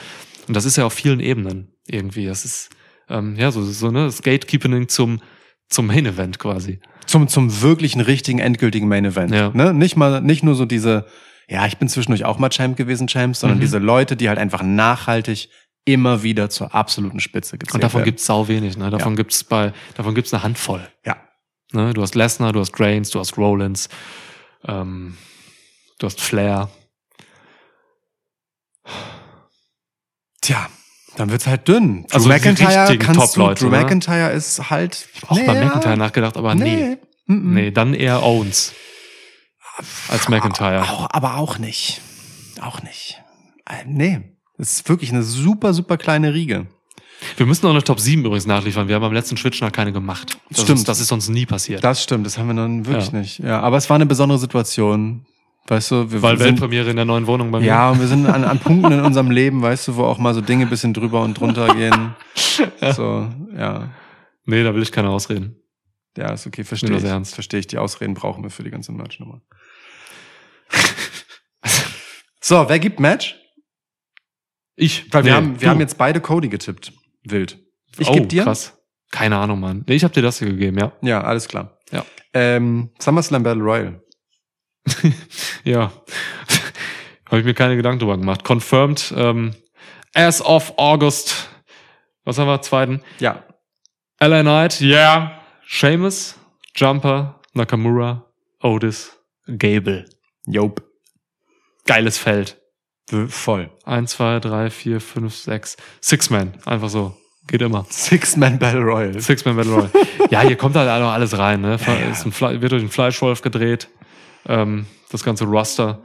Und 0.47 0.55
das 0.55 0.65
ist 0.65 0.77
ja 0.77 0.85
auf 0.85 0.93
vielen 0.93 1.19
Ebenen 1.19 1.73
irgendwie. 1.87 2.25
Das 2.25 2.45
ist, 2.45 2.69
ähm, 3.09 3.35
ja, 3.37 3.51
so, 3.51 3.63
so, 3.63 3.91
ne, 3.91 4.05
das 4.05 4.21
Gatekeeping 4.21 4.87
zum, 4.87 5.21
zum 5.69 5.87
Main 5.87 6.05
Event 6.05 6.39
quasi. 6.39 6.79
Zum, 7.05 7.27
zum 7.27 7.61
wirklichen, 7.61 7.99
richtigen, 8.01 8.39
endgültigen 8.39 8.87
Main 8.87 9.03
Event. 9.05 9.33
Ja. 9.33 9.51
Ne? 9.53 9.73
Nicht 9.73 9.97
mal, 9.97 10.21
nicht 10.21 10.43
nur 10.43 10.55
so 10.55 10.65
diese, 10.65 11.05
ja, 11.49 11.65
ich 11.65 11.77
bin 11.77 11.89
zwischendurch 11.89 12.23
auch 12.23 12.39
mal 12.39 12.49
Champ 12.49 12.77
gewesen, 12.77 13.07
Champs, 13.07 13.41
sondern 13.41 13.57
Mhm. 13.57 13.61
diese 13.61 13.77
Leute, 13.79 14.15
die 14.15 14.29
halt 14.29 14.39
einfach 14.39 14.63
nachhaltig 14.63 15.49
immer 15.85 16.23
wieder 16.23 16.49
zur 16.49 16.73
absoluten 16.73 17.19
Spitze 17.19 17.57
gezählt 17.57 17.73
Und 17.75 17.83
davon 17.83 17.99
werden. 17.99 18.05
gibt's 18.05 18.25
sau 18.25 18.47
wenig, 18.47 18.77
ne? 18.77 18.89
Davon 18.89 19.13
Ja. 19.13 19.17
gibt's 19.17 19.43
bei, 19.43 19.73
davon 19.95 20.15
gibt's 20.15 20.33
eine 20.33 20.43
Handvoll. 20.43 20.87
Ja. 21.05 21.17
Ne? 21.73 21.93
Du 21.93 22.01
hast 22.01 22.15
Lesnar, 22.15 22.53
du 22.53 22.59
hast 22.59 22.79
Reigns, 22.79 23.09
du 23.09 23.19
hast 23.19 23.37
Rollins, 23.37 23.89
ähm, 24.65 25.17
du 25.99 26.05
hast 26.07 26.21
Flair. 26.21 26.69
Tja, 30.41 30.67
dann 31.15 31.29
wird's 31.31 31.47
halt 31.47 31.67
dünn. 31.67 32.03
Drew 32.03 32.15
Also 32.15 32.29
McIntyre 32.29 32.83
richtigen 32.83 33.03
kannst 33.03 33.21
Top-Leute, 33.35 33.65
du, 33.65 33.69
Drew 33.69 33.75
ne? 33.75 33.83
McIntyre 33.83 34.31
ist 34.31 34.69
halt. 34.69 35.07
Ich 35.13 35.21
hab 35.21 35.31
auch 35.31 35.39
bei 35.45 35.65
McIntyre 35.65 35.97
nachgedacht, 35.97 36.37
aber 36.37 36.55
nee. 36.55 36.75
Nee. 36.75 36.97
Mhm. 37.25 37.53
Nee, 37.53 37.71
dann 37.71 37.93
eher 37.93 38.23
Owens. 38.23 38.73
Als 40.09 40.27
McIntyre. 40.29 41.09
Aber 41.11 41.37
auch 41.37 41.57
nicht. 41.57 42.01
Auch 42.61 42.81
nicht. 42.83 43.21
Äh, 43.67 43.85
Nee. 43.87 44.21
Das 44.57 44.73
ist 44.73 44.87
wirklich 44.89 45.11
eine 45.11 45.23
super, 45.23 45.73
super 45.73 45.97
kleine 45.97 46.33
Riege. 46.35 46.67
Wir 47.37 47.45
müssen 47.45 47.65
auch 47.65 47.71
eine 47.71 47.83
Top 47.83 47.99
7 47.99 48.23
übrigens 48.25 48.45
nachliefern. 48.45 48.87
Wir 48.87 48.95
haben 48.95 49.01
beim 49.01 49.13
letzten 49.13 49.37
Switch 49.37 49.59
noch 49.61 49.71
keine 49.71 49.91
gemacht. 49.91 50.37
Das 50.49 50.61
Stimmt. 50.61 50.79
Ist, 50.79 50.87
das 50.87 50.99
ist 50.99 51.11
uns 51.11 51.29
nie 51.29 51.45
passiert. 51.45 51.83
Das 51.83 52.03
stimmt, 52.03 52.25
das 52.25 52.37
haben 52.37 52.47
wir 52.47 52.53
dann 52.55 52.85
wirklich 52.85 53.11
Ja. 53.11 53.19
nicht. 53.19 53.39
Ja, 53.39 53.59
aber 53.61 53.77
es 53.77 53.89
war 53.89 53.95
eine 53.95 54.05
besondere 54.05 54.37
Situation. 54.39 55.25
Weißt 55.67 55.91
du, 55.91 56.11
wir 56.11 56.21
Weil 56.21 56.37
sind, 56.37 56.47
Weltpremiere 56.47 56.89
in 56.89 56.97
der 56.97 57.05
neuen 57.05 57.25
Wohnung 57.25 57.49
bei 57.51 57.59
mir. 57.61 57.65
ja, 57.65 57.89
und 57.89 57.99
wir 58.01 58.07
sind 58.07 58.25
an, 58.27 58.43
an 58.43 58.59
Punkten 58.59 58.91
in 58.91 58.99
unserem 58.99 59.31
Leben, 59.31 59.61
weißt 59.61 59.87
du, 59.87 59.95
wo 59.95 60.03
auch 60.03 60.17
mal 60.17 60.33
so 60.33 60.41
Dinge 60.41 60.67
bisschen 60.67 60.93
drüber 60.93 61.21
und 61.23 61.39
drunter 61.39 61.73
gehen. 61.73 62.15
So, 62.93 63.29
ja. 63.57 63.89
Nee, 64.45 64.63
da 64.63 64.75
will 64.75 64.83
ich 64.83 64.91
keine 64.91 65.09
ausreden. 65.09 65.55
Ja, 66.17 66.33
ist 66.33 66.45
okay, 66.45 66.63
verstehe 66.65 66.89
ich. 66.97 67.01
das 67.01 67.09
ernst. 67.09 67.33
Verstehe 67.33 67.61
ich. 67.61 67.67
Die 67.67 67.77
Ausreden 67.77 68.13
brauchen 68.13 68.43
wir 68.43 68.49
für 68.49 68.63
die 68.63 68.69
ganze 68.71 68.91
Merch-Nummer. 68.91 69.41
so, 72.41 72.65
wer 72.67 72.79
gibt 72.79 72.99
Match? 72.99 73.35
Ich. 74.75 75.11
Weil 75.13 75.23
wir, 75.23 75.31
Nee, 75.31 75.37
haben, 75.37 75.53
wir 75.61 75.65
du. 75.65 75.69
haben 75.69 75.79
jetzt 75.79 75.97
beide 75.97 76.19
Cody 76.19 76.49
getippt. 76.49 76.91
Wild. 77.23 77.59
Ich 77.97 78.09
oh, 78.09 78.13
geb 78.13 78.29
dir? 78.29 78.43
krass. 78.43 78.77
Keine 79.11 79.37
Ahnung, 79.37 79.59
Mann. 79.59 79.83
Nee, 79.87 79.95
ich 79.95 80.03
habe 80.03 80.13
dir 80.13 80.23
das 80.23 80.39
hier 80.39 80.49
gegeben, 80.49 80.79
ja. 80.79 80.91
Ja, 81.01 81.21
alles 81.21 81.47
klar. 81.47 81.77
Ja. 81.91 82.03
Ähm, 82.33 82.89
SummerSlam 82.99 83.43
Battle 83.43 83.63
Royale. 83.63 84.03
Ja. 85.63 85.93
habe 87.27 87.39
ich 87.39 87.45
mir 87.45 87.53
keine 87.53 87.77
Gedanken 87.77 87.99
drüber 87.99 88.17
gemacht. 88.17 88.43
Confirmed 88.43 89.13
ähm, 89.15 89.55
as 90.13 90.41
of 90.41 90.73
August. 90.77 91.49
Was 92.25 92.37
haben 92.37 92.47
wir? 92.47 92.61
Zweiten. 92.61 93.01
Ja. 93.19 93.43
LA 94.19 94.41
Knight, 94.41 94.81
yeah. 94.81 95.41
Sheamus, 95.65 96.35
Jumper, 96.75 97.39
Nakamura, 97.53 98.25
Otis, 98.61 99.17
Gable. 99.47 100.05
Jope. 100.45 100.83
Geiles 101.85 102.17
Feld. 102.17 102.61
Voll. 103.27 103.69
Eins, 103.85 104.11
zwei, 104.11 104.39
drei, 104.39 104.69
vier, 104.69 105.01
fünf, 105.01 105.35
sechs. 105.35 105.77
Six-Man. 106.01 106.53
Einfach 106.65 106.89
so. 106.89 107.15
Geht 107.47 107.61
immer. 107.61 107.85
Six-Man 107.89 108.57
Battle 108.57 108.81
Royale. 108.81 109.19
Six-Man 109.21 109.55
Battle 109.57 109.73
Royale. 109.73 109.91
ja, 110.29 110.41
hier 110.41 110.55
kommt 110.55 110.75
halt 110.77 110.89
auch 110.89 111.11
alles 111.11 111.37
rein. 111.37 111.61
Ne? 111.61 111.77
Ja, 111.85 112.61
wird 112.61 112.71
durch 112.71 112.81
einen 112.81 112.89
Fleischwolf 112.89 113.41
gedreht. 113.41 113.89
Ähm, 114.47 114.85
das 115.11 115.23
ganze 115.23 115.43
Roster. 115.45 116.01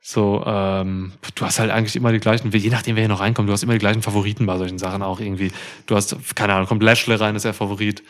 So, 0.00 0.44
ähm, 0.46 1.12
du 1.34 1.44
hast 1.44 1.58
halt 1.58 1.72
eigentlich 1.72 1.96
immer 1.96 2.12
die 2.12 2.20
gleichen, 2.20 2.52
je 2.52 2.70
nachdem, 2.70 2.94
wer 2.94 3.02
hier 3.02 3.08
noch 3.08 3.20
reinkommt, 3.20 3.48
du 3.48 3.52
hast 3.52 3.64
immer 3.64 3.72
die 3.72 3.80
gleichen 3.80 4.00
Favoriten 4.02 4.46
bei 4.46 4.56
solchen 4.56 4.78
Sachen 4.78 5.02
auch 5.02 5.18
irgendwie. 5.18 5.50
Du 5.86 5.96
hast, 5.96 6.16
keine 6.36 6.54
Ahnung, 6.54 6.68
kommt 6.68 6.82
Lashley 6.84 7.16
rein, 7.16 7.34
ist 7.34 7.44
er 7.44 7.52
Favorit. 7.52 8.04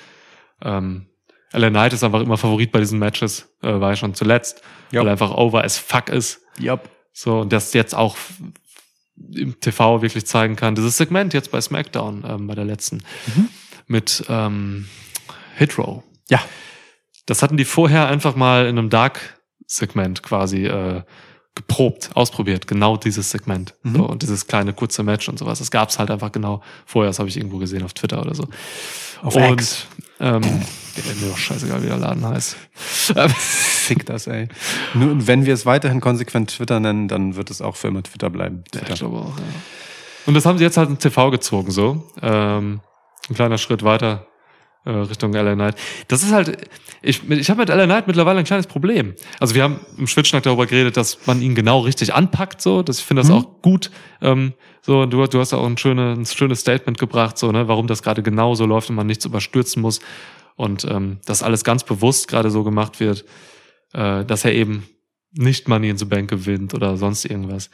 Ähm, 0.62 1.06
LA 1.52 1.70
Knight 1.70 1.94
ist 1.94 2.04
einfach 2.04 2.20
immer 2.20 2.36
Favorit 2.36 2.70
bei 2.72 2.80
diesen 2.80 2.98
Matches, 2.98 3.48
äh, 3.62 3.80
war 3.80 3.90
ja 3.90 3.96
schon 3.96 4.12
zuletzt, 4.14 4.60
Ja. 4.90 5.00
weil 5.00 5.08
er 5.08 5.12
einfach 5.12 5.30
over 5.30 5.64
as 5.64 5.78
fuck 5.78 6.10
ist. 6.10 6.42
Yup. 6.58 6.90
So, 7.20 7.40
und 7.40 7.52
das 7.52 7.72
jetzt 7.72 7.96
auch 7.96 8.16
im 9.34 9.58
TV 9.58 10.02
wirklich 10.02 10.24
zeigen 10.24 10.54
kann. 10.54 10.76
Dieses 10.76 10.98
Segment 10.98 11.34
jetzt 11.34 11.50
bei 11.50 11.60
SmackDown, 11.60 12.24
ähm, 12.24 12.46
bei 12.46 12.54
der 12.54 12.64
letzten, 12.64 13.02
mit 13.88 14.24
ähm, 14.28 14.86
Hitrow. 15.56 16.04
Ja. 16.30 16.40
Das 17.26 17.42
hatten 17.42 17.56
die 17.56 17.64
vorher 17.64 18.06
einfach 18.06 18.36
mal 18.36 18.66
in 18.66 18.78
einem 18.78 18.88
Dark-Segment 18.88 20.22
quasi 20.22 20.66
äh, 20.66 21.02
geprobt, 21.56 22.10
ausprobiert, 22.14 22.68
genau 22.68 22.96
dieses 22.96 23.32
Segment. 23.32 23.74
Mhm. 23.82 23.96
So, 23.96 24.04
und 24.04 24.22
dieses 24.22 24.46
kleine 24.46 24.72
kurze 24.72 25.02
Match 25.02 25.28
und 25.28 25.40
sowas. 25.40 25.58
Das 25.58 25.72
gab's 25.72 25.98
halt 25.98 26.12
einfach 26.12 26.30
genau 26.30 26.62
vorher, 26.86 27.10
das 27.10 27.18
habe 27.18 27.28
ich 27.28 27.36
irgendwo 27.36 27.58
gesehen 27.58 27.82
auf 27.82 27.94
Twitter 27.94 28.20
oder 28.20 28.36
so. 28.36 28.44
Auf 29.22 29.34
und, 29.34 29.54
X. 29.54 29.88
Ähm, 30.20 30.62
mir 31.04 31.28
doch 31.30 31.38
scheißegal, 31.38 31.82
wie 31.82 31.86
der 31.86 31.96
Laden 31.98 32.24
heißt. 32.26 32.56
Fick 33.36 34.06
das, 34.06 34.26
ey. 34.26 34.48
Nur 34.94 35.26
wenn 35.26 35.46
wir 35.46 35.54
es 35.54 35.66
weiterhin 35.66 36.00
konsequent 36.00 36.50
Twitter 36.56 36.80
nennen, 36.80 37.08
dann 37.08 37.36
wird 37.36 37.50
es 37.50 37.60
auch 37.62 37.76
für 37.76 37.88
immer 37.88 38.02
Twitter 38.02 38.30
bleiben. 38.30 38.64
Ja, 38.74 38.80
Twitter. 38.80 38.92
ich 38.94 38.98
glaube 39.00 39.18
auch, 39.18 39.38
ja. 39.38 39.44
Und 40.26 40.34
das 40.34 40.44
haben 40.46 40.58
sie 40.58 40.64
jetzt 40.64 40.76
halt 40.76 40.90
in 40.90 40.98
TV 40.98 41.30
gezogen, 41.30 41.70
so. 41.70 42.04
Ähm, 42.22 42.80
ein 43.30 43.34
kleiner 43.34 43.58
Schritt 43.58 43.82
weiter 43.82 44.26
äh, 44.84 44.90
Richtung 44.90 45.32
LA 45.32 45.54
Knight. 45.54 45.76
Das 46.08 46.22
ist 46.22 46.32
halt, 46.32 46.68
ich, 47.02 47.28
ich 47.30 47.48
habe 47.50 47.60
mit 47.60 47.68
LA 47.68 47.84
Knight 47.86 48.06
mittlerweile 48.06 48.38
ein 48.38 48.44
kleines 48.44 48.66
Problem. 48.66 49.14
Also 49.40 49.54
wir 49.54 49.62
haben 49.62 49.80
im 49.96 50.06
Schwitzschnack 50.06 50.42
darüber 50.42 50.66
geredet, 50.66 50.96
dass 50.96 51.26
man 51.26 51.40
ihn 51.40 51.54
genau 51.54 51.80
richtig 51.80 52.14
anpackt, 52.14 52.60
so. 52.60 52.82
Das, 52.82 52.98
ich 52.98 53.04
finde 53.04 53.22
das 53.22 53.30
Mhm. 53.30 53.36
auch 53.36 53.62
gut. 53.62 53.90
Ähm, 54.20 54.52
so, 54.82 55.04
du, 55.06 55.26
du 55.26 55.40
hast 55.40 55.52
auch 55.52 55.66
ein, 55.66 55.76
schöne, 55.76 56.12
ein 56.12 56.24
schönes 56.26 56.60
Statement 56.60 56.98
gebracht, 56.98 57.36
so, 57.38 57.50
ne, 57.52 57.68
warum 57.68 57.86
das 57.86 58.02
gerade 58.02 58.22
genau 58.22 58.54
so 58.54 58.64
läuft 58.66 58.88
und 58.90 58.96
man 58.96 59.06
nichts 59.06 59.24
überstürzen 59.24 59.82
muss. 59.82 60.00
Und 60.58 60.84
ähm, 60.84 61.20
dass 61.24 61.44
alles 61.44 61.62
ganz 61.62 61.84
bewusst 61.84 62.26
gerade 62.26 62.50
so 62.50 62.64
gemacht 62.64 62.98
wird, 62.98 63.24
äh, 63.92 64.24
dass 64.24 64.44
er 64.44 64.52
eben 64.52 64.88
nicht 65.30 65.68
Money 65.68 65.88
in 65.88 65.96
the 65.96 66.04
Bank 66.04 66.28
gewinnt 66.28 66.74
oder 66.74 66.96
sonst 66.96 67.24
irgendwas. 67.24 67.70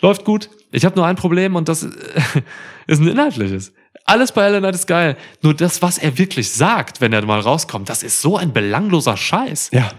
Läuft 0.00 0.24
gut. 0.24 0.50
Ich 0.72 0.84
habe 0.84 0.96
nur 0.96 1.06
ein 1.06 1.14
Problem 1.14 1.54
und 1.54 1.68
das 1.68 1.84
äh, 1.84 1.88
ist 2.88 3.00
ein 3.00 3.06
inhaltliches. 3.06 3.72
Alles 4.06 4.32
bei 4.32 4.42
Ellen 4.42 4.64
ist 4.64 4.88
geil. 4.88 5.16
Nur 5.40 5.54
das, 5.54 5.82
was 5.82 5.98
er 5.98 6.18
wirklich 6.18 6.50
sagt, 6.50 7.00
wenn 7.00 7.12
er 7.12 7.24
mal 7.24 7.38
rauskommt, 7.38 7.88
das 7.88 8.02
ist 8.02 8.20
so 8.20 8.36
ein 8.36 8.52
belangloser 8.52 9.16
Scheiß. 9.16 9.70
Ja. 9.72 9.92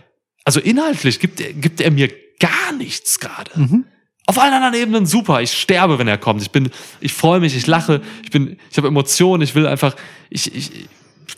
Also 0.43 0.59
inhaltlich 0.59 1.21
gibt 1.21 1.39
er, 1.39 1.53
gibt 1.53 1.79
er 1.79 1.91
mir 1.91 2.09
gar 2.41 2.73
nichts 2.77 3.21
gerade. 3.21 3.51
Mhm. 3.55 3.85
Auf 4.25 4.37
allen 4.37 4.53
anderen 4.53 4.75
Ebenen 4.75 5.05
super. 5.05 5.41
Ich 5.41 5.53
sterbe, 5.53 5.97
wenn 5.97 6.09
er 6.09 6.17
kommt. 6.17 6.41
Ich 6.41 6.51
bin, 6.51 6.69
ich 6.99 7.13
freue 7.13 7.39
mich, 7.39 7.55
ich 7.55 7.67
lache, 7.67 8.01
ich 8.21 8.31
bin, 8.31 8.57
ich 8.69 8.75
habe 8.75 8.89
Emotionen. 8.89 9.43
Ich 9.43 9.55
will 9.55 9.65
einfach, 9.65 9.95
ich, 10.29 10.53
ich, 10.53 10.89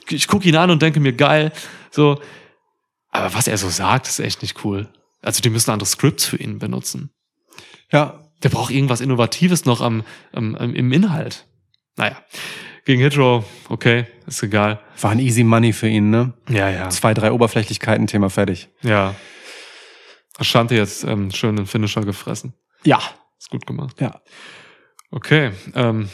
ich 0.09 0.27
gucke 0.27 0.47
ihn 0.47 0.55
an 0.55 0.69
und 0.69 0.81
denke 0.81 0.99
mir 0.99 1.13
geil. 1.13 1.51
So, 1.91 2.21
aber 3.09 3.33
was 3.33 3.47
er 3.47 3.57
so 3.57 3.69
sagt, 3.69 4.07
ist 4.07 4.19
echt 4.19 4.41
nicht 4.41 4.63
cool. 4.63 4.87
Also 5.21 5.41
die 5.41 5.49
müssen 5.49 5.71
andere 5.71 5.87
Scripts 5.87 6.25
für 6.25 6.37
ihn 6.37 6.59
benutzen. 6.59 7.11
Ja. 7.91 8.23
Der 8.43 8.49
braucht 8.49 8.71
irgendwas 8.71 9.01
Innovatives 9.01 9.65
noch 9.65 9.81
am, 9.81 10.03
am, 10.31 10.53
am 10.55 10.75
im 10.75 10.91
Inhalt. 10.91 11.47
Naja, 11.95 12.21
gegen 12.85 13.01
Hitro, 13.01 13.43
okay, 13.67 14.05
ist 14.27 14.43
egal. 14.43 14.79
War 15.01 15.09
ein 15.09 15.19
easy 15.19 15.43
money 15.43 15.73
für 15.73 15.87
ihn, 15.87 16.11
ne? 16.11 16.33
Ja, 16.47 16.69
ja. 16.69 16.89
Zwei, 16.89 17.15
drei 17.15 17.31
Oberflächlichkeiten, 17.31 18.05
Thema 18.05 18.29
fertig. 18.29 18.69
Ja. 18.83 19.15
Ashanti 20.37 20.75
jetzt 20.75 21.03
ähm, 21.03 21.31
schön 21.31 21.55
den 21.55 21.65
Finisher 21.65 22.01
gefressen. 22.01 22.53
Ja. 22.83 23.01
Ist 23.39 23.49
gut 23.49 23.65
gemacht. 23.65 23.99
Ja. 23.99 24.21
Okay, 25.09 25.51
ähm, 25.73 26.09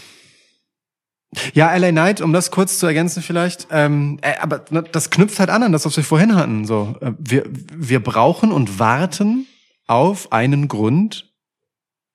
Ja, 1.53 1.75
LA 1.75 1.91
Knight, 1.91 2.21
um 2.21 2.33
das 2.33 2.51
kurz 2.51 2.79
zu 2.79 2.85
ergänzen 2.85 3.23
vielleicht, 3.23 3.67
ähm, 3.71 4.19
äh, 4.21 4.37
aber 4.39 4.65
ne, 4.69 4.83
das 4.83 5.09
knüpft 5.09 5.39
halt 5.39 5.49
an 5.49 5.63
an 5.63 5.71
das, 5.71 5.85
was 5.85 5.97
wir 5.97 6.03
vorhin 6.03 6.35
hatten. 6.35 6.65
So, 6.65 6.95
äh, 7.01 7.11
wir, 7.17 7.43
wir 7.47 8.01
brauchen 8.01 8.51
und 8.51 8.79
warten 8.79 9.47
auf 9.87 10.31
einen 10.31 10.67
Grund, 10.67 11.31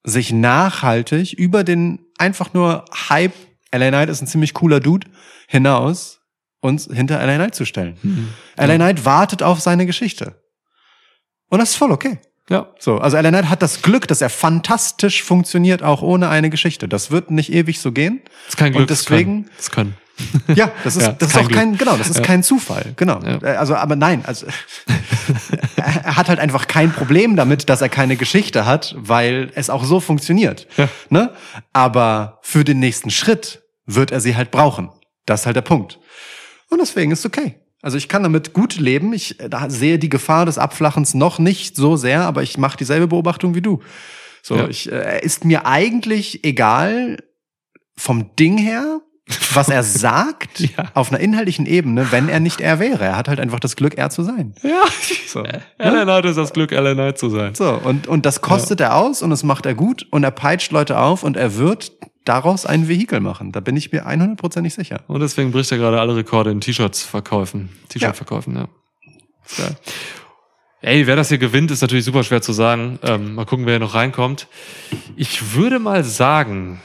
sich 0.04 0.32
nachhaltig 0.32 1.34
über 1.34 1.64
den 1.64 2.00
einfach 2.18 2.54
nur 2.54 2.84
Hype, 3.08 3.34
LA 3.72 3.88
Knight 3.88 4.08
ist 4.08 4.22
ein 4.22 4.26
ziemlich 4.26 4.54
cooler 4.54 4.80
Dude, 4.80 5.06
hinaus 5.46 6.20
uns 6.60 6.88
hinter 6.92 7.24
LA 7.24 7.36
Knight 7.36 7.54
zu 7.54 7.64
stellen. 7.64 7.96
Mhm. 8.02 8.28
LA 8.56 8.76
Knight 8.76 9.04
wartet 9.04 9.42
auf 9.42 9.60
seine 9.60 9.86
Geschichte. 9.86 10.42
Und 11.48 11.60
das 11.60 11.70
ist 11.70 11.76
voll 11.76 11.92
okay. 11.92 12.18
Ja, 12.48 12.66
So, 12.78 12.98
also 12.98 13.16
LA 13.16 13.28
Knight 13.30 13.48
hat 13.48 13.62
das 13.62 13.82
Glück, 13.82 14.08
dass 14.08 14.20
er 14.20 14.30
fantastisch 14.30 15.22
funktioniert, 15.22 15.82
auch 15.82 16.02
ohne 16.02 16.28
eine 16.28 16.50
Geschichte. 16.50 16.88
Das 16.88 17.10
wird 17.10 17.30
nicht 17.30 17.52
ewig 17.52 17.80
so 17.80 17.92
gehen. 17.92 18.22
ist 18.48 18.56
kein 18.56 18.72
Glück. 18.72 18.82
Und 18.82 18.90
deswegen- 18.90 19.48
das 19.56 19.70
können. 19.70 19.94
Ja, 20.54 20.72
das 20.82 20.96
ist, 20.96 21.02
Ja, 21.06 21.12
das 21.12 21.28
ist 21.28 21.34
kein 21.36 21.46
auch 21.46 21.50
kein, 21.50 21.76
genau, 21.78 21.96
das 21.96 22.08
ist 22.10 22.16
Ja. 22.16 22.22
kein 22.24 22.42
Zufall, 22.42 22.92
genau. 22.96 23.20
Ja. 23.22 23.38
Äh, 23.42 23.56
Also, 23.56 23.76
aber 23.76 23.94
nein, 23.94 24.24
also 24.26 24.46
er 25.76 26.16
hat 26.16 26.28
halt 26.28 26.38
einfach 26.40 26.66
kein 26.66 26.92
Problem 26.92 27.36
damit, 27.36 27.68
dass 27.68 27.80
er 27.82 27.88
keine 27.88 28.16
Geschichte 28.16 28.66
hat, 28.66 28.94
weil 28.98 29.50
es 29.54 29.70
auch 29.70 29.84
so 29.84 30.00
funktioniert. 30.00 30.66
Ja. 30.76 30.88
Ne? 31.10 31.32
Aber 31.72 32.38
für 32.42 32.64
den 32.64 32.78
nächsten 32.80 33.10
Schritt 33.10 33.62
wird 33.86 34.10
er 34.10 34.20
sie 34.20 34.36
halt 34.36 34.50
brauchen. 34.50 34.90
Das 35.26 35.40
ist 35.40 35.46
halt 35.46 35.56
der 35.56 35.62
Punkt. 35.62 35.98
Und 36.70 36.78
deswegen 36.80 37.12
ist 37.12 37.24
okay. 37.24 37.56
Also 37.80 37.96
ich 37.96 38.08
kann 38.08 38.22
damit 38.24 38.52
gut 38.52 38.76
leben. 38.78 39.12
Ich 39.12 39.38
äh, 39.40 39.48
sehe 39.68 39.98
die 39.98 40.08
Gefahr 40.08 40.46
des 40.46 40.58
Abflachens 40.58 41.14
noch 41.14 41.38
nicht 41.38 41.76
so 41.76 41.96
sehr, 41.96 42.22
aber 42.22 42.42
ich 42.42 42.58
mache 42.58 42.76
dieselbe 42.76 43.06
Beobachtung 43.08 43.54
wie 43.54 43.62
du. 43.62 43.80
So, 44.42 44.56
Ja. 44.56 44.68
ich, 44.68 44.90
äh, 44.90 45.20
ist 45.24 45.44
mir 45.44 45.66
eigentlich 45.66 46.44
egal 46.44 47.18
vom 47.96 48.34
Ding 48.36 48.58
her, 48.58 49.00
was 49.54 49.68
er 49.68 49.82
sagt, 49.82 50.60
Ja. 50.76 50.84
auf 50.94 51.10
einer 51.10 51.20
inhaltlichen 51.20 51.66
Ebene, 51.66 52.10
wenn 52.12 52.28
er 52.28 52.40
nicht 52.40 52.60
er 52.60 52.78
wäre. 52.78 53.04
Er 53.04 53.16
hat 53.16 53.28
halt 53.28 53.40
einfach 53.40 53.60
das 53.60 53.76
Glück, 53.76 53.96
er 53.98 54.10
zu 54.10 54.22
sein. 54.22 54.54
Ja, 54.62 54.84
So, 55.26 55.44
Alan 55.78 56.04
Knight 56.04 56.24
ist 56.24 56.36
das 56.36 56.52
Glück, 56.52 56.72
Alan 56.72 56.94
Knight 56.94 57.18
zu 57.18 57.28
sein. 57.30 57.54
so 57.54 57.70
und, 57.82 58.06
und 58.06 58.24
das 58.26 58.40
kostet 58.40 58.80
er 58.80 58.96
aus 58.96 59.22
und 59.22 59.30
das 59.30 59.42
macht 59.42 59.66
er 59.66 59.74
gut 59.74 60.06
und 60.10 60.24
er 60.24 60.30
peitscht 60.30 60.72
Leute 60.72 60.98
auf 60.98 61.22
und 61.22 61.36
er 61.36 61.56
wird 61.56 61.92
daraus 62.24 62.66
ein 62.66 62.88
Vehikel 62.88 63.20
machen. 63.20 63.52
Da 63.52 63.60
bin 63.60 63.76
ich 63.76 63.90
mir 63.92 64.06
100%ig 64.06 64.74
sicher. 64.74 65.00
Und 65.08 65.20
deswegen 65.20 65.50
bricht 65.50 65.72
er 65.72 65.78
gerade 65.78 65.98
alle 66.00 66.14
Rekorde 66.16 66.50
in 66.50 66.60
T-Shirts 66.60 67.02
verkaufen. 67.02 67.70
T-Shirt-Verkäufen, 67.88 68.54
ja. 68.56 68.68
Ist 69.46 69.56
geil. 69.56 69.76
Ey, 70.80 71.06
wer 71.06 71.16
das 71.16 71.28
hier 71.28 71.38
gewinnt, 71.38 71.70
ist 71.70 71.80
natürlich 71.80 72.04
super 72.04 72.22
schwer 72.22 72.40
zu 72.42 72.52
sagen. 72.52 72.98
Ähm, 73.02 73.34
mal 73.34 73.46
gucken, 73.46 73.66
wer 73.66 73.72
hier 73.74 73.80
noch 73.80 73.94
reinkommt. 73.94 74.46
Ich 75.16 75.54
würde 75.54 75.78
mal 75.78 76.04
sagen, 76.04 76.80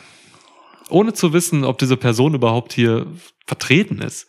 ohne 0.90 1.14
zu 1.14 1.34
wissen, 1.34 1.64
ob 1.64 1.78
diese 1.78 1.98
Person 1.98 2.34
überhaupt 2.34 2.74
hier 2.74 3.08
vertreten 3.46 4.00
ist, 4.00 4.28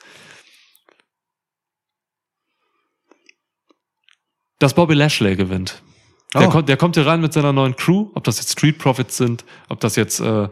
dass 4.58 4.74
Bobby 4.74 4.94
Lashley 4.94 5.36
gewinnt. 5.36 5.82
Der, 6.34 6.48
Oh. 6.48 6.50
kommt, 6.50 6.68
der 6.68 6.76
kommt 6.76 6.96
hier 6.96 7.06
rein 7.06 7.20
mit 7.20 7.32
seiner 7.32 7.52
neuen 7.52 7.76
Crew, 7.76 8.10
ob 8.14 8.24
das 8.24 8.38
jetzt 8.38 8.52
Street 8.52 8.78
Profits 8.78 9.16
sind, 9.16 9.44
ob 9.68 9.80
das 9.80 9.94
jetzt 9.96 10.20
äh, 10.20 10.48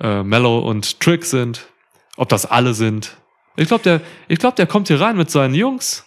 äh, 0.00 0.22
Mellow 0.22 0.58
und 0.58 1.00
Trick 1.00 1.24
sind, 1.24 1.66
ob 2.16 2.28
das 2.28 2.44
alle 2.46 2.74
sind. 2.74 3.16
Ich 3.56 3.68
glaube, 3.68 3.82
der, 3.82 4.00
ich 4.28 4.38
glaub, 4.38 4.56
der 4.56 4.66
kommt 4.66 4.88
hier 4.88 5.00
rein 5.00 5.16
mit 5.16 5.30
seinen 5.30 5.54
Jungs 5.54 6.04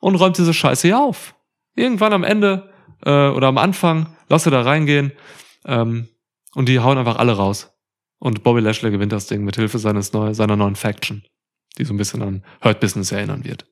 und 0.00 0.14
räumt 0.16 0.38
diese 0.38 0.54
Scheiße 0.54 0.88
hier 0.88 0.98
auf. 0.98 1.34
Irgendwann 1.74 2.12
am 2.12 2.24
Ende 2.24 2.72
äh, 3.04 3.28
oder 3.28 3.48
am 3.48 3.58
Anfang, 3.58 4.16
lass 4.28 4.46
er 4.46 4.52
da 4.52 4.62
reingehen 4.62 5.12
ähm, 5.66 6.08
und 6.54 6.68
die 6.68 6.80
hauen 6.80 6.96
einfach 6.98 7.16
alle 7.16 7.32
raus. 7.36 7.70
Und 8.18 8.42
Bobby 8.42 8.60
Lashley 8.60 8.90
gewinnt 8.90 9.12
das 9.12 9.26
Ding 9.26 9.44
mit 9.44 9.56
Hilfe 9.56 9.78
seines 9.78 10.12
neu, 10.12 10.32
seiner 10.34 10.56
neuen 10.56 10.76
Faction, 10.76 11.24
die 11.78 11.84
so 11.84 11.92
ein 11.92 11.98
bisschen 11.98 12.22
an 12.22 12.44
Hurt 12.62 12.80
Business 12.80 13.12
erinnern 13.12 13.44
wird. 13.44 13.66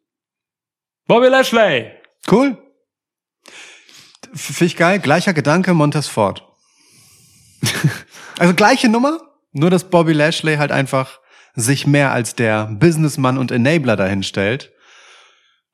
Bobby 1.06 1.28
Lashley! 1.28 1.92
Cool. 2.30 2.58
Finde 4.32 4.64
ich 4.64 4.76
geil. 4.76 4.98
Gleicher 4.98 5.32
Gedanke, 5.32 5.74
Montez 5.74 6.08
Ford. 6.08 6.46
also 8.38 8.54
gleiche 8.54 8.88
Nummer, 8.88 9.20
nur 9.52 9.70
dass 9.70 9.90
Bobby 9.90 10.12
Lashley 10.12 10.56
halt 10.56 10.72
einfach 10.72 11.20
sich 11.54 11.86
mehr 11.86 12.12
als 12.12 12.34
der 12.34 12.66
Businessmann 12.66 13.38
und 13.38 13.52
Enabler 13.52 13.96
dahin 13.96 14.22
stellt 14.22 14.72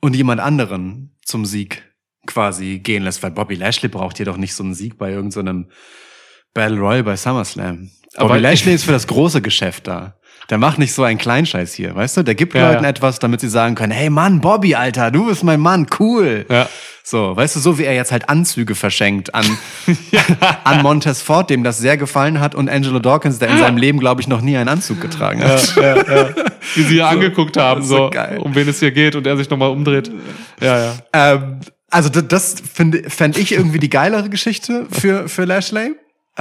und 0.00 0.14
jemand 0.14 0.40
anderen 0.40 1.16
zum 1.24 1.46
Sieg 1.46 1.90
quasi 2.26 2.78
gehen 2.80 3.02
lässt, 3.02 3.22
weil 3.22 3.30
Bobby 3.30 3.54
Lashley 3.54 3.88
braucht 3.88 4.18
jedoch 4.18 4.36
nicht 4.36 4.54
so 4.54 4.62
einen 4.62 4.74
Sieg 4.74 4.98
bei 4.98 5.10
irgendeinem 5.10 5.70
Battle 6.52 6.78
Royale 6.78 7.04
bei 7.04 7.16
SummerSlam. 7.16 7.90
Aber- 8.16 8.28
Bobby 8.30 8.40
Lashley 8.40 8.74
ist 8.74 8.84
für 8.84 8.92
das 8.92 9.06
große 9.06 9.40
Geschäft 9.42 9.86
da. 9.86 10.14
Der 10.48 10.58
macht 10.58 10.80
nicht 10.80 10.92
so 10.92 11.04
einen 11.04 11.18
Kleinscheiß 11.18 11.74
hier, 11.74 11.94
weißt 11.94 12.16
du? 12.16 12.22
Der 12.24 12.34
gibt 12.34 12.54
Ja, 12.54 12.70
Leuten 12.72 12.82
ja. 12.82 12.90
etwas, 12.90 13.20
damit 13.20 13.40
sie 13.40 13.48
sagen 13.48 13.76
können, 13.76 13.92
hey 13.92 14.10
Mann, 14.10 14.40
Bobby, 14.40 14.74
Alter, 14.74 15.12
du 15.12 15.26
bist 15.26 15.44
mein 15.44 15.60
Mann, 15.60 15.86
cool. 16.00 16.44
Ja. 16.50 16.68
So, 17.04 17.36
weißt 17.36 17.54
du, 17.56 17.60
so 17.60 17.78
wie 17.78 17.84
er 17.84 17.94
jetzt 17.94 18.10
halt 18.10 18.28
Anzüge 18.28 18.74
verschenkt 18.74 19.32
an, 19.34 19.46
an 20.64 20.82
Montez 20.82 21.22
Ford, 21.22 21.50
dem 21.50 21.62
das 21.64 21.78
sehr 21.78 21.96
gefallen 21.96 22.40
hat, 22.40 22.54
und 22.56 22.68
Angelo 22.68 22.98
Dawkins, 22.98 23.38
der 23.38 23.48
in 23.48 23.58
seinem 23.58 23.76
Leben, 23.76 24.00
glaube 24.00 24.20
ich, 24.20 24.28
noch 24.28 24.40
nie 24.40 24.56
einen 24.56 24.68
Anzug 24.68 25.00
getragen 25.00 25.42
hat. 25.42 25.76
Wie 26.74 26.82
sie 26.82 26.94
hier 26.94 27.06
angeguckt 27.08 27.56
haben, 27.56 27.82
so 27.82 28.10
so, 28.12 28.40
um 28.42 28.54
wen 28.54 28.68
es 28.68 28.80
hier 28.80 28.90
geht 28.92 29.14
und 29.16 29.26
er 29.26 29.36
sich 29.36 29.48
nochmal 29.50 29.70
umdreht. 29.70 30.10
Ja, 30.60 30.78
ja. 30.84 30.94
Ähm, 31.12 31.60
also 31.90 32.08
das 32.08 32.56
finde 32.72 33.08
fänd 33.08 33.36
ich 33.38 33.52
irgendwie 33.52 33.78
die 33.78 33.90
geilere 33.90 34.28
Geschichte 34.28 34.86
für, 34.90 35.28
für 35.28 35.44
Lashley. 35.44 35.92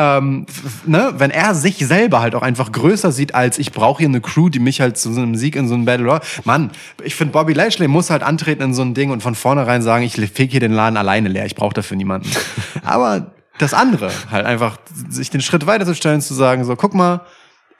Ähm, 0.01 0.45
ne, 0.85 1.13
wenn 1.17 1.29
er 1.29 1.53
sich 1.53 1.85
selber 1.85 2.21
halt 2.21 2.33
auch 2.33 2.41
einfach 2.41 2.71
größer 2.71 3.11
sieht 3.11 3.35
als 3.35 3.59
ich 3.59 3.73
brauche 3.73 3.97
hier 3.97 4.07
eine 4.07 4.21
Crew, 4.21 4.47
die 4.47 4.59
mich 4.59 4.79
halt 4.79 4.97
zu 4.97 5.11
so 5.11 5.19
einem 5.19 5.35
Sieg 5.35 5.57
in 5.57 5.67
so 5.67 5.73
einem 5.73 5.83
Battle 5.83 6.05
Royale. 6.05 6.21
Mann, 6.45 6.71
ich 7.03 7.15
finde 7.15 7.33
Bobby 7.33 7.51
Lashley 7.51 7.89
muss 7.89 8.09
halt 8.09 8.23
antreten 8.23 8.63
in 8.63 8.73
so 8.73 8.81
ein 8.81 8.93
Ding 8.93 9.11
und 9.11 9.21
von 9.21 9.35
vornherein 9.35 9.81
sagen, 9.81 10.05
ich 10.05 10.15
feg 10.31 10.51
hier 10.51 10.61
den 10.61 10.71
Laden 10.71 10.95
alleine 10.95 11.27
leer, 11.27 11.45
ich 11.45 11.55
brauche 11.55 11.73
dafür 11.73 11.97
niemanden. 11.97 12.31
Aber 12.85 13.33
das 13.57 13.73
andere, 13.73 14.09
halt 14.31 14.45
einfach 14.45 14.77
sich 15.09 15.31
den 15.31 15.41
Schritt 15.41 15.67
weiterzustellen, 15.67 16.21
zu 16.21 16.33
sagen, 16.33 16.63
so, 16.63 16.77
guck 16.77 16.93
mal, 16.93 17.25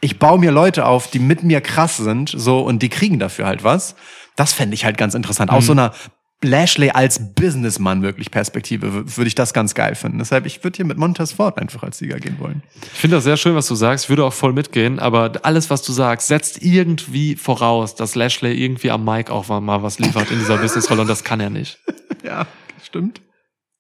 ich 0.02 0.20
baue 0.20 0.40
mir 0.40 0.52
Leute 0.52 0.86
auf, 0.86 1.10
die 1.10 1.20
mit 1.20 1.44
mir 1.44 1.62
krass 1.62 1.96
sind, 1.96 2.34
so, 2.36 2.60
und 2.60 2.84
die 2.84 2.90
kriegen 2.90 3.18
dafür 3.18 3.46
halt 3.46 3.64
was. 3.64 3.96
Das 4.36 4.52
fände 4.52 4.74
ich 4.74 4.84
halt 4.84 4.98
ganz 4.98 5.14
interessant. 5.14 5.52
Aus 5.52 5.66
so 5.66 5.72
einer 5.72 5.94
Lashley 6.42 6.92
als 6.92 7.34
Businessmann 7.34 8.02
wirklich 8.02 8.32
Perspektive, 8.32 9.18
würde 9.18 9.28
ich 9.28 9.36
das 9.36 9.54
ganz 9.54 9.76
geil 9.76 9.96
finden. 9.96 10.20
Deshalb, 10.20 10.46
ich 10.46 10.64
würde 10.64 10.78
hier 10.78 10.86
mit 10.86 10.98
Montez 10.98 11.34
Ford 11.34 11.58
einfach 11.58 11.84
als 11.84 11.98
Sieger 11.98 12.18
gehen 12.20 12.38
wollen. 12.40 12.64
Ich 12.82 13.00
finde 13.00 13.18
das 13.18 13.26
sehr 13.26 13.36
schön, 13.36 13.56
was 13.56 13.68
du 13.68 13.76
sagst. 13.76 14.06
Ich 14.06 14.10
würde 14.10 14.24
auch 14.24 14.32
voll 14.32 14.54
mitgehen, 14.54 15.00
aber 15.00 15.34
alles, 15.44 15.70
was 15.70 15.82
du 15.82 15.92
sagst, 15.92 16.28
setzt 16.28 16.62
irgendwie 16.64 17.36
voraus, 17.36 17.96
dass 17.96 18.16
Lashley 18.16 18.54
irgendwie 18.54 18.90
am 18.90 19.04
Mic 19.04 19.30
auch 19.30 19.50
mal 19.60 19.84
was 19.84 20.00
liefert 20.00 20.32
in 20.32 20.40
dieser 20.40 20.58
Businessrolle 20.62 21.02
und 21.02 21.10
das 21.10 21.24
kann 21.24 21.40
er 21.40 21.50
nicht. 21.50 21.80
Ja, 22.22 22.48
stimmt. 22.84 23.22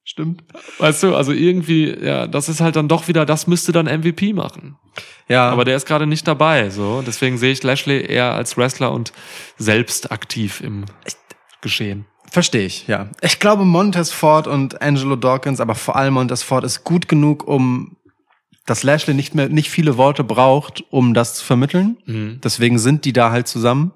Stimmt. 0.06 0.44
Weißt 0.77 1.03
du, 1.03 1.14
also 1.14 1.34
irgendwie, 1.34 1.94
ja, 1.94 2.26
das 2.26 2.48
ist 2.48 2.61
halt 2.61 2.77
dann 2.77 2.88
doch 2.88 3.10
wieder, 3.10 3.26
das 3.26 3.48
müsste 3.48 3.73
dann 3.73 3.86
MVP 3.86 4.31
machen. 4.31 4.77
Ja, 5.27 5.49
Aber 5.49 5.65
der 5.65 5.76
ist 5.76 5.86
gerade 5.86 6.07
nicht 6.07 6.26
dabei, 6.26 6.69
so. 6.69 7.03
Deswegen 7.06 7.38
sehe 7.38 7.52
ich 7.52 7.61
Lashley 7.64 8.06
eher 8.06 8.34
als 8.34 8.57
Wrestler 8.57 8.91
und 8.94 9.11
selbst 9.57 10.11
aktiv 10.11 10.61
im 10.61 10.86
Geschehen. 11.61 12.06
Verstehe 12.32 12.66
ich, 12.66 12.88
ja. 12.88 13.10
Ich 13.22 13.40
glaube, 13.40 13.66
Montez 13.66 14.12
Ford 14.12 14.48
und 14.48 14.82
Angelo 14.82 15.16
Dawkins, 15.16 15.60
aber 15.60 15.76
vor 15.76 15.96
allem 15.96 16.14
Montez 16.16 16.44
Ford 16.44 16.64
ist 16.64 16.84
gut 16.84 17.08
genug, 17.08 17.48
um 17.48 17.96
dass 18.66 18.84
Lashley 18.84 19.16
nicht 19.16 19.34
mehr 19.34 19.50
nicht 19.50 19.72
viele 19.72 19.98
Worte 19.98 20.24
braucht, 20.24 20.84
um 20.92 21.16
das 21.16 21.34
zu 21.34 21.44
vermitteln. 21.44 21.98
Mhm. 22.06 22.40
Deswegen 22.44 22.78
sind 22.78 23.04
die 23.06 23.14
da 23.14 23.32
halt 23.32 23.48
zusammen. 23.48 23.94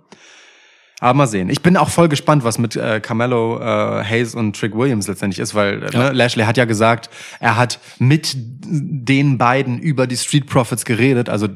Aber 1.00 1.14
mal 1.16 1.28
sehen. 1.28 1.50
Ich 1.50 1.62
bin 1.62 1.76
auch 1.78 1.90
voll 1.90 2.08
gespannt, 2.08 2.44
was 2.46 2.58
mit 2.58 2.76
äh, 2.78 3.00
Carmelo 3.02 3.60
äh, 3.60 4.04
Hayes 4.06 4.34
und 4.36 4.58
Trick 4.58 4.74
Williams 4.76 5.08
letztendlich 5.08 5.38
ist, 5.40 5.54
weil 5.54 5.84
äh, 5.84 5.90
Ja. 5.92 6.00
ne, 6.06 6.12
Lashley 6.14 6.46
hat 6.46 6.56
ja 6.58 6.66
gesagt, 6.66 7.10
er 7.40 7.58
hat 7.58 7.80
mit 8.00 8.34
den 8.36 9.38
beiden 9.38 9.80
über 9.80 10.08
die 10.08 10.16
Street 10.18 10.48
Profits 10.48 10.86
geredet. 10.86 11.28
Also 11.30 11.50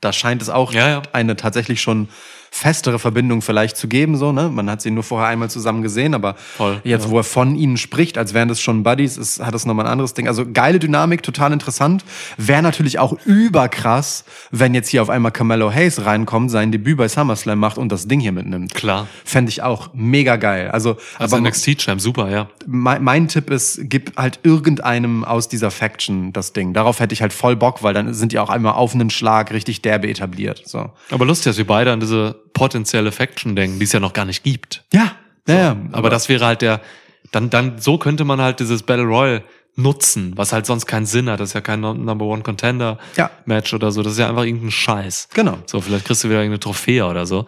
da 0.00 0.12
scheint 0.12 0.40
es 0.42 0.48
auch 0.48 0.72
Ja, 0.72 0.88
ja. 0.88 1.02
eine 1.12 1.36
tatsächlich 1.36 1.80
schon 1.82 2.08
festere 2.54 3.00
Verbindung 3.00 3.42
vielleicht 3.42 3.76
zu 3.76 3.88
geben. 3.88 4.16
So, 4.16 4.30
ne? 4.30 4.48
Man 4.48 4.70
hat 4.70 4.80
sie 4.80 4.92
nur 4.92 5.02
vorher 5.02 5.28
einmal 5.28 5.50
zusammen 5.50 5.82
gesehen, 5.82 6.14
aber 6.14 6.34
Voll, 6.34 6.80
jetzt, 6.84 7.06
ja. 7.06 7.10
wo 7.10 7.18
er 7.18 7.24
von 7.24 7.56
ihnen 7.56 7.76
spricht, 7.76 8.16
als 8.16 8.32
wären 8.32 8.46
das 8.48 8.60
schon 8.60 8.84
Buddies, 8.84 9.16
ist, 9.16 9.44
hat 9.44 9.52
das 9.54 9.66
nochmal 9.66 9.86
ein 9.86 9.92
anderes 9.92 10.14
Ding. 10.14 10.28
Also 10.28 10.44
geile 10.50 10.78
Dynamik, 10.78 11.24
total 11.24 11.52
interessant. 11.52 12.04
Wäre 12.36 12.62
natürlich 12.62 13.00
auch 13.00 13.18
überkrass, 13.24 14.24
wenn 14.52 14.72
jetzt 14.72 14.88
hier 14.88 15.02
auf 15.02 15.10
einmal 15.10 15.32
Carmelo 15.32 15.72
Hayes 15.72 16.06
reinkommt, 16.06 16.48
sein 16.48 16.70
Debüt 16.70 16.96
bei 16.96 17.08
SummerSlam 17.08 17.58
macht 17.58 17.76
und 17.76 17.90
das 17.90 18.06
Ding 18.06 18.20
hier 18.20 18.30
mitnimmt. 18.30 18.72
Klar. 18.72 19.08
Fände 19.24 19.50
ich 19.50 19.62
auch 19.62 19.90
mega 19.92 20.36
geil. 20.36 20.70
Also, 20.70 20.96
Als 21.18 21.32
aber 21.32 21.42
NXT-Champ, 21.42 22.00
super, 22.00 22.30
ja. 22.30 22.48
mein, 22.66 23.02
mein 23.02 23.26
Tipp 23.26 23.50
ist, 23.50 23.80
gib 23.82 24.16
halt 24.16 24.38
irgendeinem 24.44 25.24
aus 25.24 25.48
dieser 25.48 25.72
Faction 25.72 26.32
das 26.32 26.52
Ding. 26.52 26.72
Darauf 26.72 27.00
hätte 27.00 27.14
ich 27.14 27.20
halt 27.20 27.32
voll 27.32 27.56
Bock, 27.56 27.82
weil 27.82 27.94
dann 27.94 28.14
sind 28.14 28.30
die 28.30 28.38
auch 28.38 28.48
einmal 28.48 28.74
auf 28.74 28.94
einen 28.94 29.10
Schlag 29.10 29.52
richtig 29.52 29.82
derbe 29.82 30.08
etabliert. 30.08 30.62
So. 30.66 30.90
Aber 31.10 31.26
lustig, 31.26 31.46
dass 31.46 31.58
wir 31.58 31.66
beide 31.66 31.90
an 31.90 31.98
diese 31.98 32.43
potenzielle 32.54 33.12
Faction 33.12 33.54
denken, 33.54 33.78
die 33.78 33.84
es 33.84 33.92
ja 33.92 34.00
noch 34.00 34.14
gar 34.14 34.24
nicht 34.24 34.42
gibt. 34.42 34.82
Ja, 34.92 35.12
ja, 35.46 35.54
ja. 35.58 35.76
Aber, 35.92 36.08
das 36.08 36.28
wäre 36.30 36.46
halt 36.46 36.62
der, 36.62 36.80
dann, 37.32 37.50
dann, 37.50 37.78
so 37.78 37.98
könnte 37.98 38.24
man 38.24 38.40
halt 38.40 38.60
dieses 38.60 38.82
Battle 38.82 39.04
Royale 39.04 39.42
nutzen, 39.76 40.32
was 40.36 40.52
halt 40.52 40.66
sonst 40.66 40.86
keinen 40.86 41.04
Sinn 41.04 41.28
hat. 41.28 41.40
Das 41.40 41.50
ist 41.50 41.54
ja 41.54 41.60
kein 41.60 41.80
Number 41.80 42.24
One 42.24 42.42
Contender 42.42 42.98
Ja. 43.16 43.30
Match 43.44 43.74
oder 43.74 43.90
so. 43.92 44.02
Das 44.02 44.12
ist 44.12 44.18
ja 44.18 44.28
einfach 44.28 44.44
irgendein 44.44 44.70
Scheiß. 44.70 45.28
Genau. 45.34 45.58
So, 45.66 45.80
vielleicht 45.80 46.06
kriegst 46.06 46.22
du 46.24 46.28
wieder 46.28 46.38
irgendeine 46.38 46.60
Trophäe 46.60 47.04
oder 47.06 47.26
so. 47.26 47.44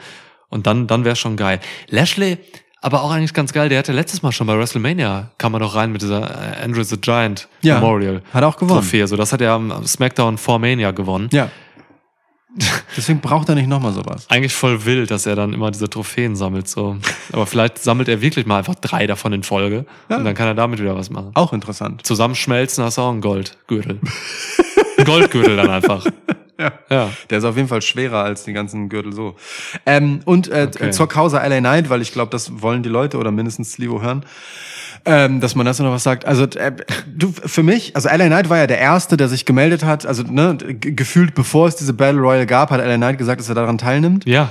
Und 0.48 0.66
dann, 0.66 0.86
dann 0.86 1.04
wäre 1.04 1.16
schon 1.16 1.36
geil. 1.36 1.60
Lashley, 1.88 2.38
aber 2.82 3.02
auch 3.02 3.10
eigentlich 3.12 3.32
ganz 3.32 3.52
geil. 3.52 3.68
Der 3.68 3.78
hatte 3.78 3.92
letztes 3.92 4.22
Mal 4.22 4.32
schon 4.32 4.46
bei 4.46 4.58
WrestleMania, 4.58 5.30
kam 5.38 5.54
er 5.54 5.60
doch 5.60 5.74
rein 5.76 5.92
mit 5.92 6.02
dieser 6.02 6.22
äh, 6.60 6.64
Andrew 6.64 6.82
the 6.82 6.96
Giant 7.00 7.48
Ja. 7.62 7.76
Memorial. 7.76 8.22
Hat 8.34 8.42
auch 8.44 8.56
gewonnen. 8.56 8.80
Trophäe. 8.80 9.06
So, 9.06 9.16
das 9.16 9.32
hat 9.32 9.40
er 9.40 9.52
am 9.52 9.86
SmackDown 9.86 10.36
vor 10.36 10.58
Mania 10.58 10.90
gewonnen. 10.90 11.28
Ja. 11.32 11.50
Deswegen 12.96 13.20
braucht 13.20 13.48
er 13.48 13.54
nicht 13.54 13.68
nochmal 13.68 13.92
sowas. 13.92 14.26
Eigentlich 14.30 14.54
voll 14.54 14.84
wild, 14.86 15.10
dass 15.10 15.26
er 15.26 15.36
dann 15.36 15.52
immer 15.52 15.70
diese 15.70 15.90
Trophäen 15.90 16.36
sammelt, 16.36 16.68
so. 16.68 16.96
Aber 17.32 17.46
vielleicht 17.46 17.78
sammelt 17.78 18.08
er 18.08 18.20
wirklich 18.22 18.46
mal 18.46 18.58
einfach 18.58 18.74
drei 18.76 19.06
davon 19.06 19.32
in 19.34 19.42
Folge. 19.42 19.84
Ja. 20.08 20.16
Und 20.16 20.24
dann 20.24 20.34
kann 20.34 20.46
er 20.46 20.54
damit 20.54 20.80
wieder 20.80 20.96
was 20.96 21.10
machen. 21.10 21.30
Auch 21.34 21.52
interessant. 21.52 22.06
Zusammenschmelzen 22.06 22.82
hast 22.84 22.96
du 22.98 23.02
auch 23.02 23.10
einen 23.10 23.20
Goldgürtel. 23.20 24.00
Ein 24.98 25.04
Goldgürtel 25.04 25.56
dann 25.56 25.70
einfach. 25.70 26.06
Ja. 26.58 26.72
Ja. 26.88 27.10
Der 27.28 27.36
ist 27.36 27.44
auf 27.44 27.56
jeden 27.56 27.68
Fall 27.68 27.82
schwerer 27.82 28.22
als 28.24 28.44
die 28.44 28.54
ganzen 28.54 28.88
Gürtel 28.88 29.12
so. 29.12 29.36
Ähm, 29.84 30.20
und 30.24 30.48
äh, 30.48 30.70
Okay. 30.74 30.90
zur 30.90 31.06
Causa 31.06 31.46
LA 31.46 31.58
Knight, 31.58 31.90
weil 31.90 32.00
ich 32.00 32.12
glaube, 32.12 32.30
das 32.30 32.62
wollen 32.62 32.82
die 32.82 32.88
Leute 32.88 33.18
oder 33.18 33.30
mindestens 33.30 33.72
Slivo 33.72 34.00
hören. 34.00 34.24
Ähm, 35.08 35.40
dass 35.40 35.54
man 35.54 35.64
das 35.64 35.78
noch 35.78 35.92
was 35.92 36.02
sagt. 36.02 36.24
Also 36.24 36.44
äh, 36.44 36.72
du 37.06 37.32
für 37.32 37.62
mich, 37.62 37.94
also 37.94 38.08
LA 38.08 38.26
Knight 38.26 38.48
war 38.48 38.58
ja 38.58 38.66
der 38.66 38.78
erste, 38.78 39.16
der 39.16 39.28
sich 39.28 39.44
gemeldet 39.44 39.84
hat. 39.84 40.04
Also 40.04 40.24
ne, 40.24 40.56
gefühlt 40.56 41.34
bevor 41.36 41.68
es 41.68 41.76
diese 41.76 41.92
Battle 41.92 42.20
Royale 42.20 42.46
gab, 42.46 42.70
hat 42.70 42.84
LA 42.84 42.96
Knight 42.96 43.18
gesagt, 43.18 43.40
dass 43.40 43.48
er 43.48 43.54
daran 43.54 43.78
teilnimmt. 43.78 44.26
Ja. 44.26 44.50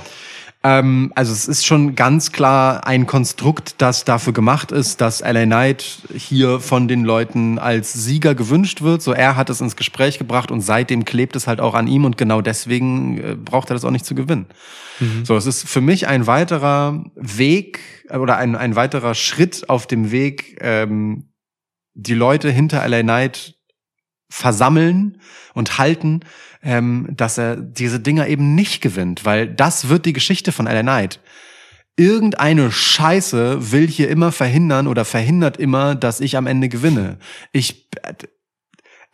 Ähm, 0.66 1.12
also 1.14 1.32
es 1.32 1.46
ist 1.46 1.64
schon 1.64 1.94
ganz 1.94 2.32
klar 2.32 2.86
ein 2.88 3.06
Konstrukt, 3.06 3.76
das 3.78 4.04
dafür 4.04 4.32
gemacht 4.32 4.72
ist, 4.72 5.00
dass 5.00 5.20
LA 5.20 5.44
Knight 5.44 6.02
hier 6.12 6.58
von 6.58 6.88
den 6.88 7.04
Leuten 7.04 7.60
als 7.60 7.92
Sieger 7.92 8.34
gewünscht 8.34 8.82
wird. 8.82 9.00
So 9.00 9.12
er 9.12 9.36
hat 9.36 9.48
es 9.48 9.60
ins 9.60 9.76
Gespräch 9.76 10.18
gebracht 10.18 10.50
und 10.50 10.60
seitdem 10.62 11.04
klebt 11.04 11.36
es 11.36 11.46
halt 11.46 11.60
auch 11.60 11.74
an 11.74 11.86
ihm 11.86 12.04
und 12.04 12.18
genau 12.18 12.40
deswegen 12.40 13.18
äh, 13.18 13.36
braucht 13.36 13.70
er 13.70 13.74
das 13.74 13.84
auch 13.84 13.92
nicht 13.92 14.04
zu 14.04 14.16
gewinnen. 14.16 14.46
So, 15.24 15.36
es 15.36 15.44
ist 15.44 15.68
für 15.68 15.82
mich 15.82 16.06
ein 16.08 16.26
weiterer 16.26 17.04
Weg 17.16 17.80
äh, 18.08 18.16
oder 18.16 18.38
ein, 18.38 18.56
ein 18.56 18.76
weiterer 18.76 19.14
Schritt 19.14 19.68
auf 19.68 19.86
dem 19.86 20.10
Weg, 20.10 20.58
ähm, 20.62 21.32
die 21.94 22.14
Leute 22.14 22.50
hinter 22.50 22.86
LA 22.88 23.02
Knight 23.02 23.54
versammeln 24.28 25.20
und 25.54 25.78
halten, 25.78 26.20
ähm, 26.66 27.06
dass 27.10 27.38
er 27.38 27.56
diese 27.56 28.00
Dinger 28.00 28.26
eben 28.26 28.54
nicht 28.54 28.82
gewinnt, 28.82 29.24
weil 29.24 29.46
das 29.46 29.88
wird 29.88 30.04
die 30.04 30.12
Geschichte 30.12 30.50
von 30.52 30.66
LA 30.66 30.82
Knight. 30.82 31.20
Irgendeine 31.96 32.70
Scheiße 32.70 33.72
will 33.72 33.86
hier 33.88 34.10
immer 34.10 34.30
verhindern 34.32 34.86
oder 34.86 35.04
verhindert 35.06 35.56
immer, 35.56 35.94
dass 35.94 36.20
ich 36.20 36.36
am 36.36 36.46
Ende 36.46 36.68
gewinne. 36.68 37.18
Ich, 37.52 37.88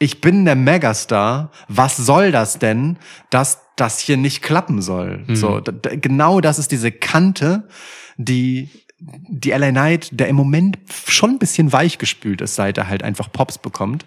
ich 0.01 0.21
bin 0.21 0.45
der 0.45 0.57
Megastar. 0.57 1.53
Was 1.69 1.97
soll 1.97 2.33
das 2.33 2.59
denn, 2.59 2.97
dass 3.31 3.59
das 3.77 4.01
hier 4.01 4.17
nicht 4.17 4.43
klappen 4.43 4.83
soll? 4.83 5.25
So, 5.33 5.61
d- 5.61 5.73
d- 5.73 5.97
genau 5.99 6.41
das 6.41 6.59
ist 6.59 6.73
diese 6.73 6.91
Kante, 6.91 7.69
die 8.17 8.69
die 9.05 9.51
LA 9.51 9.71
Knight, 9.71 10.09
der 10.13 10.29
im 10.29 10.37
Moment 10.37 10.79
schon 11.09 11.31
ein 11.31 11.39
bisschen 11.41 11.73
weichgespült 11.73 12.41
ist, 12.41 12.55
seit 12.55 12.79
er 12.79 12.87
halt 12.89 13.03
einfach 13.03 13.31
Pops 13.33 13.59
bekommt, 13.59 14.07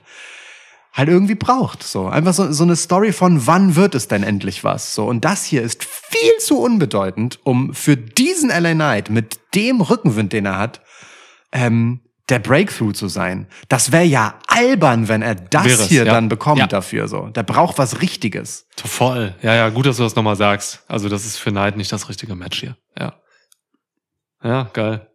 halt 0.95 1.09
irgendwie 1.09 1.35
braucht. 1.35 1.83
So 1.83 2.07
einfach 2.07 2.33
so, 2.33 2.51
so 2.51 2.63
eine 2.63 2.75
Story 2.75 3.11
von, 3.11 3.45
wann 3.45 3.75
wird 3.75 3.93
es 3.95 4.07
denn 4.07 4.23
endlich 4.23 4.63
was? 4.63 4.95
So 4.95 5.05
und 5.05 5.23
das 5.25 5.43
hier 5.45 5.61
ist 5.61 5.83
viel 5.83 6.37
zu 6.39 6.59
unbedeutend, 6.59 7.39
um 7.43 7.73
für 7.73 7.97
diesen 7.97 8.49
LA 8.49 8.73
Knight 8.73 9.09
mit 9.09 9.39
dem 9.53 9.81
Rückenwind, 9.81 10.31
den 10.33 10.45
er 10.45 10.57
hat, 10.57 10.81
ähm, 11.51 11.99
der 12.29 12.39
Breakthrough 12.39 12.93
zu 12.93 13.07
sein. 13.07 13.47
Das 13.69 13.91
wäre 13.91 14.03
ja 14.05 14.39
albern, 14.47 15.07
wenn 15.07 15.21
er 15.21 15.35
das 15.35 15.65
Wäre 15.65 15.83
es, 15.83 15.89
hier 15.89 16.05
ja. 16.05 16.13
dann 16.13 16.27
bekommt 16.27 16.59
Ja. 16.59 16.65
dafür. 16.67 17.07
So, 17.07 17.27
der 17.27 17.43
braucht 17.43 17.77
was 17.77 18.01
Richtiges. 18.01 18.65
Voll. 18.83 19.35
Ja, 19.43 19.53
ja, 19.53 19.69
gut, 19.69 19.85
dass 19.85 19.97
du 19.97 20.03
das 20.03 20.15
nochmal 20.15 20.35
sagst. 20.35 20.83
Also, 20.87 21.07
das 21.07 21.25
ist 21.25 21.37
für 21.37 21.51
Knight 21.51 21.77
nicht 21.77 21.91
das 21.91 22.09
richtige 22.09 22.35
Match 22.35 22.59
hier. 22.61 22.77
Ja. 22.97 23.13
Ja, 24.43 24.63
geil. 24.73 25.07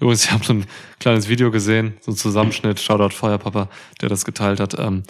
Übrigens, 0.00 0.24
ich 0.24 0.30
habe 0.32 0.44
so 0.44 0.52
ein 0.54 0.66
kleines 1.00 1.28
Video 1.28 1.50
gesehen, 1.50 1.96
so 2.00 2.12
ein 2.12 2.16
Zusammenschnitt, 2.16 2.80
Shoutout 2.80 3.14
Feuerpapa, 3.14 3.68
der 4.00 4.08
das 4.08 4.24
geteilt 4.24 4.60
hat. 4.60 4.78
Ähm, 4.78 5.02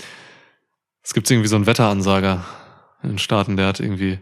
es 1.03 1.15
gibt 1.15 1.31
irgendwie 1.31 1.49
so 1.49 1.57
einen 1.57 1.67
Wetteransager 1.67 2.45
in 3.03 3.11
den 3.11 3.19
Staaten, 3.19 3.57
der 3.57 3.67
hat 3.67 3.81
irgendwie 3.81 4.19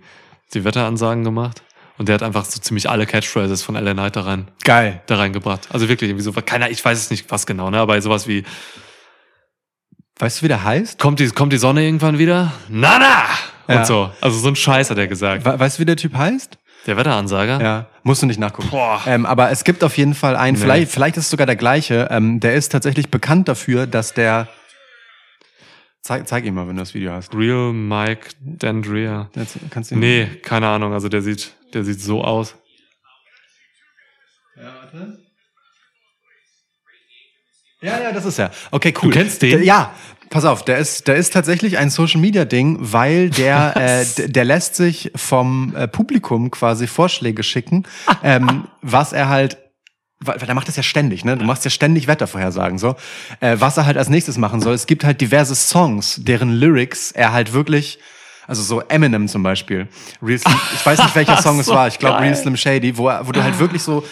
die 0.55 0.65
Wetteransagen 0.65 1.23
gemacht 1.25 1.63
und 1.99 2.09
der 2.09 2.15
hat 2.15 2.23
einfach 2.23 2.45
so 2.45 2.59
ziemlich 2.61 2.89
alle 2.89 3.07
Catchphrases 3.07 3.63
von 3.63 3.75
LA 3.75 3.93
Knight 3.93 4.17
da 4.17 4.23
rein, 4.23 4.49
Geil. 4.65 5.03
da 5.07 5.17
reingebracht. 5.17 5.69
Also 5.71 5.89
wirklich 5.89 6.11
irgendwie 6.11 6.25
so, 6.25 6.33
keiner, 6.33 6.71
ich 6.71 6.83
weiß 6.85 6.99
es 6.99 7.11
nicht 7.11 7.31
was 7.31 7.47
genau, 7.47 7.71
ne, 7.71 7.79
aber 7.79 8.01
sowas 8.01 8.27
wie, 8.27 8.45
Weißt 10.19 10.41
du, 10.41 10.45
wie 10.45 10.49
der 10.49 10.65
heißt? 10.65 10.99
kommt 10.99 11.19
die, 11.19 11.29
kommt 11.31 11.53
die 11.53 11.57
Sonne 11.59 11.83
irgendwann 11.85 12.19
wieder? 12.19 12.53
Nana! 12.69 13.25
Und 13.67 13.75
Ja. 13.75 13.85
so. 13.87 14.11
Also 14.21 14.39
so 14.39 14.49
ein 14.49 14.57
Scheiß 14.57 14.91
hat 14.91 14.99
er 14.99 15.07
gesagt. 15.07 15.45
We 15.47 15.59
weißt 15.59 15.79
du, 15.79 15.81
wie 15.81 15.87
der 15.87 15.97
Typ 15.97 16.15
heißt? 16.15 16.59
Der 16.87 16.97
Wetteransager? 16.97 17.61
Ja, 17.63 17.87
musst 18.03 18.23
du 18.23 18.27
nicht 18.27 18.41
nachgucken. 18.41 18.69
Boah. 18.71 19.03
Ähm, 19.07 19.27
aber 19.27 19.51
es 19.51 19.65
gibt 19.65 19.85
auf 19.85 19.97
jeden 19.99 20.15
Fall 20.15 20.35
einen, 20.37 20.57
Nee. 20.57 20.63
vielleicht, 20.63 20.91
vielleicht 20.91 21.17
ist 21.17 21.25
es 21.25 21.31
sogar 21.31 21.47
der 21.47 21.57
gleiche, 21.57 22.09
ähm, 22.11 22.41
der 22.41 22.55
ist 22.55 22.71
tatsächlich 22.73 23.11
bekannt 23.11 23.49
dafür, 23.49 23.87
dass 23.87 24.15
der. 24.15 24.49
Zeig, 26.03 26.27
zeig 26.27 26.45
ihm 26.47 26.55
mal, 26.55 26.67
wenn 26.67 26.77
du 26.77 26.81
das 26.83 26.95
Video 26.95 27.13
hast. 27.13 27.35
Real 27.35 27.73
Mike 27.75 28.31
Dandria. 28.41 29.29
Jetzt 29.37 29.59
kannst 29.71 29.91
du 29.91 29.97
ihn- 29.97 30.01
Nee, 30.01 30.27
keine 30.43 30.67
Ahnung. 30.69 30.95
Also 30.95 31.11
der 31.11 31.21
sieht, 31.21 31.53
der 31.75 31.85
sieht 31.85 32.01
so 32.01 32.25
aus. 32.25 32.55
Ja, 37.83 37.99
ja, 37.99 38.13
das 38.13 38.25
ist 38.27 38.39
er. 38.39 38.51
Okay, 38.71 38.93
cool. 39.03 39.11
Du 39.11 39.19
kennst 39.19 39.41
den? 39.43 39.63
Ja, 39.63 39.95
pass 40.31 40.45
auf, 40.47 40.65
der 40.65 40.79
ist, 40.79 41.07
der 41.09 41.17
ist 41.17 41.33
tatsächlich 41.33 41.77
ein 41.77 41.91
Social 41.91 42.21
Media 42.21 42.45
Ding, 42.47 42.79
weil 42.81 43.29
der, 43.31 43.77
äh, 44.17 44.29
der 44.29 44.45
lässt 44.45 44.77
sich 44.77 45.11
vom 45.15 45.75
äh, 45.77 45.87
Publikum 45.89 46.51
quasi 46.51 46.87
Vorschläge 46.87 47.43
schicken, 47.43 47.85
ähm, 48.23 48.65
was 48.81 49.13
er 49.13 49.29
halt 49.29 49.59
weil 50.23 50.39
weil 50.39 50.45
der 50.47 50.55
macht 50.55 50.69
das 50.69 50.77
ja 50.77 50.83
ständig, 50.83 51.25
ne? 51.25 51.39
Du 51.39 51.47
machst 51.47 51.65
ja 51.65 51.71
ständig 51.71 52.07
Wettervorhersagen 52.07 52.79
so. 52.79 52.95
Äh, 53.41 53.57
was 53.59 53.79
er 53.79 53.87
halt 53.87 53.97
als 53.97 54.11
nächstes 54.11 54.37
machen 54.37 54.61
soll, 54.61 54.75
es 54.75 54.87
gibt 54.87 55.03
halt 55.03 55.19
diverse 55.23 55.55
Songs, 55.55 56.17
deren 56.23 56.53
Lyrics 56.53 57.11
er 57.11 57.33
halt 57.33 57.55
wirklich, 57.55 57.99
also 58.47 58.63
so 58.63 58.81
Eminem 58.83 59.29
zum 59.29 59.43
Beispiel. 59.43 59.89
Real 60.23 60.39
Slim, 60.39 60.61
ich 60.75 60.85
weiß 60.85 60.99
nicht 60.99 61.15
welcher 61.17 61.37
Song 61.43 61.59
es 61.59 61.67
So 61.67 61.75
war, 61.75 61.89
ich 61.89 61.99
glaube. 61.99 62.21
Real 62.21 62.37
Slim 62.37 62.57
Shady, 62.59 62.99
wo, 62.99 63.09
er- 63.09 63.27
wo 63.27 63.33
du 63.33 63.43
halt 63.43 63.59
wirklich 63.59 63.83
so 63.83 64.05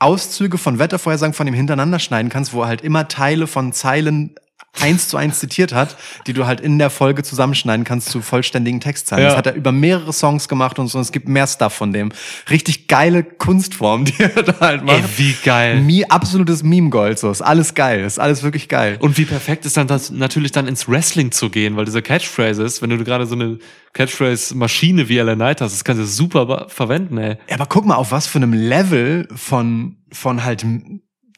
Auszüge 0.00 0.58
von 0.58 0.80
Wettervorhersagen 0.80 1.32
von 1.32 1.46
ihm 1.46 1.54
hintereinander 1.54 2.00
schneiden 2.00 2.28
kannst, 2.28 2.52
wo 2.52 2.62
er 2.62 2.66
halt 2.66 2.80
immer 2.80 3.06
Teile 3.06 3.46
von 3.46 3.72
Zeilen 3.72 4.34
eins 4.80 5.08
zu 5.08 5.16
eins 5.16 5.38
zitiert 5.38 5.72
hat, 5.72 5.96
die 6.26 6.32
du 6.32 6.46
halt 6.46 6.60
in 6.60 6.78
der 6.78 6.90
Folge 6.90 7.22
zusammenschneiden 7.22 7.84
kannst 7.84 8.08
zu 8.08 8.22
vollständigen 8.22 8.80
Textzeilen. 8.80 9.22
Ja. 9.22 9.28
Das 9.30 9.38
hat 9.38 9.46
er 9.46 9.54
über 9.54 9.70
mehrere 9.70 10.12
Songs 10.12 10.48
gemacht 10.48 10.78
und 10.78 10.88
so. 10.88 10.98
Und 10.98 11.02
es 11.02 11.12
gibt 11.12 11.28
mehr 11.28 11.46
Stuff 11.46 11.74
von 11.74 11.92
dem. 11.92 12.10
Richtig 12.50 12.88
geile 12.88 13.22
Kunstform, 13.22 14.04
die 14.06 14.18
er 14.18 14.42
da 14.42 14.60
halt 14.60 14.84
macht. 14.84 14.98
Ey, 14.98 15.04
wie 15.18 15.36
geil. 15.44 15.80
Mi 15.80 16.04
absolutes 16.04 16.62
Meme-Gold, 16.62 17.18
so. 17.18 17.30
Ist 17.30 17.42
alles 17.42 17.74
geil. 17.74 18.04
Ist 18.04 18.18
alles 18.18 18.42
wirklich 18.42 18.68
geil. 18.68 18.96
Und 19.00 19.18
wie 19.18 19.24
perfekt 19.24 19.66
ist 19.66 19.76
dann 19.76 19.86
das 19.86 20.10
natürlich 20.10 20.52
dann 20.52 20.66
ins 20.66 20.88
Wrestling 20.88 21.32
zu 21.32 21.50
gehen, 21.50 21.76
weil 21.76 21.84
diese 21.84 22.02
Catchphrase 22.02 22.62
ist, 22.62 22.82
wenn 22.82 22.90
du 22.90 23.02
gerade 23.04 23.26
so 23.26 23.34
eine 23.34 23.58
Catchphrase-Maschine 23.92 25.08
wie 25.08 25.18
LA 25.18 25.34
Knight 25.34 25.60
hast, 25.60 25.72
das 25.72 25.84
kannst 25.84 26.00
du 26.00 26.06
super 26.06 26.66
verwenden, 26.68 27.18
ey. 27.18 27.36
Ja, 27.48 27.56
aber 27.56 27.66
guck 27.66 27.84
mal, 27.84 27.96
auf 27.96 28.10
was 28.10 28.26
für 28.26 28.38
einem 28.38 28.54
Level 28.54 29.28
von, 29.34 29.96
von 30.10 30.44
halt, 30.44 30.64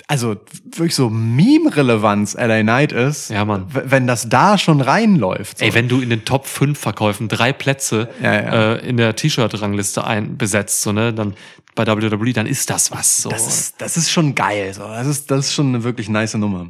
also 0.06 0.36
wirklich 0.64 0.94
so 0.94 1.08
Meme-Relevanz 1.08 2.34
LA 2.34 2.62
Knight 2.62 2.92
ist. 2.92 3.30
Ja, 3.30 3.44
Mann. 3.44 3.66
Wenn 3.68 4.06
das 4.06 4.28
da 4.28 4.58
schon 4.58 4.80
reinläuft. 4.80 5.58
So. 5.58 5.64
Ey, 5.64 5.72
wenn 5.74 5.88
du 5.88 6.00
in 6.00 6.10
den 6.10 6.24
Top 6.24 6.46
5 6.46 6.78
Verkäufen 6.78 7.28
drei 7.28 7.52
Plätze 7.52 8.10
Ja, 8.22 8.32
ja. 8.32 8.74
Äh, 8.74 8.88
in 8.88 8.96
der 8.98 9.16
T-Shirt-Rangliste 9.16 10.04
ein 10.04 10.36
besetzt, 10.36 10.82
so, 10.82 10.92
ne, 10.92 11.14
dann 11.14 11.34
bei 11.74 11.86
WWE, 11.86 12.32
dann 12.32 12.46
ist 12.46 12.70
das 12.70 12.92
was. 12.92 13.22
So. 13.22 13.30
das 13.30 13.46
ist, 13.46 13.80
das 13.80 13.96
ist 13.96 14.10
schon 14.10 14.34
geil. 14.34 14.74
So. 14.74 14.82
Das 14.82 15.06
ist, 15.06 15.30
das 15.30 15.46
ist 15.46 15.54
schon 15.54 15.68
eine 15.68 15.84
wirklich 15.84 16.08
nice 16.08 16.34
Nummer. 16.34 16.68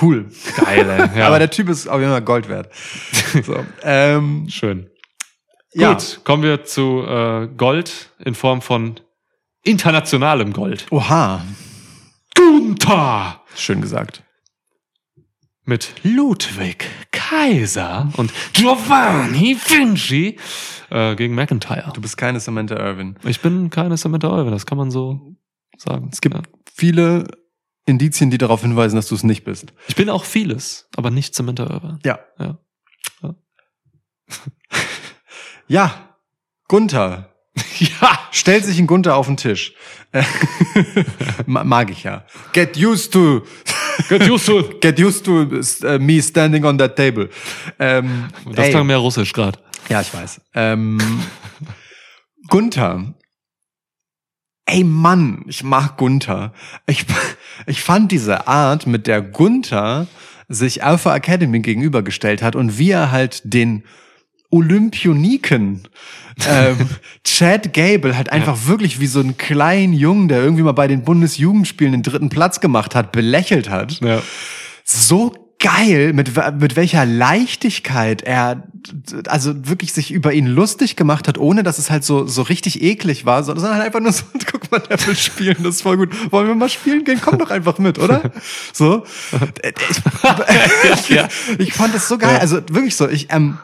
Cool. 0.00 0.26
geil, 0.64 0.88
ey. 0.90 1.08
Ja. 1.18 1.28
Aber 1.28 1.38
der 1.38 1.50
Typ 1.50 1.68
ist 1.68 1.88
auf 1.88 2.00
jeden 2.00 2.12
Fall 2.12 2.22
Gold 2.22 2.48
wert. 2.48 2.70
so, 3.44 3.64
ähm, 3.82 4.46
Schön. 4.48 4.90
ja. 5.72 5.92
Gut, 5.92 6.20
kommen 6.24 6.42
wir 6.42 6.64
zu 6.64 7.04
äh, 7.06 7.48
Gold 7.56 8.10
in 8.24 8.34
Form 8.34 8.62
von 8.62 9.00
internationalem 9.62 10.52
Gold. 10.52 10.86
Oha. 10.90 11.42
Gunther! 12.42 13.42
Schön 13.56 13.80
gesagt. 13.80 14.22
mit 15.64 15.92
Ludwig 16.04 16.86
Kaiser 17.10 18.10
und 18.16 18.32
Giovanni 18.54 19.54
Vinci 19.56 20.38
äh, 20.88 21.14
gegen 21.16 21.34
McIntyre. 21.34 21.90
Du 21.92 22.00
bist 22.00 22.16
keine 22.16 22.38
Samantha 22.40 22.76
Irvin. 22.76 23.18
Ich 23.24 23.40
bin 23.40 23.68
keine 23.70 23.96
Samantha 23.98 24.28
Irvin, 24.28 24.52
das 24.52 24.64
kann 24.66 24.78
man 24.78 24.90
so 24.92 25.36
sagen. 25.76 26.08
Es 26.12 26.20
gibt 26.22 26.36
Ja. 26.36 26.42
viele 26.72 27.26
Indizien, 27.86 28.30
die 28.30 28.38
darauf 28.38 28.62
hinweisen, 28.62 28.94
dass 28.96 29.08
du 29.08 29.14
es 29.16 29.24
nicht 29.24 29.44
bist. 29.44 29.74
Ich 29.88 29.96
bin 29.96 30.08
auch 30.08 30.24
vieles, 30.24 30.88
aber 30.96 31.10
nicht 31.10 31.34
Samantha 31.34 31.64
Irvin. 31.64 31.98
Ja. 32.04 32.20
Ja. 32.38 32.58
Ja. 35.66 36.08
Gunther. 36.68 37.34
ja. 37.78 38.18
Stellt 38.30 38.64
sich 38.64 38.78
ein 38.78 38.86
Gunther 38.86 39.16
auf 39.16 39.26
den 39.26 39.36
Tisch. 39.36 39.74
Ma- 41.46 41.64
Mag 41.64 41.90
ich 41.90 42.02
ja. 42.04 42.24
Get 42.52 42.76
used 42.76 43.12
to. 43.12 43.42
Get 44.08 44.26
used 44.28 44.46
to. 44.46 44.62
Get 44.80 44.98
used 44.98 45.24
to 45.24 45.60
uh, 45.84 45.98
me 45.98 46.20
standing 46.20 46.64
on 46.64 46.78
that 46.78 46.96
table. 46.96 47.28
Ähm, 47.78 48.28
Das 48.54 48.66
ey. 48.66 48.70
klang 48.70 48.86
mehr 48.86 48.98
russisch 48.98 49.32
gerade. 49.32 49.58
Ja, 49.88 50.00
ich 50.00 50.12
weiß. 50.12 50.40
Ähm, 50.54 50.98
Gunther. 52.48 53.14
Ey 54.66 54.84
Mann, 54.84 55.44
ich 55.46 55.62
mag 55.64 55.96
Gunther. 55.96 56.52
Ich, 56.86 57.06
ich 57.66 57.82
fand 57.82 58.12
diese 58.12 58.46
Art, 58.46 58.86
mit 58.86 59.06
der 59.06 59.22
Gunther 59.22 60.06
sich 60.48 60.84
Alpha 60.84 61.14
Academy 61.16 61.60
gegenübergestellt 61.60 62.42
hat 62.42 62.54
und 62.54 62.78
wie 62.78 62.90
er 62.90 63.10
halt 63.10 63.40
den 63.44 63.84
Olympioniken 64.50 65.82
ähm, 66.48 66.76
Chad 67.24 67.72
Gable 67.72 68.16
halt 68.16 68.30
einfach 68.30 68.66
wirklich 68.66 69.00
wie 69.00 69.06
so 69.06 69.20
einen 69.20 69.36
kleinen 69.36 69.92
Jungen, 69.92 70.28
der 70.28 70.40
irgendwie 70.42 70.62
mal 70.62 70.72
bei 70.72 70.86
den 70.88 71.02
Bundesjugendspielen 71.02 71.92
den 71.92 72.02
dritten 72.02 72.28
Platz 72.28 72.60
gemacht 72.60 72.94
hat, 72.94 73.12
belächelt 73.12 73.68
hat 73.68 74.00
Ja. 74.00 74.22
so 74.84 75.34
geil, 75.60 76.12
mit, 76.12 76.30
mit 76.60 76.76
welcher 76.76 77.04
Leichtigkeit 77.04 78.22
er 78.22 78.62
also 79.26 79.66
wirklich 79.68 79.92
sich 79.92 80.12
über 80.12 80.32
ihn 80.32 80.46
lustig 80.46 80.94
gemacht 80.94 81.26
hat, 81.26 81.36
ohne 81.36 81.64
dass 81.64 81.78
es 81.78 81.90
halt 81.90 82.04
so, 82.04 82.28
so 82.28 82.42
richtig 82.42 82.80
eklig 82.80 83.26
war, 83.26 83.42
sondern 83.42 83.74
halt 83.74 83.82
einfach 83.82 83.98
nur 83.98 84.12
so, 84.12 84.22
guck 84.52 84.70
mal, 84.70 84.78
der 84.78 85.04
will 85.04 85.16
spielen, 85.16 85.56
das 85.64 85.76
ist 85.76 85.82
voll 85.82 85.96
gut. 85.96 86.10
Wollen 86.32 86.46
wir 86.46 86.54
mal 86.54 86.68
spielen 86.68 87.02
gehen? 87.02 87.18
Komm 87.20 87.38
doch 87.38 87.50
einfach 87.50 87.78
mit, 87.78 87.98
oder? 87.98 88.30
So. 88.72 89.04
Ich, 90.94 91.08
Ja. 91.10 91.28
ich 91.58 91.72
fand 91.72 91.92
das 91.94 92.06
so 92.08 92.18
geil. 92.18 92.38
Also 92.40 92.56
wirklich 92.70 92.94
so, 92.96 93.08
ich, 93.08 93.26
ähm, 93.32 93.58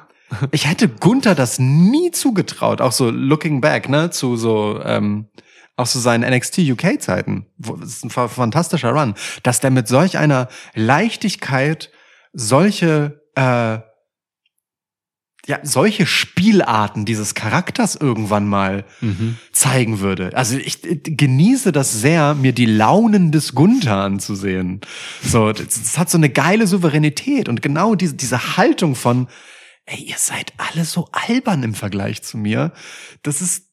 ich 0.52 0.66
hätte 0.68 0.88
Gunther 0.88 1.34
das 1.34 1.58
nie 1.58 2.10
zugetraut, 2.10 2.80
auch 2.80 2.92
so 2.92 3.10
looking 3.10 3.60
back, 3.60 3.88
ne, 3.88 4.10
zu 4.10 4.36
so, 4.36 4.80
ähm, 4.84 5.28
auch 5.76 5.86
so 5.86 5.98
seinen 5.98 6.22
NXT 6.28 6.58
UK 6.70 7.00
Zeiten. 7.00 7.46
Das 7.58 7.88
ist 7.88 8.04
ein 8.04 8.10
fa- 8.10 8.28
fantastischer 8.28 8.90
Run, 8.92 9.14
dass 9.42 9.60
der 9.60 9.70
mit 9.70 9.88
solch 9.88 10.18
einer 10.18 10.48
Leichtigkeit 10.74 11.90
solche, 12.32 13.20
äh, 13.34 13.78
ja, 15.46 15.58
solche 15.62 16.06
Spielarten 16.06 17.04
dieses 17.04 17.34
Charakters 17.34 17.96
irgendwann 17.96 18.46
mal 18.48 18.84
Mhm. 19.02 19.36
zeigen 19.52 20.00
würde. 20.00 20.34
Also 20.34 20.56
ich 20.56 20.82
äh, 20.84 20.96
genieße 20.96 21.70
das 21.70 21.92
sehr, 22.00 22.34
mir 22.34 22.52
die 22.52 22.64
Launen 22.66 23.30
des 23.30 23.54
Gunther 23.54 23.96
anzusehen. 23.98 24.80
So, 25.22 25.52
das, 25.52 25.66
das 25.68 25.98
hat 25.98 26.08
so 26.08 26.16
eine 26.16 26.30
geile 26.30 26.66
Souveränität 26.66 27.48
und 27.50 27.60
genau 27.60 27.94
diese, 27.94 28.14
diese 28.14 28.56
Haltung 28.56 28.94
von, 28.94 29.28
ey, 29.86 30.02
ihr 30.02 30.18
seid 30.18 30.52
alle 30.56 30.84
so 30.84 31.08
albern 31.12 31.62
im 31.62 31.74
Vergleich 31.74 32.22
zu 32.22 32.38
mir. 32.38 32.72
Das 33.22 33.40
ist, 33.40 33.68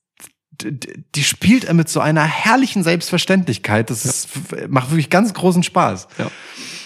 die 0.62 1.24
spielt 1.24 1.64
er 1.64 1.74
mit 1.74 1.90
so 1.90 2.00
einer 2.00 2.24
herrlichen 2.24 2.84
Selbstverständlichkeit. 2.84 3.90
Das 3.90 4.06
ist, 4.06 4.30
macht 4.68 4.92
wirklich 4.92 5.10
ganz 5.10 5.34
großen 5.34 5.64
Spaß. 5.64 6.08
Ja. 6.18 6.30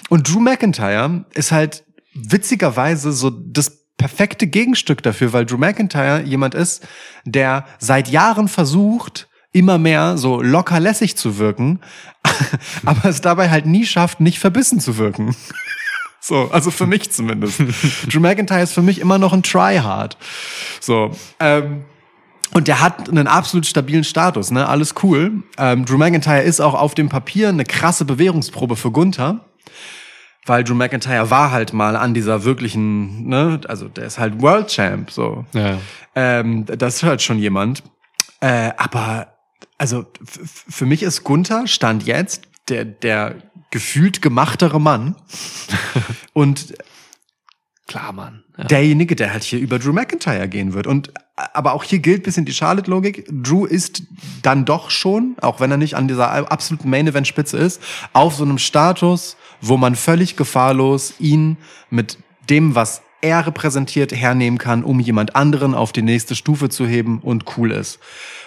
Und 0.09 0.29
Drew 0.29 0.39
McIntyre 0.39 1.25
ist 1.33 1.51
halt 1.51 1.83
witzigerweise 2.13 3.11
so 3.11 3.29
das 3.29 3.85
perfekte 3.97 4.47
Gegenstück 4.47 5.01
dafür, 5.03 5.33
weil 5.33 5.45
Drew 5.45 5.57
McIntyre 5.57 6.21
jemand 6.21 6.53
ist, 6.53 6.87
der 7.25 7.65
seit 7.79 8.07
Jahren 8.09 8.47
versucht, 8.47 9.27
immer 9.51 9.77
mehr 9.77 10.17
so 10.17 10.41
locker 10.41 10.79
lässig 10.81 11.15
zu 11.15 11.37
wirken, 11.37 11.79
aber 12.85 13.09
es 13.09 13.21
dabei 13.21 13.49
halt 13.49 13.65
nie 13.65 13.85
schafft, 13.85 14.19
nicht 14.19 14.39
verbissen 14.39 14.79
zu 14.79 14.97
wirken. 14.97 15.35
So, 16.27 16.49
also 16.51 16.71
für 16.71 16.87
mich 16.87 17.11
zumindest. 17.11 17.59
Drew 18.11 18.19
McIntyre 18.19 18.63
ist 18.63 18.73
für 18.73 18.81
mich 18.81 18.99
immer 18.99 19.19
noch 19.19 19.31
ein 19.31 19.43
Tryhard. 19.43 20.17
So, 20.81 21.11
ähm, 21.39 21.85
und 22.51 22.67
der 22.67 22.81
hat 22.81 23.09
einen 23.09 23.27
absolut 23.27 23.67
stabilen 23.67 24.03
Status, 24.03 24.49
ne? 24.49 24.67
Alles 24.67 24.95
cool. 25.03 25.43
Ähm, 25.59 25.85
Drew 25.85 25.97
McIntyre 25.97 26.41
ist 26.41 26.61
auch 26.61 26.73
auf 26.73 26.95
dem 26.95 27.09
Papier 27.09 27.49
eine 27.49 27.63
krasse 27.63 28.05
Bewährungsprobe 28.05 28.75
für 28.75 28.89
Gunther. 28.89 29.45
Weil 30.47 30.63
Drew 30.63 30.73
McIntyre 30.73 31.29
war 31.29 31.51
halt 31.51 31.73
mal 31.73 31.95
an 31.95 32.15
dieser 32.15 32.43
wirklichen, 32.43 33.27
ne, 33.27 33.61
also 33.67 33.87
der 33.87 34.05
ist 34.05 34.17
halt 34.17 34.41
World 34.41 34.69
Champ, 34.69 35.11
so. 35.11 35.45
Ja. 35.53 35.77
Ähm, 36.15 36.65
das 36.65 37.03
hört 37.03 37.21
schon 37.21 37.37
jemand. 37.37 37.83
Äh, 38.39 38.71
aber, 38.77 39.27
also 39.77 40.07
für 40.23 40.87
mich 40.87 41.03
ist 41.03 41.23
Gunther, 41.23 41.67
Stand 41.67 42.03
jetzt, 42.07 42.47
der, 42.67 42.83
der 42.83 43.35
gefühlt 43.75 44.21
gemachtere 44.21 44.79
Mann. 44.79 45.17
Und 46.33 46.75
Klar, 47.87 48.13
Mann. 48.13 48.45
Ja. 48.57 48.63
derjenige, 48.63 49.17
der 49.17 49.33
halt 49.33 49.43
hier 49.43 49.59
über 49.59 49.79
Drew 49.79 49.91
McIntyre 49.91 50.47
gehen 50.47 50.73
wird. 50.73 50.87
Und 50.87 51.11
aber 51.35 51.73
auch 51.73 51.83
hier 51.83 51.99
gilt 51.99 52.23
bisschen 52.23 52.45
die 52.45 52.53
Charlotte-Logik. 52.53 53.27
Drew 53.29 53.65
ist 53.65 54.03
dann 54.43 54.63
doch 54.63 54.91
schon, 54.91 55.35
auch 55.41 55.59
wenn 55.59 55.71
er 55.71 55.75
nicht 55.77 55.95
an 55.95 56.07
dieser 56.07 56.49
absoluten 56.49 56.89
Main-Event-Spitze 56.89 57.57
ist, 57.57 57.81
auf 58.13 58.35
so 58.35 58.45
einem 58.45 58.59
Status, 58.59 59.35
wo 59.59 59.75
man 59.75 59.95
völlig 59.95 60.37
gefahrlos 60.37 61.15
ihn 61.19 61.57
mit 61.89 62.17
dem, 62.49 62.75
was 62.75 63.01
er 63.19 63.45
repräsentiert, 63.45 64.13
hernehmen 64.13 64.57
kann, 64.57 64.85
um 64.85 65.01
jemand 65.01 65.35
anderen 65.35 65.75
auf 65.75 65.91
die 65.91 66.01
nächste 66.01 66.33
Stufe 66.35 66.69
zu 66.69 66.87
heben 66.87 67.19
und 67.19 67.57
cool 67.57 67.73
ist. 67.73 67.99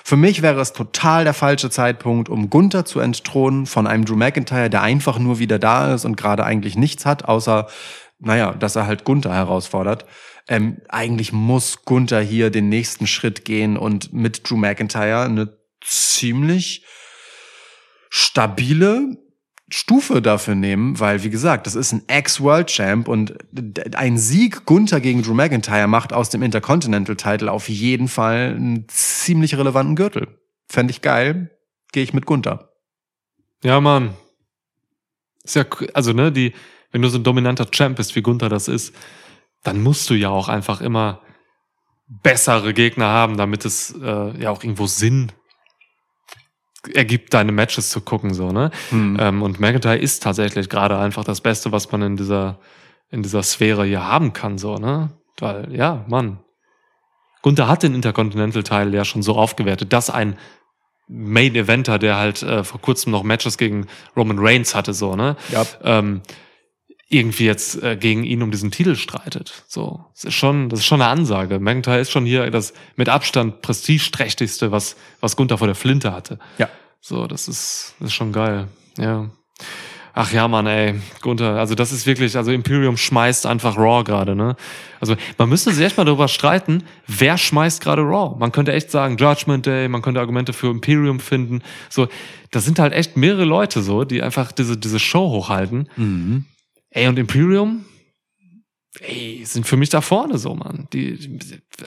Für 0.08 0.16
mich 0.16 0.40
wäre 0.40 0.58
es 0.58 0.72
total 0.72 1.24
der 1.24 1.34
falsche 1.34 1.68
Zeitpunkt, 1.68 2.30
um 2.30 2.48
Gunther 2.48 2.86
zu 2.86 2.98
entthronen 2.98 3.66
von 3.66 3.86
einem 3.86 4.06
Drew 4.06 4.16
McIntyre, 4.16 4.70
der 4.70 4.80
einfach 4.80 5.18
nur 5.18 5.38
wieder 5.38 5.58
da 5.58 5.92
ist 5.92 6.06
und 6.06 6.16
gerade 6.16 6.46
eigentlich 6.46 6.76
nichts 6.76 7.04
hat, 7.04 7.26
außer 7.26 7.66
naja, 8.18 8.52
dass 8.52 8.74
er 8.74 8.86
halt 8.86 9.04
Gunther 9.04 9.34
herausfordert. 9.34 10.06
Ähm, 10.48 10.78
eigentlich 10.88 11.34
muss 11.34 11.84
Gunther 11.84 12.22
hier 12.22 12.48
den 12.48 12.70
nächsten 12.70 13.06
Schritt 13.06 13.44
gehen 13.44 13.76
und 13.76 14.10
mit 14.14 14.48
Drew 14.48 14.56
McIntyre 14.56 15.24
eine 15.24 15.58
ziemlich 15.82 16.86
stabile 18.08 19.18
Stufe 19.70 20.22
dafür 20.22 20.54
nehmen, 20.54 20.98
weil, 20.98 21.22
wie 21.24 21.30
gesagt, 21.30 21.66
das 21.66 21.74
ist 21.74 21.92
ein 21.92 22.02
Ex-World-Champ 22.08 23.06
und 23.06 23.34
d- 23.50 23.82
ein 23.94 24.16
Sieg 24.16 24.64
Gunther 24.64 25.00
gegen 25.00 25.22
Drew 25.22 25.34
McIntyre 25.34 25.86
macht 25.88 26.12
aus 26.12 26.30
dem 26.30 26.42
Intercontinental-Title 26.42 27.52
auf 27.52 27.68
jeden 27.68 28.08
Fall 28.08 28.54
einen 28.56 28.86
ziemlich 28.88 29.56
relevanten 29.58 29.94
Gürtel. 29.94 30.38
Fände 30.68 30.90
ich 30.90 31.02
geil, 31.02 31.50
gehe 31.92 32.02
ich 32.02 32.14
mit 32.14 32.24
Gunther. 32.24 32.70
Ja, 33.62 33.80
Mann. 33.80 34.14
Ist 35.44 35.56
ja, 35.56 35.64
also, 35.92 36.12
ne, 36.12 36.32
die, 36.32 36.54
wenn 36.90 37.02
du 37.02 37.08
so 37.08 37.18
ein 37.18 37.24
dominanter 37.24 37.70
Champ 37.70 37.96
bist, 37.96 38.16
wie 38.16 38.22
Gunther 38.22 38.48
das 38.48 38.68
ist, 38.68 38.94
dann 39.64 39.82
musst 39.82 40.08
du 40.08 40.14
ja 40.14 40.30
auch 40.30 40.48
einfach 40.48 40.80
immer 40.80 41.20
bessere 42.06 42.72
Gegner 42.72 43.08
haben, 43.08 43.36
damit 43.36 43.66
es 43.66 43.94
äh, 44.00 44.40
ja 44.40 44.50
auch 44.50 44.62
irgendwo 44.62 44.86
Sinn 44.86 45.30
ergibt, 46.94 47.34
deine 47.34 47.52
Matches 47.52 47.90
zu 47.90 48.00
gucken, 48.00 48.34
so, 48.34 48.50
ne? 48.50 48.70
Ähm, 49.18 49.42
und 49.42 49.60
McIntyre 49.60 49.96
ist 49.96 50.22
tatsächlich 50.22 50.68
gerade 50.68 50.98
einfach 50.98 51.24
das 51.24 51.40
Beste, 51.40 51.72
was 51.72 51.90
man 51.92 52.02
in 52.02 52.16
dieser, 52.16 52.58
in 53.10 53.22
dieser 53.22 53.42
Sphäre 53.42 53.84
hier 53.84 54.06
haben 54.06 54.32
kann, 54.32 54.58
so, 54.58 54.76
ne? 54.76 55.10
Weil, 55.38 55.74
ja, 55.74 56.04
Mann. 56.08 56.38
Gunther 57.42 57.68
hat 57.68 57.82
den 57.82 57.94
Intercontinental-Teil 57.94 58.92
ja 58.92 59.04
schon 59.04 59.22
so 59.22 59.36
aufgewertet, 59.36 59.92
dass 59.92 60.10
ein 60.10 60.36
Main 61.06 61.54
Eventer, 61.54 61.98
der 61.98 62.16
halt 62.16 62.42
äh, 62.42 62.64
vor 62.64 62.80
kurzem 62.80 63.12
noch 63.12 63.22
Matches 63.22 63.56
gegen 63.56 63.86
Roman 64.16 64.38
Reigns 64.38 64.74
hatte, 64.74 64.92
so, 64.92 65.16
ne? 65.16 65.36
Ja. 65.50 65.64
Ähm, 65.82 66.20
irgendwie 67.08 67.46
jetzt 67.46 67.82
äh, 67.82 67.96
gegen 67.96 68.24
ihn 68.24 68.42
um 68.42 68.50
diesen 68.50 68.70
Titel 68.70 68.94
streitet. 68.94 69.64
So, 69.66 70.04
das 70.14 70.24
ist 70.24 70.34
schon, 70.34 70.68
das 70.68 70.80
ist 70.80 70.86
schon 70.86 71.00
eine 71.00 71.10
Ansage. 71.10 71.58
McIntyre 71.58 72.00
ist 72.00 72.10
schon 72.10 72.26
hier 72.26 72.50
das 72.50 72.74
mit 72.96 73.08
Abstand 73.08 73.62
prestigeträchtigste, 73.62 74.70
was 74.72 74.96
was 75.20 75.36
Gunther 75.36 75.58
vor 75.58 75.66
der 75.66 75.74
Flinte 75.74 76.12
hatte. 76.12 76.38
Ja. 76.58 76.68
So, 77.00 77.26
das 77.26 77.48
ist 77.48 77.94
das 77.98 78.08
ist 78.08 78.14
schon 78.14 78.32
geil. 78.32 78.68
Ja. 78.98 79.30
Ach 80.20 80.32
ja, 80.32 80.48
Mann, 80.48 80.66
ey, 80.66 80.96
Gunther, 81.20 81.56
also 81.58 81.76
das 81.76 81.92
ist 81.92 82.04
wirklich, 82.04 82.36
also 82.36 82.50
Imperium 82.50 82.96
schmeißt 82.96 83.46
einfach 83.46 83.76
Raw 83.76 84.02
gerade, 84.02 84.34
ne? 84.34 84.56
Also 84.98 85.14
man 85.36 85.48
müsste 85.48 85.72
sich 85.72 85.86
echt 85.86 85.96
mal 85.96 86.04
darüber 86.04 86.26
streiten, 86.26 86.82
wer 87.06 87.38
schmeißt 87.38 87.80
gerade 87.80 88.02
Raw. 88.02 88.36
Man 88.36 88.50
könnte 88.50 88.72
echt 88.72 88.90
sagen 88.90 89.16
Judgment 89.16 89.64
Day, 89.64 89.86
man 89.86 90.02
könnte 90.02 90.18
Argumente 90.18 90.52
für 90.52 90.70
Imperium 90.72 91.20
finden. 91.20 91.62
So, 91.88 92.08
das 92.50 92.64
sind 92.64 92.80
halt 92.80 92.94
echt 92.94 93.16
mehrere 93.16 93.44
Leute 93.44 93.80
so, 93.80 94.02
die 94.02 94.20
einfach 94.20 94.50
diese 94.50 94.76
diese 94.76 94.98
Show 94.98 95.30
hochhalten. 95.30 95.88
Mhm. 95.96 96.46
Ey, 96.90 97.06
und 97.06 97.18
Imperium, 97.18 97.84
ey, 99.00 99.42
sind 99.44 99.66
für 99.66 99.76
mich 99.76 99.90
da 99.90 100.00
vorne 100.00 100.38
so, 100.38 100.54
Mann. 100.54 100.88
Die, 100.92 101.38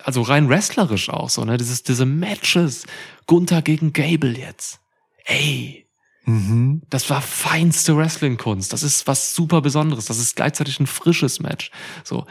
also 0.04 0.22
rein 0.22 0.50
wrestlerisch 0.50 1.10
auch 1.10 1.30
so, 1.30 1.44
ne? 1.46 1.58
Dieses, 1.58 1.84
diese 1.84 2.06
Matches. 2.06 2.86
Gunther 3.26 3.62
gegen 3.62 3.94
Gable 3.94 4.38
jetzt. 4.38 4.80
Ey, 5.26 5.88
Mhm. 6.26 6.84
das 6.92 7.10
war 7.10 7.20
feinste 7.20 7.98
Wrestling-Kunst. 7.98 8.72
Das 8.72 8.84
ist 8.84 9.08
was 9.08 9.34
super 9.34 9.62
Besonderes. 9.62 10.06
Das 10.06 10.20
ist 10.20 10.36
gleichzeitig 10.36 10.80
ein 10.80 10.86
frisches 10.86 11.40
Match. 11.40 11.72
So, 12.04 12.28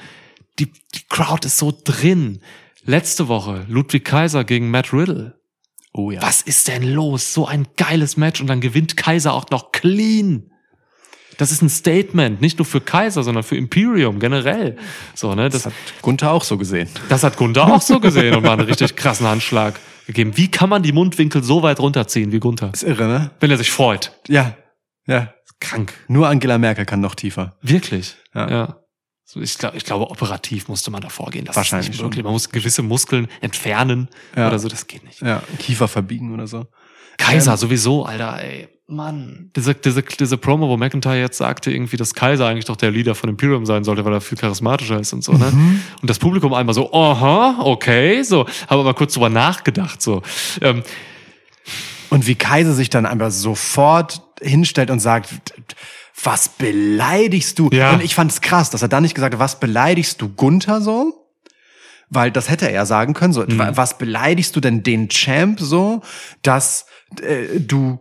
die, 0.60 0.66
die 0.66 1.02
Crowd 1.08 1.44
ist 1.44 1.58
so 1.58 1.76
drin. 1.84 2.40
Letzte 2.84 3.26
Woche 3.26 3.66
Ludwig 3.68 4.04
Kaiser 4.04 4.44
gegen 4.44 4.70
Matt 4.70 4.92
Riddle. 4.92 5.40
Oh 5.92 6.12
ja. 6.12 6.22
Was 6.22 6.40
ist 6.40 6.68
denn 6.68 6.84
los? 6.84 7.34
So 7.34 7.46
ein 7.46 7.66
geiles 7.76 8.16
Match 8.16 8.40
und 8.40 8.46
dann 8.46 8.60
gewinnt 8.60 8.96
Kaiser 8.96 9.34
auch 9.34 9.50
noch 9.50 9.72
clean. 9.72 10.49
Das 11.40 11.50
ist 11.52 11.62
ein 11.62 11.68
Statement, 11.70 12.40
nicht 12.40 12.58
nur 12.58 12.66
für 12.66 12.80
Kaiser, 12.80 13.22
sondern 13.22 13.42
für 13.42 13.56
Imperium 13.56 14.18
generell. 14.20 14.76
So, 15.14 15.34
ne, 15.34 15.48
das, 15.48 15.62
Das 15.62 15.72
hat 15.72 16.02
Gunther 16.02 16.32
auch 16.32 16.44
so 16.44 16.58
gesehen. 16.58 16.88
das 17.08 17.22
hat 17.22 17.36
Gunther 17.36 17.66
auch 17.66 17.80
so 17.80 17.98
gesehen 18.00 18.34
und 18.34 18.42
war 18.42 18.52
einen 18.52 18.66
richtig 18.66 18.94
krassen 18.96 19.26
Handschlag 19.26 19.78
gegeben. 20.06 20.36
Wie 20.36 20.50
kann 20.50 20.68
man 20.68 20.82
die 20.82 20.92
Mundwinkel 20.92 21.42
so 21.42 21.62
weit 21.62 21.80
runterziehen 21.80 22.30
wie 22.32 22.40
Gunther? 22.40 22.70
Ist 22.72 22.82
irre, 22.82 23.06
ne? 23.08 23.30
Wenn 23.40 23.50
er 23.50 23.56
sich 23.56 23.70
freut. 23.70 24.12
Ja. 24.28 24.56
Ja. 25.06 25.32
Krank. 25.60 25.92
Nur 26.08 26.28
Angela 26.28 26.58
Merkel 26.58 26.84
kann 26.86 27.00
noch 27.00 27.14
tiefer. 27.14 27.56
Wirklich. 27.62 28.16
Ja. 28.34 28.50
Ja. 28.50 28.76
Ich, 29.36 29.58
glaub, 29.58 29.74
ich 29.74 29.84
glaube, 29.84 30.10
operativ 30.10 30.68
musste 30.68 30.90
man 30.90 31.00
da 31.02 31.08
vorgehen. 31.08 31.44
Das 31.44 31.54
Wahrscheinlich 31.56 31.90
ist 31.90 32.02
möglich. 32.02 32.24
Man 32.24 32.32
muss 32.32 32.48
gewisse 32.50 32.82
Muskeln 32.82 33.28
entfernen 33.40 34.08
Ja. 34.36 34.48
oder 34.48 34.58
so. 34.58 34.68
Das 34.68 34.86
geht 34.86 35.04
nicht. 35.04 35.22
Ja. 35.22 35.42
Kiefer 35.58 35.86
verbiegen 35.88 36.34
oder 36.34 36.46
so. 36.46 36.66
Kaiser 37.16 37.52
Ähm, 37.52 37.56
sowieso, 37.58 38.04
Alter, 38.04 38.42
ey. 38.42 38.68
Mann. 38.90 39.50
Diese, 39.56 39.74
diese, 39.74 40.02
diese 40.02 40.36
Promo, 40.36 40.68
wo 40.68 40.76
McIntyre 40.76 41.18
jetzt 41.18 41.38
sagte, 41.38 41.70
irgendwie, 41.70 41.96
dass 41.96 42.14
Kaiser 42.14 42.46
eigentlich 42.46 42.64
doch 42.66 42.76
der 42.76 42.90
Leader 42.90 43.14
von 43.14 43.30
Imperium 43.30 43.64
sein 43.66 43.84
sollte, 43.84 44.04
weil 44.04 44.12
er 44.12 44.20
viel 44.20 44.36
charismatischer 44.38 44.98
ist 45.00 45.12
und 45.12 45.22
so, 45.24 45.32
ne? 45.32 45.50
Mhm. 45.52 45.80
Und 46.02 46.10
das 46.10 46.18
Publikum 46.18 46.52
einmal 46.54 46.74
so, 46.74 46.92
aha, 46.92 47.60
okay, 47.60 48.22
so, 48.22 48.46
habe 48.68 48.80
aber 48.80 48.94
kurz 48.94 49.14
drüber 49.14 49.28
nachgedacht, 49.30 50.02
so. 50.02 50.22
Ähm, 50.60 50.82
Und 52.10 52.26
wie 52.26 52.34
Kaiser 52.34 52.72
sich 52.74 52.90
dann 52.90 53.06
einfach 53.06 53.30
sofort 53.30 54.22
hinstellt 54.42 54.90
und 54.90 54.98
sagt, 54.98 55.28
was 56.24 56.48
beleidigst 56.48 57.58
du? 57.58 57.70
Ja. 57.72 57.92
Und 57.92 58.02
ich 58.02 58.14
fand 58.14 58.32
es 58.32 58.40
krass, 58.40 58.68
dass 58.70 58.82
er 58.82 58.88
dann 58.88 59.04
nicht 59.04 59.14
gesagt 59.14 59.34
hat, 59.34 59.40
was 59.40 59.60
beleidigst 59.60 60.20
du 60.20 60.28
Gunther 60.28 60.80
so? 60.80 61.14
Weil 62.08 62.32
das 62.32 62.50
hätte 62.50 62.66
er 62.66 62.72
ja 62.72 62.84
sagen 62.86 63.14
können, 63.14 63.32
so, 63.32 63.44
wa- 63.46 63.70
was 63.76 63.96
beleidigst 63.96 64.56
du 64.56 64.60
denn 64.60 64.82
den 64.82 65.08
Champ 65.08 65.60
so, 65.60 66.02
dass 66.42 66.86
äh, 67.22 67.60
du 67.60 68.00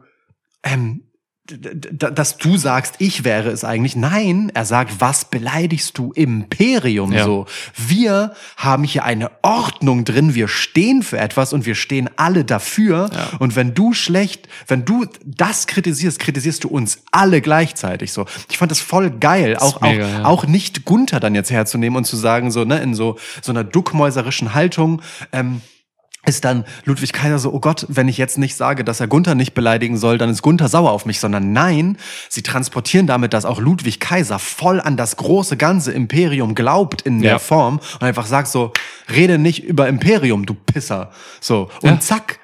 ähm, 0.64 1.04
dass 1.52 2.38
du 2.38 2.58
sagst, 2.58 2.96
ich 3.00 3.24
wäre 3.24 3.50
es 3.50 3.64
eigentlich. 3.64 3.96
Nein, 3.96 4.52
er 4.54 4.66
sagt, 4.66 5.02
was 5.02 5.26
beleidigst 5.26 5.98
du 5.98 6.12
Imperium 6.12 7.12
Ja. 7.12 7.26
so? 7.26 7.46
Wir 7.76 8.34
haben 8.58 8.84
hier 8.84 9.04
eine 9.04 9.32
Ordnung 9.42 10.06
drin, 10.06 10.36
wir 10.36 10.48
stehen 10.48 11.02
für 11.02 11.18
etwas 11.18 11.54
und 11.54 11.66
wir 11.66 11.76
stehen 11.76 12.10
alle 12.18 12.46
dafür. 12.46 13.10
Und 13.40 13.56
wenn 13.56 13.74
du 13.74 13.94
schlecht, 13.94 14.48
wenn 14.68 14.86
du 14.86 15.06
das 15.26 15.68
kritisierst, 15.68 16.20
kritisierst 16.20 16.64
du 16.64 16.70
uns 16.70 17.02
alle 17.12 17.42
gleichzeitig 17.42 18.14
so. 18.14 18.26
Ich 18.50 18.58
fand 18.58 18.72
das 18.72 18.80
voll 18.80 19.10
geil, 19.10 19.58
auch, 19.58 19.82
mega, 19.82 20.06
auch, 20.06 20.10
ja. 20.12 20.26
auch 20.26 20.46
nicht 20.46 20.86
Gunther 20.86 21.20
dann 21.20 21.36
jetzt 21.36 21.52
herzunehmen 21.52 21.98
und 21.98 22.06
zu 22.06 22.16
sagen, 22.16 22.52
so, 22.52 22.64
ne, 22.64 22.80
in 22.80 22.94
so, 22.94 23.18
so 23.42 23.52
einer 23.52 23.64
duckmäuserischen 23.64 24.54
Haltung, 24.54 25.02
ähm, 25.32 25.62
ist 26.26 26.44
dann 26.46 26.66
Ludwig 26.86 27.14
Kaiser 27.14 27.40
so, 27.40 27.52
oh 27.54 27.60
Gott, 27.60 27.86
wenn 27.88 28.08
ich 28.08 28.18
jetzt 28.18 28.38
nicht 28.38 28.56
sage, 28.56 28.84
dass 28.84 29.00
er 29.00 29.08
Gunther 29.08 29.36
nicht 29.36 29.54
beleidigen 29.54 29.98
soll, 29.98 30.18
dann 30.18 30.30
ist 30.30 30.42
Gunther 30.42 30.68
sauer 30.68 30.92
auf 30.92 31.06
mich, 31.06 31.20
sondern 31.20 31.54
nein, 31.54 31.98
sie 32.28 32.44
transportieren 32.44 33.08
damit, 33.08 33.34
dass 33.34 33.46
auch 33.46 33.60
Ludwig 33.60 34.00
Kaiser 34.00 34.38
voll 34.38 34.82
an 34.82 34.98
das 34.98 35.16
große 35.16 35.56
ganze 35.58 35.92
Imperium 35.92 36.56
glaubt 36.56 37.02
in 37.02 37.22
der 37.22 37.32
Ja. 37.32 37.40
Form 37.40 37.80
und 37.96 38.04
einfach 38.04 38.26
sagt 38.28 38.50
so, 38.50 38.74
rede 39.10 39.38
nicht 39.38 39.64
über 39.64 39.88
Imperium, 39.88 40.46
du 40.46 40.54
Pisser. 40.54 41.12
So. 41.40 41.70
Und 41.82 41.90
Ja. 41.90 42.00
zack, 42.00 42.40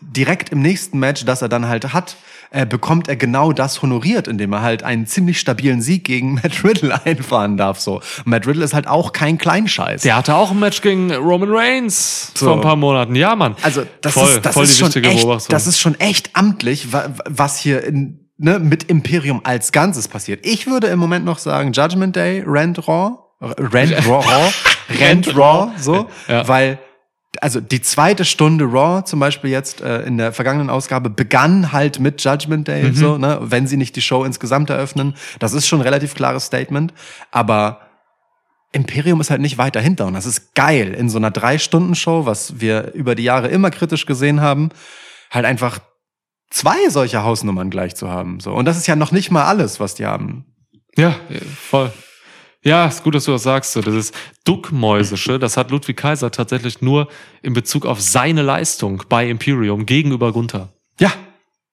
direkt 0.00 0.50
im 0.50 0.60
nächsten 0.62 0.98
Match, 0.98 1.24
das 1.24 1.42
er 1.42 1.48
dann 1.48 1.68
halt 1.68 1.92
hat, 1.92 2.16
äh, 2.50 2.66
bekommt 2.66 3.08
er 3.08 3.16
genau 3.16 3.52
das 3.52 3.82
honoriert, 3.82 4.28
indem 4.28 4.52
er 4.52 4.62
halt 4.62 4.82
einen 4.82 5.06
ziemlich 5.06 5.40
stabilen 5.40 5.80
Sieg 5.82 6.04
gegen 6.04 6.34
Matt 6.42 6.64
Riddle 6.64 6.98
einfahren 7.04 7.56
darf. 7.56 7.80
So. 7.80 8.00
Matt 8.24 8.46
Riddle 8.46 8.64
ist 8.64 8.74
halt 8.74 8.86
auch 8.86 9.12
kein 9.12 9.38
Kleinscheiß. 9.38 10.02
der 10.02 10.16
hatte 10.16 10.34
auch 10.34 10.50
ein 10.50 10.58
Match 10.60 10.80
gegen 10.80 11.12
Roman 11.14 11.50
Reigns 11.52 12.32
So. 12.34 12.46
vor 12.46 12.54
ein 12.56 12.60
paar 12.60 12.76
Monaten. 12.76 13.14
Ja, 13.16 13.34
Mann. 13.36 13.56
Also 13.62 13.84
das 14.00 14.12
voll, 14.14 14.28
ist 14.28 14.42
das 14.44 14.54
voll 14.54 14.64
ist 14.64 14.74
die 14.74 14.78
schon 14.78 14.86
wichtige 14.88 15.08
echt, 15.08 15.20
Beobachtung. 15.22 15.48
das 15.50 15.66
ist 15.66 15.78
schon 15.80 15.98
echt 16.00 16.30
amtlich, 16.34 16.92
wa- 16.92 17.08
was 17.28 17.58
hier 17.58 17.82
in, 17.84 18.28
ne, 18.38 18.58
mit 18.58 18.84
Imperium 18.84 19.40
als 19.44 19.72
Ganzes 19.72 20.08
passiert. 20.08 20.44
Ich 20.46 20.66
würde 20.66 20.86
im 20.88 20.98
Moment 20.98 21.24
noch 21.24 21.38
sagen 21.38 21.72
Judgment 21.72 22.16
Day, 22.16 22.42
Rand 22.46 22.86
Raw, 22.88 23.18
Rand 23.40 23.92
Raw, 24.06 24.24
Raw 24.26 24.52
Rand 25.00 25.36
Raw, 25.36 25.70
so, 25.78 26.08
Ja. 26.28 26.46
weil 26.48 26.78
also 27.42 27.60
die 27.60 27.80
zweite 27.82 28.24
Stunde 28.24 28.64
Raw 28.64 29.04
zum 29.04 29.20
Beispiel 29.20 29.50
jetzt 29.50 29.80
äh, 29.80 30.02
in 30.02 30.18
der 30.18 30.32
vergangenen 30.32 30.70
Ausgabe 30.70 31.10
begann 31.10 31.72
halt 31.72 31.98
mit 32.00 32.22
Judgment 32.22 32.68
Day, 32.68 32.84
Mhm. 32.84 32.94
so, 32.94 33.18
ne, 33.18 33.38
wenn 33.42 33.66
sie 33.66 33.76
nicht 33.76 33.96
die 33.96 34.02
Show 34.02 34.24
insgesamt 34.24 34.70
eröffnen. 34.70 35.14
Das 35.38 35.52
ist 35.52 35.66
schon 35.66 35.80
ein 35.80 35.82
relativ 35.84 36.14
klares 36.14 36.44
Statement, 36.46 36.92
aber 37.30 37.80
Imperium 38.72 39.20
ist 39.20 39.30
halt 39.30 39.40
nicht 39.40 39.56
weit 39.58 39.76
dahinter 39.76 40.06
und 40.06 40.14
das 40.14 40.26
ist 40.26 40.54
geil 40.54 40.94
in 40.94 41.08
so 41.08 41.18
einer 41.18 41.30
Drei-Stunden-Show, 41.30 42.26
was 42.26 42.60
wir 42.60 42.92
über 42.94 43.14
die 43.14 43.22
Jahre 43.22 43.48
immer 43.48 43.70
kritisch 43.70 44.04
gesehen 44.04 44.40
haben, 44.40 44.70
halt 45.30 45.44
einfach 45.44 45.78
zwei 46.50 46.88
solcher 46.88 47.22
Hausnummern 47.24 47.70
gleich 47.70 47.94
zu 47.94 48.08
haben. 48.10 48.40
So. 48.40 48.52
Und 48.52 48.64
das 48.64 48.76
ist 48.76 48.86
ja 48.86 48.96
noch 48.96 49.12
nicht 49.12 49.30
mal 49.30 49.44
alles, 49.44 49.78
was 49.80 49.94
die 49.94 50.06
haben. 50.06 50.44
Ja, 50.96 51.14
voll. 51.70 51.92
Ja, 52.64 52.86
ist 52.86 53.02
gut, 53.04 53.14
dass 53.14 53.24
du 53.24 53.32
das 53.32 53.42
sagst. 53.42 53.72
So, 53.72 53.82
das 53.82 53.94
ist 53.94 54.14
Duckmäusische. 54.44 55.38
Das 55.38 55.56
hat 55.56 55.70
Ludwig 55.70 55.98
Kaiser 55.98 56.30
tatsächlich 56.30 56.80
nur 56.80 57.08
in 57.42 57.52
Bezug 57.52 57.84
auf 57.84 58.00
seine 58.00 58.42
Leistung 58.42 59.02
bei 59.08 59.28
Imperium 59.28 59.84
gegenüber 59.86 60.32
Gunther. 60.32 60.70
Ja, 60.98 61.12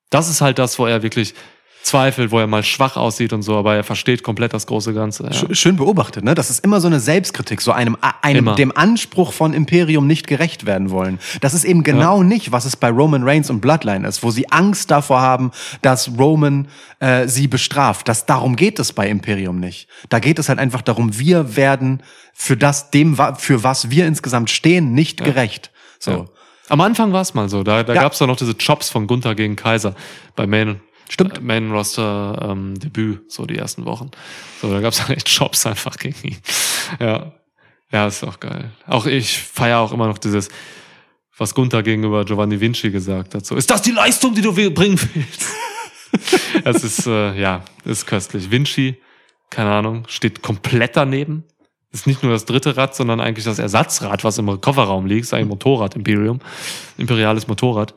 Das 0.09 0.29
ist 0.29 0.41
halt 0.41 0.59
das, 0.59 0.77
wo 0.77 0.85
er 0.85 1.01
wirklich 1.03 1.33
zweifelt, 1.83 2.31
wo 2.31 2.39
er 2.39 2.47
mal 2.47 2.63
schwach 2.63 2.95
aussieht 2.95 3.33
und 3.33 3.41
so, 3.41 3.57
aber 3.57 3.75
er 3.75 3.83
versteht 3.83 4.21
komplett 4.23 4.53
das 4.53 4.67
große 4.67 4.93
Ganze. 4.93 5.23
Ja. 5.23 5.29
sch- 5.31 5.55
schön 5.55 5.75
beobachtet, 5.77 6.23
ne? 6.23 6.35
Das 6.35 6.49
ist 6.49 6.63
immer 6.63 6.79
so 6.79 6.87
eine 6.87 6.99
Selbstkritik, 6.99 7.59
so 7.61 7.71
einem, 7.71 7.97
einem 8.21 8.39
Immer. 8.39 8.55
dem 8.55 8.71
Anspruch 8.75 9.33
von 9.33 9.53
Imperium 9.53 10.05
nicht 10.07 10.27
gerecht 10.27 10.65
werden 10.65 10.91
wollen. 10.91 11.19
Das 11.41 11.53
ist 11.53 11.63
eben 11.63 11.83
genau 11.83 12.21
nicht, 12.23 12.51
was 12.51 12.65
es 12.65 12.75
bei 12.75 12.89
Roman 12.89 13.23
Reigns 13.23 13.49
und 13.49 13.61
Bloodline 13.61 14.07
ist, 14.07 14.21
wo 14.23 14.29
sie 14.31 14.49
Angst 14.51 14.91
davor 14.91 15.21
haben, 15.21 15.51
dass 15.81 16.11
Roman 16.19 16.67
äh, 16.99 17.27
sie 17.27 17.47
bestraft. 17.47 18.07
Das, 18.07 18.25
darum 18.25 18.55
geht 18.55 18.77
es 18.79 18.93
bei 18.93 19.09
Imperium 19.09 19.59
nicht. 19.59 19.87
Da 20.09 20.19
geht 20.19 20.37
es 20.39 20.49
halt 20.49 20.59
einfach 20.59 20.81
darum, 20.83 21.17
wir 21.17 21.55
werden 21.55 22.03
für 22.33 22.55
das, 22.57 22.91
dem, 22.91 23.17
für 23.37 23.63
was 23.63 23.89
wir 23.89 24.05
insgesamt 24.05 24.49
stehen, 24.49 24.93
nicht 24.93 25.23
gerecht. 25.23 25.71
So. 25.99 26.11
Ja. 26.11 26.25
Am 26.69 26.79
Anfang 26.79 27.11
war 27.11 27.21
es 27.21 27.33
mal 27.33 27.49
so. 27.49 27.63
Da, 27.63 27.83
da 27.83 27.93
Ja. 27.93 28.01
gab's 28.03 28.19
doch 28.19 28.27
noch 28.27 28.37
diese 28.37 28.55
Chops 28.55 28.89
von 28.89 29.07
Gunther 29.07 29.35
gegen 29.35 29.55
Kaiser 29.57 29.93
bei 30.35 30.47
Main, 30.47 30.79
Stimmt. 31.11 31.37
äh, 31.37 31.41
Main 31.41 31.71
Roster 31.71 32.49
ähm, 32.51 32.79
Debüt, 32.79 33.31
so 33.31 33.45
die 33.45 33.57
ersten 33.57 33.85
Wochen. 33.85 34.11
So, 34.61 34.71
da 34.71 34.79
gab's 34.79 34.97
dann 34.97 35.09
echt 35.15 35.35
Chops 35.35 35.65
einfach 35.65 35.97
gegen 35.97 36.15
ihn. 36.27 36.37
Ja. 36.99 37.33
Ja, 37.91 38.07
ist 38.07 38.23
auch 38.23 38.39
geil. 38.39 38.71
Auch 38.87 39.05
ich 39.05 39.37
feiere 39.37 39.79
auch 39.79 39.91
immer 39.91 40.07
noch 40.07 40.17
dieses, 40.17 40.47
was 41.37 41.53
Gunther 41.53 41.83
gegenüber 41.83 42.23
Giovanni 42.23 42.61
Vinci 42.61 42.89
gesagt 42.89 43.35
hat. 43.35 43.45
So, 43.45 43.55
ist 43.55 43.69
das 43.69 43.81
die 43.81 43.91
Leistung, 43.91 44.33
die 44.33 44.41
du 44.41 44.53
bringen 44.53 44.99
willst? 45.13 45.45
Es 46.65 46.83
ist, 46.83 47.07
äh, 47.07 47.39
ja, 47.39 47.63
ist 47.85 48.05
köstlich. 48.05 48.51
Vinci, 48.51 48.97
keine 49.49 49.71
Ahnung, 49.71 50.03
steht 50.09 50.41
komplett 50.41 50.97
daneben. 50.97 51.45
Ist 51.93 52.05
nicht 52.05 52.21
nur 52.21 52.33
das 52.33 52.43
dritte 52.43 52.75
Rad, 52.75 52.93
sondern 52.95 53.21
eigentlich 53.21 53.45
das 53.45 53.59
Ersatzrad, 53.59 54.25
was 54.25 54.37
im 54.37 54.59
Kofferraum 54.59 55.05
liegt. 55.05 55.23
Ist 55.23 55.33
ein 55.33 55.47
Motorrad, 55.47 55.95
Imperium. 55.95 56.39
Imperiales 56.97 57.47
Motorrad. 57.47 57.93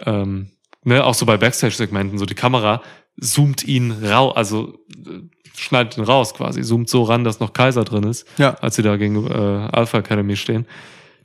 Ähm, 0.00 0.50
ne, 0.84 1.04
auch 1.04 1.14
so 1.14 1.26
bei 1.26 1.36
Backstage-Segmenten, 1.36 2.18
so 2.18 2.26
die 2.26 2.34
Kamera 2.34 2.82
zoomt 3.20 3.64
ihn 3.64 3.90
raus, 4.04 4.36
also 4.36 4.78
äh, 5.06 5.20
schneidet 5.56 5.98
ihn 5.98 6.04
raus 6.04 6.34
quasi, 6.34 6.62
zoomt 6.62 6.88
so 6.88 7.02
ran, 7.02 7.24
dass 7.24 7.40
noch 7.40 7.52
Kaiser 7.52 7.84
drin 7.84 8.04
ist, 8.04 8.26
Ja. 8.38 8.54
als 8.60 8.76
sie 8.76 8.82
da 8.82 8.96
gegen 8.96 9.26
äh, 9.26 9.68
Alpha 9.72 9.98
Academy 9.98 10.36
stehen. 10.36 10.66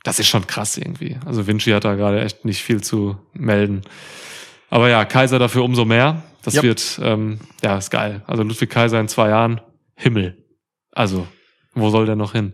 Das 0.02 0.18
ist 0.18 0.28
schon 0.28 0.46
krass 0.46 0.76
irgendwie. 0.76 1.16
Also 1.24 1.46
Vinci 1.46 1.70
hat 1.70 1.84
da 1.84 1.94
gerade 1.94 2.22
echt 2.22 2.44
nicht 2.44 2.62
viel 2.62 2.82
zu 2.82 3.16
melden. 3.32 3.82
Aber 4.70 4.88
ja, 4.90 5.04
Kaiser 5.04 5.38
dafür 5.38 5.64
umso 5.64 5.84
mehr. 5.84 6.22
Das 6.42 6.54
Ja. 6.54 6.62
wird, 6.62 7.00
ähm, 7.02 7.38
ja, 7.62 7.78
ist 7.78 7.90
geil. 7.90 8.22
Also 8.26 8.42
Ludwig 8.42 8.68
Kaiser 8.68 9.00
in 9.00 9.08
zwei 9.08 9.30
Jahren, 9.30 9.60
Himmel. 9.94 10.36
Also, 10.92 11.26
wo 11.74 11.88
soll 11.90 12.04
der 12.06 12.16
noch 12.16 12.32
hin? 12.32 12.52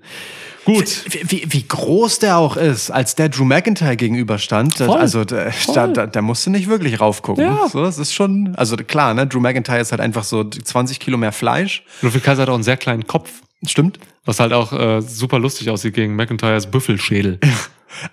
Gut. 0.75 1.05
Wie, 1.31 1.45
wie, 1.53 1.67
groß 1.67 2.19
der 2.21 2.37
auch 2.39 2.57
ist, 2.57 2.91
als 2.91 3.15
der 3.15 3.29
Drew 3.29 3.45
McIntyre 3.45 3.97
gegenüberstand, 3.97 4.77
Voll. 4.77 4.99
also 4.99 5.25
da, 5.25 5.51
Voll. 5.51 5.75
da, 5.75 5.87
da, 5.87 6.07
da 6.07 6.23
musst 6.23 6.47
du 6.47 6.51
nicht 6.51 6.69
wirklich 6.69 7.01
raufgucken. 7.01 7.45
Ja. 7.45 7.69
So, 7.69 7.83
das 7.83 7.99
ist 7.99 8.13
schon, 8.13 8.55
also 8.57 8.77
klar, 8.77 9.15
ne, 9.15 9.27
Drew 9.27 9.41
McIntyre 9.41 9.81
ist 9.81 9.93
halt 9.93 10.01
einfach 10.01 10.25
so 10.25 10.45
20 10.45 11.01
Kilo 11.01 11.17
mehr 11.19 11.33
Fleisch. 11.33 11.85
Ludwig 12.03 12.23
Kaiser 12.23 12.43
hat 12.43 12.49
auch 12.49 12.55
einen 12.55 12.63
sehr 12.63 12.77
kleinen 12.77 13.07
Kopf, 13.07 13.31
Stimmt. 13.67 13.99
was 14.25 14.41
halt 14.41 14.53
auch 14.53 14.73
äh, 14.73 15.01
super 15.03 15.39
lustig 15.39 15.71
aussieht 15.71 15.95
gegen 15.95 16.15
McIntyres 16.17 16.71
Büffelschädel. 16.71 17.39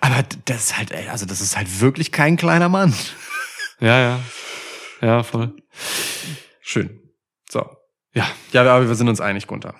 Aber 0.00 0.24
das 0.44 0.64
ist 0.64 0.78
halt, 0.78 0.90
ey, 0.90 1.08
also 1.08 1.24
das 1.26 1.40
ist 1.40 1.56
halt 1.56 1.80
wirklich 1.80 2.10
kein 2.12 2.36
kleiner 2.36 2.68
Mann. 2.68 2.92
Ja, 3.80 4.00
ja. 4.00 4.20
Ja, 5.00 5.22
voll. 5.22 5.54
Schön. 6.60 7.00
So. 7.48 7.64
Ja, 8.12 8.26
Ja, 8.52 8.62
aber 8.62 8.88
wir 8.88 8.94
sind 8.96 9.08
uns 9.08 9.20
einig, 9.20 9.46
Gunther. 9.46 9.74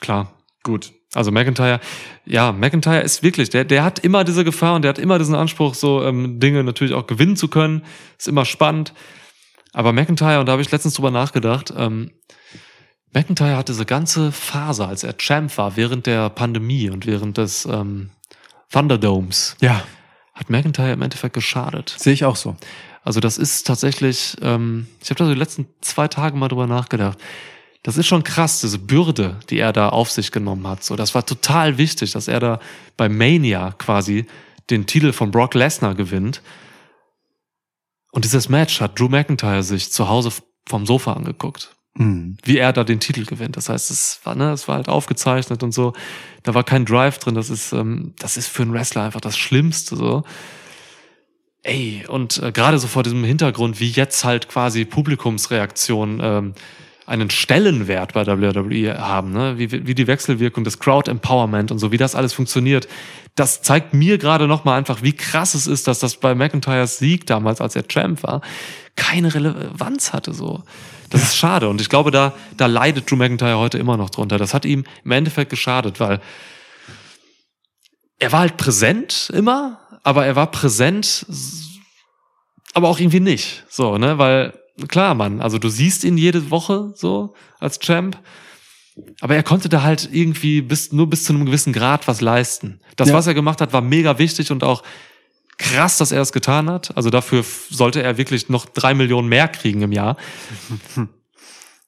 klar. 0.00 0.32
Gut. 0.62 0.92
Also 1.14 1.30
McIntyre, 1.30 1.80
ja, 2.24 2.52
McIntyre 2.52 3.00
ist 3.00 3.22
wirklich, 3.22 3.50
der, 3.50 3.64
der 3.64 3.84
hat 3.84 3.98
immer 3.98 4.24
diese 4.24 4.44
Gefahr 4.44 4.74
und 4.76 4.82
der 4.82 4.90
hat 4.90 4.98
immer 4.98 5.18
diesen 5.18 5.34
Anspruch, 5.34 5.74
so 5.74 6.02
ähm, 6.02 6.40
Dinge 6.40 6.64
natürlich 6.64 6.94
auch 6.94 7.06
gewinnen 7.06 7.36
zu 7.36 7.48
können. 7.48 7.82
Ist 8.18 8.28
immer 8.28 8.44
spannend. 8.44 8.94
Aber 9.72 9.92
McIntyre, 9.92 10.40
und 10.40 10.46
da 10.46 10.52
habe 10.52 10.62
ich 10.62 10.70
letztens 10.70 10.94
drüber 10.94 11.10
nachgedacht, 11.10 11.72
ähm, 11.76 12.10
McIntyre 13.12 13.56
hat 13.56 13.68
diese 13.68 13.84
ganze 13.84 14.32
Phase, 14.32 14.86
als 14.86 15.04
er 15.04 15.16
Champ 15.18 15.56
war, 15.58 15.76
während 15.76 16.06
der 16.06 16.30
Pandemie 16.30 16.88
und 16.88 17.06
während 17.06 17.36
des 17.36 17.66
ähm, 17.66 18.10
Thunderdomes, 18.70 19.56
Ja, 19.60 19.82
hat 20.32 20.48
McIntyre 20.48 20.92
im 20.92 21.02
Endeffekt 21.02 21.34
geschadet. 21.34 21.94
sehe 21.98 22.14
ich 22.14 22.24
auch 22.24 22.36
so. 22.36 22.56
Also 23.04 23.20
das 23.20 23.36
ist 23.36 23.66
tatsächlich, 23.66 24.36
ähm, 24.40 24.86
ich 25.02 25.10
habe 25.10 25.18
da 25.18 25.24
so 25.26 25.32
die 25.32 25.38
letzten 25.38 25.66
zwei 25.82 26.08
Tage 26.08 26.36
mal 26.36 26.48
drüber 26.48 26.66
nachgedacht. 26.66 27.18
Das 27.82 27.96
ist 27.96 28.06
schon 28.06 28.22
krass, 28.22 28.60
diese 28.60 28.78
Bürde, 28.78 29.40
die 29.50 29.58
er 29.58 29.72
da 29.72 29.88
auf 29.88 30.10
sich 30.10 30.30
genommen 30.30 30.66
hat. 30.68 30.84
So, 30.84 30.94
das 30.94 31.14
war 31.14 31.26
total 31.26 31.78
wichtig, 31.78 32.12
dass 32.12 32.28
er 32.28 32.38
da 32.38 32.60
bei 32.96 33.08
Mania 33.08 33.72
quasi 33.72 34.26
den 34.70 34.86
Titel 34.86 35.12
von 35.12 35.32
Brock 35.32 35.54
Lesnar 35.54 35.94
gewinnt. 35.94 36.42
Und 38.12 38.24
dieses 38.24 38.48
Match 38.48 38.80
hat 38.80 38.98
Drew 38.98 39.08
McIntyre 39.08 39.62
sich 39.62 39.90
zu 39.90 40.08
Hause 40.08 40.30
vom 40.68 40.86
Sofa 40.86 41.14
angeguckt, 41.14 41.74
Hm. 41.96 42.36
wie 42.44 42.58
er 42.58 42.72
da 42.72 42.84
den 42.84 43.00
Titel 43.00 43.24
gewinnt. 43.24 43.56
Das 43.56 43.68
heißt, 43.68 43.90
es 43.90 44.20
war, 44.22 44.34
ne, 44.36 44.52
es 44.52 44.68
war 44.68 44.76
halt 44.76 44.88
aufgezeichnet 44.88 45.62
und 45.62 45.72
so. 45.72 45.92
Da 46.44 46.54
war 46.54 46.62
kein 46.62 46.84
Drive 46.84 47.18
drin. 47.18 47.34
Das 47.34 47.50
ist, 47.50 47.72
ähm, 47.72 48.14
das 48.18 48.36
ist 48.36 48.46
für 48.46 48.62
einen 48.62 48.72
Wrestler 48.72 49.02
einfach 49.02 49.20
das 49.20 49.36
Schlimmste 49.36 49.96
so. 49.96 50.22
Ey, 51.64 52.04
und 52.08 52.42
äh, 52.42 52.52
gerade 52.52 52.78
so 52.78 52.86
vor 52.86 53.02
diesem 53.02 53.24
Hintergrund, 53.24 53.80
wie 53.80 53.90
jetzt 53.90 54.24
halt 54.24 54.48
quasi 54.48 54.84
Publikumsreaktionen 54.84 56.20
ähm, 56.22 56.54
einen 57.06 57.30
Stellenwert 57.30 58.12
bei 58.12 58.26
WWE 58.26 58.98
haben, 58.98 59.32
ne? 59.32 59.58
wie, 59.58 59.86
wie 59.86 59.94
die 59.94 60.06
Wechselwirkung 60.06 60.64
des 60.64 60.78
Crowd 60.78 61.10
Empowerment 61.10 61.70
und 61.70 61.78
so, 61.78 61.92
wie 61.92 61.96
das 61.96 62.14
alles 62.14 62.32
funktioniert, 62.32 62.88
das 63.34 63.62
zeigt 63.62 63.94
mir 63.94 64.18
gerade 64.18 64.46
nochmal 64.46 64.78
einfach, 64.78 65.02
wie 65.02 65.14
krass 65.14 65.54
es 65.54 65.66
ist, 65.66 65.88
dass 65.88 65.98
das 65.98 66.16
bei 66.16 66.34
McIntyres 66.34 66.98
Sieg 66.98 67.26
damals, 67.26 67.60
als 67.60 67.76
er 67.76 67.88
Champ 67.88 68.22
war, 68.22 68.42
keine 68.96 69.34
Relevanz 69.34 70.12
hatte 70.12 70.32
so. 70.32 70.62
Das 71.10 71.22
ist 71.22 71.36
schade 71.36 71.68
und 71.68 71.80
ich 71.80 71.88
glaube, 71.88 72.10
da, 72.10 72.32
da 72.56 72.66
leidet 72.66 73.10
Drew 73.10 73.16
McIntyre 73.16 73.58
heute 73.58 73.78
immer 73.78 73.96
noch 73.96 74.10
drunter. 74.10 74.38
Das 74.38 74.54
hat 74.54 74.64
ihm 74.64 74.84
im 75.04 75.10
Endeffekt 75.10 75.50
geschadet, 75.50 76.00
weil 76.00 76.20
er 78.18 78.32
war 78.32 78.40
halt 78.40 78.56
präsent 78.56 79.30
immer, 79.34 79.80
aber 80.04 80.24
er 80.24 80.36
war 80.36 80.50
präsent, 80.50 81.26
aber 82.72 82.88
auch 82.88 82.98
irgendwie 82.98 83.20
nicht. 83.20 83.64
So, 83.68 83.98
ne, 83.98 84.16
weil, 84.18 84.54
klar, 84.88 85.14
Mann, 85.14 85.40
also 85.40 85.58
du 85.58 85.68
siehst 85.68 86.04
ihn 86.04 86.16
jede 86.18 86.50
Woche 86.50 86.92
so 86.96 87.34
als 87.60 87.78
Champ, 87.78 88.18
aber 89.20 89.34
er 89.36 89.42
konnte 89.42 89.68
da 89.68 89.82
halt 89.82 90.08
irgendwie 90.12 90.60
bis, 90.62 90.92
nur 90.92 91.08
bis 91.08 91.24
zu 91.24 91.32
einem 91.32 91.46
gewissen 91.46 91.72
Grad 91.72 92.06
was 92.08 92.20
leisten. 92.20 92.80
Das, 92.96 93.08
Ja. 93.08 93.14
was 93.14 93.26
er 93.26 93.34
gemacht 93.34 93.60
hat, 93.60 93.72
war 93.72 93.80
mega 93.80 94.18
wichtig 94.18 94.50
und 94.50 94.64
auch 94.64 94.82
krass, 95.58 95.98
dass 95.98 96.12
er 96.12 96.20
es 96.20 96.32
getan 96.32 96.68
hat. 96.68 96.96
Also 96.96 97.08
dafür 97.10 97.44
sollte 97.70 98.02
er 98.02 98.18
wirklich 98.18 98.48
noch 98.48 98.66
drei 98.66 98.94
Millionen 98.94 99.28
mehr 99.28 99.48
kriegen 99.48 99.82
im 99.82 99.92
Jahr. 99.92 100.16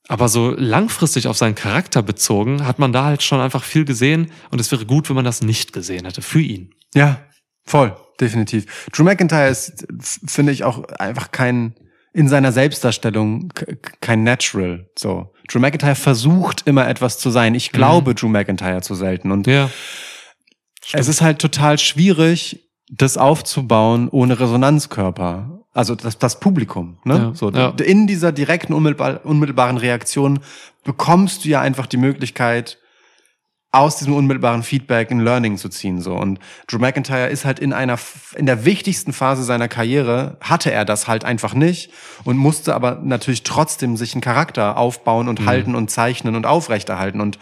Aber 0.09 0.29
so 0.29 0.51
langfristig 0.51 1.29
auf 1.29 1.37
seinen 1.39 1.55
Charakter 1.55 2.03
bezogen, 2.03 2.67
hat 2.67 2.79
man 2.79 2.93
da 2.93 3.05
halt 3.05 3.23
schon 3.23 3.41
einfach 3.41 3.65
viel 3.65 3.87
gesehen 3.87 4.31
und 4.51 4.61
es 4.61 4.71
wäre 4.71 4.85
gut, 4.85 5.09
wenn 5.09 5.17
man 5.17 5.25
das 5.25 5.41
nicht 5.43 5.73
gesehen 5.73 6.05
hätte 6.05 6.21
für 6.21 6.41
ihn. 6.41 6.75
Ja, 6.95 7.23
voll, 7.65 7.97
definitiv. 8.21 8.87
Drew 8.93 9.03
McIntyre 9.03 9.49
ist, 9.49 9.87
finde 10.27 10.53
ich, 10.53 10.63
auch 10.65 10.85
einfach 10.99 11.31
kein, 11.33 11.75
in 12.15 12.29
seiner 12.29 12.53
Selbstdarstellung 12.53 13.53
kein 14.01 14.23
Natural. 14.23 14.89
So. 14.97 15.33
Drew 15.49 15.59
McIntyre 15.59 15.97
versucht 15.97 16.63
immer 16.67 16.89
etwas 16.89 17.19
zu 17.19 17.29
sein. 17.31 17.55
Ich 17.57 17.73
glaube 17.73 18.15
Drew 18.15 18.29
McIntyre 18.29 18.81
zu 18.83 18.95
selten. 18.95 19.33
Und 19.33 19.47
Ja. 19.49 19.69
es 20.93 21.09
ist 21.09 21.21
halt 21.21 21.41
total 21.41 21.77
schwierig, 21.79 22.71
das 22.89 23.19
aufzubauen 23.19 24.09
ohne 24.09 24.39
Resonanzkörper. 24.39 25.65
Also 25.73 25.97
das, 25.97 26.17
das 26.19 26.39
Publikum. 26.39 26.99
Ne? 27.05 27.15
Ja, 27.15 27.35
so, 27.35 27.51
ja. 27.51 27.71
In 27.85 28.07
dieser 28.07 28.31
direkten, 28.31 28.73
unmittelbar, 28.75 29.27
unmittelbaren 29.27 29.77
Reaktion 29.77 30.39
bekommst 30.85 31.45
du 31.45 31.49
ja 31.49 31.61
einfach 31.61 31.87
die 31.87 31.97
Möglichkeit, 31.97 32.79
aus 33.75 33.97
diesem 33.97 34.15
unmittelbaren 34.15 34.63
Feedback 34.63 35.11
ein 35.11 35.21
Learning 35.21 35.57
zu 35.57 35.69
ziehen. 35.69 36.01
So. 36.01 36.15
Und 36.15 36.39
Drew 36.69 36.79
McIntyre 36.79 37.29
ist 37.29 37.45
halt 37.45 37.59
in 37.59 37.73
einer, 37.73 37.99
in 38.37 38.47
der 38.47 38.65
wichtigsten 38.65 39.13
Phase 39.13 39.43
seiner 39.43 39.69
Karriere, 39.69 40.37
hatte 40.41 40.71
er 40.71 40.85
das 40.85 41.09
halt 41.09 41.25
einfach 41.25 41.55
nicht 41.55 41.91
und 42.25 42.37
musste 42.37 42.75
aber 42.75 43.01
natürlich 43.03 43.43
trotzdem 43.43 43.97
sich 43.97 44.15
einen 44.15 44.23
Charakter 44.23 44.77
aufbauen 44.77 45.29
und 45.29 45.45
halten 45.47 45.75
und 45.75 45.91
zeichnen 45.91 46.37
und 46.37 46.47
aufrechterhalten. 46.47 47.21
Und 47.21 47.39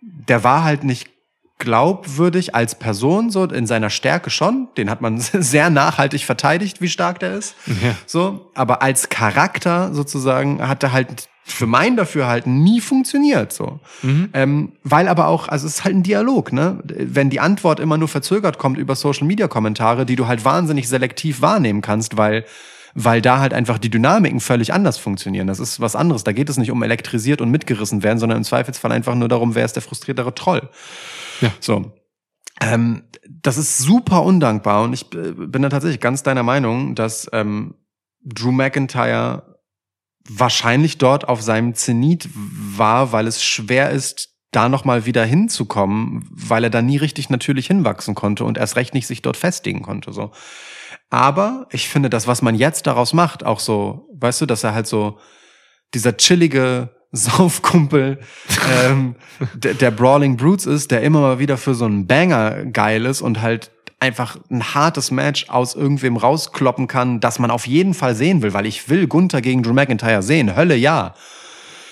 der 0.00 0.44
war 0.44 0.64
halt 0.64 0.84
nicht 0.84 1.15
glaubwürdig 1.58 2.54
als 2.54 2.74
Person, 2.74 3.30
so 3.30 3.44
in 3.44 3.66
seiner 3.66 3.90
Stärke 3.90 4.30
schon. 4.30 4.68
Den 4.76 4.90
hat 4.90 5.00
man 5.00 5.18
sehr 5.20 5.70
nachhaltig 5.70 6.24
verteidigt, 6.24 6.80
wie 6.80 6.88
stark 6.88 7.20
der 7.20 7.34
ist. 7.34 7.54
Ja. 7.66 7.94
So, 8.06 8.50
aber 8.54 8.82
als 8.82 9.08
Charakter 9.08 9.94
sozusagen 9.94 10.66
hat 10.66 10.82
er 10.82 10.92
halt 10.92 11.28
für 11.48 11.66
mein 11.66 11.96
Dafürhalten 11.96 12.64
nie 12.64 12.80
funktioniert, 12.80 13.52
so. 13.52 13.78
Ähm, 14.32 14.72
weil 14.82 15.06
aber 15.06 15.28
auch, 15.28 15.48
also 15.48 15.66
es 15.66 15.76
ist 15.76 15.84
halt 15.84 15.94
ein 15.94 16.02
Dialog, 16.02 16.52
ne? 16.52 16.80
Wenn 16.84 17.30
die 17.30 17.38
Antwort 17.38 17.78
immer 17.78 17.96
nur 17.96 18.08
verzögert 18.08 18.58
kommt 18.58 18.78
über 18.78 18.96
Social 18.96 19.28
Media 19.28 19.46
Kommentare, 19.46 20.06
die 20.06 20.16
du 20.16 20.26
halt 20.26 20.44
wahnsinnig 20.44 20.88
selektiv 20.88 21.42
wahrnehmen 21.42 21.82
kannst, 21.82 22.16
weil 22.16 22.44
weil 22.98 23.20
da 23.20 23.40
halt 23.40 23.52
einfach 23.52 23.76
die 23.76 23.90
Dynamiken 23.90 24.40
völlig 24.40 24.72
anders 24.72 24.96
funktionieren. 24.96 25.46
Das 25.46 25.60
ist 25.60 25.80
was 25.80 25.94
anderes. 25.94 26.24
Da 26.24 26.32
geht 26.32 26.48
es 26.48 26.56
nicht 26.56 26.70
um 26.70 26.82
elektrisiert 26.82 27.42
und 27.42 27.50
mitgerissen 27.50 28.02
werden, 28.02 28.18
sondern 28.18 28.38
im 28.38 28.44
Zweifelsfall 28.44 28.90
einfach 28.90 29.14
nur 29.14 29.28
darum, 29.28 29.54
wer 29.54 29.66
ist 29.66 29.76
der 29.76 29.82
frustriertere 29.82 30.34
Troll. 30.34 30.62
Ja. 31.40 31.52
So. 31.60 31.92
Ähm, 32.60 33.04
das 33.28 33.58
ist 33.58 33.78
super 33.78 34.22
undankbar 34.22 34.82
und 34.82 34.92
ich 34.92 35.12
äh, 35.14 35.32
bin 35.32 35.62
da 35.62 35.68
tatsächlich 35.68 36.00
ganz 36.00 36.22
deiner 36.22 36.42
Meinung, 36.42 36.94
dass 36.94 37.28
ähm, 37.32 37.74
Drew 38.24 38.52
McIntyre 38.52 39.60
wahrscheinlich 40.28 40.98
dort 40.98 41.28
auf 41.28 41.42
seinem 41.42 41.74
Zenit 41.74 42.28
war, 42.34 43.12
weil 43.12 43.26
es 43.26 43.44
schwer 43.44 43.90
ist, 43.90 44.36
da 44.52 44.68
nochmal 44.68 45.06
wieder 45.06 45.24
hinzukommen, 45.24 46.26
weil 46.30 46.64
er 46.64 46.70
da 46.70 46.82
nie 46.82 46.96
richtig 46.96 47.30
natürlich 47.30 47.66
hinwachsen 47.66 48.14
konnte 48.14 48.44
und 48.44 48.58
erst 48.58 48.76
recht 48.76 48.94
nicht 48.94 49.06
sich 49.06 49.22
dort 49.22 49.36
festigen 49.36 49.82
konnte. 49.82 50.12
So. 50.12 50.32
Aber 51.10 51.66
ich 51.70 51.88
finde, 51.88 52.10
das, 52.10 52.26
was 52.26 52.42
man 52.42 52.54
jetzt 52.54 52.86
daraus 52.86 53.12
macht, 53.12 53.44
auch 53.44 53.60
so, 53.60 54.08
weißt 54.14 54.40
du, 54.40 54.46
dass 54.46 54.64
er 54.64 54.74
halt 54.74 54.86
so 54.86 55.18
dieser 55.94 56.16
chillige 56.16 56.95
Saufkumpel 57.16 58.18
ähm, 58.84 59.16
der, 59.54 59.74
der 59.74 59.90
Brawling 59.90 60.36
Brutes 60.36 60.66
ist, 60.66 60.90
der 60.90 61.02
immer 61.02 61.20
mal 61.20 61.38
wieder 61.38 61.56
für 61.56 61.74
so 61.74 61.84
einen 61.86 62.06
Banger 62.06 62.64
geil 62.66 63.04
ist 63.06 63.20
und 63.22 63.40
halt 63.42 63.70
einfach 63.98 64.36
ein 64.50 64.74
hartes 64.74 65.10
Match 65.10 65.48
aus 65.48 65.74
irgendwem 65.74 66.16
rauskloppen 66.16 66.86
kann, 66.86 67.18
das 67.20 67.38
man 67.38 67.50
auf 67.50 67.66
jeden 67.66 67.94
Fall 67.94 68.14
sehen 68.14 68.42
will, 68.42 68.52
weil 68.52 68.66
ich 68.66 68.88
will 68.90 69.06
Gunther 69.06 69.40
gegen 69.40 69.62
Drew 69.62 69.72
McIntyre 69.72 70.22
sehen. 70.22 70.54
Hölle 70.54 70.76
ja. 70.76 71.14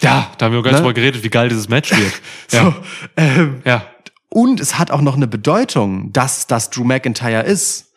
Ja, 0.01 0.31
da 0.37 0.47
haben 0.47 0.53
wir 0.53 0.63
gar 0.63 0.71
nicht 0.73 0.81
Ne? 0.81 0.85
drüber 0.87 0.93
geredet, 0.95 1.23
wie 1.25 1.31
geil 1.31 1.49
dieses 1.49 1.69
Match 1.69 1.91
wird. 1.91 2.13
So, 2.49 2.57
Ja. 2.59 2.75
ähm, 3.17 3.63
ja. 3.65 3.87
und 4.29 4.61
es 4.61 4.79
hat 4.79 4.91
auch 4.91 5.01
noch 5.01 5.17
eine 5.17 5.27
Bedeutung, 5.27 6.13
dass 6.13 6.47
das 6.47 6.69
Drew 6.71 6.85
McIntyre 6.85 7.43
ist. 7.43 7.93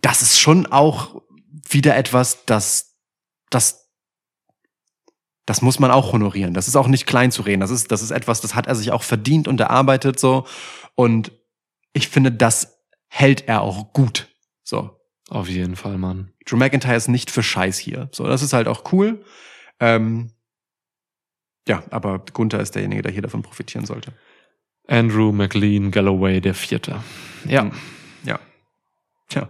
Das 0.00 0.22
ist 0.22 0.38
schon 0.38 0.66
auch 0.66 1.20
wieder 1.68 1.96
etwas, 1.96 2.44
das, 2.46 2.94
das, 3.50 3.87
das 5.48 5.62
muss 5.62 5.78
man 5.78 5.90
auch 5.90 6.12
honorieren. 6.12 6.52
Das 6.52 6.68
ist 6.68 6.76
auch 6.76 6.88
nicht 6.88 7.06
klein 7.06 7.32
zu 7.32 7.40
reden. 7.40 7.60
Das 7.60 7.70
ist, 7.70 7.90
das 7.90 8.02
ist 8.02 8.10
etwas, 8.10 8.42
das 8.42 8.54
hat 8.54 8.66
er 8.66 8.74
sich 8.74 8.90
auch 8.90 9.02
verdient 9.02 9.48
und 9.48 9.58
erarbeitet 9.58 10.20
so. 10.20 10.46
Und 10.94 11.32
ich 11.94 12.08
finde, 12.08 12.30
das 12.30 12.78
hält 13.08 13.48
er 13.48 13.62
auch 13.62 13.94
gut. 13.94 14.28
So. 14.62 14.90
Auf 15.30 15.48
jeden 15.48 15.76
Fall, 15.76 15.96
Mann. 15.96 16.32
Drew 16.44 16.58
McIntyre 16.58 16.96
ist 16.96 17.08
nicht 17.08 17.30
für 17.30 17.42
Scheiß 17.42 17.78
hier. 17.78 18.10
So, 18.12 18.24
das 18.24 18.42
ist 18.42 18.52
halt 18.52 18.68
auch 18.68 18.92
cool. 18.92 19.24
Ähm, 19.80 20.32
ja, 21.66 21.82
aber 21.90 22.18
Gunther 22.18 22.60
ist 22.60 22.74
derjenige, 22.74 23.00
der 23.02 23.12
hier 23.12 23.22
davon 23.22 23.40
profitieren 23.40 23.86
sollte. 23.86 24.12
Andrew 24.86 25.32
McLean 25.32 25.90
Galloway, 25.90 26.42
der 26.42 26.54
Vierte. 26.54 27.02
Ja, 27.46 27.70
Ja. 28.24 28.38
Tja, 29.28 29.48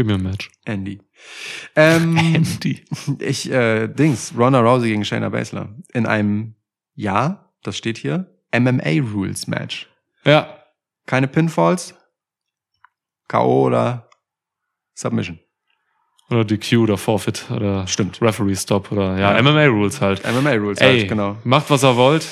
gib 0.00 0.06
mir 0.06 0.14
ein 0.14 0.22
Match. 0.22 0.50
Andy. 0.64 0.98
Ähm, 1.76 2.16
Andy. 2.34 2.82
ich, 3.18 3.50
äh, 3.50 3.86
Dings, 3.88 4.32
Ronda 4.34 4.60
Rousey 4.60 4.88
gegen 4.88 5.04
Shayna 5.04 5.28
Baszler. 5.28 5.68
In 5.92 6.06
einem, 6.06 6.54
ja, 6.94 7.50
das 7.62 7.76
steht 7.76 7.98
hier, 7.98 8.34
MMA 8.58 9.02
Rules 9.12 9.46
Match. 9.46 9.88
Ja, 10.24 10.56
Keine 11.04 11.28
Pinfalls, 11.28 11.94
K.O. 13.28 13.66
oder 13.66 14.08
Submission. 14.94 15.38
oder 16.30 16.46
DQ 16.46 16.78
oder 16.78 16.96
Forfeit 16.96 17.50
oder 17.50 17.86
Stimmt. 17.86 18.22
Referee 18.22 18.56
Stop 18.56 18.90
oder 18.92 19.18
ja, 19.18 19.36
Ja. 19.36 19.42
MMA 19.42 19.66
Rules 19.66 20.00
halt. 20.00 20.22
MMA 20.24 20.52
Rules 20.52 20.78
Ey, 20.78 21.00
halt, 21.00 21.08
genau. 21.10 21.36
macht 21.44 21.68
was 21.68 21.84
ihr 21.84 21.94
wollt. 21.96 22.26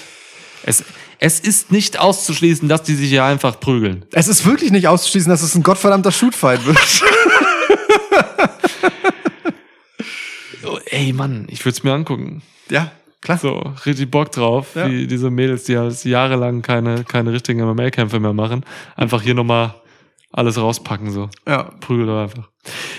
Es, 0.63 0.85
es 1.19 1.39
ist 1.41 1.71
nicht 1.73 1.99
auszuschließen, 2.01 2.67
dass 2.69 2.83
die 2.83 2.95
sich 2.95 3.11
hier 3.11 3.25
einfach 3.25 3.61
prügeln. 3.61 4.07
Es 4.13 4.27
ist 4.29 4.47
wirklich 4.47 4.71
nicht 4.71 4.89
auszuschließen, 4.89 5.29
dass 5.31 5.43
es 5.43 5.55
ein 5.55 5.63
gottverdammter 5.63 6.13
Shootfight 6.13 6.65
wird. 6.65 6.79
Oh, 10.65 10.77
ey, 10.91 11.13
Mann, 11.13 11.47
ich 11.51 11.65
würde 11.65 11.77
es 11.77 11.83
mir 11.85 11.93
angucken. 11.93 12.43
ja, 12.71 12.91
klar. 13.21 13.39
So, 13.39 13.75
richtig 13.87 14.11
Bock 14.11 14.33
drauf, 14.33 14.75
Ja. 14.75 14.89
wie 14.91 15.07
diese 15.07 15.31
Mädels, 15.31 15.65
die 15.65 15.77
halt 15.79 16.05
jahrelang 16.05 16.63
keine, 16.63 17.05
keine 17.05 17.33
richtigen 17.33 17.61
MMA-Kämpfe 17.61 18.21
mehr 18.21 18.33
machen, 18.33 18.65
einfach 18.97 19.23
hier 19.23 19.35
nochmal 19.35 19.75
alles 20.31 20.59
rauspacken, 20.59 21.11
so. 21.11 21.31
Ja. 21.47 21.65
Prügel 21.81 22.07
doch 22.07 22.23
einfach. 22.23 22.49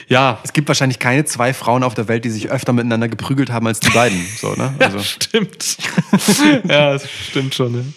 Ja, 0.08 0.40
Es 0.44 0.52
gibt 0.52 0.68
wahrscheinlich 0.68 0.98
keine 0.98 1.26
zwei 1.26 1.54
Frauen 1.54 1.84
auf 1.84 1.94
der 1.94 2.08
Welt, 2.08 2.26
die 2.26 2.32
sich 2.32 2.50
öfter 2.50 2.74
miteinander 2.74 3.08
geprügelt 3.08 3.52
haben 3.52 3.68
als 3.68 3.80
die 3.80 3.92
beiden. 3.92 4.26
So, 4.38 4.54
ne? 4.56 4.74
Also, 4.80 4.98
ja 4.98 5.04
stimmt. 5.04 5.78
ja, 6.68 6.94
das 6.94 7.08
stimmt 7.10 7.54
schon. 7.54 7.94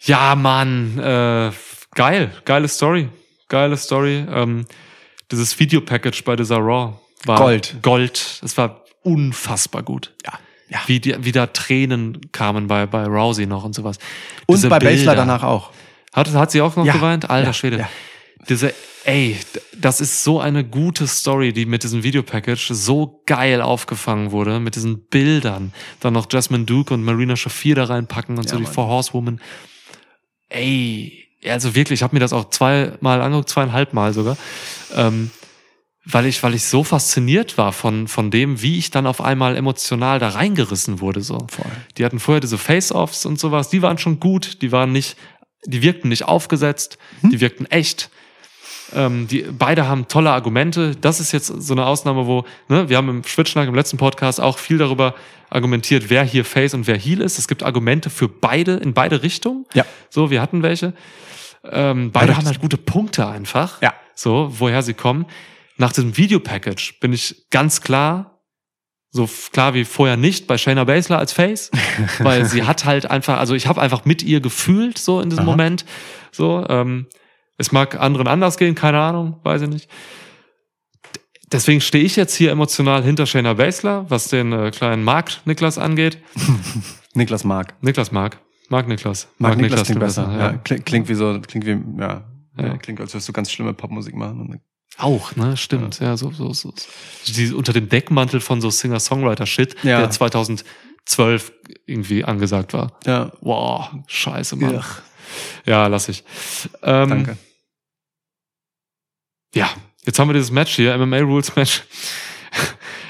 Ja, 0.00 0.30
ja 0.30 0.34
Mann, 0.34 0.98
äh, 0.98 1.52
geil, 1.94 2.32
geile 2.44 2.66
Story. 2.68 3.08
Geile 3.48 3.76
Story. 3.76 4.24
Ähm, 4.28 4.64
dieses 5.30 5.58
Videopackage 5.60 6.24
bei 6.24 6.34
dieser 6.36 6.56
Raw 6.58 6.94
war 7.26 7.38
Gold. 7.38 7.76
Gold. 7.82 8.40
Es 8.44 8.56
war 8.56 8.84
unfassbar 9.02 9.82
gut. 9.82 10.12
ja. 10.24 10.32
ja. 10.68 10.78
Wie, 10.86 11.00
die, 11.00 11.14
wie 11.24 11.32
da 11.32 11.46
Tränen 11.46 12.32
kamen 12.32 12.66
bei, 12.68 12.86
bei 12.86 13.04
Rousey 13.04 13.46
noch 13.46 13.64
und 13.64 13.74
sowas. 13.74 13.98
Und 14.46 14.56
Diese 14.56 14.68
bei 14.68 14.78
Baszler 14.78 14.96
Bilder. 14.96 15.14
danach 15.16 15.42
auch. 15.42 15.70
Hat, 16.12 16.30
hat 16.32 16.50
sie 16.50 16.60
auch 16.60 16.76
noch 16.76 16.84
Ja, 16.84 16.92
geweint? 16.92 17.30
Alter 17.30 17.48
ja, 17.48 17.52
Schwede. 17.52 17.78
ja. 17.78 17.88
Diese, 18.48 18.74
ey, 19.04 19.36
das 19.78 20.00
ist 20.00 20.24
so 20.24 20.40
eine 20.40 20.64
gute 20.64 21.06
Story, 21.06 21.52
die 21.52 21.64
mit 21.64 21.84
diesem 21.84 22.02
Videopackage 22.02 22.70
so 22.74 23.22
geil 23.26 23.62
aufgefangen 23.62 24.30
wurde, 24.32 24.58
mit 24.60 24.74
diesen 24.74 25.04
Bildern. 25.06 25.72
Dann 26.00 26.12
noch 26.14 26.26
Jasmine 26.30 26.64
Duke 26.64 26.92
und 26.92 27.02
Marina 27.04 27.36
Shafir 27.36 27.76
da 27.76 27.84
reinpacken 27.84 28.36
und 28.36 28.48
so 28.48 28.56
die 28.56 28.64
Mann. 28.64 28.72
Four 28.72 28.88
Horsewoman. 28.88 29.40
Ey, 30.48 31.24
also 31.46 31.74
wirklich, 31.74 32.00
ich 32.00 32.02
habe 32.02 32.14
mir 32.14 32.20
das 32.20 32.32
auch 32.32 32.50
zweimal 32.50 33.20
angeguckt, 33.22 33.48
zweieinhalb 33.48 33.92
Mal 33.94 34.12
sogar. 34.12 34.36
Ähm, 34.94 35.30
weil 36.04 36.26
ich, 36.26 36.42
weil 36.42 36.54
ich 36.54 36.64
so 36.64 36.82
fasziniert 36.82 37.58
war 37.58 37.72
von, 37.72 38.08
von 38.08 38.30
dem, 38.30 38.60
wie 38.60 38.78
ich 38.78 38.90
dann 38.90 39.06
auf 39.06 39.20
einmal 39.20 39.56
emotional 39.56 40.18
da 40.18 40.30
reingerissen 40.30 41.00
wurde, 41.00 41.20
so. 41.20 41.38
Voll. 41.50 41.70
Die 41.96 42.04
hatten 42.04 42.18
vorher 42.18 42.40
diese 42.40 42.58
Face-Offs 42.58 43.24
und 43.24 43.38
sowas, 43.38 43.68
die 43.68 43.82
waren 43.82 43.98
schon 43.98 44.18
gut, 44.18 44.62
die 44.62 44.72
waren 44.72 44.90
nicht, 44.92 45.16
die 45.64 45.82
wirkten 45.82 46.08
nicht 46.08 46.24
aufgesetzt, 46.24 46.98
die 47.22 47.40
wirkten 47.40 47.66
echt. 47.66 48.10
Ähm, 48.94 49.26
die, 49.28 49.42
beide 49.42 49.86
haben 49.86 50.08
tolle 50.08 50.30
Argumente. 50.32 50.96
Das 50.96 51.20
ist 51.20 51.32
jetzt 51.32 51.46
so 51.46 51.72
eine 51.72 51.86
Ausnahme, 51.86 52.26
wo, 52.26 52.44
ne, 52.68 52.88
wir 52.88 52.96
haben 52.96 53.08
im 53.08 53.24
Schwitschnack 53.24 53.68
im 53.68 53.74
letzten 53.74 53.96
Podcast 53.96 54.40
auch 54.40 54.58
viel 54.58 54.78
darüber 54.78 55.14
argumentiert, 55.50 56.10
wer 56.10 56.24
hier 56.24 56.44
Face 56.44 56.74
und 56.74 56.86
wer 56.86 56.96
Heel 56.98 57.20
ist. 57.20 57.38
Es 57.38 57.46
gibt 57.46 57.62
Argumente 57.62 58.10
für 58.10 58.28
beide, 58.28 58.74
in 58.74 58.92
beide 58.92 59.22
Richtungen. 59.22 59.66
Ja. 59.72 59.84
So, 60.10 60.30
wir 60.30 60.42
hatten 60.42 60.62
welche. 60.62 60.94
Ähm, 61.64 62.10
beide 62.10 62.28
das- 62.28 62.38
haben 62.38 62.46
halt 62.46 62.60
gute 62.60 62.76
Punkte 62.76 63.26
einfach. 63.28 63.80
Ja. 63.80 63.94
So, 64.14 64.52
woher 64.58 64.82
sie 64.82 64.94
kommen. 64.94 65.26
Nach 65.76 65.92
diesem 65.92 66.16
Videopackage 66.16 66.94
bin 67.00 67.12
ich 67.12 67.46
ganz 67.50 67.80
klar, 67.80 68.42
so 69.10 69.28
klar 69.52 69.74
wie 69.74 69.84
vorher 69.84 70.16
nicht, 70.16 70.46
bei 70.46 70.58
Shayna 70.58 70.84
Baszler 70.84 71.18
als 71.18 71.32
Face, 71.32 71.70
weil 72.18 72.44
sie 72.44 72.64
hat 72.64 72.84
halt 72.84 73.10
einfach, 73.10 73.38
also 73.38 73.54
ich 73.54 73.66
habe 73.66 73.80
einfach 73.80 74.04
mit 74.04 74.22
ihr 74.22 74.40
gefühlt 74.40 74.98
so 74.98 75.20
in 75.20 75.30
diesem 75.30 75.44
Aha. 75.44 75.50
Moment. 75.50 75.84
So, 76.30 76.64
ähm, 76.68 77.06
es 77.58 77.72
mag 77.72 78.00
anderen 78.00 78.26
anders 78.26 78.56
gehen, 78.56 78.74
keine 78.74 79.00
Ahnung, 79.00 79.40
weiß 79.42 79.62
ich 79.62 79.68
nicht. 79.68 79.90
Deswegen 81.52 81.82
stehe 81.82 82.02
ich 82.02 82.16
jetzt 82.16 82.34
hier 82.34 82.50
emotional 82.50 83.04
hinter 83.04 83.26
Shayna 83.26 83.52
Baszler, 83.54 84.06
was 84.08 84.28
den 84.28 84.52
äh, 84.52 84.70
kleinen 84.70 85.04
Mark 85.04 85.42
Niklas 85.44 85.76
angeht. 85.76 86.18
Niklas 87.14 87.44
Mark. 87.44 87.74
Niklas 87.82 88.10
Mark. 88.10 88.38
Mark 88.70 88.88
Niklas. 88.88 89.28
Mark, 89.36 89.58
Niklas 89.58 89.84
klingt 89.84 90.00
besser. 90.00 90.32
ja. 90.32 90.38
Ja. 90.38 90.52
Klingt, 90.64 90.86
klingt 90.86 91.08
wie 91.10 91.14
so, 91.14 91.38
klingt 91.46 91.66
wie, 91.66 92.00
ja. 92.00 92.24
Ja. 92.56 92.66
ja. 92.66 92.76
Klingt, 92.78 93.00
als 93.00 93.12
würdest 93.12 93.28
du 93.28 93.34
ganz 93.34 93.50
schlimme 93.50 93.74
Popmusik 93.74 94.14
machen. 94.14 94.60
Auch, 94.98 95.34
ne? 95.36 95.56
Stimmt. 95.56 96.00
Ja, 96.00 96.16
so, 96.16 96.30
so, 96.32 96.52
so. 96.52 96.72
Die, 97.26 97.52
unter 97.52 97.72
dem 97.72 97.88
Deckmantel 97.88 98.40
von 98.40 98.60
so 98.60 98.70
Singer-Songwriter-Shit, 98.70 99.76
Ja. 99.82 100.00
der 100.00 100.10
2012 100.10 101.52
irgendwie 101.86 102.24
angesagt 102.24 102.72
war. 102.74 102.92
Ja. 103.06 103.32
Wow, 103.40 103.90
scheiße, 104.06 104.56
Mann. 104.56 104.76
Ugh. 104.76 104.84
Ja, 105.66 105.86
lass 105.86 106.08
ich. 106.08 106.24
Ähm, 106.82 107.08
Danke. 107.08 107.36
Ja, 109.54 109.70
jetzt 110.04 110.18
haben 110.18 110.28
wir 110.28 110.34
dieses 110.34 110.50
Match 110.50 110.74
hier, 110.76 110.96
MMA 110.98 111.18
Rules 111.20 111.54
Match. 111.56 111.82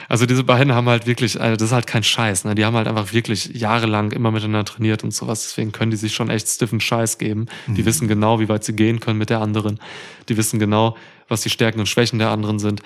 Also 0.08 0.26
diese 0.26 0.44
beiden 0.44 0.74
haben 0.74 0.88
halt 0.90 1.06
wirklich, 1.06 1.40
also 1.40 1.56
das 1.56 1.68
ist 1.68 1.72
halt 1.72 1.86
kein 1.86 2.02
Scheiß, 2.02 2.44
ne? 2.44 2.54
Die 2.54 2.66
haben 2.66 2.76
halt 2.76 2.86
einfach 2.86 3.14
wirklich 3.14 3.46
jahrelang 3.54 4.12
immer 4.12 4.30
miteinander 4.30 4.66
trainiert 4.66 5.04
und 5.04 5.12
sowas. 5.14 5.42
Deswegen 5.44 5.72
können 5.72 5.90
die 5.90 5.96
sich 5.96 6.12
schon 6.14 6.28
echt 6.28 6.46
stiffen 6.48 6.80
Scheiß 6.80 7.16
geben. 7.16 7.46
Mhm. 7.66 7.76
Die 7.76 7.86
wissen 7.86 8.08
genau, 8.08 8.38
wie 8.38 8.48
weit 8.50 8.62
sie 8.62 8.76
gehen 8.76 9.00
können 9.00 9.18
mit 9.18 9.30
der 9.30 9.40
anderen. 9.40 9.80
Die 10.28 10.36
wissen 10.36 10.58
genau, 10.58 10.98
was 11.28 11.42
die 11.42 11.50
Stärken 11.50 11.80
und 11.80 11.86
Schwächen 11.86 12.18
der 12.18 12.30
anderen 12.30 12.58
sind. 12.58 12.82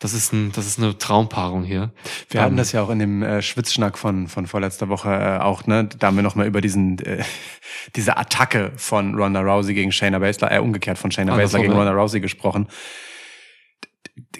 Das 0.00 0.14
ist 0.14 0.32
ein, 0.32 0.52
das 0.52 0.66
ist 0.66 0.78
eine 0.78 0.96
Traumpaarung 0.96 1.64
hier. 1.64 1.92
Wir 2.30 2.40
hatten 2.42 2.52
Ähm, 2.52 2.56
das 2.56 2.70
ja 2.70 2.82
auch 2.82 2.90
in 2.90 3.00
dem 3.00 3.22
äh, 3.24 3.42
Schwitzschnack 3.42 3.98
von, 3.98 4.28
von 4.28 4.46
vorletzter 4.46 4.88
Woche 4.88 5.08
äh, 5.10 5.42
auch, 5.42 5.66
ne? 5.66 5.88
Da 5.98 6.06
haben 6.06 6.14
wir 6.16 6.22
nochmal 6.22 6.46
über 6.46 6.60
diesen, 6.60 7.00
äh, 7.00 7.24
diese 7.96 8.16
Attacke 8.16 8.70
von 8.76 9.16
Ronda 9.16 9.40
Rousey 9.40 9.74
gegen 9.74 9.90
Shayna 9.90 10.20
Baszler, 10.20 10.52
äh, 10.52 10.58
umgekehrt 10.60 10.98
von 10.98 11.10
Shayna 11.10 11.32
Andersrum, 11.32 11.46
Baszler 11.46 11.60
gegen 11.62 11.72
ja. 11.72 11.78
Ronda 11.78 12.00
Rousey 12.00 12.20
gesprochen. 12.20 12.68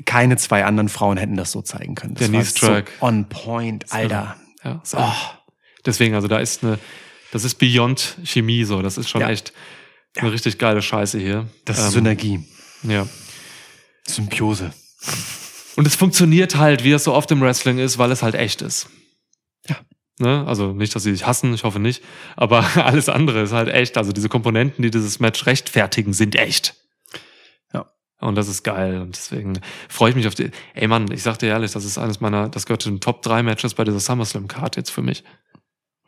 Keine 0.04 0.36
zwei 0.36 0.64
anderen 0.64 0.88
Frauen 0.88 1.16
hätten 1.16 1.36
das 1.36 1.50
so 1.52 1.62
zeigen 1.62 1.94
können. 1.96 2.14
Das 2.14 2.30
Der 2.30 2.38
war. 2.38 2.44
So 2.44 2.82
on 3.00 3.28
point, 3.28 3.92
Alter. 3.92 4.36
Ja, 4.64 4.80
ist 4.82 4.94
Oh. 4.96 5.12
Deswegen, 5.86 6.14
also 6.14 6.28
da 6.28 6.38
ist 6.38 6.62
eine, 6.64 6.78
das 7.32 7.44
ist 7.44 7.56
Beyond 7.56 8.18
Chemie 8.24 8.64
so. 8.64 8.82
Das 8.82 8.96
ist 8.98 9.08
schon 9.08 9.20
Ja. 9.22 9.30
echt 9.30 9.52
eine 10.16 10.30
richtig 10.32 10.58
geile 10.58 10.82
Scheiße 10.82 11.18
hier. 11.18 11.48
Das 11.64 11.78
ist 11.78 11.86
Ähm, 11.86 11.90
Synergie. 11.90 12.44
Ja. 12.82 13.06
Symbiose. 14.08 14.72
Und 15.76 15.86
es 15.86 15.94
funktioniert 15.94 16.56
halt, 16.56 16.82
wie 16.82 16.92
es 16.92 17.04
so 17.04 17.14
oft 17.14 17.30
im 17.30 17.40
Wrestling 17.40 17.78
ist, 17.78 17.98
weil 17.98 18.10
es 18.10 18.22
halt 18.22 18.34
echt 18.34 18.62
ist. 18.62 18.88
Ja. 19.68 19.76
Ne? 20.18 20.44
Also 20.46 20.72
nicht, 20.72 20.94
dass 20.94 21.04
sie 21.04 21.12
sich 21.12 21.26
hassen, 21.26 21.54
ich 21.54 21.64
hoffe 21.64 21.78
nicht. 21.78 22.02
Aber 22.36 22.64
alles 22.84 23.08
andere 23.08 23.42
ist 23.42 23.52
halt 23.52 23.68
echt. 23.68 23.96
Also 23.96 24.12
diese 24.12 24.28
Komponenten, 24.28 24.82
die 24.82 24.90
dieses 24.90 25.20
Match 25.20 25.46
rechtfertigen, 25.46 26.12
sind 26.12 26.34
echt. 26.34 26.74
Ja. 27.72 27.86
Und 28.20 28.34
das 28.34 28.48
ist 28.48 28.64
geil. 28.64 29.00
Und 29.00 29.14
deswegen 29.14 29.60
freue 29.88 30.10
ich 30.10 30.16
mich 30.16 30.26
auf 30.26 30.34
die. 30.34 30.50
Ey 30.74 30.88
Mann, 30.88 31.12
ich 31.12 31.22
sag 31.22 31.38
dir 31.38 31.46
ehrlich, 31.46 31.70
das 31.72 31.84
ist 31.84 31.98
eines 31.98 32.20
meiner, 32.20 32.48
das 32.48 32.66
gehört 32.66 32.82
zu 32.82 32.90
den 32.90 33.00
Top 33.00 33.22
3 33.22 33.44
Matches 33.44 33.74
bei 33.74 33.84
dieser 33.84 34.00
SummerSlam-Card 34.00 34.76
jetzt 34.76 34.90
für 34.90 35.02
mich. 35.02 35.22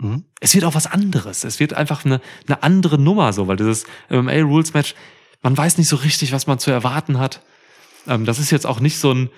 Mhm. 0.00 0.24
Es 0.40 0.54
wird 0.54 0.64
auch 0.64 0.74
was 0.74 0.86
anderes. 0.86 1.44
Es 1.44 1.60
wird 1.60 1.74
einfach 1.74 2.04
eine, 2.04 2.20
eine 2.46 2.62
andere 2.62 2.98
Nummer 2.98 3.32
so, 3.32 3.46
weil 3.46 3.56
dieses 3.56 3.84
MMA 4.08 4.40
Rules 4.40 4.74
Match, 4.74 4.94
man 5.42 5.56
weiß 5.56 5.78
nicht 5.78 5.88
so 5.88 5.96
richtig, 5.96 6.32
was 6.32 6.46
man 6.46 6.58
zu 6.58 6.70
erwarten 6.70 7.18
hat. 7.18 7.42
Ähm, 8.06 8.24
das 8.24 8.38
ist 8.38 8.50
jetzt 8.50 8.66
auch 8.66 8.80
nicht 8.80 8.98
so 8.98 9.12
ein 9.12 9.30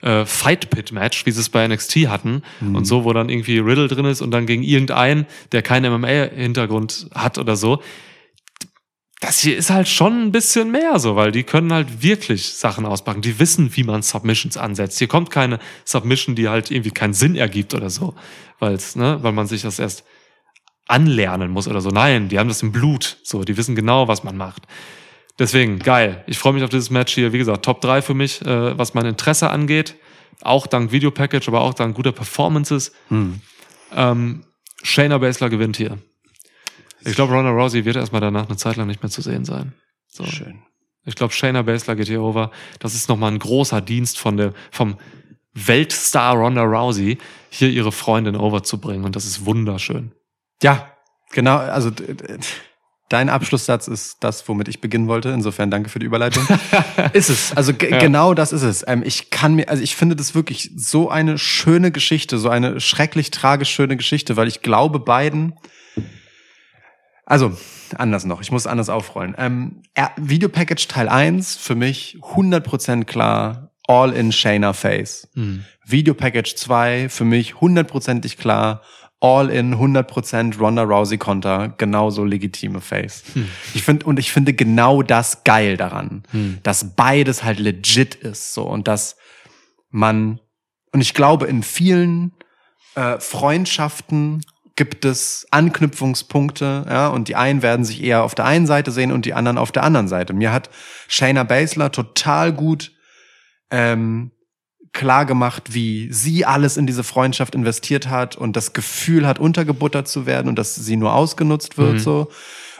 äh, 0.00 0.24
Fight 0.24 0.70
Pit 0.70 0.92
Match, 0.92 1.26
wie 1.26 1.30
sie 1.32 1.40
es 1.40 1.48
bei 1.48 1.66
NXT 1.66 2.06
hatten 2.08 2.42
Mhm. 2.60 2.76
und 2.76 2.84
so, 2.84 3.04
wo 3.04 3.12
dann 3.12 3.28
irgendwie 3.28 3.58
Riddle 3.58 3.88
drin 3.88 4.04
ist 4.04 4.20
und 4.20 4.30
dann 4.30 4.46
gegen 4.46 4.62
irgendeinen, 4.62 5.26
der 5.52 5.62
keinen 5.62 5.92
MMA-Hintergrund 5.92 7.08
hat 7.14 7.38
oder 7.38 7.56
so. 7.56 7.82
Das 9.20 9.40
hier 9.40 9.56
ist 9.56 9.70
halt 9.70 9.88
schon 9.88 10.22
ein 10.26 10.30
bisschen 10.32 10.70
mehr 10.70 11.00
so, 11.00 11.16
weil 11.16 11.32
die 11.32 11.42
können 11.42 11.72
halt 11.72 12.04
wirklich 12.04 12.54
Sachen 12.54 12.86
auspacken. 12.86 13.20
Die 13.20 13.40
wissen, 13.40 13.74
wie 13.74 13.82
man 13.82 14.02
Submissions 14.02 14.56
ansetzt. 14.56 14.98
Hier 14.98 15.08
kommt 15.08 15.32
keine 15.32 15.58
Submission, 15.84 16.36
die 16.36 16.48
halt 16.48 16.70
irgendwie 16.70 16.92
keinen 16.92 17.14
Sinn 17.14 17.34
ergibt 17.34 17.74
oder 17.74 17.90
so, 17.90 18.14
weil's, 18.60 18.94
ne, 18.94 19.18
weil 19.22 19.32
man 19.32 19.48
sich 19.48 19.62
das 19.62 19.80
erst 19.80 20.04
anlernen 20.86 21.50
muss 21.50 21.66
oder 21.66 21.80
so. 21.80 21.90
Nein, 21.90 22.28
die 22.28 22.38
haben 22.38 22.46
das 22.48 22.62
im 22.62 22.70
Blut. 22.70 23.18
So, 23.24 23.42
die 23.42 23.56
wissen 23.56 23.74
genau, 23.74 24.06
was 24.06 24.22
man 24.22 24.36
macht. 24.36 24.62
Deswegen, 25.38 25.78
geil. 25.78 26.24
Ich 26.26 26.38
freue 26.38 26.52
mich 26.52 26.64
auf 26.64 26.70
dieses 26.70 26.90
Match 26.90 27.14
hier. 27.14 27.32
Wie 27.32 27.38
gesagt, 27.38 27.64
Top 27.64 27.80
3 27.80 28.02
für 28.02 28.14
mich, 28.14 28.42
äh, 28.42 28.76
was 28.76 28.94
mein 28.94 29.06
Interesse 29.06 29.50
angeht. 29.50 29.94
Auch 30.42 30.66
dank 30.66 30.92
Videopackage, 30.92 31.48
aber 31.48 31.60
auch 31.60 31.74
dank 31.74 31.96
guter 31.96 32.12
Performances. 32.12 32.92
Mhm. 33.08 33.40
Ähm, 33.94 34.44
Shayna 34.82 35.18
Baszler 35.18 35.48
gewinnt 35.48 35.76
hier. 35.76 35.98
Ich 37.04 37.14
glaube, 37.14 37.34
Ronda 37.34 37.50
Rousey 37.50 37.84
wird 37.84 37.96
erstmal 37.96 38.20
danach 38.20 38.48
eine 38.48 38.56
Zeit 38.56 38.76
lang 38.76 38.86
nicht 38.88 39.02
mehr 39.02 39.10
zu 39.10 39.22
sehen 39.22 39.44
sein. 39.44 39.72
So, 40.08 40.24
Schön. 40.24 40.62
Ich 41.04 41.14
glaube, 41.14 41.32
Shayna 41.32 41.62
Baszler 41.62 41.96
geht 41.96 42.08
hier 42.08 42.22
over. 42.22 42.50
Das 42.80 42.94
ist 42.94 43.08
nochmal 43.08 43.32
ein 43.32 43.38
großer 43.38 43.80
Dienst 43.80 44.18
von 44.18 44.36
der, 44.36 44.52
vom 44.70 44.98
Weltstar 45.54 46.34
Ronda 46.36 46.62
Rousey, 46.62 47.18
hier 47.50 47.70
ihre 47.70 47.92
Freundin 47.92 48.36
overzubringen. 48.36 49.04
Und 49.04 49.16
das 49.16 49.24
ist 49.24 49.46
wunderschön. 49.46 50.12
Ja, 50.62 50.92
genau. 51.30 51.56
Also 51.56 51.90
dein 53.08 53.28
Abschlusssatz 53.28 53.88
ist 53.88 54.18
das, 54.20 54.46
womit 54.48 54.68
ich 54.68 54.80
beginnen 54.80 55.08
wollte. 55.08 55.30
Insofern 55.30 55.70
danke 55.70 55.88
für 55.88 55.98
die 55.98 56.06
Überleitung. 56.06 56.46
ist 57.12 57.30
es. 57.30 57.56
Also 57.56 57.72
Ja. 57.72 57.98
genau 57.98 58.34
das 58.34 58.52
ist 58.52 58.62
es. 58.62 58.84
Ähm, 58.86 59.02
ich 59.04 59.30
kann 59.30 59.54
mir, 59.54 59.68
also 59.68 59.82
ich 59.82 59.96
finde 59.96 60.14
das 60.16 60.34
wirklich 60.34 60.70
so 60.76 61.08
eine 61.10 61.38
schöne 61.38 61.90
Geschichte, 61.90 62.38
so 62.38 62.48
eine 62.48 62.80
schrecklich 62.80 63.30
tragisch 63.30 63.70
schöne 63.70 63.96
Geschichte, 63.96 64.36
weil 64.36 64.48
ich 64.48 64.60
glaube 64.62 64.98
beiden. 65.00 65.54
Also, 67.24 67.56
anders 67.96 68.24
noch, 68.24 68.40
ich 68.40 68.50
muss 68.50 68.66
anders 68.66 68.88
aufrollen. 68.88 69.34
Ähm, 69.38 69.82
er- 69.94 70.12
Videopackage 70.16 70.88
Teil 70.88 71.08
1, 71.08 71.56
für 71.56 71.74
mich 71.74 72.16
100% 72.22 73.04
klar, 73.04 73.72
all 73.86 74.12
in 74.12 74.32
Shayna 74.32 74.72
Face. 74.72 75.28
Videopackage 75.84 76.54
2, 76.56 77.08
für 77.08 77.24
mich 77.24 77.60
hundertprozentig 77.60 78.36
klar, 78.38 78.82
all 79.20 79.50
in 79.50 79.74
100% 79.74 80.58
Ronda 80.58 80.82
Rousey 80.82 81.18
Konter, 81.18 81.74
genauso 81.76 82.24
legitime 82.24 82.80
Face. 82.80 83.24
Ich 83.74 83.82
finde, 83.82 84.06
und 84.06 84.18
ich 84.18 84.30
finde 84.30 84.52
genau 84.52 85.02
das 85.02 85.42
geil 85.44 85.76
daran, 85.76 86.22
dass 86.62 86.94
beides 86.94 87.42
halt 87.42 87.58
legit 87.58 88.14
ist, 88.14 88.54
so, 88.54 88.62
und 88.62 88.86
dass 88.86 89.16
man, 89.90 90.40
und 90.92 91.00
ich 91.00 91.14
glaube, 91.14 91.46
in 91.46 91.62
vielen 91.62 92.32
äh, 92.94 93.18
Freundschaften 93.18 94.42
gibt 94.76 95.04
es 95.04 95.48
Anknüpfungspunkte, 95.50 96.86
ja, 96.88 97.08
und 97.08 97.26
die 97.26 97.34
einen 97.34 97.62
werden 97.62 97.84
sich 97.84 98.00
eher 98.02 98.22
auf 98.22 98.36
der 98.36 98.44
einen 98.44 98.66
Seite 98.66 98.92
sehen 98.92 99.10
und 99.10 99.24
die 99.24 99.34
anderen 99.34 99.58
auf 99.58 99.72
der 99.72 99.82
anderen 99.82 100.06
Seite. 100.06 100.32
Mir 100.32 100.52
hat 100.52 100.70
Shayna 101.08 101.42
Baszler 101.42 101.90
total 101.90 102.52
gut 102.52 102.92
ähm, 103.72 104.30
klar 104.98 105.26
gemacht, 105.26 105.74
wie 105.74 106.12
sie 106.12 106.44
alles 106.44 106.76
in 106.76 106.84
diese 106.84 107.04
Freundschaft 107.04 107.54
investiert 107.54 108.08
hat 108.08 108.34
und 108.34 108.56
das 108.56 108.72
Gefühl 108.72 109.28
hat, 109.28 109.38
untergebuttert 109.38 110.08
zu 110.08 110.26
werden 110.26 110.48
und 110.48 110.58
dass 110.58 110.74
sie 110.74 110.96
nur 110.96 111.14
ausgenutzt 111.14 111.78
wird, 111.78 112.00
so. 112.00 112.30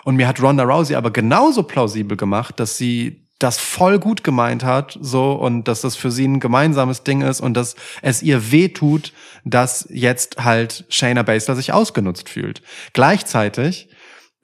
Und 0.02 0.16
mir 0.16 0.26
hat 0.26 0.42
Ronda 0.42 0.64
Rousey 0.64 0.96
aber 0.96 1.12
genauso 1.12 1.62
plausibel 1.62 2.16
gemacht, 2.16 2.58
dass 2.58 2.76
sie 2.76 3.28
das 3.38 3.58
voll 3.58 4.00
gut 4.00 4.24
gemeint 4.24 4.64
hat, 4.64 4.98
so, 5.00 5.32
und 5.34 5.68
dass 5.68 5.82
das 5.82 5.94
für 5.94 6.10
sie 6.10 6.26
ein 6.26 6.40
gemeinsames 6.40 7.04
Ding 7.04 7.20
ist 7.20 7.40
und 7.40 7.54
dass 7.54 7.76
es 8.02 8.20
ihr 8.20 8.50
weh 8.50 8.68
tut, 8.68 9.12
dass 9.44 9.86
jetzt 9.90 10.42
halt 10.42 10.86
Shayna 10.88 11.22
Baszler 11.22 11.54
sich 11.54 11.72
ausgenutzt 11.72 12.28
fühlt. 12.28 12.62
Gleichzeitig, 12.94 13.90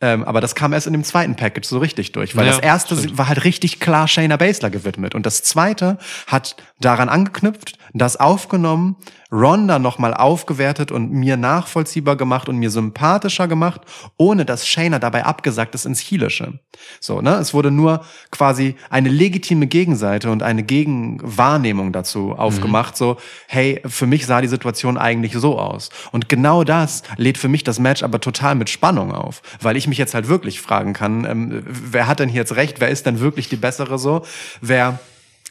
ähm, 0.04 0.22
aber 0.22 0.42
das 0.42 0.54
kam 0.54 0.74
erst 0.74 0.86
in 0.86 0.92
dem 0.92 1.02
zweiten 1.02 1.34
Package 1.34 1.66
so 1.66 1.78
richtig 1.78 2.12
durch, 2.12 2.36
weil 2.36 2.44
Ja, 2.44 2.52
das 2.52 2.60
erste 2.60 2.94
stimmt. 2.94 3.16
war 3.16 3.28
halt 3.28 3.42
richtig 3.44 3.80
klar 3.80 4.06
Shayna 4.06 4.36
Baszler 4.36 4.68
gewidmet 4.68 5.14
und 5.14 5.24
das 5.24 5.42
zweite 5.42 5.96
hat 6.26 6.56
daran 6.78 7.08
angeknüpft, 7.08 7.78
das 7.94 8.18
aufgenommen, 8.18 8.96
Ronda 9.30 9.78
nochmal 9.78 10.14
aufgewertet 10.14 10.92
und 10.92 11.12
mir 11.12 11.36
nachvollziehbar 11.36 12.16
gemacht 12.16 12.48
und 12.48 12.56
mir 12.56 12.70
sympathischer 12.70 13.48
gemacht, 13.48 13.82
ohne 14.16 14.44
dass 14.44 14.66
Shayna 14.66 14.98
dabei 14.98 15.24
abgesagt 15.24 15.74
ist 15.74 15.86
ins 15.86 16.00
Heelische. 16.00 16.60
So, 17.00 17.20
ne? 17.20 17.34
Es 17.36 17.54
wurde 17.54 17.70
nur 17.70 18.04
quasi 18.30 18.74
eine 18.90 19.08
legitime 19.08 19.66
Gegenseite 19.66 20.30
und 20.30 20.42
eine 20.42 20.64
Gegenwahrnehmung 20.64 21.92
dazu 21.92 22.32
aufgemacht, 22.32 22.96
so, 22.96 23.16
hey, 23.48 23.80
für 23.86 24.06
mich 24.06 24.26
sah 24.26 24.40
die 24.40 24.48
Situation 24.48 24.98
eigentlich 24.98 25.34
so 25.34 25.58
aus. 25.58 25.90
Und 26.10 26.28
genau 26.28 26.64
das 26.64 27.02
lädt 27.16 27.38
für 27.38 27.48
mich 27.48 27.62
das 27.62 27.78
Match 27.78 28.02
aber 28.02 28.20
total 28.20 28.56
mit 28.56 28.70
Spannung 28.70 29.12
auf, 29.12 29.40
weil 29.60 29.76
ich 29.76 29.86
mich 29.86 29.98
jetzt 29.98 30.14
halt 30.14 30.28
wirklich 30.28 30.60
fragen 30.60 30.92
kann, 30.92 31.24
ähm, 31.24 31.62
wer 31.66 32.08
hat 32.08 32.18
denn 32.20 32.28
hier 32.28 32.40
jetzt 32.40 32.56
recht, 32.56 32.80
wer 32.80 32.88
ist 32.88 33.06
denn 33.06 33.20
wirklich 33.20 33.48
die 33.48 33.56
bessere 33.56 33.98
so, 33.98 34.22
wer 34.60 34.98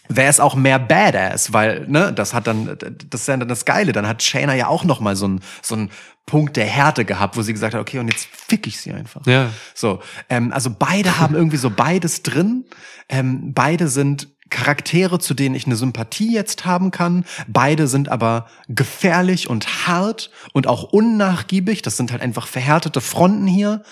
wäre 0.09 0.29
es 0.29 0.39
auch 0.39 0.55
mehr 0.55 0.79
Badass, 0.79 1.53
weil 1.53 1.85
ne, 1.87 2.11
das 2.13 2.33
hat 2.33 2.47
dann 2.47 2.77
das 3.09 3.21
ist 3.21 3.27
ja 3.27 3.37
dann 3.37 3.47
das 3.47 3.65
Geile, 3.65 3.91
dann 3.91 4.07
hat 4.07 4.21
Shayna 4.21 4.53
ja 4.55 4.67
auch 4.67 4.83
noch 4.83 4.99
mal 4.99 5.15
so 5.15 5.25
einen 5.25 5.41
so 5.61 5.75
einen 5.75 5.91
Punkt 6.25 6.55
der 6.55 6.65
Härte 6.65 7.05
gehabt, 7.05 7.35
wo 7.35 7.41
sie 7.41 7.53
gesagt 7.53 7.73
hat, 7.73 7.81
okay, 7.81 7.99
und 7.99 8.07
jetzt 8.07 8.27
fick 8.31 8.65
ich 8.65 8.79
sie 8.79 8.93
einfach. 8.93 9.25
Ja. 9.27 9.49
So, 9.73 10.01
ähm, 10.29 10.53
also 10.53 10.73
beide 10.77 11.17
haben 11.19 11.35
irgendwie 11.35 11.57
so 11.57 11.69
beides 11.69 12.23
drin. 12.23 12.65
Ähm, 13.09 13.53
beide 13.53 13.87
sind 13.87 14.29
Charaktere, 14.49 15.19
zu 15.19 15.33
denen 15.33 15.55
ich 15.55 15.65
eine 15.65 15.75
Sympathie 15.75 16.33
jetzt 16.33 16.63
haben 16.63 16.91
kann. 16.91 17.25
Beide 17.47 17.87
sind 17.87 18.09
aber 18.09 18.47
gefährlich 18.67 19.49
und 19.49 19.87
hart 19.87 20.29
und 20.53 20.67
auch 20.67 20.83
unnachgiebig. 20.83 21.81
Das 21.81 21.97
sind 21.97 22.11
halt 22.11 22.21
einfach 22.21 22.47
verhärtete 22.47 23.01
Fronten 23.01 23.47
hier. 23.47 23.83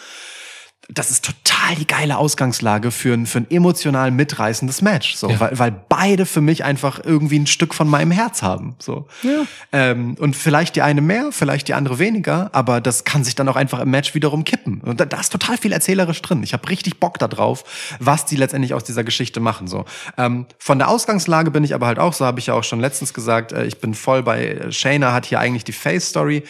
Das 0.94 1.10
ist 1.10 1.24
total 1.26 1.76
die 1.76 1.88
geile 1.88 2.18
Ausgangslage 2.18 2.92
für 2.92 3.14
ein, 3.14 3.26
für 3.26 3.40
ein 3.40 3.50
emotional 3.50 4.12
mitreißendes 4.12 4.82
Match, 4.82 5.16
so, 5.16 5.30
Ja. 5.30 5.40
weil, 5.40 5.58
weil 5.58 5.72
beide 5.90 6.26
für 6.26 6.42
mich 6.42 6.64
einfach 6.66 7.00
irgendwie 7.04 7.40
ein 7.40 7.48
Stück 7.48 7.74
von 7.74 7.88
meinem 7.88 8.12
Herz 8.12 8.42
haben, 8.42 8.76
so. 8.78 9.08
Ja. 9.24 9.46
Ähm, 9.72 10.16
und 10.20 10.36
vielleicht 10.36 10.76
die 10.76 10.82
eine 10.82 11.00
mehr, 11.02 11.32
vielleicht 11.32 11.70
die 11.70 11.74
andere 11.74 11.98
weniger, 11.98 12.50
aber 12.54 12.82
das 12.82 13.06
kann 13.06 13.24
sich 13.24 13.36
dann 13.36 13.48
auch 13.48 13.56
einfach 13.56 13.80
im 13.80 13.90
Match 13.90 14.14
wiederum 14.16 14.44
kippen. 14.44 14.82
Und 14.82 15.00
da, 15.00 15.06
da 15.06 15.20
ist 15.22 15.32
total 15.32 15.58
viel 15.58 15.72
erzählerisch 15.72 16.22
drin. 16.22 16.44
Ich 16.44 16.52
habe 16.54 16.68
richtig 16.70 17.00
Bock 17.00 17.18
da 17.20 17.28
drauf, 17.30 17.64
was 18.00 18.26
die 18.26 18.36
letztendlich 18.36 18.74
aus 18.74 18.84
dieser 18.84 19.04
Geschichte 19.06 19.40
machen. 19.40 19.68
So 19.68 19.86
ähm, 20.18 20.46
von 20.60 20.78
der 20.78 20.90
Ausgangslage 20.90 21.52
bin 21.52 21.64
ich 21.64 21.74
aber 21.74 21.88
halt 21.88 22.00
auch, 22.00 22.12
so 22.14 22.26
habe 22.26 22.40
ich 22.40 22.48
ja 22.48 22.54
auch 22.54 22.64
schon 22.66 22.82
letztens 22.82 23.14
gesagt, 23.14 23.54
äh, 23.54 23.66
ich 23.66 23.80
bin 23.80 23.94
voll 23.94 24.24
bei 24.24 24.46
äh, 24.46 24.72
Shayna 24.72 25.14
hat 25.14 25.26
hier 25.26 25.40
eigentlich 25.40 25.64
die 25.64 25.72
Face 25.72 26.10
Story. 26.10 26.44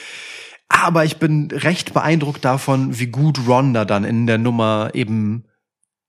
Aber 0.71 1.03
ich 1.03 1.17
bin 1.17 1.49
recht 1.51 1.93
beeindruckt 1.93 2.45
davon, 2.45 2.97
wie 2.97 3.07
gut 3.07 3.45
Ronda 3.45 3.83
dann 3.83 4.05
in 4.05 4.25
der 4.25 4.37
Nummer 4.37 4.91
eben 4.93 5.43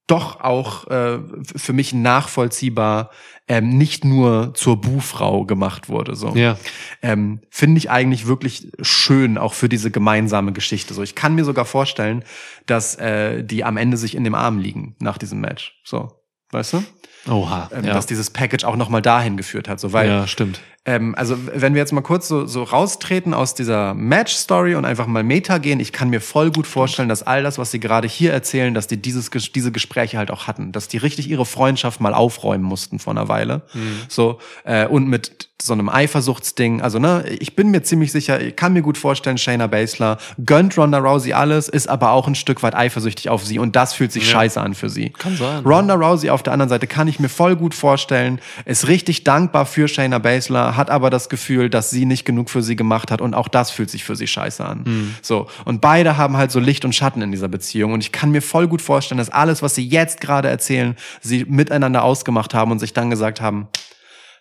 doch 0.06 0.40
auch 0.40 0.86
äh, 0.88 1.18
für 1.56 1.72
mich 1.72 1.92
nachvollziehbar 1.92 3.10
ähm, 3.48 3.76
nicht 3.76 4.04
nur 4.04 4.54
zur 4.54 4.80
Buhfrau 4.80 5.44
gemacht 5.44 5.88
wurde. 5.88 6.14
So 6.14 6.34
Ja. 6.36 6.56
ähm, 7.02 7.40
finde 7.50 7.78
ich 7.78 7.90
eigentlich 7.90 8.26
wirklich 8.26 8.70
schön, 8.80 9.36
auch 9.36 9.54
für 9.54 9.68
diese 9.68 9.90
gemeinsame 9.90 10.52
Geschichte. 10.52 10.94
So, 10.94 11.02
ich 11.02 11.16
kann 11.16 11.34
mir 11.34 11.44
sogar 11.44 11.64
vorstellen, 11.64 12.24
dass 12.66 12.94
äh, 12.96 13.42
die 13.42 13.64
am 13.64 13.76
Ende 13.76 13.96
sich 13.96 14.14
in 14.14 14.22
dem 14.22 14.34
Arm 14.34 14.58
liegen 14.58 14.94
nach 15.00 15.18
diesem 15.18 15.40
Match. 15.40 15.80
So, 15.84 16.12
weißt 16.50 16.74
du? 16.74 16.84
Oha. 17.28 17.70
Ähm, 17.74 17.84
ja. 17.84 17.94
Dass 17.94 18.06
dieses 18.06 18.30
Package 18.30 18.64
auch 18.64 18.76
noch 18.76 18.88
mal 18.88 19.00
dahin 19.02 19.36
geführt 19.36 19.68
hat. 19.68 19.78
So, 19.80 19.92
weil 19.92 20.08
ja, 20.08 20.26
stimmt. 20.26 20.60
ähm, 20.84 21.14
also 21.16 21.36
wenn 21.54 21.74
wir 21.74 21.80
jetzt 21.80 21.92
mal 21.92 22.00
kurz 22.00 22.26
so, 22.28 22.46
so 22.46 22.64
raustreten 22.64 23.32
aus 23.34 23.54
dieser 23.54 23.94
Match-Story 23.94 24.74
und 24.74 24.84
einfach 24.84 25.06
mal 25.06 25.22
Meta 25.22 25.58
gehen, 25.58 25.78
ich 25.78 25.92
kann 25.92 26.10
mir 26.10 26.20
voll 26.20 26.50
gut 26.50 26.66
vorstellen, 26.66 27.08
dass 27.08 27.22
all 27.22 27.42
das, 27.42 27.58
was 27.58 27.70
sie 27.70 27.78
gerade 27.80 28.08
hier 28.08 28.32
erzählen, 28.32 28.74
dass 28.74 28.86
die 28.88 28.96
dieses, 29.00 29.30
diese 29.30 29.70
Gespräche 29.72 30.18
halt 30.18 30.30
auch 30.30 30.46
hatten, 30.48 30.72
dass 30.72 30.88
die 30.88 30.98
richtig 30.98 31.30
ihre 31.30 31.46
Freundschaft 31.46 32.00
mal 32.00 32.14
aufräumen 32.14 32.64
mussten 32.64 32.98
vor 32.98 33.12
einer 33.12 33.28
Weile. 33.28 33.62
So, 34.08 34.38
äh, 34.64 34.86
und 34.86 35.06
mit 35.06 35.48
so 35.62 35.72
einem 35.74 35.88
Eifersuchtsding, 35.88 36.82
also 36.82 36.98
ne, 36.98 37.24
ich 37.38 37.54
bin 37.54 37.70
mir 37.70 37.82
ziemlich 37.84 38.10
sicher, 38.10 38.40
ich 38.40 38.56
kann 38.56 38.72
mir 38.72 38.82
gut 38.82 38.98
vorstellen, 38.98 39.38
Shayna 39.38 39.68
Baszler 39.68 40.18
gönnt 40.44 40.76
Ronda 40.76 40.98
Rousey 40.98 41.34
alles, 41.34 41.68
ist 41.68 41.88
aber 41.88 42.10
auch 42.10 42.26
ein 42.26 42.34
Stück 42.34 42.64
weit 42.64 42.74
eifersüchtig 42.74 43.28
auf 43.28 43.44
sie 43.44 43.60
und 43.60 43.76
das 43.76 43.94
fühlt 43.94 44.10
sich 44.10 44.24
Ja. 44.26 44.32
scheiße 44.32 44.60
an 44.60 44.74
für 44.74 44.90
sie. 44.90 45.10
Kann 45.10 45.36
sein. 45.36 45.64
Ronda 45.64 45.94
Rousey 45.94 46.30
auf 46.30 46.42
der 46.42 46.52
anderen 46.52 46.68
Seite 46.68 46.88
kann 46.88 47.06
ich 47.06 47.11
mir 47.18 47.28
voll 47.28 47.56
gut 47.56 47.74
vorstellen, 47.74 48.40
ist 48.64 48.88
richtig 48.88 49.24
dankbar 49.24 49.66
für 49.66 49.88
Shayna 49.88 50.18
Baszler, 50.18 50.76
hat 50.76 50.90
aber 50.90 51.10
das 51.10 51.28
Gefühl, 51.28 51.70
dass 51.70 51.90
sie 51.90 52.04
nicht 52.04 52.24
genug 52.24 52.50
für 52.50 52.62
sie 52.62 52.76
gemacht 52.76 53.10
hat 53.10 53.20
und 53.20 53.34
auch 53.34 53.48
das 53.48 53.70
fühlt 53.70 53.90
sich 53.90 54.04
für 54.04 54.16
sie 54.16 54.26
scheiße 54.26 54.64
an. 54.64 54.84
Hm. 54.84 55.14
So. 55.22 55.48
Und 55.64 55.80
beide 55.80 56.16
haben 56.16 56.36
halt 56.36 56.50
so 56.50 56.60
Licht 56.60 56.84
und 56.84 56.94
Schatten 56.94 57.22
in 57.22 57.30
dieser 57.30 57.48
Beziehung 57.48 57.92
und 57.92 58.00
ich 58.00 58.12
kann 58.12 58.30
mir 58.30 58.42
voll 58.42 58.68
gut 58.68 58.82
vorstellen, 58.82 59.18
dass 59.18 59.30
alles, 59.30 59.62
was 59.62 59.74
sie 59.74 59.86
jetzt 59.86 60.20
gerade 60.20 60.48
erzählen, 60.48 60.96
sie 61.20 61.44
miteinander 61.44 62.04
ausgemacht 62.04 62.54
haben 62.54 62.70
und 62.70 62.78
sich 62.78 62.92
dann 62.92 63.10
gesagt 63.10 63.40
haben, 63.40 63.68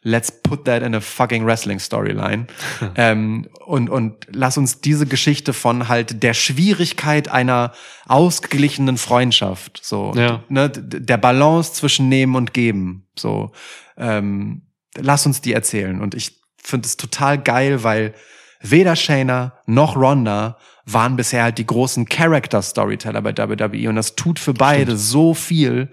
let's 0.03 0.32
put 0.32 0.65
that 0.65 0.82
in 0.82 0.95
a 0.95 1.02
fucking 1.02 1.45
wrestling 1.45 1.80
Storyline. 1.80 2.48
ähm, 2.95 3.48
und, 3.65 3.90
und 3.90 4.26
lass 4.32 4.57
uns 4.57 4.82
diese 4.82 5.06
Geschichte 5.06 5.53
von 5.53 5.88
halt 5.88 6.23
der 6.23 6.34
Schwierigkeit 6.34 7.30
einer 7.30 7.72
ausgeglichenen 8.07 8.98
Freundschaft, 8.98 9.80
so, 9.84 10.11
Ja. 10.15 10.44
ne, 10.49 10.69
der 10.69 11.18
Balance 11.18 11.73
zwischen 11.73 12.10
Nehmen 12.10 12.36
und 12.36 12.53
Geben, 12.53 13.07
so, 13.15 13.52
ähm, 13.98 14.64
lass 14.98 15.26
uns 15.26 15.41
die 15.41 15.53
erzählen. 15.53 16.02
Und 16.02 16.15
ich 16.15 16.41
finde 16.57 16.88
es 16.88 16.98
total 16.98 17.38
geil, 17.38 17.84
weil 17.84 18.14
weder 18.61 18.95
Shayna 18.95 19.53
noch 19.65 19.95
Ronda 19.95 20.57
waren 20.86 21.15
bisher 21.15 21.44
halt 21.44 21.57
die 21.57 21.65
großen 21.65 22.07
Character-Storyteller 22.07 23.22
bei 23.22 23.38
WWE 23.38 23.90
und 23.90 23.95
das 23.95 24.15
tut 24.15 24.40
für 24.40 24.53
beide 24.53 24.98
so 24.98 25.34
viel, 25.34 25.90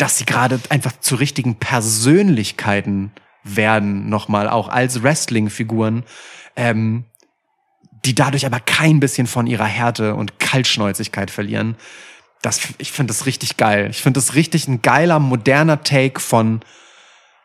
dass 0.00 0.16
sie 0.16 0.24
gerade 0.24 0.58
einfach 0.70 0.92
zu 1.00 1.14
richtigen 1.16 1.56
Persönlichkeiten 1.56 3.12
werden, 3.44 4.08
nochmal 4.08 4.48
auch 4.48 4.68
als 4.68 5.02
Wrestling-Figuren, 5.02 6.04
ähm, 6.56 7.04
die 8.06 8.14
dadurch 8.14 8.46
aber 8.46 8.60
kein 8.60 8.98
bisschen 8.98 9.26
von 9.26 9.46
ihrer 9.46 9.66
Härte 9.66 10.14
und 10.14 10.38
Kaltschnäuzigkeit 10.38 11.30
verlieren. 11.30 11.76
Das, 12.40 12.60
ich 12.78 12.92
finde 12.92 13.12
das 13.12 13.26
richtig 13.26 13.58
geil. 13.58 13.88
Ich 13.90 14.00
finde 14.00 14.18
das 14.18 14.34
richtig 14.34 14.68
ein 14.68 14.80
geiler, 14.80 15.18
moderner 15.18 15.82
Take 15.82 16.18
von 16.18 16.60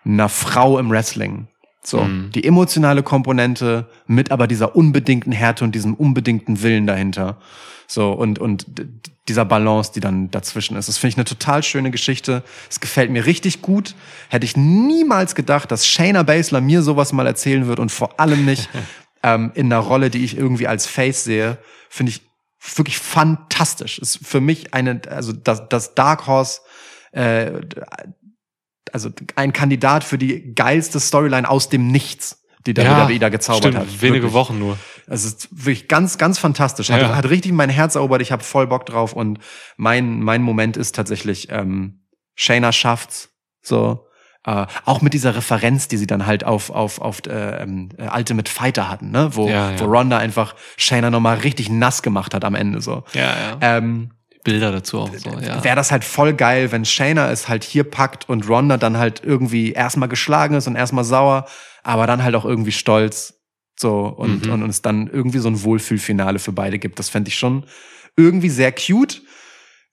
einer 0.06 0.30
Frau 0.30 0.80
im 0.80 0.90
Wrestling. 0.90 1.50
So, 1.86 2.02
Mhm. 2.04 2.32
die 2.34 2.44
emotionale 2.44 3.04
Komponente 3.04 3.88
mit 4.08 4.32
aber 4.32 4.48
dieser 4.48 4.76
unbedingten 4.76 5.32
Härte 5.32 5.64
und 5.64 5.74
diesem 5.76 5.94
unbedingten 5.94 6.62
Willen 6.64 6.88
dahinter. 6.88 7.38
So, 7.88 8.12
und, 8.12 8.40
und 8.40 8.66
dieser 9.28 9.46
Balance, 9.46 9.92
die 9.94 10.00
dann 10.00 10.32
dazwischen 10.32 10.76
ist. 10.76 10.88
Das 10.88 10.98
finde 10.98 11.10
ich 11.10 11.18
eine 11.18 11.26
total 11.26 11.62
schöne 11.62 11.92
Geschichte. 11.92 12.44
Es 12.70 12.80
gefällt 12.80 13.12
mir 13.12 13.26
richtig 13.28 13.62
gut. 13.62 13.94
Hätte 14.30 14.46
ich 14.46 14.58
niemals 14.58 15.36
gedacht, 15.36 15.72
dass 15.72 15.86
Shayna 15.86 16.24
Baszler 16.24 16.62
mir 16.62 16.82
sowas 16.82 17.14
mal 17.14 17.28
erzählen 17.28 17.68
wird 17.68 17.80
und 17.80 17.92
vor 17.92 18.20
allem 18.20 18.46
nicht 18.46 18.70
ähm, 19.24 19.52
in 19.54 19.68
einer 19.72 19.82
Rolle, 19.82 20.10
die 20.10 20.24
ich 20.24 20.36
irgendwie 20.38 20.68
als 20.68 20.88
Face 20.88 21.24
sehe. 21.24 21.60
Finde 21.90 22.12
ich 22.12 22.22
wirklich 22.76 22.98
fantastisch. 22.98 24.00
Ist 24.00 24.20
für 24.26 24.42
mich 24.42 24.74
eine, 24.74 25.02
also 25.10 25.32
das, 25.34 25.70
das 25.70 25.94
Dark 25.94 26.26
Horse, 26.26 26.62
äh, 27.12 27.52
also 28.94 29.10
ein 29.36 29.54
Kandidat 29.54 30.04
für 30.04 30.18
die 30.18 30.54
geilste 30.54 31.00
Storyline 31.00 31.50
aus 31.50 31.70
dem 31.70 31.88
Nichts, 31.88 32.44
die 32.66 32.76
WWE 32.76 33.20
da 33.20 33.30
gezaubert 33.30 33.64
stimmt, 33.64 33.78
hat. 33.78 34.02
Wenige 34.02 34.24
Wirklich. 34.24 34.34
Wochen 34.34 34.60
nur. 34.60 34.78
Es 35.08 35.24
ist 35.24 35.48
wirklich 35.52 35.88
ganz, 35.88 36.18
ganz 36.18 36.40
fantastisch. 36.40 36.90
Hat, 36.90 37.02
Ja. 37.02 37.16
hat 37.16 37.30
richtig 37.30 37.52
mein 37.52 37.70
Herz 37.70 37.96
erobert. 37.96 38.22
Ich 38.22 38.32
habe 38.32 38.44
voll 38.44 38.66
Bock 38.68 38.86
drauf. 38.88 39.14
Und 39.14 39.40
mein, 39.78 40.22
mein 40.22 40.42
Moment 40.42 40.78
ist 40.78 40.96
tatsächlich, 40.96 41.48
ähm, 41.52 42.02
Shayna 42.36 42.72
schafft's. 42.72 43.30
So. 43.62 44.08
Äh, 44.48 44.66
auch 44.86 45.02
mit 45.02 45.14
dieser 45.14 45.36
Referenz, 45.36 45.88
die 45.88 45.98
sie 45.98 46.06
dann 46.08 46.26
halt 46.28 46.44
auf, 46.44 46.70
auf, 46.70 47.02
auf 47.02 47.26
äh, 47.28 47.64
ähm, 47.64 47.90
äh, 47.98 48.10
Ultimate 48.16 48.52
Fighter 48.52 48.90
hatten, 48.90 49.10
ne? 49.12 49.30
Wo, 49.36 49.48
Ja, 49.48 49.72
ja. 49.72 49.80
wo 49.80 49.86
Ronda 49.86 50.18
einfach 50.20 50.56
Shayna 50.78 51.10
nochmal 51.10 51.38
richtig 51.38 51.70
nass 51.70 52.02
gemacht 52.04 52.34
hat 52.36 52.44
am 52.46 52.54
Ende. 52.56 52.82
so. 52.82 53.04
Ja, 53.14 53.22
ja. 53.22 53.58
Ähm, 53.62 54.12
Bilder 54.46 54.72
dazu 54.72 55.00
auch 55.00 55.14
so, 55.14 55.32
ja. 55.40 55.62
wäre 55.66 55.76
das 55.76 55.92
halt 55.92 56.06
voll 56.06 56.34
geil, 56.34 56.72
wenn 56.72 56.86
Shayna 56.86 57.30
es 57.32 57.50
halt 57.50 57.66
hier 57.66 57.84
packt 57.84 58.30
und 58.30 58.48
Ronda 58.48 58.78
dann 58.78 58.98
halt 58.98 59.22
irgendwie 59.26 59.74
erstmal 59.74 60.08
geschlagen 60.08 60.56
ist 60.56 60.68
und 60.68 60.78
erstmal 60.78 61.04
sauer, 61.04 61.46
aber 61.84 62.08
dann 62.08 62.24
halt 62.24 62.36
auch 62.36 62.46
irgendwie 62.46 62.72
stolz. 62.72 63.34
So, 63.78 64.06
und, 64.06 64.46
Mhm. 64.46 64.52
und 64.54 64.64
uns 64.64 64.82
dann 64.82 65.08
irgendwie 65.08 65.40
so 65.40 65.50
ein 65.50 65.62
Wohlfühlfinale 65.62 66.40
für 66.40 66.54
beide 66.54 66.80
gibt. 66.80 66.98
Das 66.98 67.10
fände 67.10 67.28
ich 67.28 67.38
schon 67.38 67.66
irgendwie 68.16 68.48
sehr 68.50 68.72
cute 68.72 69.22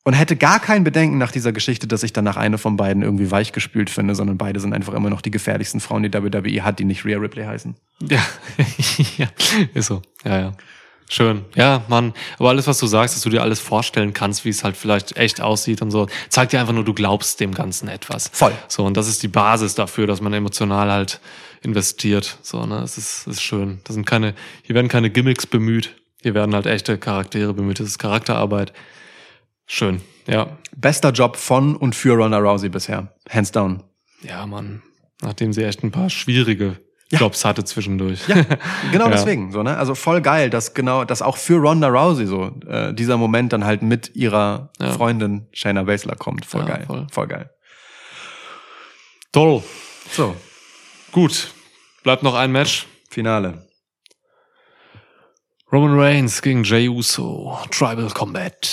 und 0.05 0.13
hätte 0.15 0.37
gar 0.37 0.61
kein 0.61 0.85
Bedenken 0.85 1.19
nach 1.19 1.33
dieser 1.33 1.51
Geschichte, 1.53 1.89
dass 1.89 2.05
ich 2.05 2.13
danach 2.13 2.37
eine 2.37 2.59
von 2.59 2.77
beiden 2.77 3.03
irgendwie 3.03 3.31
weichgespült 3.33 3.91
finde, 3.91 4.15
sondern 4.15 4.39
beide 4.39 4.61
sind 4.61 4.73
einfach 4.73 4.95
immer 4.95 5.11
noch 5.11 5.21
die 5.21 5.33
gefährlichsten 5.33 5.81
Frauen, 5.81 6.05
die 6.05 6.13
WWE 6.15 6.63
hat, 6.63 6.79
die 6.79 6.85
nicht 6.85 7.05
Rhea 7.05 7.19
Ripley 7.19 7.45
heißen. 7.45 7.75
Ja, 8.09 8.23
ja, 9.19 9.27
ist 9.75 9.87
so. 9.87 10.03
Ja, 10.25 10.39
ja. 10.39 10.53
Schön. 11.13 11.45
Ja, 11.55 11.85
Mann. 11.89 12.15
Aber 12.39 12.49
alles, 12.49 12.67
was 12.67 12.79
du 12.79 12.87
sagst, 12.87 13.15
dass 13.15 13.23
du 13.23 13.29
dir 13.29 13.43
alles 13.43 13.61
vorstellen 13.61 14.15
kannst, 14.15 14.47
wie 14.47 14.49
es 14.49 14.65
halt 14.65 14.79
vielleicht 14.79 15.15
echt 15.19 15.43
aussieht 15.43 15.83
und 15.83 15.91
so, 15.91 16.07
zeigt 16.31 16.55
dir 16.55 16.61
einfach 16.61 16.73
nur, 16.73 16.85
du 16.85 16.95
glaubst 16.95 17.39
dem 17.39 17.53
Ganzen 17.53 17.89
etwas. 17.89 18.31
Voll. 18.33 18.55
So, 18.67 18.87
und 18.87 18.97
das 18.97 19.09
ist 19.09 19.23
die 19.23 19.29
Basis 19.29 19.75
dafür, 19.75 20.07
dass 20.07 20.23
man 20.23 20.33
emotional 20.33 20.91
halt 20.91 21.21
investiert. 21.61 22.39
So, 22.41 22.65
ne, 22.65 22.79
es 22.79 22.97
ist, 22.97 23.27
es 23.27 23.35
ist 23.35 23.43
schön. 23.43 23.83
Das 23.85 23.93
sind 23.93 24.07
keine, 24.07 24.35
hier 24.63 24.75
werden 24.75 24.89
keine 24.89 25.11
Gimmicks 25.11 25.47
bemüht. 25.47 25.95
Hier 26.23 26.33
werden 26.33 26.55
halt 26.55 26.65
echte 26.65 26.97
Charaktere 26.97 27.53
bemüht. 27.53 27.79
Das 27.79 27.89
ist 27.89 27.99
Charakterarbeit. 27.99 28.73
Schön. 29.67 30.01
Ja. 30.27 30.57
Bester 30.75 31.11
Job 31.11 31.37
von 31.37 31.77
und 31.77 31.95
für 31.95 32.15
Ronda 32.15 32.39
Rousey 32.39 32.71
bisher. 32.71 33.15
Hands 33.29 33.53
down. 33.53 33.83
Ja, 34.23 34.47
Mann. 34.47 34.81
Nachdem 35.21 35.53
sie 35.53 35.63
echt 35.63 35.85
ein 35.85 35.93
paar 35.93 36.09
schwierige 36.09 36.79
Ja. 37.13 37.19
Jobs 37.21 37.45
hatte 37.45 37.63
zwischendurch. 37.65 38.27
Ja, 38.27 38.43
genau 38.91 39.05
Ja. 39.09 39.11
deswegen. 39.11 39.53
So, 39.53 39.63
ne? 39.63 39.77
Also 39.77 39.95
voll 39.95 40.21
geil, 40.23 40.49
dass 40.51 40.73
genau, 40.75 41.05
dass 41.05 41.23
auch 41.23 41.37
für 41.37 41.59
Ronda 41.59 41.89
Rousey 41.89 42.27
so 42.27 42.51
äh, 42.67 42.93
dieser 42.95 43.17
Moment 43.19 43.53
dann 43.53 43.65
halt 43.65 43.83
mit 43.83 44.17
ihrer 44.17 44.71
Ja. 44.81 44.93
Freundin 44.93 45.47
Shayna 45.53 45.83
Baszler 45.85 46.17
kommt. 46.17 46.47
Voll 46.47 46.63
Ja, 46.63 46.69
geil. 46.77 46.85
voll. 46.87 47.07
Voll 47.13 47.27
geil. 47.29 47.51
Toll. 49.31 49.63
So, 50.11 50.35
Gut. 51.13 51.53
Bleibt 52.03 52.23
noch 52.23 52.35
ein 52.35 52.51
Match. 52.51 52.87
Finale. 53.11 53.67
Roman 55.71 55.99
Reigns 55.99 56.41
gegen 56.43 56.65
Jey 56.65 56.89
Uso. 56.89 57.59
Tribal 57.71 58.09
Combat. 58.11 58.69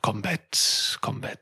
Combat. 0.00 0.98
Combat. 1.00 1.38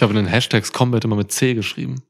Ich 0.00 0.02
habe 0.02 0.18
in 0.18 0.24
den 0.24 0.32
Hashtags 0.32 0.72
Combat 0.72 1.04
immer 1.04 1.16
mit 1.16 1.30
C 1.30 1.52
geschrieben. 1.52 2.02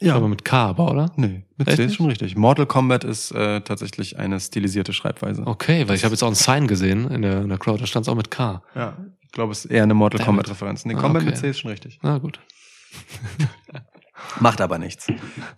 Ja. 0.00 0.16
Aber 0.16 0.26
mit 0.26 0.44
K, 0.44 0.70
aber, 0.70 0.90
oder? 0.90 1.12
Nee, 1.14 1.44
mit 1.56 1.68
Echt 1.68 1.76
C 1.76 1.84
ist 1.84 1.94
schon 1.94 2.06
richtig. 2.06 2.34
Mortal 2.36 2.66
Kombat 2.66 3.04
ist 3.04 3.30
äh, 3.30 3.60
tatsächlich 3.60 4.18
eine 4.18 4.40
stilisierte 4.40 4.92
Schreibweise. 4.92 5.46
Okay, 5.46 5.86
weil 5.86 5.94
ich 5.94 6.02
habe 6.02 6.14
jetzt 6.14 6.24
auch 6.24 6.28
ein 6.28 6.34
Sign 6.34 6.66
gesehen 6.66 7.08
in 7.08 7.22
der, 7.22 7.42
in 7.42 7.48
der 7.48 7.58
Crowd, 7.58 7.80
da 7.80 7.86
stand 7.86 8.06
es 8.06 8.08
auch 8.08 8.16
mit 8.16 8.32
K. 8.32 8.64
Ja, 8.74 8.96
ich 9.20 9.30
glaube, 9.30 9.52
es 9.52 9.66
ist 9.66 9.70
eher 9.70 9.84
eine 9.84 9.94
Mortal 9.94 10.18
Damn 10.18 10.26
Kombat 10.26 10.46
it. 10.46 10.50
Referenz. 10.50 10.84
Nee, 10.84 10.94
Ah, 10.96 11.00
Kombat 11.00 11.22
okay. 11.22 11.30
mit 11.30 11.38
C 11.38 11.50
ist 11.50 11.60
schon 11.60 11.70
richtig. 11.70 12.00
Na 12.02 12.18
gut. 12.18 12.40
Macht 14.40 14.60
aber 14.60 14.78
nichts. 14.78 15.06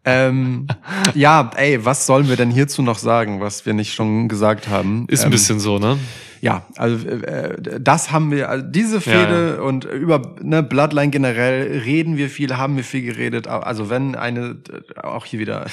ähm, 0.04 0.66
ja, 1.14 1.50
ey, 1.56 1.82
was 1.82 2.04
sollen 2.04 2.28
wir 2.28 2.36
denn 2.36 2.50
hierzu 2.50 2.82
noch 2.82 2.98
sagen, 2.98 3.40
was 3.40 3.64
wir 3.64 3.72
nicht 3.72 3.94
schon 3.94 4.28
gesagt 4.28 4.68
haben? 4.68 5.06
Ist 5.08 5.20
ein 5.20 5.28
ähm, 5.28 5.30
bisschen 5.30 5.60
so, 5.60 5.78
ne? 5.78 5.98
Ja, 6.42 6.66
also 6.76 7.08
äh, 7.08 7.56
das 7.80 8.10
haben 8.10 8.32
wir, 8.32 8.48
also 8.48 8.66
diese 8.66 9.00
Fehde 9.00 9.62
und 9.62 9.84
über 9.84 10.34
ne, 10.42 10.64
Bloodline 10.64 11.10
generell 11.10 11.82
reden 11.84 12.16
wir 12.16 12.28
viel, 12.28 12.56
haben 12.56 12.76
wir 12.76 12.82
viel 12.82 13.02
geredet. 13.02 13.46
Also 13.46 13.90
wenn 13.90 14.16
eine, 14.16 14.56
auch 15.00 15.24
hier 15.24 15.38
wieder, 15.38 15.66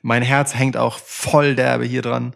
mein 0.00 0.22
Herz 0.22 0.54
hängt 0.54 0.78
auch 0.78 0.98
voll 0.98 1.54
derbe 1.54 1.84
hier 1.84 2.00
dran. 2.00 2.32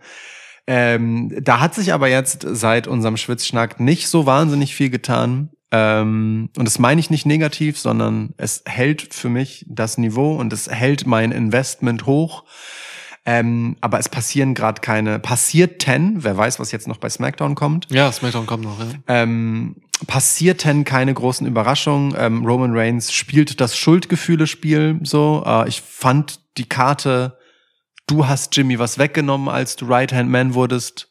Ähm, 0.66 1.34
da 1.40 1.60
hat 1.60 1.74
sich 1.74 1.94
aber 1.94 2.08
jetzt 2.08 2.44
seit 2.46 2.86
unserem 2.86 3.16
Schwitzschnack 3.16 3.80
nicht 3.80 4.08
so 4.08 4.26
wahnsinnig 4.26 4.74
viel 4.74 4.90
getan. 4.90 5.48
Ähm, 5.70 6.50
und 6.58 6.66
das 6.66 6.78
meine 6.78 7.00
ich 7.00 7.08
nicht 7.08 7.24
negativ, 7.24 7.78
sondern 7.78 8.34
es 8.36 8.64
hält 8.66 9.14
für 9.14 9.30
mich 9.30 9.64
das 9.66 9.96
Niveau 9.96 10.36
und 10.36 10.52
es 10.52 10.68
hält 10.70 11.06
mein 11.06 11.32
Investment 11.32 12.04
hoch. 12.04 12.44
Ähm, 13.30 13.76
aber 13.82 13.98
es 13.98 14.08
passieren 14.08 14.54
gerade 14.54 14.80
keine, 14.80 15.18
passierten, 15.18 16.24
wer 16.24 16.34
weiß, 16.34 16.58
was 16.60 16.72
jetzt 16.72 16.88
noch 16.88 16.96
bei 16.96 17.10
SmackDown 17.10 17.54
kommt, 17.54 17.86
Ja, 17.90 18.10
SmackDown 18.10 18.46
kommt 18.46 18.64
noch, 18.64 18.80
ja. 18.80 18.86
ähm, 19.06 19.76
passierten 20.06 20.86
keine 20.86 21.12
großen 21.12 21.46
Überraschungen. 21.46 22.14
Ähm, 22.16 22.46
Roman 22.46 22.74
Reigns 22.74 23.12
spielt 23.12 23.60
das 23.60 23.76
Schuldgefühle-Spiel 23.76 25.00
so. 25.02 25.42
Äh, 25.44 25.68
ich 25.68 25.82
fand 25.82 26.40
die 26.56 26.70
Karte, 26.70 27.36
du 28.06 28.26
hast 28.26 28.56
Jimmy 28.56 28.78
was 28.78 28.96
weggenommen, 28.96 29.50
als 29.50 29.76
du 29.76 29.84
Right-Hand-Man 29.84 30.54
wurdest, 30.54 31.10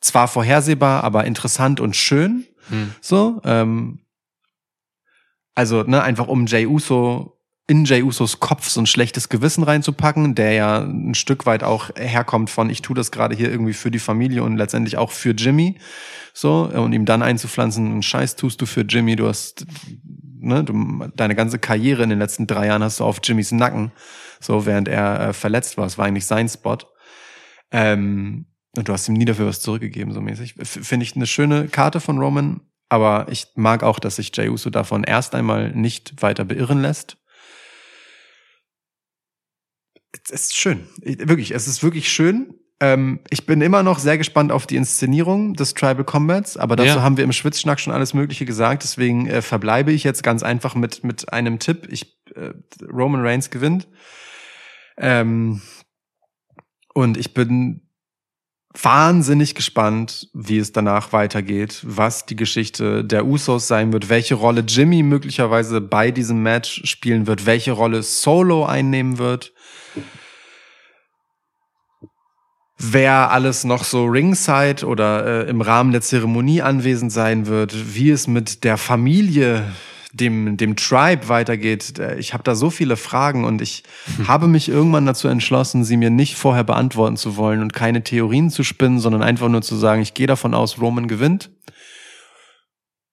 zwar 0.00 0.26
vorhersehbar, 0.26 1.04
aber 1.04 1.26
interessant 1.26 1.80
und 1.80 1.94
schön. 1.94 2.46
Hm. 2.70 2.94
So, 3.02 3.42
ähm, 3.44 3.98
also, 5.54 5.82
ne, 5.82 6.02
einfach 6.02 6.28
um 6.28 6.46
Jay 6.46 6.64
Uso 6.64 7.37
in 7.68 7.84
Jay 7.84 8.02
Usos 8.02 8.40
Kopf 8.40 8.66
so 8.68 8.80
ein 8.80 8.86
schlechtes 8.86 9.28
Gewissen 9.28 9.62
reinzupacken, 9.62 10.34
der 10.34 10.52
ja 10.52 10.80
ein 10.80 11.14
Stück 11.14 11.44
weit 11.44 11.62
auch 11.62 11.90
herkommt 11.96 12.48
von, 12.48 12.70
ich 12.70 12.80
tue 12.80 12.96
das 12.96 13.12
gerade 13.12 13.36
hier 13.36 13.50
irgendwie 13.50 13.74
für 13.74 13.90
die 13.90 13.98
Familie 13.98 14.42
und 14.42 14.56
letztendlich 14.56 14.96
auch 14.96 15.10
für 15.12 15.32
Jimmy. 15.32 15.76
So, 16.32 16.62
und 16.64 16.94
ihm 16.94 17.04
dann 17.04 17.22
einzupflanzen, 17.22 18.02
Scheiß 18.02 18.36
tust 18.36 18.62
du 18.62 18.66
für 18.66 18.80
Jimmy, 18.80 19.16
du 19.16 19.28
hast, 19.28 19.66
ne, 20.40 20.64
du, 20.64 21.08
deine 21.14 21.34
ganze 21.34 21.58
Karriere 21.58 22.02
in 22.02 22.08
den 22.08 22.18
letzten 22.18 22.46
drei 22.46 22.68
Jahren 22.68 22.82
hast 22.82 23.00
du 23.00 23.04
auf 23.04 23.20
Jimmys 23.22 23.52
Nacken, 23.52 23.92
so, 24.40 24.64
während 24.64 24.88
er 24.88 25.28
äh, 25.28 25.32
verletzt 25.34 25.76
war. 25.76 25.84
Es 25.84 25.98
war 25.98 26.06
eigentlich 26.06 26.26
sein 26.26 26.48
Spot. 26.48 26.78
Ähm, 27.70 28.46
und 28.76 28.88
du 28.88 28.92
hast 28.94 29.08
ihm 29.08 29.14
nie 29.14 29.26
dafür 29.26 29.46
was 29.46 29.60
zurückgegeben, 29.60 30.14
so 30.14 30.22
mäßig. 30.22 30.54
Finde 30.62 31.04
ich 31.04 31.16
eine 31.16 31.26
schöne 31.26 31.68
Karte 31.68 32.00
von 32.00 32.16
Roman, 32.16 32.62
aber 32.88 33.26
ich 33.30 33.48
mag 33.56 33.82
auch, 33.82 33.98
dass 33.98 34.16
sich 34.16 34.34
Jey 34.34 34.48
Uso 34.48 34.70
davon 34.70 35.04
erst 35.04 35.34
einmal 35.34 35.72
nicht 35.72 36.22
weiter 36.22 36.46
beirren 36.46 36.80
lässt. 36.80 37.17
Es 40.12 40.30
ist 40.30 40.56
schön. 40.56 40.86
Ich- 41.02 41.18
Wirklich, 41.28 41.50
es 41.52 41.68
ist 41.68 41.82
wirklich 41.82 42.08
schön. 42.10 42.54
Ähm, 42.80 43.20
ich 43.30 43.44
bin 43.44 43.60
immer 43.60 43.82
noch 43.82 43.98
sehr 43.98 44.18
gespannt 44.18 44.52
auf 44.52 44.66
die 44.66 44.76
Inszenierung 44.76 45.54
des 45.54 45.74
Tribal 45.74 46.04
Combats, 46.04 46.56
aber 46.56 46.76
dazu 46.76 46.96
Ja. 46.98 47.02
haben 47.02 47.16
wir 47.16 47.24
im 47.24 47.32
Schwitzschnack 47.32 47.80
schon 47.80 47.92
alles 47.92 48.14
Mögliche 48.14 48.44
gesagt. 48.44 48.84
Deswegen 48.84 49.26
äh, 49.26 49.42
verbleibe 49.42 49.90
ich 49.92 50.04
jetzt 50.04 50.22
ganz 50.22 50.42
einfach 50.44 50.74
mit, 50.76 51.02
mit 51.02 51.32
einem 51.32 51.58
Tipp. 51.58 51.88
Ich, 51.90 52.16
äh, 52.36 52.52
Roman 52.88 53.20
Reigns 53.26 53.50
gewinnt. 53.50 53.88
Ähm, 54.96 55.60
und 56.94 57.16
ich 57.16 57.34
bin 57.34 57.87
wahnsinnig 58.82 59.54
gespannt, 59.54 60.28
wie 60.34 60.58
es 60.58 60.72
danach 60.72 61.12
weitergeht, 61.12 61.80
was 61.84 62.26
die 62.26 62.36
Geschichte 62.36 63.04
der 63.04 63.26
Usos 63.26 63.66
sein 63.66 63.92
wird, 63.92 64.08
welche 64.08 64.34
Rolle 64.34 64.64
Jimmy 64.66 65.02
möglicherweise 65.02 65.80
bei 65.80 66.10
diesem 66.10 66.42
Match 66.42 66.82
spielen 66.84 67.26
wird, 67.26 67.46
welche 67.46 67.72
Rolle 67.72 68.02
Solo 68.02 68.64
einnehmen 68.64 69.18
wird. 69.18 69.52
Wer 72.78 73.32
alles 73.32 73.64
noch 73.64 73.82
so 73.82 74.06
ringside 74.06 74.86
oder 74.86 75.46
äh, 75.46 75.50
im 75.50 75.60
Rahmen 75.60 75.90
der 75.90 76.00
Zeremonie 76.00 76.62
anwesend 76.62 77.10
sein 77.10 77.46
wird, 77.46 77.94
wie 77.96 78.10
es 78.10 78.28
mit 78.28 78.62
der 78.62 78.76
Familie, 78.76 79.64
dem, 80.12 80.56
dem 80.56 80.76
Tribe 80.76 81.28
weitergeht. 81.28 81.98
Äh, 81.98 82.18
Ich 82.18 82.32
habe 82.32 82.42
da 82.42 82.54
so 82.54 82.70
viele 82.70 82.96
Fragen 82.96 83.44
und 83.44 83.60
ich 83.60 83.82
habe 84.26 84.48
mich 84.48 84.68
irgendwann 84.68 85.06
dazu 85.06 85.28
entschlossen, 85.28 85.84
sie 85.84 85.96
mir 85.96 86.10
nicht 86.10 86.36
vorher 86.36 86.64
beantworten 86.64 87.16
zu 87.16 87.36
wollen 87.36 87.60
und 87.60 87.72
keine 87.72 88.02
Theorien 88.02 88.50
zu 88.50 88.64
spinnen, 88.64 89.00
sondern 89.00 89.22
einfach 89.22 89.48
nur 89.48 89.62
zu 89.62 89.76
sagen, 89.76 90.02
ich 90.02 90.14
gehe 90.14 90.26
davon 90.26 90.54
aus, 90.54 90.80
Roman 90.80 91.08
gewinnt. 91.08 91.50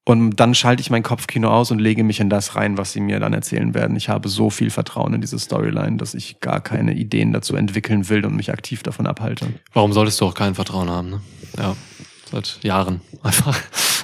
Und 0.07 0.35
dann 0.35 0.53
schalte 0.53 0.81
ich 0.81 0.91
mein 0.91 1.01
Kopfkino 1.01 1.49
aus 1.49 1.71
und 1.71 1.79
lege 1.79 2.03
mich 2.03 2.19
in 2.19 2.29
das 2.29 2.55
rein, 2.55 2.77
was 2.77 2.91
sie 2.91 2.99
mir 2.99 3.19
dann 3.19 3.33
erzählen 3.33 3.73
werden. 3.73 3.95
Ich 3.95 4.07
habe 4.07 4.29
so 4.29 4.51
viel 4.51 4.69
Vertrauen 4.69 5.15
in 5.15 5.21
diese 5.21 5.39
Storyline, 5.39 5.97
dass 5.97 6.13
ich 6.13 6.39
gar 6.41 6.61
keine 6.61 6.93
Ideen 6.93 7.33
dazu 7.33 7.55
entwickeln 7.55 8.07
will 8.07 8.23
und 8.23 8.35
mich 8.35 8.51
aktiv 8.51 8.83
davon 8.83 9.07
abhalte. 9.07 9.47
Warum 9.73 9.93
solltest 9.93 10.21
du 10.21 10.25
auch 10.25 10.35
kein 10.35 10.53
Vertrauen 10.53 10.91
haben? 10.91 11.09
Ne? 11.09 11.21
Ja, 11.57 11.75
seit 12.29 12.59
Jahren 12.63 13.01
einfach 13.23 13.59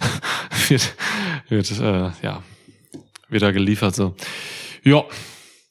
wird, 0.70 0.96
wird 1.50 1.72
äh, 1.80 2.10
ja 2.24 2.42
wieder 3.32 3.52
geliefert 3.54 3.96
so. 3.96 4.16
Ja, 4.84 5.04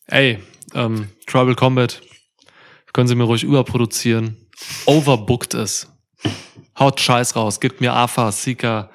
ey, 0.07 0.39
ähm, 0.74 1.09
Tribal 1.27 1.55
Combat 1.55 2.01
können 2.93 3.09
Sie 3.09 3.15
mir 3.15 3.24
ruhig 3.24 3.43
überproduzieren. 3.45 4.37
Overbooked 4.87 5.55
es. 5.55 5.89
Haut 6.78 7.01
Scheiß 7.01 7.37
raus, 7.37 7.61
gibt 7.61 7.81
mir 7.81 7.93
Afa, 7.93 8.32
Sika, 8.32 8.91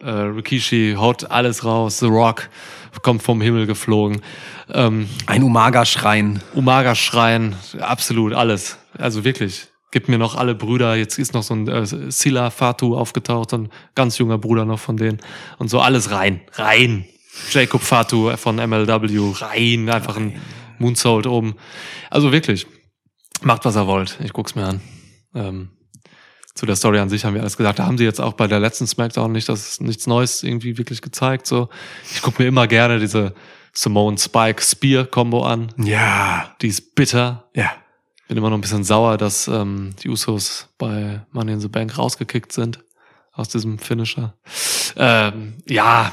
äh, 0.00 0.10
Rikishi, 0.10 0.94
haut 0.96 1.30
alles 1.30 1.64
raus. 1.64 1.98
The 1.98 2.06
Rock 2.06 2.48
kommt 3.02 3.22
vom 3.22 3.40
Himmel 3.40 3.66
geflogen. 3.66 4.22
Ähm, 4.72 5.08
Ein 5.26 5.42
Umaga-Schrein. 5.42 6.42
Umaga 6.54 6.94
schreien, 6.94 7.54
absolut 7.78 8.32
alles. 8.32 8.78
Also 8.96 9.24
wirklich. 9.24 9.68
Gib 9.92 10.08
mir 10.08 10.18
noch 10.18 10.34
alle 10.34 10.54
Brüder. 10.54 10.96
Jetzt 10.96 11.18
ist 11.18 11.32
noch 11.32 11.42
so 11.42 11.54
ein 11.54 11.68
äh, 11.68 11.86
Sila 12.10 12.50
Fatu 12.50 12.96
aufgetaucht, 12.96 13.50
so 13.50 13.58
ein 13.58 13.68
ganz 13.94 14.18
junger 14.18 14.38
Bruder 14.38 14.64
noch 14.64 14.80
von 14.80 14.96
denen. 14.96 15.20
Und 15.58 15.68
so 15.68 15.80
alles 15.80 16.10
rein, 16.10 16.40
rein. 16.54 17.06
Jacob 17.50 17.82
Fatu 17.82 18.36
von 18.36 18.56
MLW, 18.56 19.32
rein. 19.40 19.88
Einfach 19.88 20.16
ein 20.16 20.40
Moonsault 20.78 21.26
oben. 21.26 21.54
Also 22.10 22.32
wirklich. 22.32 22.66
Macht, 23.42 23.64
was 23.64 23.76
ihr 23.76 23.86
wollt. 23.86 24.18
Ich 24.22 24.32
guck's 24.32 24.54
mir 24.54 24.64
an. 24.64 24.80
Ähm, 25.34 25.70
zu 26.54 26.64
der 26.64 26.76
Story 26.76 26.98
an 26.98 27.10
sich 27.10 27.24
haben 27.24 27.34
wir 27.34 27.42
alles 27.42 27.56
gesagt. 27.56 27.78
Da 27.78 27.86
haben 27.86 27.98
sie 27.98 28.04
jetzt 28.04 28.20
auch 28.20 28.32
bei 28.32 28.46
der 28.46 28.60
letzten 28.60 28.86
Smackdown 28.86 29.30
nicht 29.30 29.48
das 29.48 29.78
nichts 29.80 30.06
Neues 30.06 30.42
irgendwie 30.42 30.78
wirklich 30.78 31.02
gezeigt. 31.02 31.46
So, 31.46 31.68
ich 32.14 32.22
guck 32.22 32.38
mir 32.38 32.46
immer 32.46 32.66
gerne 32.66 32.98
diese 32.98 33.34
Simone 33.74 34.16
Spike 34.16 34.62
Spear 34.62 35.04
Combo 35.04 35.44
an. 35.44 35.72
Ja. 35.76 36.54
Die 36.62 36.68
ist 36.68 36.94
bitter. 36.94 37.50
Ja. 37.54 37.72
Bin 38.26 38.38
immer 38.38 38.48
noch 38.48 38.56
ein 38.56 38.62
bisschen 38.62 38.84
sauer, 38.84 39.18
dass 39.18 39.46
ähm, 39.48 39.94
die 40.02 40.08
Usos 40.08 40.68
bei 40.78 41.20
Money 41.30 41.52
in 41.52 41.60
the 41.60 41.68
Bank 41.68 41.96
rausgekickt 41.96 42.52
sind 42.52 42.82
aus 43.32 43.48
diesem 43.50 43.78
Finisher. 43.78 44.34
Ähm, 44.96 45.54
ja. 45.68 46.10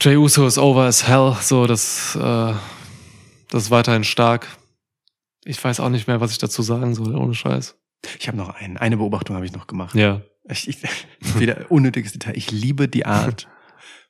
Jay 0.00 0.16
Uso 0.16 0.46
ist 0.46 0.58
over 0.58 0.82
as 0.82 1.06
hell. 1.06 1.36
So, 1.40 1.66
das, 1.66 2.16
äh, 2.16 2.54
das 3.48 3.64
ist 3.64 3.70
weiterhin 3.70 4.04
stark. 4.04 4.48
Ich 5.44 5.62
weiß 5.62 5.80
auch 5.80 5.88
nicht 5.88 6.06
mehr, 6.06 6.20
was 6.20 6.32
ich 6.32 6.38
dazu 6.38 6.62
sagen 6.62 6.94
soll, 6.94 7.14
ohne 7.16 7.34
Scheiß. 7.34 7.76
Ich 8.18 8.26
habe 8.28 8.36
noch 8.36 8.48
einen. 8.50 8.76
Eine 8.76 8.96
Beobachtung 8.96 9.36
habe 9.36 9.46
ich 9.46 9.52
noch 9.52 9.66
gemacht. 9.66 9.94
Ja. 9.94 10.22
Ich, 10.48 10.68
ich, 10.68 10.78
wieder 11.38 11.66
unnötiges 11.70 12.12
Detail. 12.12 12.36
Ich 12.36 12.50
liebe 12.50 12.88
die 12.88 13.06
Art, 13.06 13.48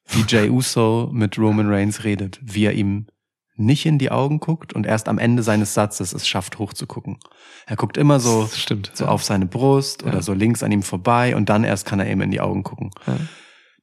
wie 0.09 0.24
Jay 0.27 0.48
Uso 0.48 1.10
mit 1.12 1.39
Roman 1.39 1.69
Reigns 1.70 2.05
redet, 2.05 2.40
wie 2.43 2.64
er 2.64 2.73
ihm 2.73 3.06
nicht 3.55 3.85
in 3.85 3.98
die 3.98 4.10
Augen 4.10 4.40
guckt 4.40 4.73
und 4.73 4.86
erst 4.86 5.09
am 5.09 5.19
Ende 5.19 5.43
seines 5.43 5.74
Satzes 5.74 6.14
es 6.14 6.27
schafft, 6.27 6.59
hochzugucken. 6.59 7.19
Er 7.66 7.77
guckt 7.77 7.98
immer 7.98 8.19
so, 8.19 8.48
stimmt. 8.52 8.90
so 8.94 9.05
auf 9.06 9.23
seine 9.23 9.44
Brust 9.44 10.02
oder 10.05 10.14
Ja. 10.16 10.23
so 10.23 10.32
links 10.32 10.62
an 10.62 10.73
ihm 10.73 10.82
vorbei 10.82 11.36
und 11.36 11.51
dann 11.51 11.62
erst 11.62 11.85
kann 11.85 12.01
er 12.01 12.10
ihm 12.10 12.23
in 12.23 12.31
die 12.31 12.40
Augen 12.40 12.62
gucken. 12.62 12.90
Ja. 13.06 13.16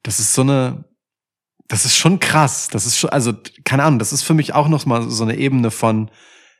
Das 0.02 0.18
ist 0.18 0.34
so 0.34 0.42
eine, 0.42 0.84
das 1.68 1.84
ist 1.84 1.96
schon 1.96 2.20
krass. 2.20 2.68
Das 2.70 2.86
ist 2.86 2.98
schon, 2.98 3.10
also, 3.10 3.32
keine 3.64 3.84
Ahnung, 3.84 3.98
das 3.98 4.12
ist 4.12 4.22
für 4.22 4.34
mich 4.34 4.54
auch 4.54 4.68
noch 4.68 4.86
mal 4.86 5.08
so 5.08 5.24
eine 5.24 5.36
Ebene 5.36 5.70
von, 5.70 6.10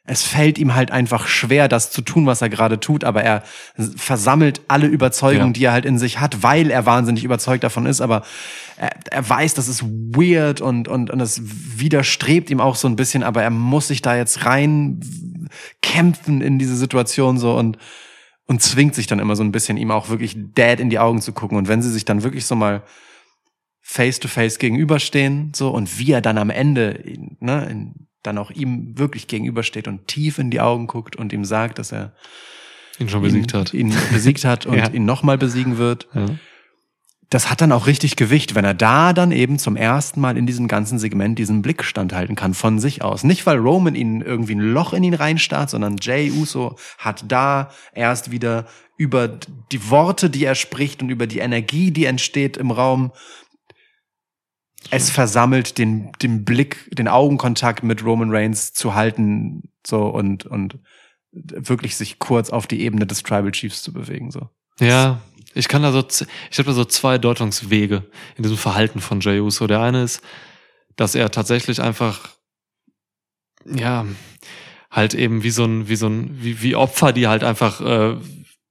es 0.04 0.22
fällt 0.22 0.58
ihm 0.58 0.74
halt 0.74 0.90
einfach 0.90 1.28
schwer, 1.28 1.68
das 1.68 1.90
zu 1.90 2.00
tun, 2.00 2.26
was 2.26 2.42
er 2.42 2.48
gerade 2.48 2.80
tut, 2.80 3.04
aber 3.04 3.22
er 3.22 3.42
versammelt 3.96 4.62
alle 4.66 4.86
Überzeugungen, 4.86 5.48
Ja. 5.48 5.52
die 5.52 5.64
er 5.64 5.72
halt 5.72 5.84
in 5.84 5.98
sich 5.98 6.18
hat, 6.20 6.42
weil 6.42 6.70
er 6.70 6.86
wahnsinnig 6.86 7.22
überzeugt 7.22 7.62
davon 7.62 7.86
ist, 7.86 8.00
aber 8.00 8.22
er, 8.76 8.90
er 9.10 9.28
weiß, 9.28 9.54
das 9.54 9.68
ist 9.68 9.82
weird 9.84 10.60
und, 10.62 10.88
und, 10.88 11.10
und 11.10 11.20
es 11.20 11.40
widerstrebt 11.44 12.50
ihm 12.50 12.60
auch 12.60 12.76
so 12.76 12.88
ein 12.88 12.96
bisschen, 12.96 13.22
aber 13.22 13.42
er 13.42 13.50
muss 13.50 13.88
sich 13.88 14.00
da 14.02 14.16
jetzt 14.16 14.46
rein 14.46 15.00
kämpfen 15.82 16.40
in 16.40 16.58
diese 16.58 16.76
Situation 16.76 17.38
so 17.38 17.56
und, 17.56 17.76
und 18.46 18.62
zwingt 18.62 18.94
sich 18.94 19.06
dann 19.06 19.18
immer 19.18 19.36
so 19.36 19.44
ein 19.44 19.52
bisschen, 19.52 19.76
ihm 19.76 19.90
auch 19.90 20.08
wirklich 20.08 20.34
dead 20.36 20.80
in 20.80 20.90
die 20.90 20.98
Augen 20.98 21.20
zu 21.20 21.32
gucken. 21.32 21.58
Und 21.58 21.68
wenn 21.68 21.82
sie 21.82 21.90
sich 21.90 22.04
dann 22.04 22.22
wirklich 22.22 22.46
so 22.46 22.56
mal 22.56 22.82
face 23.92 24.20
to 24.20 24.28
face 24.28 24.60
gegenüberstehen, 24.60 25.50
so, 25.54 25.70
und 25.70 25.98
wie 25.98 26.12
er 26.12 26.20
dann 26.20 26.38
am 26.38 26.48
Ende, 26.50 27.02
ne, 27.40 27.66
in, 27.68 27.94
dann 28.22 28.38
auch 28.38 28.52
ihm 28.52 28.96
wirklich 28.96 29.26
gegenübersteht 29.26 29.88
und 29.88 30.06
tief 30.06 30.38
in 30.38 30.50
die 30.52 30.60
Augen 30.60 30.86
guckt 30.86 31.16
und 31.16 31.32
ihm 31.32 31.44
sagt, 31.44 31.78
dass 31.80 31.90
er 31.90 32.12
Ihn 33.00 33.08
schon 33.08 33.22
besiegt 33.22 33.52
ihn, 33.52 33.58
hat. 33.58 33.74
ihn 33.74 33.94
besiegt 34.12 34.44
hat 34.44 34.64
und 34.66 34.76
Ja. 34.78 34.90
ihn 34.90 35.04
nochmal 35.06 35.38
besiegen 35.38 35.76
wird. 35.78 36.06
Ja. 36.14 36.26
Das 37.30 37.50
hat 37.50 37.60
dann 37.60 37.72
auch 37.72 37.86
richtig 37.88 38.14
Gewicht, 38.14 38.54
wenn 38.54 38.64
er 38.64 38.74
da 38.74 39.12
dann 39.12 39.32
eben 39.32 39.58
zum 39.58 39.74
ersten 39.74 40.20
Mal 40.20 40.36
in 40.36 40.46
diesem 40.46 40.68
ganzen 40.68 40.98
Segment 41.00 41.38
diesen 41.38 41.62
Blick 41.62 41.82
standhalten 41.82 42.36
kann 42.36 42.54
von 42.54 42.78
sich 42.78 43.02
aus. 43.02 43.24
Nicht, 43.24 43.44
weil 43.46 43.58
Roman 43.58 43.94
ihn 43.96 44.20
irgendwie 44.20 44.54
ein 44.54 44.60
Loch 44.72 44.92
in 44.92 45.02
ihn 45.02 45.14
reinstarrt, 45.14 45.70
sondern 45.70 45.96
Jay 46.00 46.30
Uso 46.30 46.76
hat 46.98 47.24
da 47.26 47.70
erst 47.92 48.30
wieder 48.30 48.66
über 48.96 49.26
die 49.72 49.90
Worte, 49.90 50.28
die 50.30 50.44
er 50.44 50.54
spricht 50.54 51.02
und 51.02 51.08
über 51.08 51.26
die 51.26 51.38
Energie, 51.38 51.90
die 51.90 52.04
entsteht 52.04 52.56
im 52.56 52.70
Raum, 52.70 53.10
es 54.90 55.10
versammelt, 55.10 55.78
den, 55.78 56.10
den 56.22 56.44
Blick, 56.44 56.88
den 56.92 57.08
Augenkontakt 57.08 57.82
mit 57.82 58.04
Roman 58.04 58.30
Reigns 58.30 58.72
zu 58.72 58.94
halten, 58.94 59.70
so 59.86 60.06
und, 60.06 60.46
und 60.46 60.78
wirklich 61.32 61.96
sich 61.96 62.18
kurz 62.18 62.50
auf 62.50 62.66
die 62.66 62.80
Ebene 62.80 63.06
des 63.06 63.22
Tribal 63.22 63.52
Chiefs 63.52 63.82
zu 63.82 63.92
bewegen, 63.92 64.30
so. 64.30 64.48
Ja, 64.80 65.20
ich 65.54 65.68
kann 65.68 65.82
da 65.82 65.92
so, 65.92 66.04
ich 66.50 66.58
habe 66.58 66.68
da 66.68 66.72
so 66.72 66.84
zwei 66.84 67.18
Deutungswege 67.18 68.04
in 68.36 68.42
diesem 68.42 68.56
Verhalten 68.56 69.00
von 69.00 69.20
Jey 69.20 69.40
Uso. 69.40 69.66
Der 69.66 69.80
eine 69.80 70.02
ist, 70.02 70.22
dass 70.96 71.14
er 71.14 71.30
tatsächlich 71.30 71.80
einfach, 71.80 72.30
ja, 73.64 74.06
halt 74.90 75.14
eben 75.14 75.42
wie 75.42 75.50
so 75.50 75.64
ein, 75.64 75.88
wie 75.88 75.96
so 75.96 76.08
ein, 76.08 76.42
wie, 76.42 76.62
wie 76.62 76.76
Opfer, 76.76 77.12
die 77.12 77.28
halt 77.28 77.44
einfach 77.44 77.80
äh, 77.80 78.16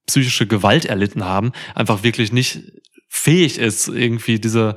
psychische 0.07 0.47
Gewalt 0.47 0.85
erlitten 0.85 1.23
haben, 1.23 1.51
einfach 1.75 2.03
wirklich 2.03 2.31
nicht 2.31 2.63
fähig 3.07 3.57
ist, 3.57 3.87
irgendwie 3.87 4.39
diese, 4.39 4.75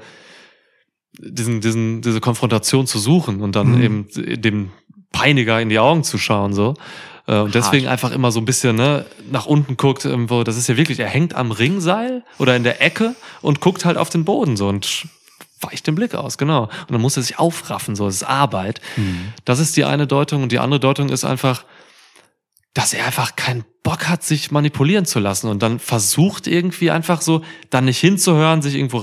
diesen, 1.19 1.61
diesen, 1.61 2.01
diese 2.03 2.21
Konfrontation 2.21 2.87
zu 2.87 2.99
suchen 2.99 3.41
und 3.41 3.55
dann 3.57 3.73
Mhm. 3.77 3.83
eben 3.83 4.07
dem 4.43 4.71
Peiniger 5.13 5.61
in 5.61 5.69
die 5.69 5.79
Augen 5.79 6.05
zu 6.05 6.17
schauen, 6.19 6.53
so. 6.55 6.75
Äh, 7.27 7.39
Und 7.41 7.55
deswegen 7.55 7.87
einfach 7.87 8.11
immer 8.13 8.33
so 8.33 8.41
ein 8.41 8.45
bisschen 8.47 8.77
ne, 8.77 9.05
nach 9.31 9.47
unten 9.47 9.77
guckt, 9.77 10.05
irgendwo. 10.05 10.43
Das 10.43 10.57
ist 10.57 10.69
ja 10.69 10.77
wirklich, 10.77 10.99
er 10.99 11.09
hängt 11.09 11.35
am 11.35 11.53
Ringseil 11.53 12.25
oder 12.39 12.57
in 12.57 12.65
der 12.65 12.83
Ecke 12.83 13.15
und 13.43 13.61
guckt 13.61 13.85
halt 13.85 13.97
auf 13.97 14.09
den 14.11 14.25
Boden 14.25 14.57
so 14.57 14.69
und 14.69 15.07
weicht 15.61 15.87
den 15.87 15.95
Blick 15.95 16.15
aus, 16.17 16.39
genau. 16.39 16.63
Und 16.65 16.91
dann 16.91 17.01
muss 17.01 17.17
er 17.17 17.23
sich 17.23 17.39
aufraffen, 17.39 17.95
so, 17.95 18.07
das 18.07 18.17
ist 18.17 18.23
Arbeit. 18.25 18.81
Das 19.45 19.61
ist 19.61 19.77
die 19.77 19.85
eine 19.85 20.09
Deutung. 20.09 20.43
Und 20.43 20.51
die 20.51 20.59
andere 20.59 20.81
Deutung 20.81 21.11
ist 21.11 21.25
einfach, 21.25 21.65
dass 22.75 22.93
er 22.95 23.07
einfach 23.07 23.37
keinen 23.37 23.65
Bock 23.85 24.09
hat, 24.09 24.25
sich 24.25 24.51
manipulieren 24.51 25.05
zu 25.05 25.21
lassen 25.21 25.49
und 25.49 25.63
dann 25.63 25.79
versucht 25.79 26.47
irgendwie 26.49 26.91
einfach 26.91 27.21
so, 27.21 27.43
dann 27.71 27.85
nicht 27.85 27.99
hinzuhören, 28.01 28.63
sich 28.63 28.75
irgendwo 28.75 28.99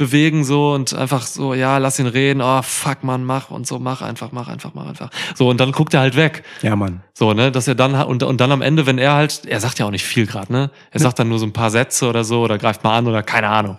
rauszubewegen 0.00 0.44
so 0.44 0.72
und 0.72 0.94
einfach 0.94 1.26
so, 1.26 1.54
ja, 1.54 1.78
lass 1.78 1.98
ihn 1.98 2.06
reden, 2.06 2.40
oh 2.40 2.62
fuck 2.62 3.04
man, 3.04 3.24
mach 3.24 3.50
und 3.50 3.66
so, 3.66 3.78
mach 3.78 4.02
einfach, 4.02 4.32
mach 4.32 4.48
einfach, 4.48 4.72
mach 4.74 4.86
einfach. 4.86 5.10
So, 5.34 5.48
und 5.48 5.60
dann 5.60 5.72
guckt 5.72 5.94
er 5.94 6.00
halt 6.00 6.16
weg. 6.16 6.42
Ja, 6.62 6.76
Mann. 6.76 7.02
So, 7.14 7.32
ne, 7.32 7.52
dass 7.52 7.68
er 7.68 7.74
dann 7.74 7.94
und, 7.94 8.22
und 8.22 8.40
dann 8.40 8.52
am 8.52 8.62
Ende, 8.62 8.86
wenn 8.86 8.98
er 8.98 9.14
halt, 9.14 9.46
er 9.46 9.60
sagt 9.60 9.78
ja 9.78 9.86
auch 9.86 9.90
nicht 9.90 10.04
viel 10.04 10.26
gerade, 10.26 10.52
ne? 10.52 10.70
Er 10.90 11.00
sagt 11.00 11.18
dann 11.18 11.28
nur 11.28 11.38
so 11.38 11.46
ein 11.46 11.52
paar 11.52 11.70
Sätze 11.70 12.08
oder 12.08 12.24
so 12.24 12.42
oder 12.42 12.58
greift 12.58 12.82
mal 12.84 12.96
an 12.96 13.06
oder 13.06 13.22
keine 13.22 13.48
Ahnung. 13.48 13.76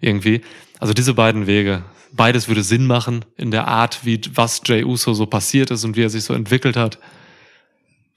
Irgendwie. 0.00 0.42
Also 0.80 0.94
diese 0.94 1.14
beiden 1.14 1.46
Wege. 1.46 1.84
Beides 2.14 2.48
würde 2.48 2.62
Sinn 2.62 2.86
machen 2.86 3.24
in 3.36 3.50
der 3.50 3.68
Art, 3.68 4.04
wie 4.04 4.20
was 4.34 4.60
Jay 4.66 4.84
Uso 4.84 5.14
so 5.14 5.24
passiert 5.26 5.70
ist 5.70 5.84
und 5.84 5.96
wie 5.96 6.02
er 6.02 6.10
sich 6.10 6.24
so 6.24 6.34
entwickelt 6.34 6.76
hat. 6.76 6.98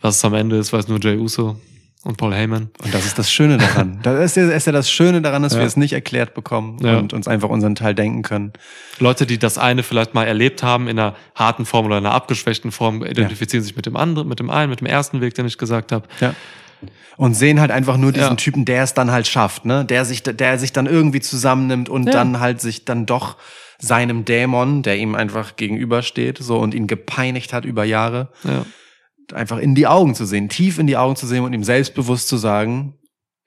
Was 0.01 0.17
es 0.17 0.25
am 0.25 0.33
Ende 0.33 0.57
ist, 0.57 0.73
weiß 0.73 0.89
nur 0.89 0.99
Jay 0.99 1.17
Uso 1.17 1.59
und 2.05 2.15
Paul 2.17 2.33
Heyman. 2.33 2.69
Und 2.83 2.93
das 2.93 3.05
ist 3.05 3.19
das 3.19 3.29
Schöne 3.31 3.57
daran. 3.57 3.99
Das 4.03 4.19
ist 4.23 4.37
ja, 4.37 4.49
ist 4.49 4.65
ja 4.67 4.71
das 4.71 4.89
Schöne 4.89 5.21
daran, 5.21 5.43
dass 5.43 5.53
Ja. 5.53 5.59
wir 5.59 5.65
es 5.65 5.75
nicht 5.75 5.91
erklärt 5.91 6.33
bekommen 6.33 6.77
Ja. 6.81 6.97
und 6.97 7.11
uns 7.11 7.27
einfach 7.27 7.49
unseren 7.49 7.75
Teil 7.75 7.93
denken 7.95 8.21
können. 8.21 8.53
Leute, 8.99 9.25
die 9.25 9.37
das 9.37 9.57
eine 9.57 9.83
vielleicht 9.83 10.13
mal 10.13 10.23
erlebt 10.25 10.63
haben 10.63 10.87
in 10.87 10.97
einer 10.97 11.15
harten 11.35 11.65
Form 11.65 11.87
oder 11.87 11.97
einer 11.97 12.13
abgeschwächten 12.13 12.71
Form, 12.71 13.03
identifizieren 13.03 13.63
sich 13.63 13.75
mit 13.75 13.85
dem 13.85 13.97
anderen, 13.97 14.27
mit 14.29 14.39
dem 14.39 14.49
einen, 14.49 14.69
mit 14.69 14.79
dem 14.79 14.87
ersten 14.87 15.19
Weg, 15.19 15.33
den 15.33 15.45
ich 15.45 15.57
gesagt 15.57 15.91
habe. 15.91 16.07
Ja. 16.21 16.33
Und 17.17 17.33
sehen 17.33 17.59
halt 17.59 17.71
einfach 17.71 17.97
nur 17.97 18.11
diesen. 18.11 18.37
Typen, 18.37 18.65
der 18.65 18.83
es 18.83 18.93
dann 18.93 19.09
halt 19.11 19.25
schafft, 19.27 19.65
ne? 19.65 19.85
Der 19.85 20.03
sich, 20.05 20.21
der 20.23 20.59
sich 20.59 20.73
dann 20.73 20.85
irgendwie 20.85 21.21
zusammennimmt 21.21 21.89
und 21.89 22.05
dann 22.13 22.39
halt 22.39 22.59
sich 22.61 22.85
dann 22.85 23.05
doch 23.05 23.37
seinem 23.79 24.25
Dämon, 24.25 24.83
der 24.83 24.97
ihm 24.97 25.15
einfach 25.15 25.55
gegenübersteht, 25.55 26.37
so 26.39 26.57
und 26.59 26.73
ihn 26.73 26.87
gepeinigt 26.87 27.53
hat 27.53 27.65
über 27.65 27.83
Jahre, 27.85 28.27
Ja. 28.43 28.65
Einfach 29.33 29.57
in 29.57 29.75
die 29.75 29.87
Augen 29.87 30.15
zu 30.15 30.25
sehen, 30.25 30.49
tief 30.49 30.77
in 30.79 30.87
die 30.87 30.97
Augen 30.97 31.15
zu 31.15 31.27
sehen 31.27 31.43
und 31.43 31.53
ihm 31.53 31.63
selbstbewusst 31.63 32.27
zu 32.27 32.37
sagen, 32.37 32.95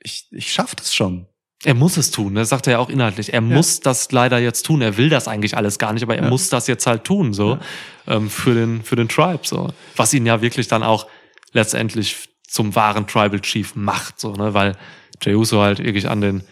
ich, 0.01 0.27
ich 0.31 0.53
schaff 0.53 0.75
das 0.75 0.95
schon. 0.95 1.27
Er 1.65 1.75
muss 1.75 1.97
es 1.97 2.13
tun, 2.13 2.37
das 2.37 2.51
sagt 2.51 2.69
er 2.69 2.75
ja 2.75 2.79
auch 2.79 2.89
inhaltlich. 2.89 3.33
Er 3.35 3.41
muss 3.41 3.81
das 3.81 4.13
leider 4.13 4.39
jetzt 4.39 4.65
tun. 4.65 4.81
Er 4.81 4.97
will 4.97 5.09
das 5.09 5.27
eigentlich 5.27 5.57
alles 5.57 5.79
gar 5.81 5.93
nicht, 5.93 6.05
aber 6.05 6.17
er 6.17 6.23
Ja. 6.25 6.29
muss 6.29 6.49
das 6.51 6.69
jetzt 6.69 6.87
halt 6.87 7.03
tun, 7.03 7.33
so 7.33 7.59
ähm, 8.07 8.31
für 8.31 8.55
den 8.55 8.83
für 8.83 8.95
den 8.95 9.09
Tribe, 9.09 9.41
so 9.43 9.73
was 9.97 10.15
ihn 10.15 10.25
ja 10.25 10.41
wirklich 10.41 10.69
dann 10.69 10.85
auch 10.85 11.09
letztendlich 11.53 12.29
zum 12.47 12.77
wahren 12.77 13.07
Tribal 13.09 13.41
Chief 13.41 13.75
macht, 13.75 14.21
so 14.21 14.35
ne, 14.35 14.55
weil 14.55 14.77
Jey 15.21 15.35
Uso 15.35 15.61
halt 15.61 15.81
wirklich 15.83 16.09
an 16.09 16.21
den 16.21 16.43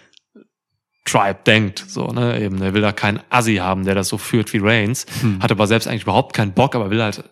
Tribe 1.05 1.39
denkt. 1.47 1.85
So, 1.86 2.09
ne, 2.09 2.40
eben, 2.43 2.61
er 2.61 2.74
will 2.74 2.82
da 2.82 2.90
keinen 2.90 3.20
Assi 3.31 3.57
haben, 3.57 3.85
der 3.85 3.94
das 3.94 4.09
so 4.09 4.19
führt 4.19 4.53
wie 4.53 4.59
Reigns, 4.59 5.07
hat 5.39 5.53
aber 5.53 5.69
selbst 5.69 5.86
eigentlich 5.86 6.03
überhaupt 6.03 6.35
keinen 6.35 6.53
Bock, 6.53 6.74
aber 6.74 6.90
will 6.90 7.01
halt, 7.01 7.23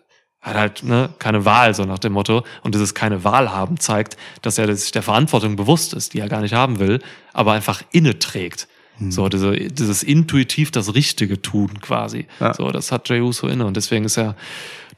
hat 0.45 0.55
halt, 0.55 0.83
ne, 0.83 1.09
keine 1.19 1.43
Wahl, 1.43 1.73
so 1.73 1.83
nach 1.83 1.99
dem 1.99 2.13
Motto. 2.13 2.43
Und 2.63 2.75
dieses 2.75 2.93
keine 2.93 3.23
Wahl 3.23 3.51
haben 3.51 3.79
zeigt, 3.79 4.15
dass 4.41 4.57
er 4.57 4.73
sich 4.75 4.91
der 4.91 5.01
Verantwortung 5.01 5.55
bewusst 5.55 5.93
ist, 5.93 6.13
die 6.13 6.19
er 6.19 6.29
gar 6.29 6.41
nicht 6.41 6.53
haben 6.53 6.79
will, 6.79 6.99
aber 7.33 7.53
einfach 7.53 7.81
inne 7.91 8.19
trägt. 8.19 8.67
So, 9.09 9.27
diese, 9.27 9.51
dieses 9.51 10.03
intuitiv 10.03 10.71
das 10.71 10.95
Richtige 10.95 11.41
tun 11.41 11.81
quasi. 11.81 12.27
Ja. 12.39 12.53
So, 12.53 12.71
das 12.71 12.93
hat 12.93 13.09
Jey 13.09 13.19
Uso 13.19 13.47
inne 13.47 13.65
und 13.65 13.75
deswegen 13.75 14.05
ist 14.05 14.17
er 14.17 14.35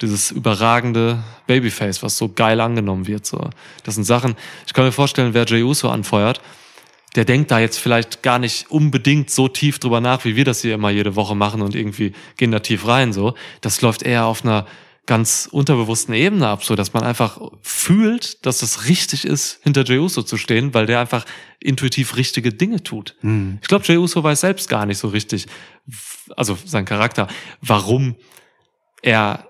dieses 0.02 0.30
überragende 0.30 1.24
Babyface, 1.48 2.04
was 2.04 2.16
so 2.16 2.30
geil 2.30 2.62
angenommen 2.62 3.08
wird. 3.08 3.26
So, 3.26 3.50
das 3.84 3.96
sind 3.96 4.04
Sachen. 4.04 4.36
Ich 4.68 4.74
kann 4.74 4.86
mir 4.86 4.92
vorstellen, 4.92 5.34
wer 5.34 5.46
Jey 5.46 5.64
Uso 5.64 5.90
anfeuert, 5.90 6.42
der 7.16 7.26
denkt 7.26 7.50
da 7.50 7.60
jetzt 7.60 7.80
vielleicht 7.80 8.22
gar 8.22 8.38
nicht 8.38 8.70
unbedingt 8.70 9.32
so 9.32 9.48
tief 9.48 9.80
drüber 9.80 10.00
nach, 10.00 10.26
wie 10.26 10.36
wir 10.36 10.46
das 10.46 10.62
hier 10.62 10.76
immer 10.76 10.92
jede 10.92 11.16
Woche 11.16 11.36
machen 11.36 11.64
und 11.64 11.74
irgendwie 11.74 12.14
gehen 12.36 12.52
da 12.52 12.60
tief 12.60 12.88
rein. 12.88 13.14
So, 13.14 13.34
das 13.62 13.82
läuft 13.82 14.04
eher 14.04 14.26
auf 14.26 14.46
einer 14.46 14.68
ganz 15.08 15.50
unterbewussten 15.52 16.14
Ebene 16.14 16.48
ab, 16.48 16.64
so 16.64 16.76
dass 16.76 16.94
man 16.94 17.04
einfach 17.04 17.40
fühlt, 17.64 18.46
dass 18.46 18.62
es 18.62 18.88
richtig 18.88 19.26
ist, 19.26 19.60
hinter 19.64 19.84
Jey 19.84 19.98
Uso 19.98 20.22
zu 20.22 20.38
stehen, 20.38 20.74
weil 20.74 20.86
der 20.86 21.00
einfach 21.00 21.26
intuitiv 21.60 22.16
richtige 22.18 22.54
Dinge 22.54 22.84
tut. 22.84 23.16
Ich 23.62 23.68
glaube, 23.68 23.86
Jey 23.86 23.98
Uso 23.98 24.24
weiß 24.24 24.42
selbst 24.42 24.70
gar 24.70 24.86
nicht 24.86 25.00
so 25.00 25.08
richtig, 25.08 25.48
also 26.36 26.58
sein 26.66 26.86
Charakter, 26.86 27.28
warum 27.62 28.16
er 29.02 29.48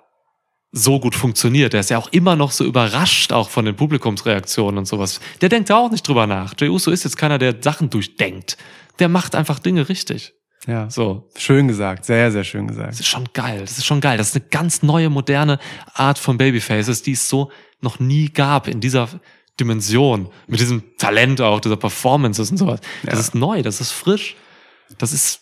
so 0.71 0.99
gut 0.99 1.15
funktioniert. 1.15 1.73
Der 1.73 1.79
ist 1.79 1.89
ja 1.89 1.97
auch 1.97 2.09
immer 2.11 2.35
noch 2.35 2.51
so 2.51 2.63
überrascht, 2.63 3.31
auch 3.31 3.49
von 3.49 3.65
den 3.65 3.75
Publikumsreaktionen 3.75 4.77
und 4.77 4.85
sowas. 4.85 5.19
Der 5.41 5.49
denkt 5.49 5.69
da 5.69 5.77
auch 5.77 5.91
nicht 5.91 6.07
drüber 6.07 6.27
nach. 6.27 6.53
Jey 6.59 6.69
Uso 6.69 6.91
ist 6.91 7.03
jetzt 7.03 7.17
keiner, 7.17 7.37
der 7.37 7.55
Sachen 7.61 7.89
durchdenkt. 7.89 8.57
Der 8.99 9.09
macht 9.09 9.33
einfach 9.35 9.59
Dinge 9.59 9.89
richtig. 9.89 10.33
Ja. 10.65 10.89
So. 10.89 11.29
Schön 11.37 11.67
gesagt, 11.67 12.05
sehr, 12.05 12.31
sehr 12.31 12.43
schön 12.43 12.67
gesagt. 12.67 12.89
Das 12.91 12.99
ist 12.99 13.07
schon 13.07 13.25
geil. 13.33 13.61
Das 13.61 13.77
ist 13.77 13.85
schon 13.85 14.01
geil. 14.01 14.17
Das 14.17 14.29
ist 14.29 14.35
eine 14.35 14.45
ganz 14.49 14.81
neue, 14.83 15.09
moderne 15.09 15.59
Art 15.93 16.17
von 16.19 16.37
Babyfaces, 16.37 17.03
die 17.03 17.13
es 17.13 17.29
so 17.29 17.51
noch 17.79 17.99
nie 17.99 18.29
gab 18.29 18.67
in 18.67 18.81
dieser 18.81 19.07
Dimension. 19.59 20.29
Mit 20.47 20.59
diesem 20.59 20.97
Talent 20.97 21.39
auch, 21.41 21.59
dieser 21.59 21.77
Performances 21.77 22.51
und 22.51 22.57
sowas. 22.57 22.81
Das 23.03 23.13
Ja. 23.13 23.19
ist 23.19 23.35
neu, 23.35 23.61
das 23.61 23.79
ist 23.81 23.91
frisch. 23.91 24.35
Das 24.97 25.13
ist, 25.13 25.41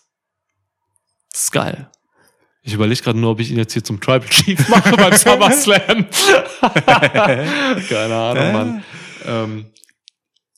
das 1.32 1.44
ist 1.44 1.52
geil. 1.52 1.90
Ich 2.62 2.74
überlege 2.74 3.02
gerade 3.02 3.20
nur, 3.20 3.32
ob 3.32 3.40
ich 3.40 3.52
ihn 3.52 3.58
jetzt 3.58 3.74
hier 3.74 3.84
zum 3.84 4.00
Tribal 4.02 4.28
Chief 4.30 4.68
mache 4.70 4.96
beim 4.98 5.14
SummerSlam. 5.18 6.06
Keine 7.90 8.16
Ahnung, 8.16 8.52
Mann. 8.54 8.84
Ähm, 9.28 9.66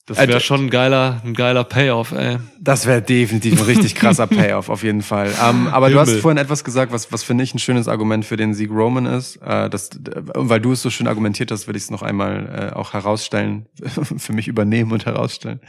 das 0.07 0.17
wäre 0.17 0.27
Also- 0.35 0.39
schon 0.39 0.65
ein 0.65 0.69
geiler, 0.71 1.21
ein 1.23 1.33
geiler 1.35 1.63
Payoff, 1.63 2.11
ey. 2.13 2.37
Das 2.59 2.85
wäre 2.87 3.01
definitiv 3.01 3.59
ein 3.59 3.65
richtig 3.65 3.93
krasser 3.93 4.25
Payoff, 4.27 4.69
auf 4.69 4.81
jeden 4.81 5.01
Fall. 5.03 5.31
Ähm, 5.47 5.67
aber 5.67 5.89
du 5.89 5.99
hast 5.99 6.07
Himmel. 6.09 6.21
vorhin 6.21 6.37
etwas 6.37 6.63
gesagt, 6.63 6.91
was, 6.91 7.11
was 7.11 7.23
finde 7.23 7.43
ich 7.43 7.53
ein 7.53 7.59
schönes 7.59 7.87
Argument 7.87 8.25
für 8.25 8.37
den 8.37 8.53
Sieg 8.55 8.71
Roman 8.71 9.05
ist. 9.05 9.35
Äh, 9.37 9.69
das, 9.69 9.89
äh, 9.89 9.99
weil 10.33 10.59
du 10.61 10.71
es 10.71 10.81
so 10.81 10.89
schön 10.89 11.07
argumentiert 11.07 11.51
hast, 11.51 11.67
will 11.67 11.75
ich 11.75 11.83
es 11.83 11.91
noch 11.91 12.01
einmal 12.01 12.71
äh, 12.71 12.75
auch 12.75 12.93
herausstellen, 12.93 13.67
für 14.17 14.33
mich 14.33 14.47
übernehmen 14.47 14.91
und 14.93 15.05
herausstellen. 15.05 15.59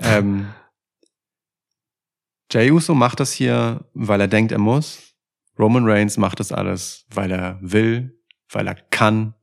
Ähm, 0.00 0.46
Jey 2.50 2.70
Uso 2.70 2.94
macht 2.94 3.20
das 3.20 3.32
hier, 3.32 3.84
weil 3.94 4.20
er 4.20 4.28
denkt, 4.28 4.52
er 4.52 4.58
muss. 4.58 5.00
Roman 5.58 5.84
Reigns 5.88 6.16
macht 6.16 6.40
das 6.40 6.52
alles, 6.52 7.04
weil 7.14 7.30
er 7.30 7.58
will, 7.60 8.18
weil 8.50 8.66
er 8.66 8.74
kann 8.74 9.34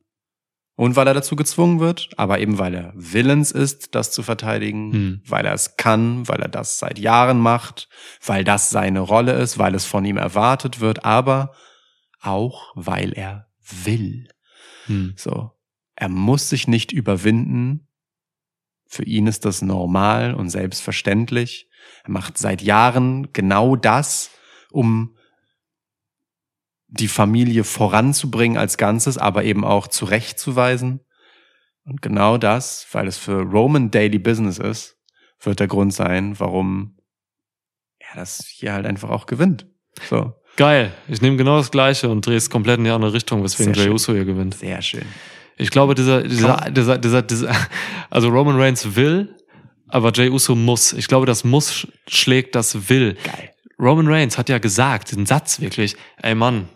und 0.74 0.96
weil 0.96 1.06
er 1.06 1.14
dazu 1.14 1.36
gezwungen 1.36 1.80
wird, 1.80 2.10
aber 2.16 2.40
eben 2.40 2.58
weil 2.58 2.74
er 2.74 2.92
willens 2.94 3.52
ist, 3.52 3.94
das 3.94 4.10
zu 4.10 4.22
verteidigen, 4.22 4.92
Hm. 4.92 5.22
weil 5.26 5.44
er 5.44 5.52
es 5.52 5.76
kann, 5.76 6.26
weil 6.28 6.40
er 6.40 6.48
das 6.48 6.78
seit 6.78 6.98
Jahren 6.98 7.38
macht, 7.38 7.88
weil 8.24 8.44
das 8.44 8.70
seine 8.70 9.00
Rolle 9.00 9.32
ist, 9.34 9.58
weil 9.58 9.74
es 9.74 9.84
von 9.84 10.04
ihm 10.04 10.16
erwartet 10.16 10.80
wird, 10.80 11.04
aber 11.04 11.54
auch 12.20 12.72
weil 12.74 13.12
er 13.12 13.48
will. 13.60 14.28
Hm. 14.86 15.14
So. 15.16 15.50
Er 15.94 16.08
muss 16.08 16.48
sich 16.48 16.66
nicht 16.68 16.90
überwinden. 16.90 17.86
Für 18.86 19.04
ihn 19.04 19.26
ist 19.26 19.44
das 19.44 19.62
normal 19.62 20.34
und 20.34 20.48
selbstverständlich. 20.48 21.68
Er 22.04 22.10
macht 22.10 22.38
seit 22.38 22.62
Jahren 22.62 23.32
genau 23.32 23.76
das, 23.76 24.30
um 24.70 25.16
die 26.94 27.08
Familie 27.08 27.64
voranzubringen 27.64 28.58
als 28.58 28.76
Ganzes, 28.76 29.16
aber 29.18 29.44
eben 29.44 29.64
auch 29.64 29.86
zurechtzuweisen. 29.88 31.00
Und 31.84 32.02
genau 32.02 32.38
das, 32.38 32.86
weil 32.92 33.06
es 33.08 33.16
für 33.18 33.40
Roman 33.42 33.90
Daily 33.90 34.18
Business 34.18 34.58
ist, 34.58 34.96
wird 35.42 35.58
der 35.58 35.66
Grund 35.68 35.92
sein, 35.94 36.38
warum 36.38 36.96
er 37.98 38.16
das 38.16 38.44
hier 38.46 38.72
halt 38.74 38.86
einfach 38.86 39.10
auch 39.10 39.26
gewinnt. 39.26 39.66
So, 40.08 40.34
Geil. 40.56 40.92
Ich 41.08 41.22
nehme 41.22 41.38
genau 41.38 41.56
das 41.56 41.70
Gleiche 41.70 42.10
und 42.10 42.26
drehe 42.26 42.36
es 42.36 42.50
komplett 42.50 42.76
in 42.78 42.84
die 42.84 42.90
andere 42.90 43.14
Richtung, 43.14 43.42
weswegen 43.42 43.72
Jey 43.72 43.84
schön. 43.84 43.92
Uso 43.94 44.12
hier 44.12 44.26
gewinnt. 44.26 44.54
sehr 44.54 44.82
schön. 44.82 45.04
Ich 45.56 45.70
glaube, 45.70 45.94
dieser, 45.94 46.22
dieser, 46.22 46.70
dieser, 46.70 46.98
dieser, 46.98 47.22
dieser, 47.22 47.56
also 48.10 48.28
Roman 48.28 48.60
Reigns 48.60 48.94
will, 48.94 49.34
aber 49.88 50.12
Jey 50.12 50.28
Uso 50.28 50.54
muss. 50.54 50.92
Ich 50.92 51.08
glaube, 51.08 51.24
das 51.24 51.42
Muss 51.44 51.72
sch- 51.72 51.88
schlägt 52.06 52.54
das 52.54 52.90
Will. 52.90 53.16
Geil. 53.24 53.50
Roman 53.78 54.06
Reigns 54.08 54.36
hat 54.38 54.48
ja 54.50 54.58
gesagt, 54.58 55.12
den 55.12 55.24
Satz 55.26 55.58
wirklich, 55.60 55.96
ey 56.22 56.34
Mann, 56.34 56.68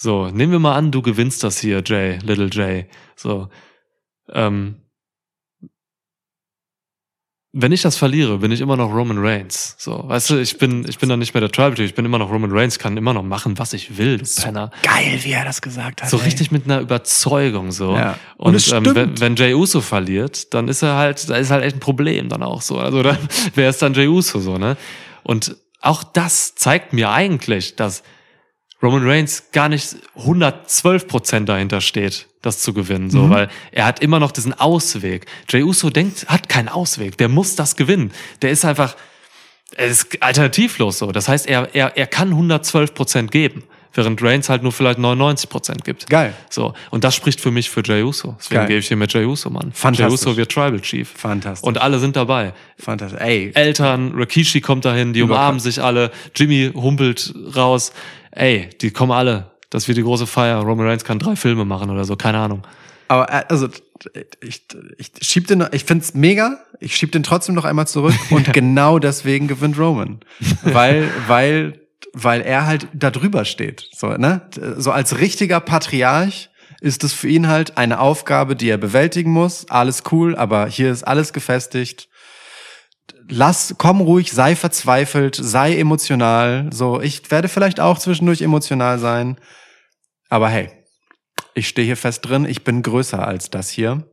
so, 0.00 0.28
nehmen 0.28 0.52
wir 0.52 0.60
mal 0.60 0.76
an, 0.76 0.92
du 0.92 1.02
gewinnst 1.02 1.42
das 1.42 1.58
hier, 1.58 1.82
Jay, 1.84 2.18
Little 2.22 2.48
Jay. 2.52 2.86
So, 3.16 3.48
ähm, 4.32 4.76
wenn 7.52 7.72
ich 7.72 7.82
das 7.82 7.96
verliere, 7.96 8.38
bin 8.38 8.52
ich 8.52 8.60
immer 8.60 8.76
noch 8.76 8.94
Roman 8.94 9.18
Reigns. 9.18 9.74
So, 9.76 10.04
weißt 10.06 10.30
du, 10.30 10.36
ich 10.36 10.58
bin, 10.58 10.86
ich 10.88 10.98
bin 10.98 11.08
dann 11.08 11.18
nicht 11.18 11.34
mehr 11.34 11.40
der 11.40 11.50
Tribal 11.50 11.74
Chief, 11.74 11.86
ich 11.86 11.94
bin 11.96 12.04
immer 12.04 12.18
noch 12.18 12.30
Roman 12.30 12.52
Reigns, 12.52 12.78
kann 12.78 12.96
immer 12.96 13.12
noch 13.12 13.24
machen, 13.24 13.58
was 13.58 13.72
ich 13.72 13.98
will, 13.98 14.18
du 14.18 14.24
Penner. 14.40 14.70
Geil, 14.82 15.18
wie 15.22 15.32
er 15.32 15.44
das 15.44 15.60
gesagt 15.60 16.02
hat. 16.02 16.10
So 16.10 16.18
ey. 16.18 16.24
richtig 16.26 16.52
mit 16.52 16.66
einer 16.66 16.78
Überzeugung 16.78 17.72
so. 17.72 17.96
Ja. 17.96 18.16
Und, 18.36 18.54
Und 18.54 18.72
ähm, 18.72 18.94
wenn, 18.94 19.20
wenn 19.20 19.34
Jey 19.34 19.52
Uso 19.54 19.80
verliert, 19.80 20.54
dann 20.54 20.68
ist 20.68 20.82
er 20.82 20.94
halt, 20.94 21.28
da 21.28 21.34
ist 21.34 21.50
halt 21.50 21.64
echt 21.64 21.74
ein 21.74 21.80
Problem 21.80 22.28
dann 22.28 22.44
auch 22.44 22.62
so. 22.62 22.78
Also 22.78 23.02
dann, 23.02 23.18
wer 23.56 23.68
ist 23.68 23.82
dann 23.82 23.94
Jey 23.94 24.06
Uso 24.06 24.38
so, 24.38 24.58
ne? 24.58 24.76
Und 25.24 25.56
auch 25.80 26.04
das 26.04 26.54
zeigt 26.54 26.92
mir 26.92 27.10
eigentlich, 27.10 27.74
dass 27.74 28.04
Roman 28.82 29.08
Reigns 29.08 29.44
gar 29.52 29.68
nicht 29.68 29.96
112 30.16 31.08
Prozent 31.08 31.48
dahinter 31.48 31.80
steht, 31.80 32.28
das 32.42 32.60
zu 32.60 32.72
gewinnen, 32.72 33.10
so, 33.10 33.28
weil 33.28 33.48
er 33.72 33.84
hat 33.84 34.00
immer 34.00 34.20
noch 34.20 34.30
diesen 34.30 34.52
Ausweg. 34.52 35.26
Jey 35.48 35.62
Uso 35.64 35.90
denkt, 35.90 36.26
hat 36.28 36.48
keinen 36.48 36.68
Ausweg, 36.68 37.18
der 37.18 37.28
muss 37.28 37.56
das 37.56 37.74
gewinnen. 37.74 38.12
Der 38.40 38.50
ist 38.50 38.64
einfach, 38.64 38.94
er 39.76 39.88
ist 39.88 40.22
alternativlos 40.22 40.98
so. 40.98 41.10
Das 41.10 41.28
heißt, 41.28 41.48
er, 41.48 41.74
er, 41.74 41.96
er 41.96 42.06
kann 42.06 42.28
112 42.28 42.94
Prozent 42.94 43.30
geben, 43.32 43.64
während 43.94 44.22
Reigns 44.22 44.48
halt 44.48 44.62
nur 44.62 44.70
vielleicht 44.70 45.00
99 45.00 45.50
Prozent 45.50 45.84
gibt. 45.84 46.08
Geil. 46.08 46.32
So. 46.48 46.72
Und 46.90 47.02
das 47.02 47.16
spricht 47.16 47.40
für 47.40 47.50
mich 47.50 47.68
für 47.68 47.82
Jey 47.82 48.04
Uso. 48.04 48.36
Deswegen 48.38 48.60
Geil. 48.60 48.68
gebe 48.68 48.78
ich 48.78 48.86
hier 48.86 48.96
mit 48.96 49.12
Jey 49.12 49.24
Uso, 49.24 49.50
Mann. 49.50 49.72
Fantastisch. 49.72 50.20
Jey 50.20 50.30
Uso 50.30 50.36
wird 50.36 50.52
Tribal 50.52 50.80
Chief. 50.80 51.10
Fantastisch. 51.10 51.66
Und 51.66 51.78
alle 51.78 51.98
sind 51.98 52.14
dabei. 52.14 52.52
Fantastisch. 52.78 53.20
Ey, 53.20 53.50
Eltern, 53.54 54.12
Rikishi 54.14 54.60
kommt 54.60 54.84
dahin, 54.84 55.12
die 55.12 55.20
Überkrass. 55.20 55.38
umarmen 55.38 55.60
sich 55.60 55.82
alle, 55.82 56.12
Jimmy 56.36 56.70
humpelt 56.72 57.34
raus. 57.56 57.92
Ey, 58.30 58.70
die 58.80 58.90
kommen 58.90 59.12
alle. 59.12 59.50
Das 59.70 59.88
wird 59.88 59.98
die 59.98 60.02
große 60.02 60.26
Feier. 60.26 60.58
Roman 60.58 60.86
Reigns 60.86 61.04
kann 61.04 61.18
drei 61.18 61.36
Filme 61.36 61.64
machen 61.64 61.90
oder 61.90 62.04
so, 62.04 62.16
keine 62.16 62.38
Ahnung. 62.38 62.62
Aber 63.08 63.30
äh, 63.32 63.44
also 63.48 63.68
ich, 64.40 64.62
ich 64.96 65.12
schieb 65.20 65.46
den, 65.46 65.66
ich 65.72 65.84
find's 65.84 66.14
mega. 66.14 66.58
Ich 66.80 66.96
schieb 66.96 67.12
den 67.12 67.22
trotzdem 67.22 67.54
noch 67.54 67.64
einmal 67.64 67.86
zurück 67.86 68.14
und 68.30 68.52
genau 68.52 68.98
deswegen 68.98 69.48
gewinnt 69.48 69.78
Roman, 69.78 70.20
weil 70.62 71.10
weil 71.26 71.80
weil 72.12 72.40
er 72.40 72.66
halt 72.66 72.86
da 72.94 73.10
drüber 73.10 73.44
steht. 73.44 73.88
So 73.92 74.08
ne, 74.08 74.42
so 74.76 74.92
als 74.92 75.18
richtiger 75.18 75.60
Patriarch 75.60 76.50
ist 76.80 77.02
es 77.02 77.12
für 77.12 77.28
ihn 77.28 77.48
halt 77.48 77.76
eine 77.76 77.98
Aufgabe, 77.98 78.54
die 78.54 78.68
er 78.68 78.78
bewältigen 78.78 79.32
muss. 79.32 79.68
Alles 79.68 80.04
cool, 80.12 80.36
aber 80.36 80.66
hier 80.66 80.92
ist 80.92 81.02
alles 81.02 81.32
gefestigt. 81.32 82.08
Lass, 83.30 83.74
komm 83.76 84.00
ruhig, 84.00 84.32
sei 84.32 84.56
verzweifelt, 84.56 85.36
sei 85.36 85.76
emotional. 85.78 86.70
So, 86.72 87.00
ich 87.00 87.30
werde 87.30 87.48
vielleicht 87.48 87.78
auch 87.78 87.98
zwischendurch 87.98 88.40
emotional 88.40 88.98
sein, 88.98 89.36
aber 90.28 90.48
hey, 90.48 90.70
ich 91.54 91.68
stehe 91.68 91.86
hier 91.86 91.96
fest 91.96 92.26
drin, 92.26 92.46
ich 92.46 92.64
bin 92.64 92.82
größer 92.82 93.26
als 93.26 93.50
das 93.50 93.68
hier. 93.68 94.10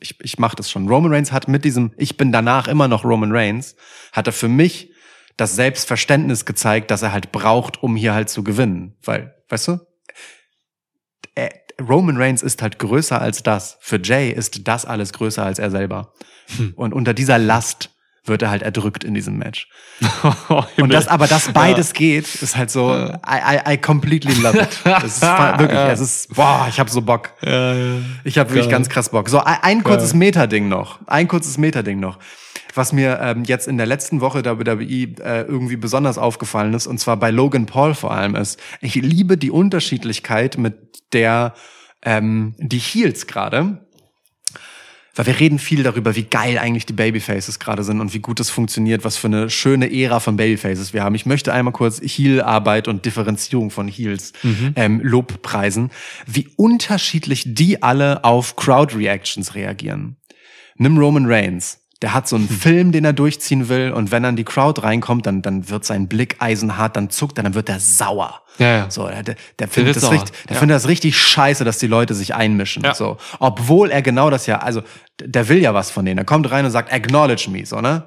Ich, 0.00 0.18
ich 0.20 0.38
mache 0.38 0.56
das 0.56 0.70
schon. 0.70 0.88
Roman 0.88 1.12
Reigns 1.12 1.32
hat 1.32 1.48
mit 1.48 1.64
diesem, 1.64 1.92
ich 1.96 2.16
bin 2.16 2.32
danach 2.32 2.66
immer 2.66 2.88
noch 2.88 3.04
Roman 3.04 3.32
Reigns, 3.32 3.76
hat 4.12 4.26
er 4.26 4.32
für 4.32 4.48
mich 4.48 4.92
das 5.36 5.54
Selbstverständnis 5.54 6.44
gezeigt, 6.44 6.90
dass 6.90 7.02
er 7.02 7.12
halt 7.12 7.32
braucht, 7.32 7.82
um 7.82 7.96
hier 7.96 8.14
halt 8.14 8.28
zu 8.28 8.42
gewinnen. 8.42 8.96
Weil, 9.02 9.34
weißt 9.48 9.68
du, 9.68 9.80
er, 11.34 11.50
Roman 11.80 12.16
Reigns 12.16 12.42
ist 12.42 12.62
halt 12.62 12.78
größer 12.78 13.20
als 13.20 13.42
das. 13.42 13.78
Für 13.80 14.00
Jay 14.02 14.30
ist 14.30 14.66
das 14.66 14.84
alles 14.84 15.12
größer 15.12 15.44
als 15.44 15.58
er 15.58 15.70
selber. 15.70 16.12
Und 16.76 16.92
unter 16.92 17.14
dieser 17.14 17.38
Last 17.38 17.90
wird 18.24 18.42
er 18.42 18.50
halt 18.50 18.62
erdrückt 18.62 19.02
in 19.02 19.14
diesem 19.14 19.36
Match. 19.36 19.68
Und 20.76 20.92
das, 20.92 21.08
aber 21.08 21.26
dass 21.26 21.52
beides 21.52 21.92
geht, 21.92 22.26
ist 22.36 22.56
halt 22.56 22.70
so, 22.70 22.92
I, 22.94 23.58
I, 23.66 23.72
I 23.74 23.78
completely 23.78 24.34
love 24.34 24.58
it. 24.58 24.68
Es 25.02 25.16
ist 25.16 25.22
wirklich, 25.58 25.78
es 25.78 26.00
ist, 26.00 26.34
boah, 26.34 26.66
ich 26.68 26.78
habe 26.78 26.88
so 26.88 27.02
Bock. 27.02 27.30
Ich 27.42 28.38
habe 28.38 28.50
wirklich 28.50 28.68
ganz 28.68 28.88
krass 28.88 29.08
Bock. 29.08 29.28
So, 29.28 29.40
ein, 29.40 29.82
kurzes 29.82 30.14
Meta-Ding 30.14 30.68
noch. 30.68 31.00
Ein 31.06 31.26
kurzes 31.26 31.58
Meta-Ding 31.58 31.98
noch. 31.98 32.18
was 32.74 32.92
mir 32.92 33.18
ähm, 33.20 33.44
jetzt 33.44 33.66
in 33.66 33.76
der 33.76 33.86
letzten 33.86 34.20
Woche 34.20 34.44
WWE 34.44 34.84
äh, 34.84 35.42
irgendwie 35.42 35.76
besonders 35.76 36.16
aufgefallen 36.16 36.74
ist, 36.74 36.86
und 36.86 36.98
zwar 36.98 37.16
bei 37.16 37.30
Logan 37.30 37.66
Paul 37.66 37.94
vor 37.94 38.12
allem 38.12 38.36
ist, 38.36 38.60
ich 38.80 38.94
liebe 38.94 39.36
die 39.36 39.50
Unterschiedlichkeit, 39.50 40.58
mit 40.58 40.76
der 41.12 41.54
ähm, 42.04 42.54
die 42.58 42.78
Heels 42.78 43.26
gerade 43.26 43.78
weil 45.14 45.26
wir 45.26 45.40
reden 45.40 45.58
viel 45.58 45.82
darüber, 45.82 46.16
wie 46.16 46.24
geil 46.24 46.58
eigentlich 46.58 46.86
die 46.86 46.94
Babyfaces 46.94 47.58
gerade 47.58 47.84
sind 47.84 48.00
und 48.00 48.14
wie 48.14 48.20
gut 48.20 48.40
das 48.40 48.50
funktioniert, 48.50 49.04
was 49.04 49.16
für 49.16 49.26
eine 49.26 49.50
schöne 49.50 49.92
Ära 49.92 50.20
von 50.20 50.36
Babyfaces 50.36 50.92
wir 50.92 51.02
haben. 51.02 51.14
Ich 51.14 51.26
möchte 51.26 51.52
einmal 51.52 51.72
kurz 51.72 52.00
Heel-Arbeit 52.00 52.88
und 52.88 53.04
Differenzierung 53.04 53.70
von 53.70 53.88
Heels 53.88 54.32
ähm, 54.76 55.00
Lobpreisen, 55.02 55.90
wie 56.26 56.48
unterschiedlich 56.56 57.44
die 57.46 57.82
alle 57.82 58.24
auf 58.24 58.56
Crowd-Reactions 58.56 59.54
reagieren. 59.54 60.16
Nimm 60.76 60.96
Roman 60.96 61.26
Reigns. 61.26 61.81
Der 62.02 62.12
hat 62.12 62.26
so 62.28 62.36
einen 62.36 62.48
Film, 62.48 62.90
den 62.92 63.04
er 63.04 63.12
durchziehen 63.12 63.68
will, 63.68 63.92
und 63.92 64.10
wenn 64.10 64.22
dann 64.24 64.36
die 64.36 64.44
Crowd 64.44 64.82
reinkommt, 64.82 65.24
dann, 65.26 65.40
dann 65.40 65.70
wird 65.70 65.84
sein 65.84 66.08
Blick 66.08 66.36
eisenhart, 66.40 66.96
dann 66.96 67.10
zuckt 67.10 67.38
er, 67.38 67.44
dann 67.44 67.54
wird 67.54 67.68
er 67.68 67.78
sauer. 67.80 68.42
Ja, 68.58 68.76
ja. 68.76 68.90
So, 68.90 69.06
der, 69.08 69.22
der, 69.22 69.36
der 69.58 69.68
findet 69.68 69.96
das 69.96 70.02
sauer. 70.02 70.12
richtig, 70.12 70.32
der 70.48 70.54
Ja. 70.56 70.58
findet 70.60 70.74
das 70.76 70.88
richtig 70.88 71.16
scheiße, 71.16 71.64
dass 71.64 71.78
die 71.78 71.86
Leute 71.86 72.14
sich 72.14 72.34
einmischen. 72.34 72.82
Ja. 72.82 72.94
So, 72.94 73.16
obwohl 73.38 73.90
er 73.90 74.02
genau 74.02 74.28
das 74.30 74.46
ja, 74.46 74.58
also 74.58 74.82
der 75.20 75.48
will 75.48 75.58
ja 75.58 75.72
was 75.74 75.90
von 75.90 76.04
denen. 76.04 76.18
Er 76.18 76.24
kommt 76.24 76.50
rein 76.50 76.64
und 76.64 76.70
sagt, 76.72 76.92
acknowledge 76.92 77.48
me, 77.50 77.64
so 77.64 77.80
ne? 77.80 78.02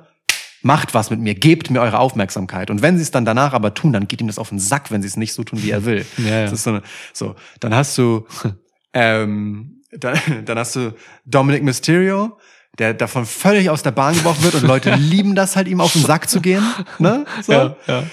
Macht 0.61 0.93
was 0.93 1.09
mit 1.11 1.19
mir, 1.19 1.35
gebt 1.35 1.69
mir 1.69 1.79
eure 1.79 1.99
Aufmerksamkeit. 1.99 2.69
Und 2.71 2.81
wenn 2.81 2.97
sie 2.97 3.03
es 3.03 3.11
dann 3.11 3.23
danach 3.23 3.53
aber 3.53 3.73
tun, 3.75 3.93
dann 3.93 4.07
geht 4.07 4.19
ihm 4.19 4.27
das 4.27 4.39
auf 4.39 4.49
den 4.49 4.59
Sack, 4.59 4.91
wenn 4.91 5.01
sie 5.01 5.07
es 5.07 5.15
nicht 5.15 5.33
so 5.33 5.43
tun, 5.43 5.61
wie 5.63 5.69
er 5.69 5.85
will. 5.85 6.05
Ja, 6.17 6.25
ja. 6.25 6.43
Das 6.43 6.53
ist 6.53 6.63
so, 6.63 6.71
eine, 6.71 6.81
so, 7.13 7.35
dann 7.59 7.73
hast 7.75 7.97
du, 7.97 8.25
ähm, 8.93 9.83
dann, 9.91 10.19
dann 10.45 10.57
hast 10.59 10.75
du 10.75 10.93
Dominic 11.25 11.63
Mysterio, 11.63 12.37
der 12.79 12.93
davon 12.93 13.25
völlig 13.25 13.69
aus 13.69 13.83
der 13.83 13.91
Bahn 13.91 14.13
geworfen 14.15 14.43
wird 14.43 14.55
und 14.55 14.63
Leute 14.63 14.93
lieben 14.95 15.35
das 15.35 15.55
halt, 15.55 15.67
ihm 15.67 15.81
auf 15.81 15.93
den 15.93 16.03
Sack 16.03 16.29
zu 16.29 16.41
gehen. 16.41 16.63
Ne? 16.99 17.25
So. 17.41 17.51
Ja, 17.51 17.75
ja. 17.87 18.03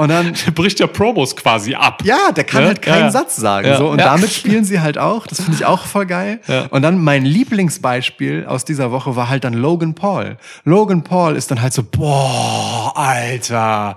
Und 0.00 0.10
dann 0.10 0.32
Der 0.46 0.52
bricht 0.52 0.78
ja 0.78 0.86
Promos 0.86 1.34
quasi 1.34 1.74
ab. 1.74 2.02
ja, 2.04 2.30
der 2.30 2.44
kann 2.44 2.60
Ja, 2.62 2.68
halt 2.68 2.82
keinen 2.82 3.06
ja. 3.06 3.10
Satz 3.10 3.34
sagen. 3.34 3.66
Ja, 3.66 3.78
so. 3.78 3.88
Und 3.88 3.98
damit 3.98 4.30
spielen 4.30 4.64
sie 4.64 4.78
halt 4.78 4.96
auch. 4.96 5.26
Das 5.26 5.40
finde 5.40 5.56
ich 5.56 5.66
auch 5.66 5.86
voll 5.86 6.06
geil. 6.06 6.38
Und 6.70 6.82
dann 6.82 7.02
mein 7.02 7.24
Lieblingsbeispiel 7.24 8.46
aus 8.46 8.64
dieser 8.64 8.92
Woche 8.92 9.16
war 9.16 9.28
halt 9.28 9.42
dann 9.42 9.54
Logan 9.54 9.96
Paul. 9.96 10.36
Logan 10.62 11.02
Paul 11.02 11.34
ist 11.34 11.50
dann 11.50 11.60
halt 11.60 11.72
so, 11.72 11.82
boah, 11.82 12.92
Alter, 12.94 13.96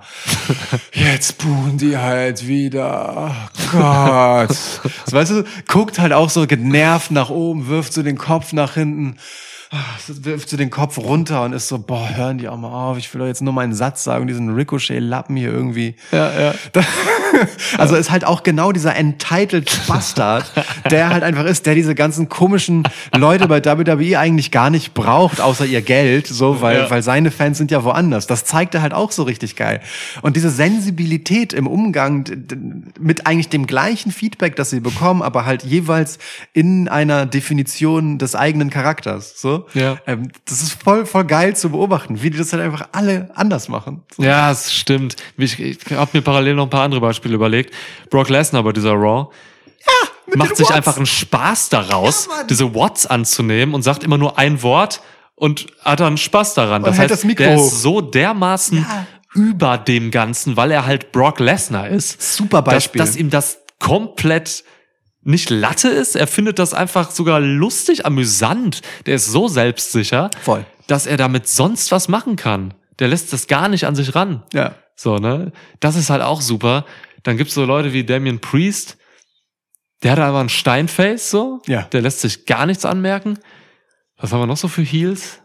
jetzt 0.92 1.38
buhen 1.38 1.78
die 1.78 1.96
halt 1.96 2.48
wieder. 2.48 3.36
Gott. 3.70 4.50
so, 5.06 5.12
weißt 5.16 5.30
du, 5.30 5.44
guckt 5.68 6.00
halt 6.00 6.12
auch 6.12 6.30
so 6.30 6.48
genervt 6.48 7.12
nach 7.12 7.30
oben, 7.30 7.68
wirft 7.68 7.92
so 7.92 8.02
den 8.02 8.18
Kopf 8.18 8.52
nach 8.52 8.74
hinten. 8.74 9.18
Ah, 9.72 9.76
wirft 10.06 10.48
so 10.48 10.56
den 10.56 10.70
Kopf 10.70 10.98
runter 10.98 11.42
und 11.42 11.52
ist 11.52 11.68
so, 11.68 11.78
boah, 11.78 12.08
hören 12.14 12.38
die 12.38 12.48
auch 12.48 12.56
mal 12.56 12.68
auf, 12.72 12.98
ich 12.98 13.12
will 13.12 13.20
doch 13.20 13.26
jetzt 13.26 13.42
nur 13.42 13.52
meinen 13.52 13.74
Satz 13.74 14.04
sagen, 14.04 14.26
diesen 14.26 14.54
Ricochet-Lappen 14.54 15.34
hier 15.36 15.52
irgendwie. 15.52 15.96
Ja, 16.12 16.30
ja. 16.40 16.54
Also 17.78 17.96
ist 17.96 18.10
halt 18.10 18.26
auch 18.26 18.42
genau 18.42 18.72
dieser 18.72 18.94
entitled 18.94 19.70
Bastard, 19.88 20.52
der 20.90 21.08
halt 21.08 21.22
einfach 21.22 21.46
ist, 21.46 21.64
der 21.64 21.74
diese 21.74 21.94
ganzen 21.94 22.28
komischen 22.28 22.82
Leute 23.16 23.48
bei 23.48 23.64
WWE 23.64 24.18
eigentlich 24.18 24.50
gar 24.50 24.68
nicht 24.68 24.92
braucht, 24.92 25.40
außer 25.40 25.64
ihr 25.64 25.80
Geld, 25.80 26.26
so, 26.26 26.60
weil, 26.60 26.76
Ja. 26.80 26.90
weil 26.90 27.02
seine 27.02 27.30
Fans 27.30 27.56
sind 27.56 27.70
ja 27.70 27.84
woanders. 27.84 28.26
Das 28.26 28.44
zeigt 28.44 28.74
er 28.74 28.82
halt 28.82 28.92
auch 28.92 29.12
so 29.12 29.22
richtig 29.22 29.56
geil. 29.56 29.80
Und 30.20 30.36
diese 30.36 30.50
Sensibilität 30.50 31.54
im 31.54 31.66
Umgang 31.66 32.24
mit 33.00 33.26
eigentlich 33.26 33.48
dem 33.48 33.66
gleichen 33.66 34.12
Feedback, 34.12 34.54
das 34.56 34.68
sie 34.68 34.80
bekommen, 34.80 35.22
aber 35.22 35.46
halt 35.46 35.62
jeweils 35.62 36.18
in 36.52 36.88
einer 36.88 37.24
Definition 37.24 38.18
des 38.18 38.34
eigenen 38.34 38.68
Charakters, 38.68 39.40
so. 39.40 39.61
Ja. 39.74 39.96
Ähm, 40.06 40.30
das 40.44 40.62
ist 40.62 40.82
voll, 40.82 41.06
voll 41.06 41.24
geil 41.24 41.54
zu 41.56 41.70
beobachten, 41.70 42.22
wie 42.22 42.30
die 42.30 42.38
das 42.38 42.52
halt 42.52 42.62
einfach 42.62 42.88
alle 42.92 43.30
anders 43.34 43.68
machen. 43.68 44.02
So. 44.16 44.22
Ja, 44.22 44.50
es 44.50 44.72
stimmt. 44.74 45.16
Ich, 45.36 45.58
ich 45.60 45.78
habe 45.90 46.10
mir 46.14 46.22
parallel 46.22 46.54
noch 46.54 46.64
ein 46.66 46.70
paar 46.70 46.82
andere 46.84 47.00
Beispiele 47.00 47.34
überlegt. 47.34 47.72
Brock 48.10 48.28
Lesnar 48.28 48.62
bei 48.62 48.72
dieser 48.72 48.92
Raw 48.92 49.28
macht 50.34 50.50
den 50.50 50.56
sich 50.56 50.66
Watts. 50.66 50.76
einfach 50.76 50.96
einen 50.96 51.06
Spaß 51.06 51.68
daraus, 51.68 52.26
Ja, 52.30 52.44
diese 52.44 52.74
Watts 52.74 53.06
anzunehmen 53.06 53.74
und 53.74 53.82
sagt 53.82 54.02
immer 54.04 54.18
nur 54.18 54.38
ein 54.38 54.62
Wort 54.62 55.00
und 55.34 55.66
hat 55.84 56.00
dann 56.00 56.16
Spaß 56.16 56.54
daran. 56.54 56.82
Das 56.82 56.92
hält 56.98 57.10
heißt, 57.10 57.20
das 57.20 57.24
Mikro 57.24 57.44
der 57.44 57.56
hoch. 57.58 57.66
ist 57.66 57.82
so 57.82 58.00
dermaßen 58.00 58.78
Ja. 58.78 59.06
über 59.34 59.78
dem 59.78 60.10
Ganzen, 60.10 60.56
weil 60.56 60.70
er 60.70 60.86
halt 60.86 61.12
Brock 61.12 61.38
Lesnar 61.40 61.88
ist. 61.88 62.20
Super 62.36 62.62
dass, 62.62 62.74
Beispiel. 62.74 62.98
dass 63.00 63.16
ihm 63.16 63.30
das 63.30 63.58
komplett 63.78 64.64
nicht 65.22 65.50
Latte 65.50 65.88
ist. 65.88 66.16
Er 66.16 66.26
findet 66.26 66.58
das 66.58 66.74
einfach 66.74 67.10
sogar 67.10 67.40
lustig, 67.40 68.04
amüsant. 68.06 68.82
Der 69.06 69.14
ist 69.16 69.26
so 69.26 69.48
selbstsicher, 69.48 70.30
Voll. 70.42 70.64
dass 70.86 71.06
er 71.06 71.16
damit 71.16 71.48
sonst 71.48 71.92
was 71.92 72.08
machen 72.08 72.36
kann. 72.36 72.74
Der 72.98 73.08
lässt 73.08 73.32
das 73.32 73.46
gar 73.46 73.68
nicht 73.68 73.86
an 73.86 73.94
sich 73.94 74.14
ran. 74.14 74.42
Ja. 74.52 74.74
So, 74.96 75.16
ne? 75.16 75.52
Das 75.80 75.96
ist 75.96 76.10
halt 76.10 76.22
auch 76.22 76.40
super. 76.40 76.84
Dann 77.22 77.36
gibt's 77.36 77.54
so 77.54 77.64
Leute 77.64 77.92
wie 77.92 78.04
Damien 78.04 78.40
Priest, 78.40 78.98
der 80.02 80.12
hat 80.12 80.18
aber 80.18 80.40
ein 80.40 80.48
Steinface, 80.48 81.30
so. 81.30 81.62
Ja. 81.66 81.82
Der 81.82 82.02
lässt 82.02 82.20
sich 82.20 82.44
gar 82.46 82.66
nichts 82.66 82.84
anmerken. 82.84 83.38
Was 84.16 84.32
haben 84.32 84.40
wir 84.40 84.46
noch 84.46 84.56
so 84.56 84.66
für 84.68 84.82
Heels? 84.82 85.38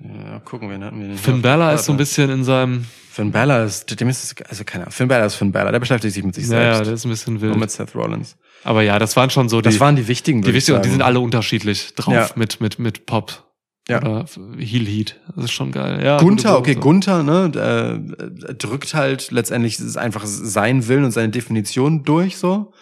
Ja, 0.00 0.40
gucken 0.40 0.68
wir, 0.68 0.78
ne? 0.78 0.90
Wir- 0.92 1.16
Finn 1.16 1.40
Balor 1.42 1.72
ist 1.72 1.84
so 1.84 1.92
ein 1.92 1.96
bisschen 1.96 2.30
in 2.30 2.44
seinem, 2.44 2.86
Finn 3.14 3.30
Balor 3.30 3.62
ist, 3.64 4.00
dem 4.00 4.08
ist, 4.08 4.24
es- 4.24 4.46
also 4.48 4.64
keine 4.64 4.84
Ahnung, 4.84 4.92
Finn 4.92 5.06
Balor 5.06 5.26
ist 5.26 5.36
Finn 5.36 5.52
Balor, 5.52 5.70
der 5.70 5.78
beschäftigt 5.78 6.12
sich 6.14 6.24
mit 6.24 6.34
sich 6.34 6.48
naja, 6.48 6.74
selbst. 6.74 6.86
der 6.88 6.94
ist 6.94 7.04
ein 7.04 7.10
bisschen 7.10 7.40
wild. 7.40 7.56
mit 7.56 7.70
Seth 7.70 7.94
Rollins. 7.94 8.36
Aber 8.64 8.82
ja, 8.82 8.98
das 8.98 9.14
waren 9.16 9.30
schon 9.30 9.48
so 9.48 9.60
die, 9.60 9.68
Das 9.68 9.78
waren 9.78 9.94
die 9.94 10.08
wichtigen, 10.08 10.42
die 10.42 10.52
wichtigen, 10.52 10.78
und 10.78 10.84
die 10.84 10.90
sind 10.90 11.02
alle 11.02 11.20
unterschiedlich 11.20 11.94
drauf 11.94 12.12
Ja. 12.12 12.28
mit, 12.34 12.60
mit, 12.60 12.78
mit 12.80 13.06
Pop. 13.06 13.44
Ja. 13.88 13.98
Oder 14.00 14.24
Heel 14.58 14.84
Heat. 14.86 15.20
Das 15.36 15.44
ist 15.44 15.52
schon 15.52 15.70
geil. 15.70 16.02
Ja, 16.02 16.16
Gunther, 16.18 16.58
okay, 16.58 16.74
Beobachtung. 16.74 16.82
Gunther, 16.82 17.22
ne, 17.22 18.00
äh, 18.48 18.54
drückt 18.54 18.94
halt 18.94 19.30
letztendlich 19.30 19.78
ist 19.78 19.96
einfach 19.98 20.22
sein 20.24 20.88
Willen 20.88 21.04
und 21.04 21.10
seine 21.12 21.28
Definition 21.28 22.02
durch, 22.02 22.36
so. 22.38 22.72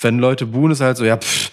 Wenn 0.00 0.18
Leute 0.18 0.46
buhen, 0.46 0.72
ist 0.72 0.80
halt 0.80 0.96
so, 0.96 1.04
ja, 1.04 1.16
pff, 1.18 1.50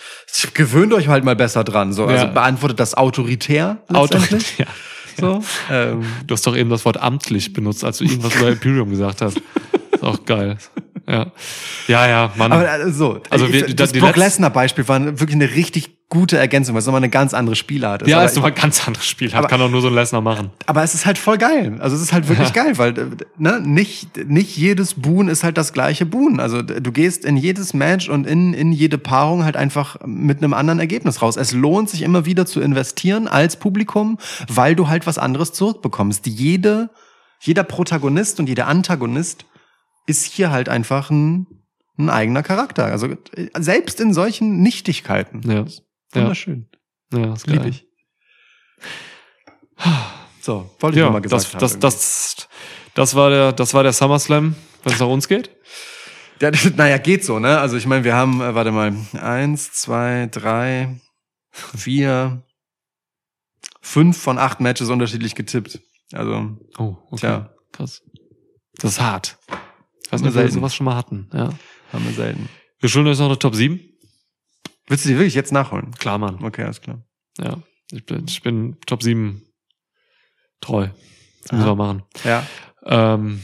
gewöhnt 0.54 0.92
euch 0.94 1.08
halt 1.08 1.24
mal 1.24 1.36
besser 1.36 1.64
dran, 1.64 1.94
so. 1.94 2.06
Also 2.06 2.26
Ja. 2.26 2.32
beantwortet 2.32 2.80
das 2.80 2.96
autoritär, 2.96 3.84
Auto, 3.90 4.18
letztendlich. 4.18 4.58
ja. 4.58 4.66
So. 5.20 5.44
Ähm, 5.72 6.04
Du 6.28 6.34
hast 6.34 6.46
doch 6.48 6.56
eben 6.56 6.70
das 6.70 6.86
Wort 6.86 6.98
amtlich 7.02 7.54
benutzt, 7.54 7.84
als 7.84 7.98
du 8.00 8.04
irgendwas 8.06 8.36
über 8.36 8.50
Imperium 8.50 8.90
gesagt 8.90 9.22
hast. 9.22 9.38
Ist 9.92 10.04
auch 10.04 10.24
geil. 10.26 10.58
Ja. 11.08 11.32
Ja, 11.88 12.08
ja, 12.08 12.34
Mann. 12.38 12.52
Aber 12.52 12.80
äh, 12.80 12.92
so, 12.92 13.22
Also 13.30 13.46
also 13.46 13.54
wir- 13.54 13.76
das 13.76 13.92
die 13.92 14.00
Brock 14.00 14.16
Lesnar-Beispiel 14.16 14.88
war 14.88 15.04
wirklich 15.06 15.34
eine 15.36 15.50
richtig 15.54 15.90
gute 16.14 16.38
Ergänzung, 16.38 16.76
weil 16.76 16.80
es 16.82 16.86
nochmal 16.86 17.00
eine 17.00 17.10
ganz 17.10 17.34
andere 17.34 17.56
Spielart 17.56 18.04
ist. 18.04 18.08
ja, 18.08 18.18
Aber 18.18 18.26
ist 18.28 18.38
aber 18.38 18.48
ein 18.48 18.54
ganz 18.54 18.88
anderes 18.88 19.08
Spiel. 19.08 19.34
Aber- 19.34 19.48
kann 19.48 19.60
auch 19.60 19.70
nur 19.72 19.82
so 19.82 19.88
ein 19.88 19.96
Lesnar 19.96 20.22
machen. 20.22 20.52
Aber 20.68 20.84
es 20.84 20.94
ist 20.94 21.08
halt 21.08 21.18
voll 21.18 21.40
geil. 21.40 21.78
Also 21.80 21.96
es 21.96 22.04
ist 22.04 22.14
halt 22.14 22.30
wirklich 22.30 22.54
geil, 22.54 22.78
weil 22.78 22.94
ne, 23.40 23.60
nicht, 23.60 24.28
nicht 24.30 24.56
jedes 24.56 24.94
Boon 24.94 25.28
ist 25.28 25.44
halt 25.44 25.58
das 25.58 25.74
gleiche 25.74 26.06
Boon. 26.06 26.40
Also 26.40 26.62
du 26.62 26.92
gehst 26.92 27.26
in 27.26 27.36
jedes 27.36 27.74
Match 27.74 28.10
und 28.10 28.28
in, 28.28 28.54
in 28.54 28.72
jede 28.72 29.00
Paarung 29.00 29.44
halt 29.44 29.58
einfach 29.58 29.98
mit 30.06 30.38
einem 30.38 30.54
anderen 30.54 30.80
Ergebnis 30.80 31.24
raus. 31.24 31.36
Es 31.36 31.52
lohnt 31.52 31.90
sich 31.90 32.04
immer 32.04 32.26
wieder 32.28 32.46
zu 32.46 32.62
investieren 32.62 33.28
als 33.28 33.56
Publikum, 33.56 34.20
weil 34.48 34.76
du 34.76 34.90
halt 34.90 35.08
was 35.08 35.18
anderes 35.18 35.52
zurückbekommst. 35.54 36.28
Jede, 36.28 36.92
jeder 37.42 37.64
Protagonist 37.64 38.40
und 38.40 38.48
jeder 38.48 38.68
Antagonist 38.68 39.46
ist 40.06 40.26
hier 40.26 40.52
halt 40.52 40.70
einfach 40.70 41.10
ein, 41.10 41.48
ein 41.98 42.12
eigener 42.12 42.44
Charakter. 42.44 42.86
Also 42.86 43.08
selbst 43.58 44.00
in 44.00 44.14
solchen 44.14 44.62
Nichtigkeiten. 44.62 45.42
Ja. 45.50 45.66
Wunderschön. 46.14 46.70
Ja, 47.14 47.34
ist 47.34 47.48
Lieb 47.48 47.62
geil. 47.62 47.70
ich. 47.70 47.88
So, 50.42 50.70
wollte 50.80 50.96
ich 50.98 51.00
Ja, 51.00 51.06
noch 51.06 51.14
mal 51.14 51.20
gesagt 51.22 51.44
das, 51.46 51.74
haben. 51.74 51.80
das, 51.80 51.80
das, 51.80 52.48
das 52.94 53.16
war 53.16 53.30
der, 53.30 53.52
das 53.54 53.74
war 53.74 53.84
der 53.84 53.94
SummerSlam, 53.94 54.56
wenn 54.84 54.94
es 54.94 55.00
nach 55.00 55.08
uns 55.08 55.28
geht. 55.28 55.56
Ja, 56.42 56.52
das- 56.52 56.74
naja, 56.76 56.98
geht 56.98 57.24
so, 57.24 57.40
ne? 57.40 57.60
Also 57.60 57.78
ich 57.78 57.86
meine, 57.86 58.04
wir 58.04 58.16
haben, 58.16 58.42
äh, 58.42 58.54
warte 58.56 58.72
mal, 58.72 58.94
eins, 59.14 59.72
zwei, 59.72 60.28
drei, 60.32 61.00
vier, 61.52 62.44
fünf 63.82 64.18
von 64.22 64.38
acht 64.38 64.60
Matches 64.60 64.90
unterschiedlich 64.90 65.36
getippt. 65.36 65.80
Also, 66.12 66.58
Oh, 66.78 66.98
okay. 67.10 67.18
Tja. 67.20 67.54
Krass. 67.72 68.02
Das 68.80 68.92
ist 68.94 69.02
hart. 69.02 69.38
Ich 70.06 70.12
weiß 70.12 70.22
nicht, 70.22 70.34
wir 70.34 70.42
selten. 70.42 70.54
sowas 70.56 70.76
schon 70.76 70.86
mal 70.86 70.96
hatten. 70.96 71.30
Ja. 71.34 71.50
haben 71.92 72.06
wir 72.06 72.14
selten. 72.14 72.50
Wir 72.80 72.90
schulden 72.90 73.08
uns 73.10 73.20
noch 73.20 73.28
eine 73.28 73.40
Top 73.40 73.56
7. 73.56 73.80
Willst 74.88 75.06
du 75.06 75.10
die 75.10 75.16
wirklich 75.16 75.36
jetzt 75.36 75.52
nachholen? 75.52 75.92
Klar, 75.92 76.18
Mann. 76.18 76.44
Okay, 76.44 76.64
alles 76.64 76.82
klar. 76.82 77.04
Ja. 77.40 77.58
Ich 77.92 78.06
bin, 78.06 78.26
ich 78.28 78.42
bin 78.42 78.78
Top 78.86 79.04
7 79.04 79.42
treu. 80.62 80.88
Das 81.44 81.52
müssen 81.52 81.66
wir 81.66 81.76
machen. 81.76 82.04
Ja. 82.24 82.46
Ähm, 82.86 83.42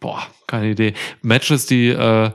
boah, 0.00 0.26
keine 0.46 0.70
Idee. 0.70 0.94
Matches, 1.22 1.66
die, 1.66 1.88
äh, 1.88 2.30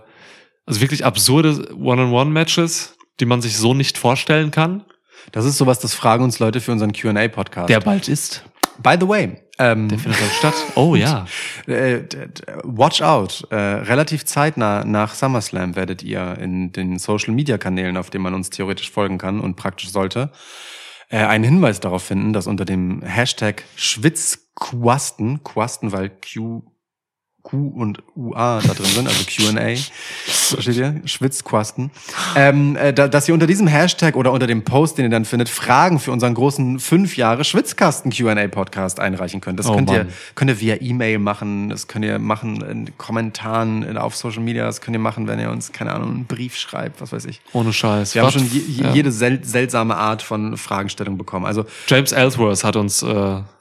also 0.66 0.82
wirklich 0.82 1.06
absurde 1.06 1.74
One-on-One-Matches, 1.76 2.98
die 3.20 3.26
man 3.26 3.42
sich 3.42 3.58
so 3.58 3.74
nicht 3.74 3.98
vorstellen 3.98 4.52
kann. 4.52 4.86
Das 5.32 5.46
ist 5.46 5.58
sowas, 5.58 5.80
das 5.80 5.94
fragen 5.94 6.24
uns 6.24 6.40
Leute 6.40 6.62
für 6.62 6.72
unseren 6.72 6.94
Q&A-Podcast. 6.94 7.70
Der 7.70 7.80
bald 7.80 8.08
ist. 8.08 8.44
By 8.82 8.96
the 9.00 9.08
way, 9.08 9.38
Ähm, 9.64 9.90
Der 9.90 10.00
findet 10.00 10.20
dann 10.22 10.30
statt. 10.32 10.56
Oh 10.76 10.96
ja. 10.96 11.26
äh, 11.68 12.02
d- 12.02 12.28
d- 12.28 12.44
watch 12.64 13.02
out. 13.02 13.46
Äh, 13.52 13.56
relativ 13.56 14.26
zeitnah 14.26 14.84
nach 14.84 15.14
SummerSlam 15.14 15.76
werdet 15.76 16.02
ihr 16.04 16.38
in 16.40 16.72
den 16.72 16.98
Social 16.98 17.34
Media 17.34 17.58
Kanälen, 17.58 17.96
auf 17.98 18.10
denen 18.10 18.24
man 18.24 18.34
uns 18.34 18.50
theoretisch 18.50 18.90
folgen 18.90 19.18
kann 19.20 19.40
und 19.40 19.56
praktisch 19.58 19.92
sollte, 19.92 20.32
äh, 21.10 21.18
einen 21.20 21.44
Hinweis 21.44 21.80
darauf 21.80 22.04
finden, 22.04 22.34
dass 22.34 22.48
unter 22.48 22.66
dem 22.66 23.02
Hashtag 23.04 23.64
Schwitzquasten, 23.76 25.44
Quasten, 25.44 25.92
weil 25.92 26.10
Q, 26.10 26.64
Q 27.44 27.74
und 27.76 28.04
UA 28.16 28.62
da 28.62 28.74
drin 28.74 28.86
sind, 28.86 29.08
also 29.08 29.24
Q&A, 29.26 29.76
versteht 30.26 30.76
ihr? 30.76 31.02
Schwitzquasten. 31.06 31.90
Ähm, 32.36 32.76
äh, 32.76 32.94
da, 32.94 33.08
dass 33.08 33.28
ihr 33.28 33.34
unter 33.34 33.48
diesem 33.48 33.68
Hashtag 33.68 34.16
oder 34.16 34.32
unter 34.32 34.48
dem 34.48 34.64
Post, 34.64 34.98
den 34.98 35.06
ihr 35.06 35.10
dann 35.12 35.26
findet, 35.26 35.50
Fragen 35.50 36.00
für 36.00 36.12
unseren 36.12 36.34
großen 36.34 36.80
fünf 36.80 37.18
Jahre 37.18 37.44
Schwitzkasten 37.44 38.12
Q&A 38.12 38.48
Podcast 38.48 39.00
einreichen 39.00 39.42
könnt. 39.42 39.60
Das 39.60 39.68
Oh 39.68 39.76
könnt 39.76 39.90
ihr, 39.90 40.08
könnt 40.36 40.52
ihr 40.52 40.60
via 40.60 40.78
E-Mail 40.82 41.20
machen, 41.20 41.70
das 41.70 41.88
könnt 41.88 42.06
ihr 42.06 42.20
machen 42.20 42.62
in 42.62 42.98
Kommentaren 42.98 43.84
in- 43.84 43.98
auf 43.98 44.16
Social 44.16 44.42
Media, 44.44 44.66
das 44.66 44.82
könnt 44.82 44.96
ihr 44.96 45.00
machen, 45.00 45.28
wenn 45.28 45.40
ihr 45.40 45.50
uns, 45.50 45.72
keine 45.72 45.94
Ahnung, 45.94 46.10
einen 46.12 46.26
Brief 46.26 46.56
schreibt, 46.58 47.02
was 47.02 47.12
weiß 47.12 47.26
ich. 47.26 47.42
Ohne 47.54 47.74
Scheiß. 47.74 48.14
Wir 48.16 48.22
haben 48.22 48.28
Was- 48.28 48.34
schon 48.36 48.50
je, 48.52 48.60
je, 48.60 48.84
ja. 48.84 48.94
jede 48.94 49.12
sel 49.12 49.44
seltsame 49.44 49.96
Art 49.96 50.22
von 50.22 50.58
Fragestellung 50.58 51.18
bekommen. 51.18 51.46
Also, 51.46 51.66
James 51.88 52.12
Ellsworth 52.12 52.64
hat 52.64 52.76
uns 52.76 53.02
äh, 53.02 53.08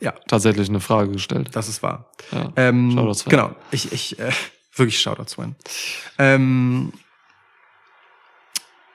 Ja. 0.01 0.13
tatsächlich 0.29 0.69
eine 0.69 0.81
Frage 0.81 1.13
gestellt. 1.13 1.49
das 1.53 1.69
ist 1.69 1.83
wahr. 1.83 2.05
Ja. 2.33 2.49
Ähm, 2.57 2.91
Shoutout 2.93 3.15
Sven. 3.15 3.31
genau. 3.31 3.51
Ich, 3.71 3.93
ich, 3.93 4.19
äh, 4.19 4.33
wirklich 4.75 5.01
Shoutout 5.01 5.29
Sven. 5.29 5.57
Ähm, 6.19 6.93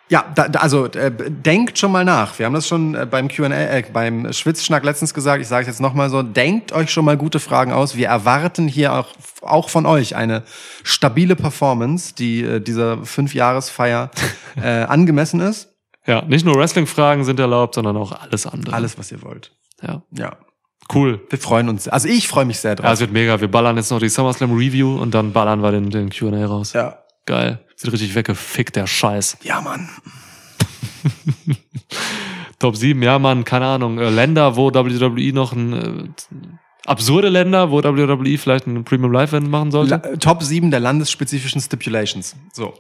ja, 0.07 0.23
da, 0.35 0.47
da, 0.47 0.59
also 0.59 0.85
äh, 0.85 1.11
denkt 1.11 1.79
schon 1.79 1.91
mal 1.91 2.05
nach. 2.05 2.37
Wir 2.37 2.45
haben 2.45 2.53
das 2.53 2.67
schon 2.67 2.93
äh, 2.93 3.07
beim 3.09 3.27
Q&A, 3.27 3.49
äh, 3.49 3.83
beim 3.91 4.31
Schwitzschnack 4.31 4.83
letztens 4.83 5.15
gesagt. 5.15 5.41
Ich 5.41 5.47
sage 5.47 5.61
es 5.63 5.67
jetzt 5.67 5.81
nochmal 5.81 6.11
so. 6.11 6.21
Denkt 6.21 6.73
euch 6.73 6.91
schon 6.91 7.05
mal 7.05 7.17
gute 7.17 7.39
Fragen 7.39 7.71
aus. 7.71 7.95
Wir 7.95 8.07
erwarten 8.07 8.67
hier 8.67 8.93
auch, 8.93 9.07
auch 9.41 9.69
von 9.69 9.87
euch 9.87 10.15
eine 10.15 10.43
stabile 10.83 11.35
Performance, 11.35 12.13
die 12.13 12.43
äh, 12.43 12.59
dieser 12.59 13.03
Fünfjahresfeier 13.03 14.11
äh, 14.61 14.83
angemessen 14.83 15.39
ist. 15.39 15.73
ja, 16.05 16.21
nicht 16.21 16.45
nur 16.45 16.55
Wrestling-Fragen 16.55 17.23
sind 17.23 17.39
erlaubt, 17.39 17.73
sondern 17.73 17.97
auch 17.97 18.11
alles 18.11 18.45
andere. 18.45 18.75
Alles, 18.75 18.99
was 18.99 19.11
ihr 19.11 19.23
wollt. 19.23 19.53
Ja. 19.81 20.03
Ja, 20.11 20.37
Cool. 20.93 21.21
wir 21.29 21.39
freuen 21.39 21.69
uns. 21.69 21.87
Also 21.87 22.07
ich 22.07 22.27
freue 22.27 22.45
mich 22.45 22.59
sehr 22.59 22.75
drauf. 22.75 22.85
Ja, 22.85 22.93
es 22.93 22.99
wird 22.99 23.11
mega. 23.11 23.41
Wir 23.41 23.47
ballern 23.47 23.75
jetzt 23.77 23.89
noch 23.91 23.99
die 23.99 24.09
SummerSlam 24.09 24.53
Review 24.55 24.97
und 24.99 25.13
dann 25.13 25.33
ballern 25.33 25.61
wir 25.61 25.71
den, 25.71 25.89
den 25.89 26.09
Q&A 26.09 26.45
raus. 26.45 26.73
ja. 26.73 26.99
Geil. 27.25 27.59
Sieht 27.75 27.91
richtig 27.91 28.13
weggefickt, 28.13 28.75
der 28.75 28.85
Scheiß. 28.85 29.37
ja, 29.41 29.59
Mann. 29.59 29.89
Top 32.59 32.75
7, 32.75 33.01
ja, 33.01 33.19
Mann, 33.19 33.43
keine 33.43 33.65
Ahnung. 33.65 33.97
Äh, 33.97 34.09
Länder, 34.09 34.55
wo 34.55 34.73
WWE 34.73 35.33
noch 35.33 35.51
ein 35.51 35.73
äh, 35.73 36.07
absurde 36.85 37.29
Länder, 37.29 37.71
wo 37.71 37.83
WWE 37.83 38.37
vielleicht 38.37 38.67
ein 38.67 38.83
Premium 38.83 39.11
Live 39.11 39.31
Event 39.31 39.49
machen 39.49 39.71
sollte. 39.71 39.89
La 39.91 39.97
äh, 39.97 40.17
Top 40.17 40.41
7 40.43 40.71
der 40.71 40.79
landesspezifischen 40.79 41.59
Stipulations. 41.61 42.35
So. 42.53 42.73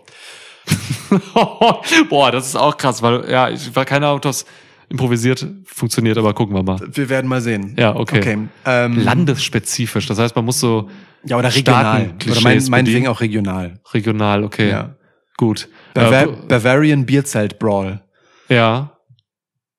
Boah, 2.09 2.31
das 2.31 2.47
ist 2.47 2.55
auch 2.55 2.77
krass, 2.77 3.01
weil 3.01 3.29
ja, 3.29 3.49
ich 3.49 3.75
war 3.75 3.85
keine 3.85 4.07
Ahnung, 4.07 4.17
ob 4.17 4.21
das 4.23 4.45
improvisiert 4.89 5.45
funktioniert, 5.65 6.17
aber 6.17 6.33
gucken 6.33 6.55
wir 6.55 6.63
mal. 6.63 6.79
Wir 6.91 7.09
werden 7.09 7.27
mal 7.27 7.41
sehen. 7.41 7.75
Ja, 7.77 7.95
okay. 7.95 8.19
okay. 8.19 8.37
Ähm, 8.65 8.99
Landesspezifisch, 8.99 10.05
das 10.07 10.19
heißt, 10.19 10.35
man 10.35 10.45
muss 10.45 10.59
so 10.59 10.89
ja, 11.25 11.37
oder 11.37 11.53
regional. 11.53 11.83
Oder 11.83 12.01
Staaten-Klischees 12.03 12.43
mein, 12.43 12.63
meinetwegen 12.69 13.07
auch 13.07 13.21
regional. 13.21 13.79
regional, 13.93 14.43
okay. 14.43 14.69
Ja. 14.69 14.95
Gut. 15.37 15.67
Bava 15.93 16.21
Äh, 16.23 16.27
Bavarian 16.47 17.05
Bierzelt 17.05 17.59
Brawl. 17.59 18.01
ja. 18.49 18.91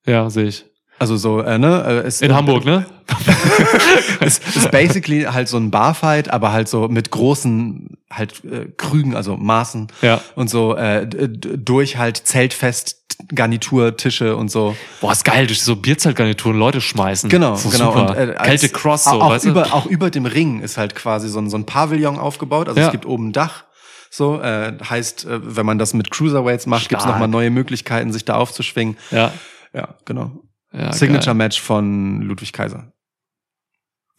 Ja, 0.09 0.31
sehe 0.31 0.45
ich. 0.47 0.65
Also 0.99 1.17
so, 1.17 1.41
äh, 1.41 1.59
ne? 1.59 2.03
Äh, 2.05 2.09
ist, 2.09 2.23
In 2.23 2.35
Hamburg, 2.35 2.65
ne? 2.65 2.87
ist, 4.21 4.43
ist 4.57 4.71
basically 4.71 5.23
halt 5.25 5.49
so 5.49 5.57
ein 5.59 5.71
Barfight, 5.71 6.31
aber 6.31 6.53
halt 6.53 6.69
so 6.69 6.89
mit 6.89 7.11
großen 7.11 7.99
halt 8.11 8.43
äh, 8.45 8.67
Krügen, 8.77 9.15
also 9.15 9.37
Maßen 9.37 9.89
Ja. 10.03 10.21
und 10.35 10.49
so 10.49 10.75
äh, 10.75 11.07
durch 11.07 11.99
halt 11.99 12.17
Zeltfest, 12.27 12.97
Garnitur, 13.35 13.97
Tische 13.97 14.37
und 14.37 14.51
so. 14.51 14.77
Boah, 15.01 15.13
ist 15.13 15.25
geil, 15.25 15.47
durch 15.47 15.63
so 15.63 15.77
Bierzeltgarnituren 15.77 16.59
Leute 16.59 16.81
schmeißen. 16.81 17.29
Genau, 17.31 17.55
ist 17.55 17.71
genau. 17.71 17.93
Super. 17.93 18.11
Und, 18.11 18.17
äh, 18.17 18.35
Kälte 18.43 18.69
Cross, 18.71 19.05
so, 19.05 19.11
auch, 19.23 19.31
weißt 19.31 19.45
über, 19.45 19.63
du? 19.65 19.73
auch 19.75 19.87
über 19.87 20.11
dem 20.11 20.27
Ring 20.27 20.61
ist 20.61 20.77
halt 20.77 20.95
quasi 20.95 21.29
so 21.29 21.39
ein, 21.39 21.49
so 21.51 21.57
ein 21.59 21.67
Pavillon 21.67 22.19
aufgebaut. 22.19 22.69
Also 22.69 22.81
Ja. 22.81 22.87
es 22.87 22.93
gibt 22.93 23.07
oben 23.07 23.29
ein 23.29 23.33
Dach. 23.33 23.65
So, 24.11 24.41
äh, 24.41 24.73
heißt, 24.89 25.27
äh, 25.27 25.41
wenn 25.57 25.67
man 25.67 25.79
das 25.79 25.93
mit 25.93 26.11
Cruiserweights 26.11 26.67
macht, 26.67 26.89
gibt's 26.89 27.05
Stark. 27.05 27.17
nochmal 27.17 27.29
neue 27.29 27.51
Möglichkeiten, 27.51 28.13
sich 28.13 28.25
da 28.25 28.37
aufzuschwingen. 28.37 28.97
Ja. 29.11 29.33
Ja, 29.75 29.89
genau. 30.07 30.31
Ja 30.77 30.93
Signature 30.93 31.27
geil. 31.27 31.35
Match 31.35 31.61
von 31.61 32.23
Ludwig 32.23 32.53
Kaiser. 32.53 32.93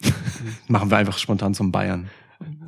Machen 0.68 0.90
wir 0.90 0.96
einfach 0.98 1.18
spontan 1.18 1.54
zum 1.54 1.72
Bayern. 1.72 2.10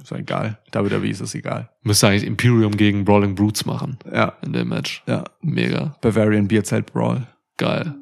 Ist 0.03 0.11
ja 0.11 0.17
egal. 0.17 0.59
WWE 0.73 1.09
ist 1.09 1.21
es 1.21 1.35
egal. 1.35 1.71
Müsste 1.83 2.09
eigentlich 2.09 2.25
Imperium 2.25 2.77
gegen 2.77 3.05
Brawling 3.05 3.35
Brutes 3.35 3.65
machen 3.67 3.99
Ja, 4.13 4.33
in 4.43 4.53
dem 4.53 4.69
Match. 4.69 5.03
ja. 5.07 5.25
Mega. 5.41 5.97
Bavarian 6.01 6.49
Bierzelt 6.49 6.93
Brawl. 6.93 7.27
Geil. 7.57 7.95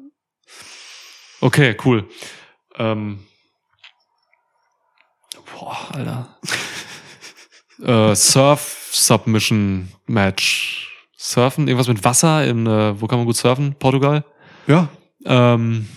Okay, 1.41 1.75
cool. 1.85 2.07
Ähm. 2.77 3.19
Boah, 5.53 5.77
Alter. 5.93 6.37
äh, 8.11 8.15
Surf 8.15 8.89
Submission 8.91 9.89
Match. 10.07 10.87
Surfen, 11.17 11.67
irgendwas 11.67 11.89
mit 11.89 12.03
Wasser 12.03 12.45
in, 12.47 12.65
äh, 12.65 12.99
wo 12.99 13.05
kann 13.07 13.19
man 13.19 13.25
gut 13.25 13.35
surfen? 13.35 13.75
Portugal? 13.77 14.23
Ja. 14.67 14.87
Ähm, 15.25 15.87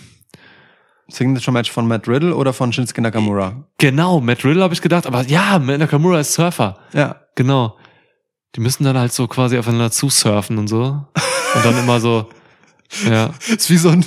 Signature 1.07 1.51
Match 1.51 1.71
von 1.71 1.87
Matt 1.87 2.07
Riddle 2.07 2.35
oder 2.35 2.53
von 2.53 2.73
Shinsuke 2.73 3.01
Nakamura? 3.01 3.65
genau, 3.77 4.19
Matt 4.19 4.43
Riddle 4.43 4.63
habe 4.63 4.73
ich 4.73 4.81
gedacht, 4.81 5.05
aber 5.05 5.23
ja, 5.23 5.59
Matt 5.59 5.79
Nakamura 5.79 6.19
ist 6.19 6.33
Surfer. 6.33 6.79
Ja. 6.93 7.23
Genau. 7.35 7.77
Die 8.55 8.61
müssen 8.61 8.83
dann 8.83 8.97
halt 8.97 9.11
so 9.11 9.27
quasi 9.27 9.57
aufeinander 9.57 9.91
zusurfen 9.91 10.57
und 10.57 10.67
so. 10.67 11.05
Und 11.55 11.65
dann 11.65 11.77
immer 11.77 11.99
so, 11.99 12.29
ja. 13.09 13.31
ist 13.47 13.69
wie 13.69 13.77
so 13.77 13.89
ein. 13.89 14.05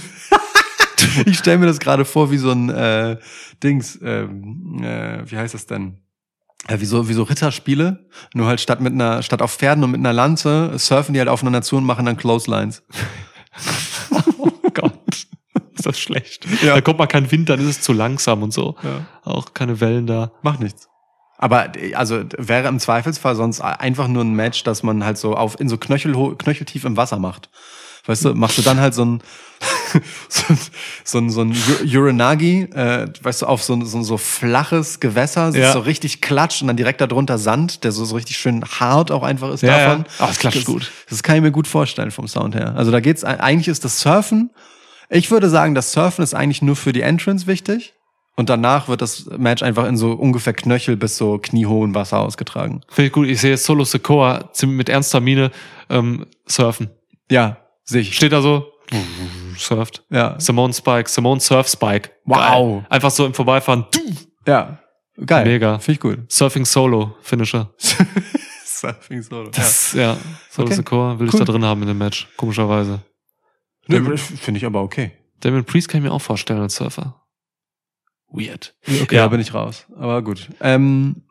ich 1.26 1.38
stelle 1.38 1.58
mir 1.58 1.66
das 1.66 1.80
gerade 1.80 2.04
vor, 2.04 2.30
wie 2.30 2.38
so 2.38 2.50
ein 2.50 2.70
äh, 2.70 3.18
Dings. 3.62 3.98
Ähm, 4.02 4.82
äh, 4.82 5.28
wie 5.30 5.36
heißt 5.36 5.54
das 5.54 5.66
denn? 5.66 5.98
Ja, 6.68 6.80
wie 6.80 6.84
so, 6.84 7.08
wie 7.08 7.12
so 7.12 7.22
Ritterspiele, 7.22 8.06
nur 8.34 8.46
halt 8.46 8.60
statt 8.60 8.80
mit 8.80 8.92
einer, 8.92 9.22
statt 9.22 9.40
auf 9.40 9.54
Pferden 9.54 9.84
und 9.84 9.92
mit 9.92 10.00
einer 10.00 10.12
Lanze 10.12 10.76
surfen 10.78 11.12
die 11.12 11.20
halt 11.20 11.28
aufeinander 11.28 11.62
zu 11.62 11.76
und 11.76 11.84
machen 11.84 12.06
dann 12.06 12.16
Clotheslines. 12.16 12.82
Oh. 15.86 15.90
Ist 15.90 15.96
das 15.96 15.98
schlecht. 16.00 16.46
Ja. 16.62 16.74
Da 16.74 16.80
kommt 16.80 16.98
mal 16.98 17.06
kein 17.06 17.30
Wind, 17.30 17.48
dann 17.48 17.60
ist 17.60 17.66
es 17.66 17.80
zu 17.80 17.92
langsam 17.92 18.42
und 18.42 18.52
so. 18.52 18.76
Ja. 18.82 19.06
Auch 19.24 19.54
keine 19.54 19.80
Wellen 19.80 20.06
da. 20.06 20.32
Macht 20.42 20.60
nichts. 20.60 20.88
Aber 21.38 21.70
also 21.94 22.22
wäre 22.38 22.66
im 22.68 22.78
Zweifelsfall 22.80 23.36
sonst 23.36 23.60
einfach 23.60 24.08
nur 24.08 24.24
ein 24.24 24.32
Match, 24.34 24.64
dass 24.64 24.82
man 24.82 25.04
halt 25.04 25.18
so 25.18 25.36
auf 25.36 25.60
in 25.60 25.68
so 25.68 25.76
Knöchel, 25.76 26.14
knöcheltief 26.36 26.84
im 26.84 26.96
Wasser 26.96 27.18
macht. 27.18 27.50
Weißt 28.06 28.24
du, 28.24 28.34
machst 28.34 28.56
du 28.56 28.62
dann 28.62 28.78
halt 28.80 28.94
so 28.94 29.04
ein 29.04 29.20
so, 30.28 30.44
ein- 30.48 30.58
so 31.04 31.18
ein 31.18 31.30
so 31.30 31.40
ein 31.42 31.50
Ur- 31.52 32.00
Uranagi, 32.02 32.62
äh, 32.72 33.08
weißt 33.20 33.42
du, 33.42 33.46
auf 33.46 33.62
so 33.64 33.74
ein 33.74 33.84
so, 33.84 34.02
so 34.02 34.16
flaches 34.16 35.00
Gewässer, 35.00 35.48
es 35.48 35.56
Ja. 35.56 35.72
so 35.72 35.80
richtig 35.80 36.20
klatsch 36.20 36.60
und 36.62 36.68
dann 36.68 36.76
direkt 36.76 37.00
darunter 37.00 37.36
Sand, 37.38 37.82
der 37.84 37.92
so, 37.92 38.04
so 38.04 38.14
richtig 38.14 38.36
schön 38.38 38.64
hart 38.64 39.10
auch 39.10 39.22
einfach 39.22 39.50
ist 39.52 39.62
Ja, 39.62 39.76
davon. 39.78 40.04
ja. 40.06 40.24
Ah, 40.24 40.26
das 40.28 40.38
klatscht 40.38 40.58
das, 40.60 40.64
gut. 40.66 40.92
Das 41.10 41.22
kann 41.22 41.36
ich 41.36 41.42
mir 41.42 41.50
gut 41.52 41.66
vorstellen 41.66 42.10
vom 42.12 42.28
Sound 42.28 42.54
her. 42.54 42.74
Also 42.76 42.90
da 42.92 43.00
geht's 43.00 43.24
eigentlich 43.24 43.68
ist 43.68 43.84
das 43.84 44.00
Surfen. 44.00 44.50
Ich 45.08 45.30
würde 45.30 45.48
sagen, 45.48 45.74
das 45.74 45.92
Surfen 45.92 46.22
ist 46.22 46.34
eigentlich 46.34 46.62
nur 46.62 46.76
für 46.76 46.92
die 46.92 47.02
Entrance 47.02 47.46
wichtig. 47.46 47.94
Und 48.38 48.50
danach 48.50 48.88
wird 48.88 49.00
das 49.00 49.24
Match 49.38 49.62
einfach 49.62 49.86
in 49.86 49.96
so 49.96 50.12
ungefähr 50.12 50.52
Knöchel 50.52 50.96
bis 50.96 51.16
so 51.16 51.38
kniehohen 51.38 51.94
Wasser 51.94 52.18
ausgetragen. 52.20 52.82
Finde 52.88 53.06
ich 53.06 53.12
gut. 53.12 53.28
Ich 53.28 53.40
sehe 53.40 53.52
jetzt 53.52 53.64
Solo 53.64 53.84
ziemlich 53.84 54.76
mit 54.76 54.88
ernster 54.90 55.20
Miene 55.20 55.50
ähm, 55.88 56.26
surfen. 56.46 56.90
Ja, 57.30 57.56
sehe 57.84 58.02
ich. 58.02 58.14
Steht 58.14 58.32
da 58.32 58.42
so, 58.42 58.66
surft. 59.56 60.04
Ja, 60.10 60.34
Simone 60.38 60.74
Spike, 60.74 61.08
Simone 61.08 61.40
Surf 61.40 61.68
Spike. 61.68 62.10
Wow. 62.26 62.36
Geil. 62.38 62.86
Einfach 62.90 63.10
so 63.10 63.24
im 63.24 63.32
Vorbeifahren. 63.32 63.86
Du. 63.90 64.00
ja. 64.46 64.78
Geil. 65.24 65.46
Mega. 65.46 65.78
Finde 65.78 65.92
ich 65.92 66.00
gut. 66.00 66.30
Surfing 66.30 66.66
Solo, 66.66 67.16
Finisher. 67.22 67.70
Surfing 68.66 69.22
Solo. 69.22 69.48
Das, 69.48 69.94
ja. 69.94 70.16
Solo 70.50 70.66
Okay. 70.66 70.74
Sokoa 70.76 71.18
will 71.18 71.28
Cool. 71.28 71.40
ich 71.40 71.46
da 71.46 71.52
drin 71.52 71.64
haben 71.64 71.80
in 71.80 71.88
dem 71.88 71.96
Match. 71.96 72.28
Komischerweise. 72.36 73.00
Ja. 73.88 74.00
Finde 74.16 74.58
ich 74.58 74.64
aber 74.66 74.82
okay. 74.82 75.12
Damien 75.40 75.64
Priest 75.64 75.88
kann 75.88 76.00
ich 76.00 76.04
mir 76.08 76.12
auch 76.12 76.20
vorstellen 76.22 76.60
als 76.60 76.76
Surfer. 76.76 77.22
Weird. 78.28 78.74
Okay, 78.86 79.14
Ja. 79.16 79.22
da 79.22 79.28
bin 79.28 79.40
ich 79.40 79.54
raus. 79.54 79.86
Aber 79.96 80.22
gut. 80.22 80.48
Ähm, 80.60 81.22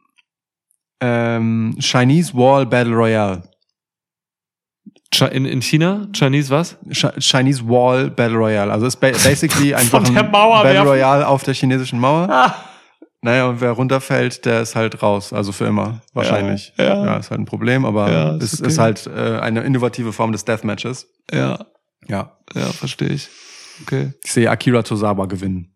ähm, 1.02 1.76
Chinese 1.80 2.34
Wall 2.34 2.66
Battle 2.66 2.94
Royale. 2.96 3.44
In, 5.32 5.46
in 5.46 5.62
China? 5.62 6.08
Chinese 6.14 6.50
was? 6.50 6.78
Ch 6.92 7.06
Chinese 7.20 7.66
Wall 7.68 8.10
Battle 8.10 8.38
Royale. 8.38 8.72
Also 8.72 8.86
ist 8.86 8.98
ba 8.98 9.08
basically 9.24 9.74
einfach 9.74 10.04
ein 10.06 10.14
Battle 10.14 10.64
werfen. 10.64 10.88
Royale 10.88 11.28
auf 11.28 11.44
der 11.44 11.54
chinesischen 11.54 12.00
Mauer. 12.00 12.28
Ah. 12.30 12.56
Naja, 13.22 13.48
und 13.48 13.60
wer 13.62 13.72
runterfällt, 13.72 14.46
der 14.46 14.62
ist 14.62 14.76
halt 14.76 15.02
raus. 15.02 15.34
Also 15.34 15.52
für 15.52 15.66
immer, 15.66 16.02
wahrscheinlich. 16.14 16.74
Ja, 16.78 17.06
ja. 17.06 17.18
ist 17.18 17.32
halt 17.32 17.40
ein 17.42 17.46
Problem, 17.46 17.84
aber 17.86 18.12
Ja, 18.12 18.36
es 18.36 18.54
ist 18.54 18.60
ist, 18.60 18.78
okay. 18.78 18.82
halt 18.82 19.08
äh, 19.08 19.40
eine 19.40 19.62
innovative 19.62 20.14
Form 20.14 20.32
des 20.32 20.46
Deathmatches. 20.46 21.08
Ja, 21.32 21.66
Ja. 22.08 22.38
ja, 22.54 22.72
verstehe 22.72 23.10
ich. 23.10 23.30
Okay. 23.82 24.14
Ich 24.24 24.32
sehe 24.32 24.50
Akira 24.50 24.84
Tozawa 24.84 25.26
gewinnen. 25.26 25.76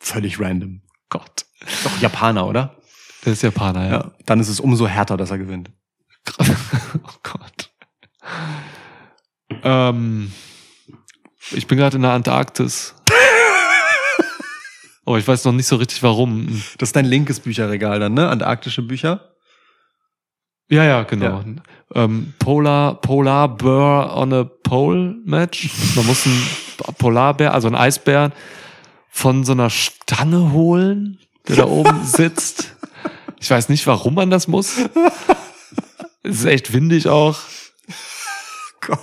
völlig 0.00 0.38
random. 0.38 0.82
Gott. 1.08 1.46
Doch 1.84 2.00
Japaner, 2.00 2.46
oder? 2.46 2.76
Der 3.24 3.32
ist 3.32 3.42
Japaner, 3.42 3.84
ja. 3.84 3.92
Ja. 3.92 4.12
Dann 4.26 4.40
ist 4.40 4.48
es 4.48 4.60
umso 4.60 4.86
härter, 4.86 5.16
dass 5.16 5.30
er 5.30 5.38
gewinnt. 5.38 5.70
oh 6.38 7.18
Gott. 7.22 7.70
Ähm, 9.62 10.32
ich 11.52 11.66
bin 11.66 11.78
gerade 11.78 11.96
in 11.96 12.02
der 12.02 12.12
Antarktis. 12.12 12.94
Oh, 15.04 15.16
ich 15.16 15.26
weiß 15.26 15.44
noch 15.46 15.52
nicht 15.52 15.66
so 15.66 15.74
richtig 15.74 16.00
warum. 16.04 16.62
Das 16.78 16.90
ist 16.90 16.96
dein 16.96 17.06
linkes 17.06 17.40
Bücherregal 17.40 17.98
dann, 17.98 18.14
ne? 18.14 18.28
Antarktische 18.28 18.82
Bücher. 18.82 19.31
Ja, 20.68 20.84
ja, 20.84 21.02
genau. 21.02 21.42
Ähm, 21.94 22.32
Polar, 22.38 23.00
Polar 23.00 23.48
Bear 23.56 24.16
on 24.16 24.32
a 24.32 24.44
Pole 24.44 25.16
Match. 25.24 25.68
Man 25.94 26.06
muss 26.06 26.26
einen 26.26 26.42
Polarbär, 26.98 27.52
also 27.52 27.68
einen 27.68 27.76
Eisbär, 27.76 28.32
von 29.10 29.44
so 29.44 29.52
einer 29.52 29.68
Stange 29.68 30.52
holen, 30.52 31.18
der 31.46 31.56
da 31.56 31.66
oben 31.66 32.00
sitzt. 32.04 32.74
Ich 33.38 33.50
weiß 33.50 33.68
nicht, 33.68 33.86
warum 33.86 34.14
man 34.14 34.30
das 34.30 34.48
muss. 34.48 34.76
Es 36.22 36.38
ist 36.38 36.44
echt 36.44 36.72
windig 36.72 37.08
auch. 37.08 37.38
Gott. 38.80 39.00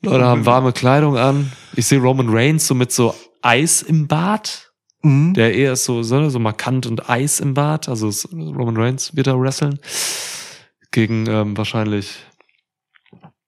Leute 0.00 0.24
haben 0.24 0.46
warme 0.46 0.72
Kleidung 0.72 1.16
an. 1.16 1.52
Ich 1.74 1.86
sehe 1.86 2.00
Roman 2.00 2.28
Reigns 2.28 2.66
so 2.66 2.74
mit 2.74 2.92
so 2.92 3.14
Eis 3.42 3.82
im 3.82 4.06
Bart. 4.08 4.72
Mhm. 5.02 5.34
Der 5.34 5.54
eher 5.54 5.72
ist 5.72 5.84
so, 5.84 6.02
so, 6.02 6.28
so 6.28 6.38
markant 6.38 6.86
und 6.86 7.10
Eis 7.10 7.40
im 7.40 7.54
Bart. 7.54 7.88
Also 7.88 8.10
Roman 8.32 8.76
Reigns 8.76 9.14
wird 9.16 9.26
da 9.26 9.38
wresteln. 9.38 9.78
Gegen 10.92 11.26
ähm, 11.26 11.56
wahrscheinlich 11.56 12.18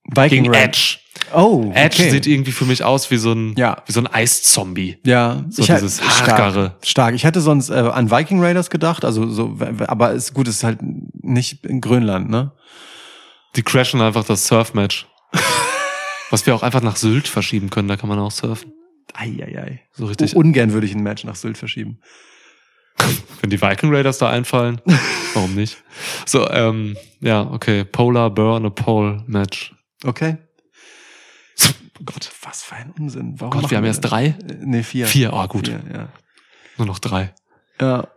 Viking 0.04 0.44
gegen 0.44 0.54
Red. 0.54 0.64
Edge. 0.64 0.98
Oh, 1.32 1.70
Edge 1.74 2.02
okay. 2.02 2.10
sieht 2.10 2.26
irgendwie 2.26 2.52
für 2.52 2.64
mich 2.64 2.84
aus 2.84 3.10
wie 3.10 3.16
so 3.16 3.32
ein, 3.32 3.54
Ja. 3.56 3.82
wie 3.86 3.92
so 3.92 4.00
ein 4.00 4.06
Eiszombie. 4.06 4.98
Ja, 5.04 5.44
So 5.48 5.62
ich 5.62 5.68
dieses. 5.68 5.98
Stark, 6.02 6.74
stark. 6.82 7.14
Ich 7.14 7.24
hätte 7.24 7.40
sonst 7.40 7.70
äh, 7.70 7.74
an 7.74 8.10
Viking 8.10 8.40
Raiders 8.42 8.68
gedacht, 8.70 9.04
also 9.04 9.26
so, 9.28 9.56
aber 9.86 10.12
ist 10.12 10.34
gut, 10.34 10.48
ist 10.48 10.64
halt 10.64 10.80
nicht 10.82 11.64
in 11.64 11.80
Grönland, 11.80 12.28
ne? 12.28 12.52
Die 13.56 13.62
crashen 13.62 14.00
einfach 14.00 14.24
das 14.24 14.46
Surfmatch. 14.46 15.06
Was 16.30 16.46
wir 16.46 16.54
auch 16.54 16.62
einfach 16.62 16.82
nach 16.82 16.96
Sylt 16.96 17.28
verschieben 17.28 17.70
können, 17.70 17.88
da 17.88 17.96
kann 17.96 18.08
man 18.08 18.18
auch 18.18 18.32
surfen. 18.32 18.72
Eieiei. 19.14 19.82
So 19.92 20.06
richtig. 20.06 20.34
Ungern 20.34 20.72
würde 20.72 20.86
ich 20.86 20.94
ein 20.94 21.02
Match 21.02 21.24
nach 21.24 21.36
Sylt 21.36 21.56
verschieben. 21.58 22.00
Wenn 23.40 23.50
die 23.50 23.60
Viking 23.60 23.94
Raiders 23.94 24.18
da 24.18 24.30
einfallen, 24.30 24.80
warum 25.34 25.54
nicht? 25.54 25.82
So, 26.26 26.48
ähm, 26.50 26.96
ja, 27.20 27.42
okay. 27.42 27.84
Polar 27.84 28.30
Bear 28.30 28.54
on 28.54 28.66
a 28.66 28.70
Pole 28.70 29.22
Match. 29.26 29.74
Okay. 30.04 30.38
Oh 32.00 32.02
Gott. 32.04 32.30
Was 32.42 32.62
für 32.64 32.74
ein 32.76 32.90
Unsinn. 32.98 33.40
Warum 33.40 33.60
Gott, 33.60 33.70
wir 33.70 33.78
haben 33.78 33.84
erst 33.84 34.02
das? 34.04 34.10
drei? 34.10 34.26
Äh, 34.26 34.36
Nee, 34.64 34.82
vier. 34.82 35.06
Vier, 35.06 35.32
oh 35.32 35.46
gut. 35.46 35.68
Vier, 35.68 35.80
ja. 35.92 36.08
Nur 36.78 36.86
noch 36.86 36.98
drei. 36.98 37.32
Ja. 37.80 38.08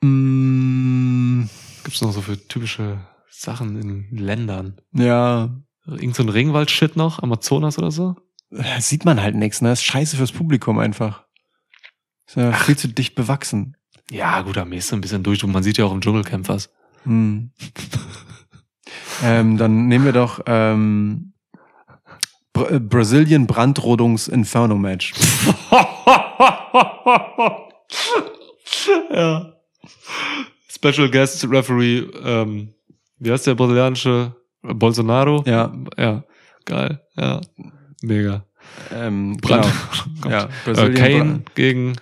Mm, 0.00 1.48
Gibt's 1.84 2.00
noch 2.00 2.12
so 2.12 2.22
für 2.22 2.36
typische 2.48 2.98
Sachen 3.30 3.80
in 3.80 4.16
Ländern? 4.16 4.80
ja. 4.92 5.50
Irgend 5.88 6.16
so 6.16 6.24
ein 6.24 6.28
Regenwald-Shit 6.30 6.96
noch? 6.96 7.22
Amazonas 7.22 7.78
oder 7.78 7.92
so? 7.92 8.16
Äh, 8.50 8.80
Sieht 8.80 9.04
man 9.04 9.22
halt 9.22 9.36
nichts, 9.36 9.60
ne? 9.62 9.70
Ist 9.70 9.84
scheiße 9.84 10.16
fürs 10.16 10.32
Publikum 10.32 10.80
einfach. 10.80 11.22
Ist 12.26 12.36
ja 12.36 12.52
viel 12.52 12.76
zu 12.76 12.88
dicht 12.88 13.14
bewachsen. 13.14 13.75
Ja, 14.10 14.42
gut, 14.42 14.58
am 14.58 14.68
nächsten 14.68 14.96
ein 14.96 15.00
bisschen 15.00 15.22
durch. 15.22 15.42
Und 15.44 15.52
man 15.52 15.62
sieht 15.62 15.78
ja 15.78 15.84
auch 15.84 15.92
im 15.92 16.00
Dschungelcamp 16.00 16.48
was. 16.48 16.70
Hm. 17.04 17.50
ähm, 19.22 19.56
dann 19.56 19.86
nehmen 19.88 20.04
wir 20.04 20.12
doch 20.12 20.40
ähm, 20.46 21.32
Br 22.52 22.70
äh, 22.72 22.80
Brazilian 22.80 23.46
Brandrodungs 23.46 24.28
Inferno 24.28 24.76
Match. 24.76 25.12
ja. 29.10 29.52
Special 30.68 31.10
Guest 31.10 31.48
Referee, 31.50 31.98
ähm, 32.24 32.74
wie 33.18 33.32
heißt 33.32 33.46
der 33.46 33.54
brasilianische? 33.54 34.34
Bolsonaro? 34.62 35.42
Ja. 35.46 35.72
Ja, 35.96 36.24
geil. 36.64 37.00
Ja, 37.16 37.40
mega. 38.02 38.44
Ähm, 38.92 39.36
Brand. 39.38 39.66
genau. 40.22 40.30
Ja, 40.36 40.44
Äh, 40.44 40.48
Brazilian 40.64 40.94
Kane 40.94 41.24
Bra- 41.38 41.52
gegen, 41.54 41.96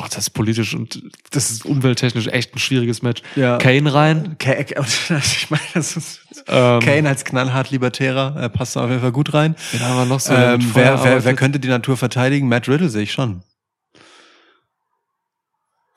Gott, 0.00 0.12
das 0.12 0.24
ist 0.28 0.30
politisch 0.30 0.74
und 0.74 1.02
das 1.32 1.50
ist 1.50 1.64
umwelttechnisch 1.64 2.28
echt 2.28 2.54
ein 2.54 2.60
schwieriges 2.60 3.02
Match. 3.02 3.22
Ja. 3.34 3.58
Kane 3.58 3.92
rein. 3.92 4.36
Ka- 4.38 4.52
ich 4.58 5.50
meine, 5.50 5.62
das 5.74 5.96
ist 5.96 6.20
Ähm, 6.46 6.78
Kane 6.80 7.08
als 7.08 7.24
knallhart 7.24 7.70
Libertärer 7.72 8.40
äh, 8.40 8.48
passt 8.48 8.76
da 8.76 8.84
auf 8.84 8.90
jeden 8.90 9.02
Fall 9.02 9.10
gut 9.12 9.34
rein. 9.34 9.56
Wen 9.72 9.80
haben 9.82 9.96
wir 9.96 10.04
noch 10.06 10.20
so? 10.20 10.32
Ähm, 10.32 10.60
wer, 10.72 11.02
wer, 11.02 11.24
wer 11.24 11.34
könnte 11.34 11.58
die 11.58 11.68
Natur 11.68 11.96
verteidigen? 11.96 12.48
Matt 12.48 12.68
Riddle 12.68 12.88
sehe 12.88 13.02
ich 13.02 13.12
schon. 13.12 13.42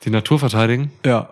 die 0.03 0.10
Natur 0.10 0.40
verteidigen? 0.40 0.91
Ja. 1.06 1.30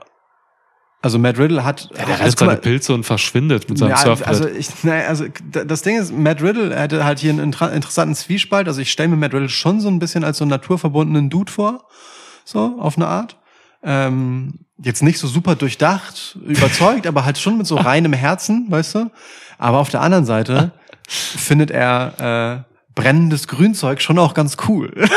Also 1.01 1.17
Matt 1.17 1.39
Riddle 1.39 1.63
hat. 1.63 1.89
Ja, 1.91 2.05
der 2.05 2.07
also, 2.09 2.23
reißt 2.23 2.39
seine 2.39 2.57
Pilze 2.57 2.93
und 2.93 3.05
verschwindet 3.05 3.69
mit 3.69 3.77
seinem 3.77 3.91
ja, 3.91 3.97
Surfbrett. 3.97 4.27
also 4.27 4.47
ich, 4.49 4.83
naja, 4.83 5.07
also 5.07 5.25
das 5.49 5.81
Ding 5.81 5.97
ist, 5.97 6.11
Matt 6.11 6.41
Riddle 6.41 6.77
hätte 6.77 7.05
halt 7.05 7.19
hier 7.19 7.31
einen 7.31 7.39
inter 7.39 7.71
interessanten 7.71 8.15
Zwiespalt. 8.15 8.67
Also 8.67 8.81
ich 8.81 8.91
stelle 8.91 9.07
mir 9.09 9.15
Matt 9.15 9.33
Riddle 9.33 9.49
schon 9.49 9.79
so 9.79 9.87
ein 9.87 9.97
bisschen 9.99 10.23
als 10.25 10.37
so 10.39 10.43
einen 10.43 10.51
naturverbundenen 10.51 11.29
Dude 11.29 11.51
vor, 11.51 11.87
so 12.49 12.77
auf 12.79 12.97
eine 12.97 13.07
Art. 13.07 13.37
Ähm, 13.83 14.59
jetzt 14.81 15.03
nicht 15.03 15.19
so 15.19 15.27
super 15.27 15.55
durchdacht, 15.55 16.37
überzeugt, 16.45 17.07
aber 17.07 17.25
halt 17.25 17.37
schon 17.37 17.57
mit 17.57 17.67
so 17.67 17.75
reinem 17.77 18.13
Herzen, 18.13 18.65
weißt 18.69 18.95
du. 18.95 19.11
Aber 19.57 19.79
auf 19.79 19.89
der 19.89 20.01
anderen 20.01 20.25
Seite 20.25 20.71
findet 21.07 21.71
er 21.71 22.65
äh, 22.65 22.69
brennendes 22.95 23.47
Grünzeug 23.47 24.01
schon 24.01 24.19
auch 24.19 24.33
ganz 24.33 24.57
cool. 24.67 24.91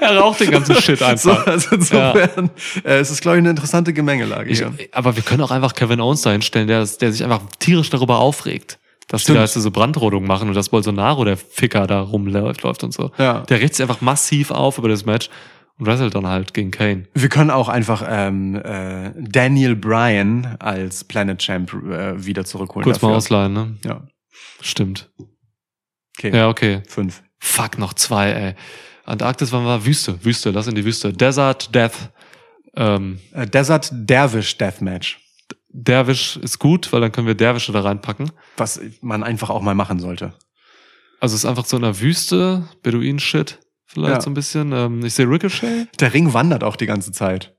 er 0.00 0.18
raucht 0.18 0.40
den 0.40 0.50
ganzen 0.50 0.74
Shit 0.76 0.98
So, 0.98 1.04
einfach. 1.04 1.46
also 1.46 1.76
insofern, 1.76 2.50
äh, 2.84 2.98
es 2.98 3.10
ist, 3.10 3.20
glaube 3.20 3.36
ich, 3.36 3.40
eine 3.40 3.50
interessante 3.50 3.92
Gemengelage 3.92 4.50
Ich, 4.50 4.64
aber 4.92 5.16
wir 5.16 5.22
können 5.22 5.42
auch 5.42 5.50
einfach 5.50 5.74
Kevin 5.74 6.00
Owens 6.00 6.22
da 6.22 6.32
hinstellen, 6.32 6.66
der, 6.66 6.84
der 6.84 7.12
sich 7.12 7.24
einfach 7.24 7.40
tierisch 7.58 7.90
darüber 7.90 8.18
aufregt. 8.18 8.78
Dass 9.08 9.22
Stimmt. 9.22 9.36
die 9.36 9.38
da 9.38 9.44
jetzt 9.44 9.54
so 9.54 9.70
Brandrodung 9.70 10.26
machen 10.26 10.48
und 10.48 10.54
dass 10.54 10.68
Bolsonaro, 10.68 11.24
der 11.24 11.36
Ficker, 11.36 11.86
da 11.86 12.00
rumläuft 12.00 12.62
läuft 12.62 12.82
und 12.82 12.92
so. 12.92 13.12
Ja. 13.18 13.40
Der 13.42 13.60
regt 13.60 13.74
sich 13.74 13.82
einfach 13.82 14.00
massiv 14.00 14.50
auf 14.50 14.78
über 14.78 14.88
das 14.88 15.04
Match 15.06 15.30
und 15.78 15.86
wrestelt 15.86 16.14
dann 16.14 16.26
halt 16.26 16.54
gegen 16.54 16.70
Kane. 16.72 17.04
Wir 17.14 17.28
können 17.28 17.50
auch 17.50 17.68
einfach 17.68 18.04
ähm, 18.08 18.56
äh, 18.56 19.12
Daniel 19.16 19.76
Bryan 19.76 20.56
als 20.58 21.04
Planet 21.04 21.38
Champ 21.38 21.72
äh, 21.72 22.24
wieder 22.24 22.44
zurückholen. 22.44 22.84
Kurz 22.84 23.00
mal 23.00 23.08
dafür. 23.08 23.16
ausleihen, 23.18 23.52
ne? 23.52 23.76
Ja, 23.84 24.02
Stimmt. 24.60 25.08
okay. 26.18 26.34
Ja, 26.34 26.48
okay. 26.48 26.82
Fünf. 26.88 27.22
Fuck, 27.38 27.78
noch 27.78 27.94
zwei, 27.94 28.30
ey. 28.32 28.54
Antarktis 29.04 29.52
war 29.52 29.60
mal 29.60 29.84
Wüste. 29.86 30.18
Wüste, 30.24 30.50
lass 30.50 30.66
in 30.66 30.74
die 30.74 30.84
Wüste. 30.84 31.12
Desert, 31.12 31.72
Death. 31.74 32.10
Ähm, 32.74 33.20
Äh, 33.32 33.46
Desert 33.46 33.90
Dervish 33.92 34.58
Deathmatch, 34.58 35.18
Derwisch 35.78 36.38
ist 36.38 36.58
gut, 36.58 36.90
weil 36.92 37.02
dann 37.02 37.12
können 37.12 37.26
wir 37.26 37.34
Derwische 37.34 37.70
da 37.70 37.80
reinpacken. 37.82 38.32
was 38.56 38.80
man 39.02 39.22
einfach 39.22 39.50
auch 39.50 39.60
mal 39.60 39.74
machen 39.74 39.98
sollte. 39.98 40.32
Also 41.20 41.34
es 41.34 41.44
ist 41.44 41.50
einfach 41.50 41.66
so 41.66 41.76
in 41.76 41.82
der 41.82 42.00
Wüste, 42.00 42.66
Beduinen-Shit 42.82 43.58
vielleicht 43.86 44.14
Ja. 44.14 44.20
so 44.22 44.30
ein 44.30 44.34
bisschen. 44.34 44.72
Ähm, 44.72 45.04
ich 45.04 45.12
sehe 45.14 45.26
Ricochet. 45.28 45.88
Der 46.00 46.14
Ring 46.14 46.32
wandert 46.32 46.64
auch 46.64 46.76
die 46.76 46.86
ganze 46.86 47.12
Zeit. 47.12 47.54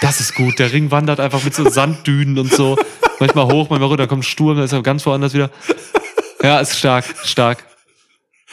Das 0.00 0.20
ist 0.20 0.34
gut. 0.34 0.58
Der 0.58 0.72
Ring 0.72 0.90
wandert 0.90 1.20
einfach 1.20 1.42
mit 1.44 1.54
so 1.54 1.68
Sanddünen 1.68 2.38
und 2.38 2.52
so. 2.52 2.76
Manchmal 3.18 3.46
hoch, 3.46 3.68
manchmal 3.68 3.88
runter, 3.88 4.06
kommt 4.06 4.24
Sturm, 4.24 4.56
dann 4.56 4.64
ist 4.64 4.72
er 4.72 4.82
ganz 4.82 5.04
woanders 5.04 5.34
wieder. 5.34 5.50
Ja, 6.42 6.58
ist 6.60 6.78
stark, 6.78 7.04
stark. 7.24 7.66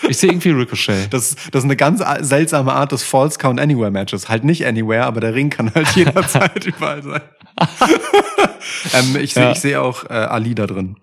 Ich 0.07 0.17
sehe 0.17 0.29
irgendwie 0.29 0.49
Ricochet. 0.51 1.07
Das, 1.11 1.35
das 1.51 1.61
ist 1.61 1.63
eine 1.63 1.75
ganz 1.75 2.03
seltsame 2.21 2.73
Art 2.73 2.91
des 2.91 3.03
False 3.03 3.39
Count 3.39 3.59
Anywhere 3.59 3.89
Matches. 3.91 4.29
Halt 4.29 4.43
nicht 4.43 4.65
Anywhere, 4.65 5.05
aber 5.05 5.21
der 5.21 5.33
Ring 5.33 5.49
kann 5.49 5.73
halt 5.73 5.87
jederzeit 5.95 6.65
überall 6.65 7.01
sein. 7.03 7.21
ähm, 8.93 9.15
ich 9.21 9.33
sehe 9.33 9.43
Ja. 9.43 9.51
ich 9.51 9.59
sehe 9.59 9.81
auch 9.81 10.03
äh, 10.05 10.13
Ali 10.13 10.55
da 10.55 10.67
drin. 10.67 10.97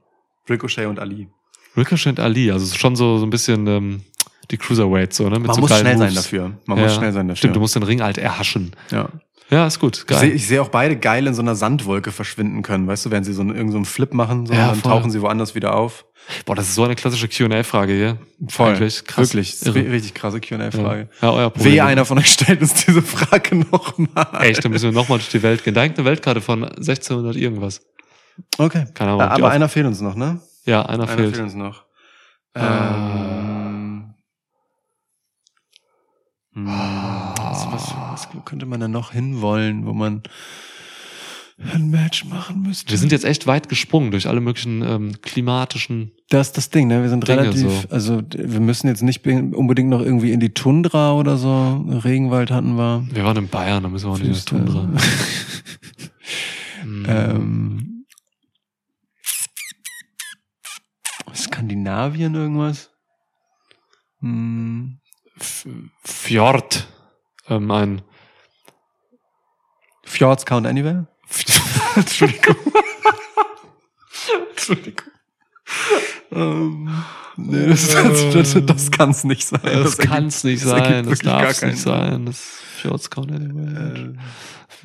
Ricochet 0.49 0.87
und 0.87 0.99
Ali. 1.01 1.29
Ricochet 1.77 2.07
und 2.19 2.21
Ali, 2.21 2.51
also 2.53 2.75
schon 2.77 2.95
so, 2.97 3.19
so 3.19 3.27
ein 3.27 3.31
bisschen 3.31 3.67
ähm, 3.67 4.03
die 4.51 4.59
Cruiserweights, 4.59 5.17
so, 5.17 5.25
ne? 5.29 5.39
Mit 5.39 5.47
Man 5.49 5.55
so 5.57 5.61
muss 5.63 5.77
schnell 5.79 5.97
sein 5.99 6.15
dafür. 6.15 6.53
Man 6.67 6.79
muss 6.79 6.95
schnell 6.95 7.13
sein 7.13 7.27
dafür. 7.29 7.39
Stimmt, 7.39 7.57
du 7.57 7.61
musst 7.61 7.75
den 7.75 7.83
Ring 7.83 8.03
halt 8.03 8.19
erhaschen. 8.19 8.75
ja. 8.91 9.09
Ja, 9.51 9.67
ist 9.67 9.79
gut, 9.79 9.99
Ich 9.99 10.07
geil. 10.07 10.19
sehe 10.21 10.31
ich 10.33 10.47
seh 10.47 10.59
auch 10.59 10.69
beide 10.71 10.97
geil 10.97 11.27
in 11.27 11.35
so 11.35 11.43
einer 11.43 11.55
Sandwolke 11.55 12.13
verschwinden 12.13 12.63
können. 12.63 12.87
Weißt 12.87 13.05
du, 13.07 13.11
wenn 13.11 13.25
sie 13.25 13.33
so 13.35 13.43
einen, 13.43 13.51
irgendeinen 13.51 13.71
so 13.73 13.77
einen 13.79 13.85
Flip 13.85 14.13
machen, 14.15 14.47
so, 14.47 14.55
Ja, 14.55 14.69
dann 14.69 14.77
voll. 14.77 14.91
tauchen 14.93 15.11
sie 15.11 15.21
woanders 15.21 15.55
wieder 15.55 15.75
auf. 15.75 16.07
Boah, 16.47 16.55
das 16.57 16.69
ist 16.69 16.75
so 16.75 16.85
eine 16.85 16.95
klassische 16.95 17.29
Q&A-Frage 17.29 17.93
hier. 17.93 18.19
Eigentlich, 18.59 19.05
krass. 19.05 19.35
Wirklich. 19.35 19.61
Richtig 19.67 20.15
krasse 20.15 20.41
Q&A-Frage. 20.41 21.11
Ja, 21.21 21.31
euer 21.33 21.51
Problem. 21.51 21.73
Wehe, 21.75 21.85
einer 21.85 22.07
von 22.07 22.19
euch 22.19 22.29
stellt 22.33 22.63
uns 22.63 22.87
diese 22.87 23.03
Frage 23.03 23.57
nochmal. 23.57 24.27
Echt, 24.41 24.65
dann 24.65 24.73
müssen 24.73 24.87
wir 24.87 24.93
nochmal 24.93 25.19
durch 25.19 25.29
die 25.29 25.43
Welt 25.43 25.63
gehen. 25.63 25.75
Da 25.75 25.83
hängt 25.83 25.99
eine 25.99 26.07
Weltkarte 26.07 26.41
von 26.41 26.65
1600 26.65 27.37
irgendwas. 27.37 27.83
Okay. 28.57 28.87
Keine 28.95 29.11
Ahnung. 29.13 29.21
Aber 29.23 29.51
einer 29.51 29.69
fehlt 29.69 29.87
uns 29.87 30.01
noch, 30.01 30.15
ne? 30.15 30.41
Ja, 30.65 30.81
einer, 30.87 31.05
Einer 31.05 31.09
fehlt. 31.09 31.35
fehlt 31.35 31.43
uns 31.45 31.55
noch. 31.55 31.85
Ah. 32.55 32.95
Ähm, 33.75 34.15
hm, 36.55 36.67
was, 37.75 37.89
was, 37.91 38.27
was, 38.27 38.29
wo 38.35 38.41
könnte 38.41 38.67
man 38.67 38.81
da 38.81 38.89
noch 38.89 39.13
hinwollen, 39.13 39.87
wo 39.87 39.93
man 39.93 40.23
ein 41.73 41.89
Match 41.91 42.25
machen 42.25 42.63
müsste. 42.63 42.91
Wir 42.91 42.99
sind 42.99 43.13
jetzt 43.13 43.25
echt 43.25 43.47
weit 43.47 43.69
gesprungen 43.69 44.11
durch 44.11 44.27
alle 44.27 44.41
möglichen 44.41 44.83
ähm, 44.83 45.21
klimatischen. 45.23 46.11
Das 46.29 46.49
ist 46.49 46.57
das 46.57 46.71
Ding, 46.71 46.89
ne? 46.89 47.03
Wir 47.03 47.09
sind 47.11 47.29
Dinge 47.29 47.43
relativ, 47.43 47.83
so. 47.83 47.89
also 47.91 48.23
wir 48.35 48.59
müssen 48.61 48.89
jetzt 48.89 49.03
nicht 49.03 49.23
be- 49.23 49.51
unbedingt 49.55 49.89
noch 49.89 50.01
irgendwie 50.01 50.33
in 50.33 50.41
die 50.41 50.53
Tundra 50.53 51.13
oder 51.15 51.37
so. 51.37 51.85
Regenwald 51.89 52.51
hatten 52.51 52.77
wir. 52.77 53.07
Wir 53.09 53.23
waren 53.25 53.37
in 53.37 53.49
Bayern, 53.49 53.85
da 53.85 53.89
müssen 53.89 54.07
wir 54.09 54.13
auch 54.15 54.19
nicht 54.19 54.29
ins 54.29 54.45
Tundra. 54.45 54.89
Hm. 56.83 57.07
ähm, 57.09 58.05
Skandinavien 61.35 62.35
irgendwas? 62.35 62.91
Hm, 64.21 64.99
F- 65.39 65.67
Fjord. 66.05 66.87
Ähm, 67.49 67.71
ein 67.71 68.03
Fjords 70.05 70.47
Count 70.47 70.67
Anywhere? 70.67 71.07
Entschuldigung. 71.97 72.57
Entschuldigung. 74.51 75.07
Ähm, 76.31 76.95
nee, 77.37 77.69
das, 77.69 77.89
das, 77.89 78.31
das, 78.55 78.67
das 78.67 78.91
kann 78.91 79.11
es 79.11 79.25
nicht 79.25 79.47
sein. 79.47 79.61
Das, 79.63 79.99
ergibt- 79.99 80.09
kann 80.09 80.27
es 80.27 80.45
nicht 80.45 80.63
das 80.65 80.71
sein. 80.71 81.07
Das 81.07 81.19
darf 81.21 81.61
keinen 81.61 81.71
nicht 81.73 81.83
sein. 81.83 82.27
Das 82.27 82.41
Fjords 82.77 83.11
count 83.11 83.33
anyway. 83.33 84.15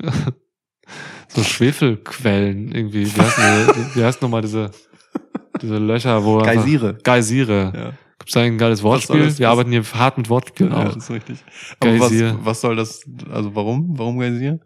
Äh, 0.02 0.10
so 1.28 1.42
Schwefelquellen 1.42 2.72
irgendwie. 2.72 3.06
Wie 3.06 4.04
heißt, 4.04 4.22
nochmal 4.22 4.42
diese, 4.42 4.70
diese 5.60 5.78
Löcher, 5.78 6.24
wo 6.24 6.38
Geysire. 6.38 6.94
Geysire. 7.02 7.72
Ja. 7.74 7.92
Gibt's 8.20 8.34
da 8.34 8.40
ein 8.42 8.58
geiles 8.58 8.82
Wortspiel? 8.82 9.24
das- 9.24 9.38
Wir 9.40 9.48
arbeiten 9.50 9.70
hier 9.72 9.82
hart 9.94 10.18
mit 10.18 10.28
Wortspielen 10.28 10.70
Ja, 10.72 10.80
auch. 10.86 10.94
das 10.94 11.04
ist 11.04 11.10
richtig. 11.10 11.38
Aber 11.80 11.92
was, 11.98 12.10
Geysir. 12.10 12.38
was 12.42 12.60
soll 12.60 12.76
das, 12.76 13.02
also 13.32 13.54
warum? 13.56 13.98
Warum 13.98 14.18
Geysir? 14.18 14.60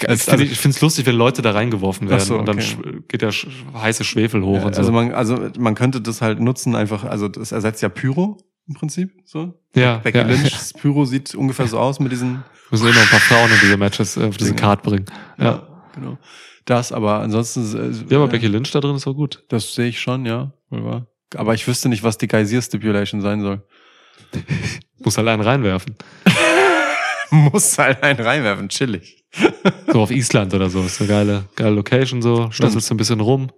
Ich 0.00 0.08
Also- 0.08 0.30
finde 0.32 0.44
ich 0.44 0.58
find's 0.58 0.80
lustig, 0.80 1.06
wenn 1.06 1.14
Leute 1.16 1.40
da 1.40 1.52
reingeworfen 1.52 2.10
werden 2.10 2.20
so, 2.20 2.36
und 2.36 2.46
dann 2.46 2.58
okay. 2.58 3.00
geht 3.08 3.22
der 3.22 3.30
sch 3.32 3.46
heiße 3.74 4.02
Schwefel 4.04 4.42
hoch 4.42 4.56
Ja, 4.58 4.66
und 4.66 4.74
so. 4.74 4.80
also 4.80 4.92
man, 4.92 5.12
also 5.12 5.38
man 5.58 5.74
könnte 5.76 6.00
das 6.00 6.20
halt 6.20 6.40
nutzen 6.40 6.74
einfach, 6.74 7.04
also 7.04 7.28
das 7.28 7.52
ersetzt 7.52 7.80
ja 7.80 7.88
Pyro 7.88 8.38
im 8.68 8.74
Prinzip, 8.74 9.12
so. 9.24 9.54
ja, 9.76 9.98
Becky 9.98 10.18
ja. 10.18 10.24
Lynch's 10.26 10.72
Pyro 10.80 11.04
sieht 11.04 11.34
ungefähr 11.36 11.68
so 11.68 11.78
aus 11.78 12.00
mit 12.00 12.10
diesen, 12.12 12.42
Müssen 12.72 12.88
eh 12.88 12.90
noch 12.90 13.00
ein 13.02 13.06
paar 13.08 13.20
Frauen 13.20 13.48
in 13.52 13.58
diese 13.62 13.76
Matches, 13.76 14.16
äh, 14.16 14.24
auf 14.24 14.36
diese. 14.36 14.52
Card 14.54 14.82
bringen. 14.82 15.04
Ja. 15.38 15.44
ja, 15.44 15.66
genau. 15.94 16.18
Das, 16.64 16.90
aber 16.90 17.20
ansonsten, 17.20 17.62
äh, 17.76 18.12
Ja, 18.12 18.16
aber 18.18 18.26
äh, 18.26 18.30
Becky 18.32 18.48
Lynch 18.48 18.72
da 18.72 18.80
drin 18.80 18.96
ist 18.96 19.06
auch 19.06 19.14
gut. 19.14 19.44
das 19.48 19.72
sehe 19.72 19.86
ich 19.86 20.00
schon, 20.00 20.26
ja. 20.26 20.52
wohl 20.70 20.84
wahr. 20.84 21.06
Aber 21.34 21.54
ich 21.54 21.66
wüsste 21.66 21.88
nicht, 21.88 22.02
was 22.02 22.18
die 22.18 22.28
Geysir-Stipulation 22.28 23.20
sein 23.20 23.40
soll. 23.40 23.66
Muss 24.98 25.18
halt 25.18 25.28
einen 25.28 25.42
reinwerfen. 25.42 25.96
Muss 27.30 27.78
halt 27.78 28.02
einen 28.02 28.20
reinwerfen, 28.20 28.68
chillig. 28.68 29.24
So 29.92 30.02
auf 30.02 30.10
Island 30.10 30.52
oder 30.52 30.68
so. 30.68 30.82
Ist 30.82 31.00
eine 31.00 31.08
geile, 31.08 31.44
geile 31.56 31.70
Location 31.70 32.20
so. 32.20 32.50
Stasselst 32.50 32.90
ein 32.90 32.96
bisschen 32.96 33.20
rum. 33.20 33.50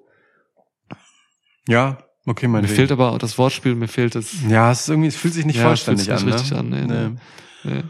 Ja, 1.66 1.98
okay, 2.26 2.46
mein 2.48 2.62
Mir 2.62 2.68
Weg. 2.68 2.76
fehlt 2.76 2.92
aber 2.92 3.12
auch 3.12 3.18
das 3.18 3.36
Wortspiel, 3.38 3.74
mir 3.74 3.88
fehlt 3.88 4.14
es. 4.14 4.36
Ja, 4.48 4.70
es 4.70 4.82
ist 4.82 4.88
irgendwie, 4.88 5.08
es 5.08 5.16
fühlt 5.16 5.34
sich 5.34 5.44
nicht 5.44 5.56
Ja, 5.56 5.72
es 5.72 5.82
fühlt 5.82 5.98
vollständig 5.98 6.04
sich 6.04 6.52
an. 6.58 6.60
nicht 6.60 6.74
ne? 6.74 6.84
richtig 6.84 6.92
an, 6.96 7.14
nee, 7.64 7.72
nee. 7.72 7.82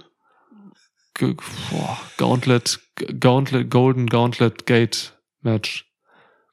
nee. 1.21 1.35
Boah, 1.71 1.99
Gauntlet, 2.17 2.81
Gauntlet, 3.21 3.71
Golden 3.71 4.07
Gauntlet 4.07 4.67
Gate 4.67 5.19
Match. 5.43 5.88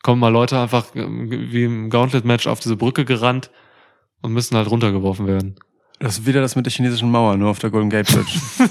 Kommen 0.05 0.19
mal 0.19 0.29
Leute 0.29 0.59
einfach 0.59 0.85
ähm, 0.93 1.31
wie 1.31 1.63
im 1.63 1.89
Gauntlet 1.89 2.25
Match 2.25 2.45
auf 2.45 2.59
diese 2.59 2.75
Brücke 2.75 3.05
gerannt 3.05 3.49
und 4.21 4.33
müssen 4.33 4.55
halt 4.55 4.69
runtergeworfen 4.69 5.25
werden. 5.25 5.55
Das 5.97 6.19
ist 6.19 6.27
wieder 6.27 6.41
das 6.41 6.55
mit 6.55 6.67
der 6.67 6.71
chinesischen 6.71 7.09
Mauer, 7.09 7.37
nur 7.37 7.49
auf 7.49 7.57
der 7.57 7.71
Golden 7.71 7.89
Gate 7.89 8.05
Bridge. 8.05 8.39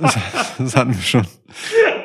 das, 0.00 0.18
das 0.56 0.74
hatten 0.74 0.94
wir 0.94 1.02
schon. 1.02 1.26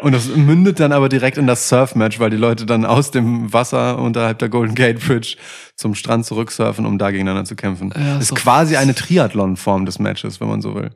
Und 0.01 0.11
das 0.11 0.27
mündet 0.27 0.81
dann 0.81 0.91
aber 0.91 1.07
direkt 1.07 1.37
in 1.37 1.47
das 1.47 1.69
Surf-Match, 1.69 2.19
weil 2.19 2.29
die 2.29 2.35
Leute 2.35 2.65
dann 2.65 2.83
aus 2.83 3.11
dem 3.11 3.53
Wasser 3.53 3.97
unterhalb 3.97 4.39
der 4.39 4.49
Golden 4.49 4.75
Gate 4.75 4.99
Bridge 4.99 5.37
zum 5.77 5.95
Strand 5.95 6.25
zurücksurfen, 6.25 6.85
um 6.85 6.97
da 6.97 7.11
gegeneinander 7.11 7.45
zu 7.45 7.55
kämpfen. 7.55 7.93
Ja, 7.95 8.15
das 8.15 8.23
ist 8.23 8.35
quasi 8.35 8.75
eine 8.75 8.93
Triathlon-Form 8.93 9.85
des 9.85 9.99
Matches, 9.99 10.41
wenn 10.41 10.49
man 10.49 10.61
so 10.61 10.75
will. 10.75 10.89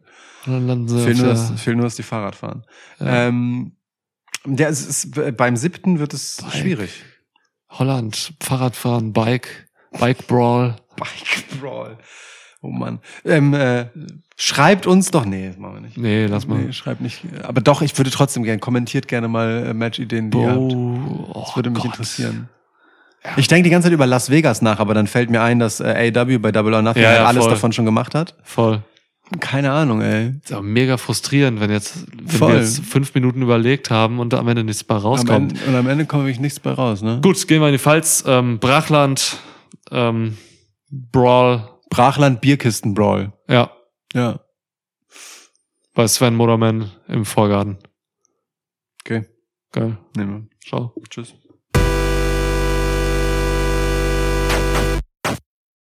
Fehlt 0.43 1.17
nur, 1.17 1.27
das, 1.27 1.51
fehlt 1.61 1.77
nur, 1.77 1.85
dass 1.85 1.95
die 1.95 2.03
Fahrrad 2.03 2.35
fahren. 2.35 2.65
Ja. 2.99 3.27
Ähm, 3.27 3.77
der 4.43 4.67
ist, 4.67 4.85
ist, 4.85 5.37
beim 5.37 5.55
siebten 5.55 5.99
wird 5.99 6.13
es 6.13 6.39
Bike. 6.41 6.53
schwierig. 6.55 7.05
Holland, 7.71 8.33
Fahrradfahren, 8.41 9.13
Bike, 9.13 9.67
Bike 9.99 10.27
Brawl. 10.27 10.75
Bike 10.97 11.59
Brawl. 11.59 11.97
Oh 12.61 12.67
Mann. 12.69 12.99
Ähm, 13.25 13.53
äh, 13.53 13.85
schreibt 14.37 14.85
uns 14.85 15.09
doch, 15.09 15.25
nee, 15.25 15.47
das 15.47 15.57
machen 15.57 15.75
wir 15.75 15.81
nicht. 15.81 15.97
Nee, 15.97 16.27
lass 16.27 16.47
mal. 16.47 16.59
Nee, 16.59 16.73
schreibt 16.73 17.01
nicht. 17.01 17.23
Aber 17.43 17.59
doch, 17.61 17.81
ich 17.81 17.97
würde 17.97 18.11
trotzdem 18.11 18.43
gerne, 18.43 18.59
kommentiert 18.59 19.07
gerne 19.07 19.27
mal 19.27 19.67
äh, 19.69 19.73
Match-Ideen, 19.73 20.29
die 20.29 20.37
ihr 20.37 20.47
habt. 20.49 20.59
Oh, 20.59 21.41
Das 21.45 21.55
würde 21.55 21.69
mich 21.71 21.81
Gott. 21.81 21.93
interessieren. 21.93 22.49
Ich 23.37 23.47
denke 23.47 23.63
die 23.63 23.69
ganze 23.69 23.85
Zeit 23.87 23.93
über 23.93 24.07
Las 24.07 24.29
Vegas 24.31 24.61
nach, 24.61 24.79
aber 24.79 24.93
dann 24.95 25.05
fällt 25.07 25.29
mir 25.29 25.41
ein, 25.41 25.59
dass 25.59 25.79
äh, 25.79 26.11
AW 26.15 26.37
bei 26.39 26.51
Double 26.51 26.73
or 26.73 26.81
Nothing 26.81 27.03
Ja, 27.03 27.13
ja, 27.13 27.25
alles 27.25 27.43
voll. 27.43 27.53
davon 27.53 27.71
schon 27.71 27.85
gemacht 27.85 28.13
hat. 28.15 28.35
Voll. 28.43 28.81
Keine 29.39 29.71
Ahnung, 29.71 30.01
ey. 30.01 30.33
Ist 30.43 30.51
aber 30.51 30.61
mega 30.61 30.97
frustrierend, 30.97 31.59
wenn 31.61 31.69
jetzt, 31.71 32.05
wenn 32.13 32.27
Voll. 32.27 32.51
wir 32.53 32.59
jetzt 32.59 32.81
fünf 32.83 33.13
Minuten 33.15 33.41
überlegt 33.41 33.89
haben 33.89 34.19
und 34.19 34.33
am 34.33 34.47
Ende 34.47 34.63
nichts 34.63 34.83
bei 34.83 34.95
Am 34.95 35.01
rauskommt. 35.01 35.53
Ende, 35.53 35.65
und 35.67 35.75
am 35.75 35.87
Ende 35.87 36.05
kommt 36.05 36.23
wirklich 36.23 36.39
nichts 36.41 36.59
bei 36.59 36.71
raus, 36.71 37.01
ne? 37.01 37.19
Gut, 37.23 37.47
gehen 37.47 37.61
wir 37.61 37.67
in 37.67 37.73
die 37.73 37.79
Pfalz. 37.79 38.23
Ähm, 38.27 38.59
Brachland, 38.59 39.37
ähm, 39.89 40.37
Brawl, 40.89 41.69
Brachland 41.89 42.41
Bierkisten 42.41 42.93
Brawl. 42.93 43.31
ja, 43.47 43.71
Ja. 44.13 44.41
bei 45.93 46.07
Sven 46.07 46.35
Moderman 46.35 46.91
im 47.07 47.23
Vorgarten. 47.25 47.77
Okay. 49.03 49.25
Geil. 49.71 49.97
Nehmen 50.15 50.49
Ciao. 50.65 50.91
wir. 50.95 51.03
Tschüss. 51.09 51.33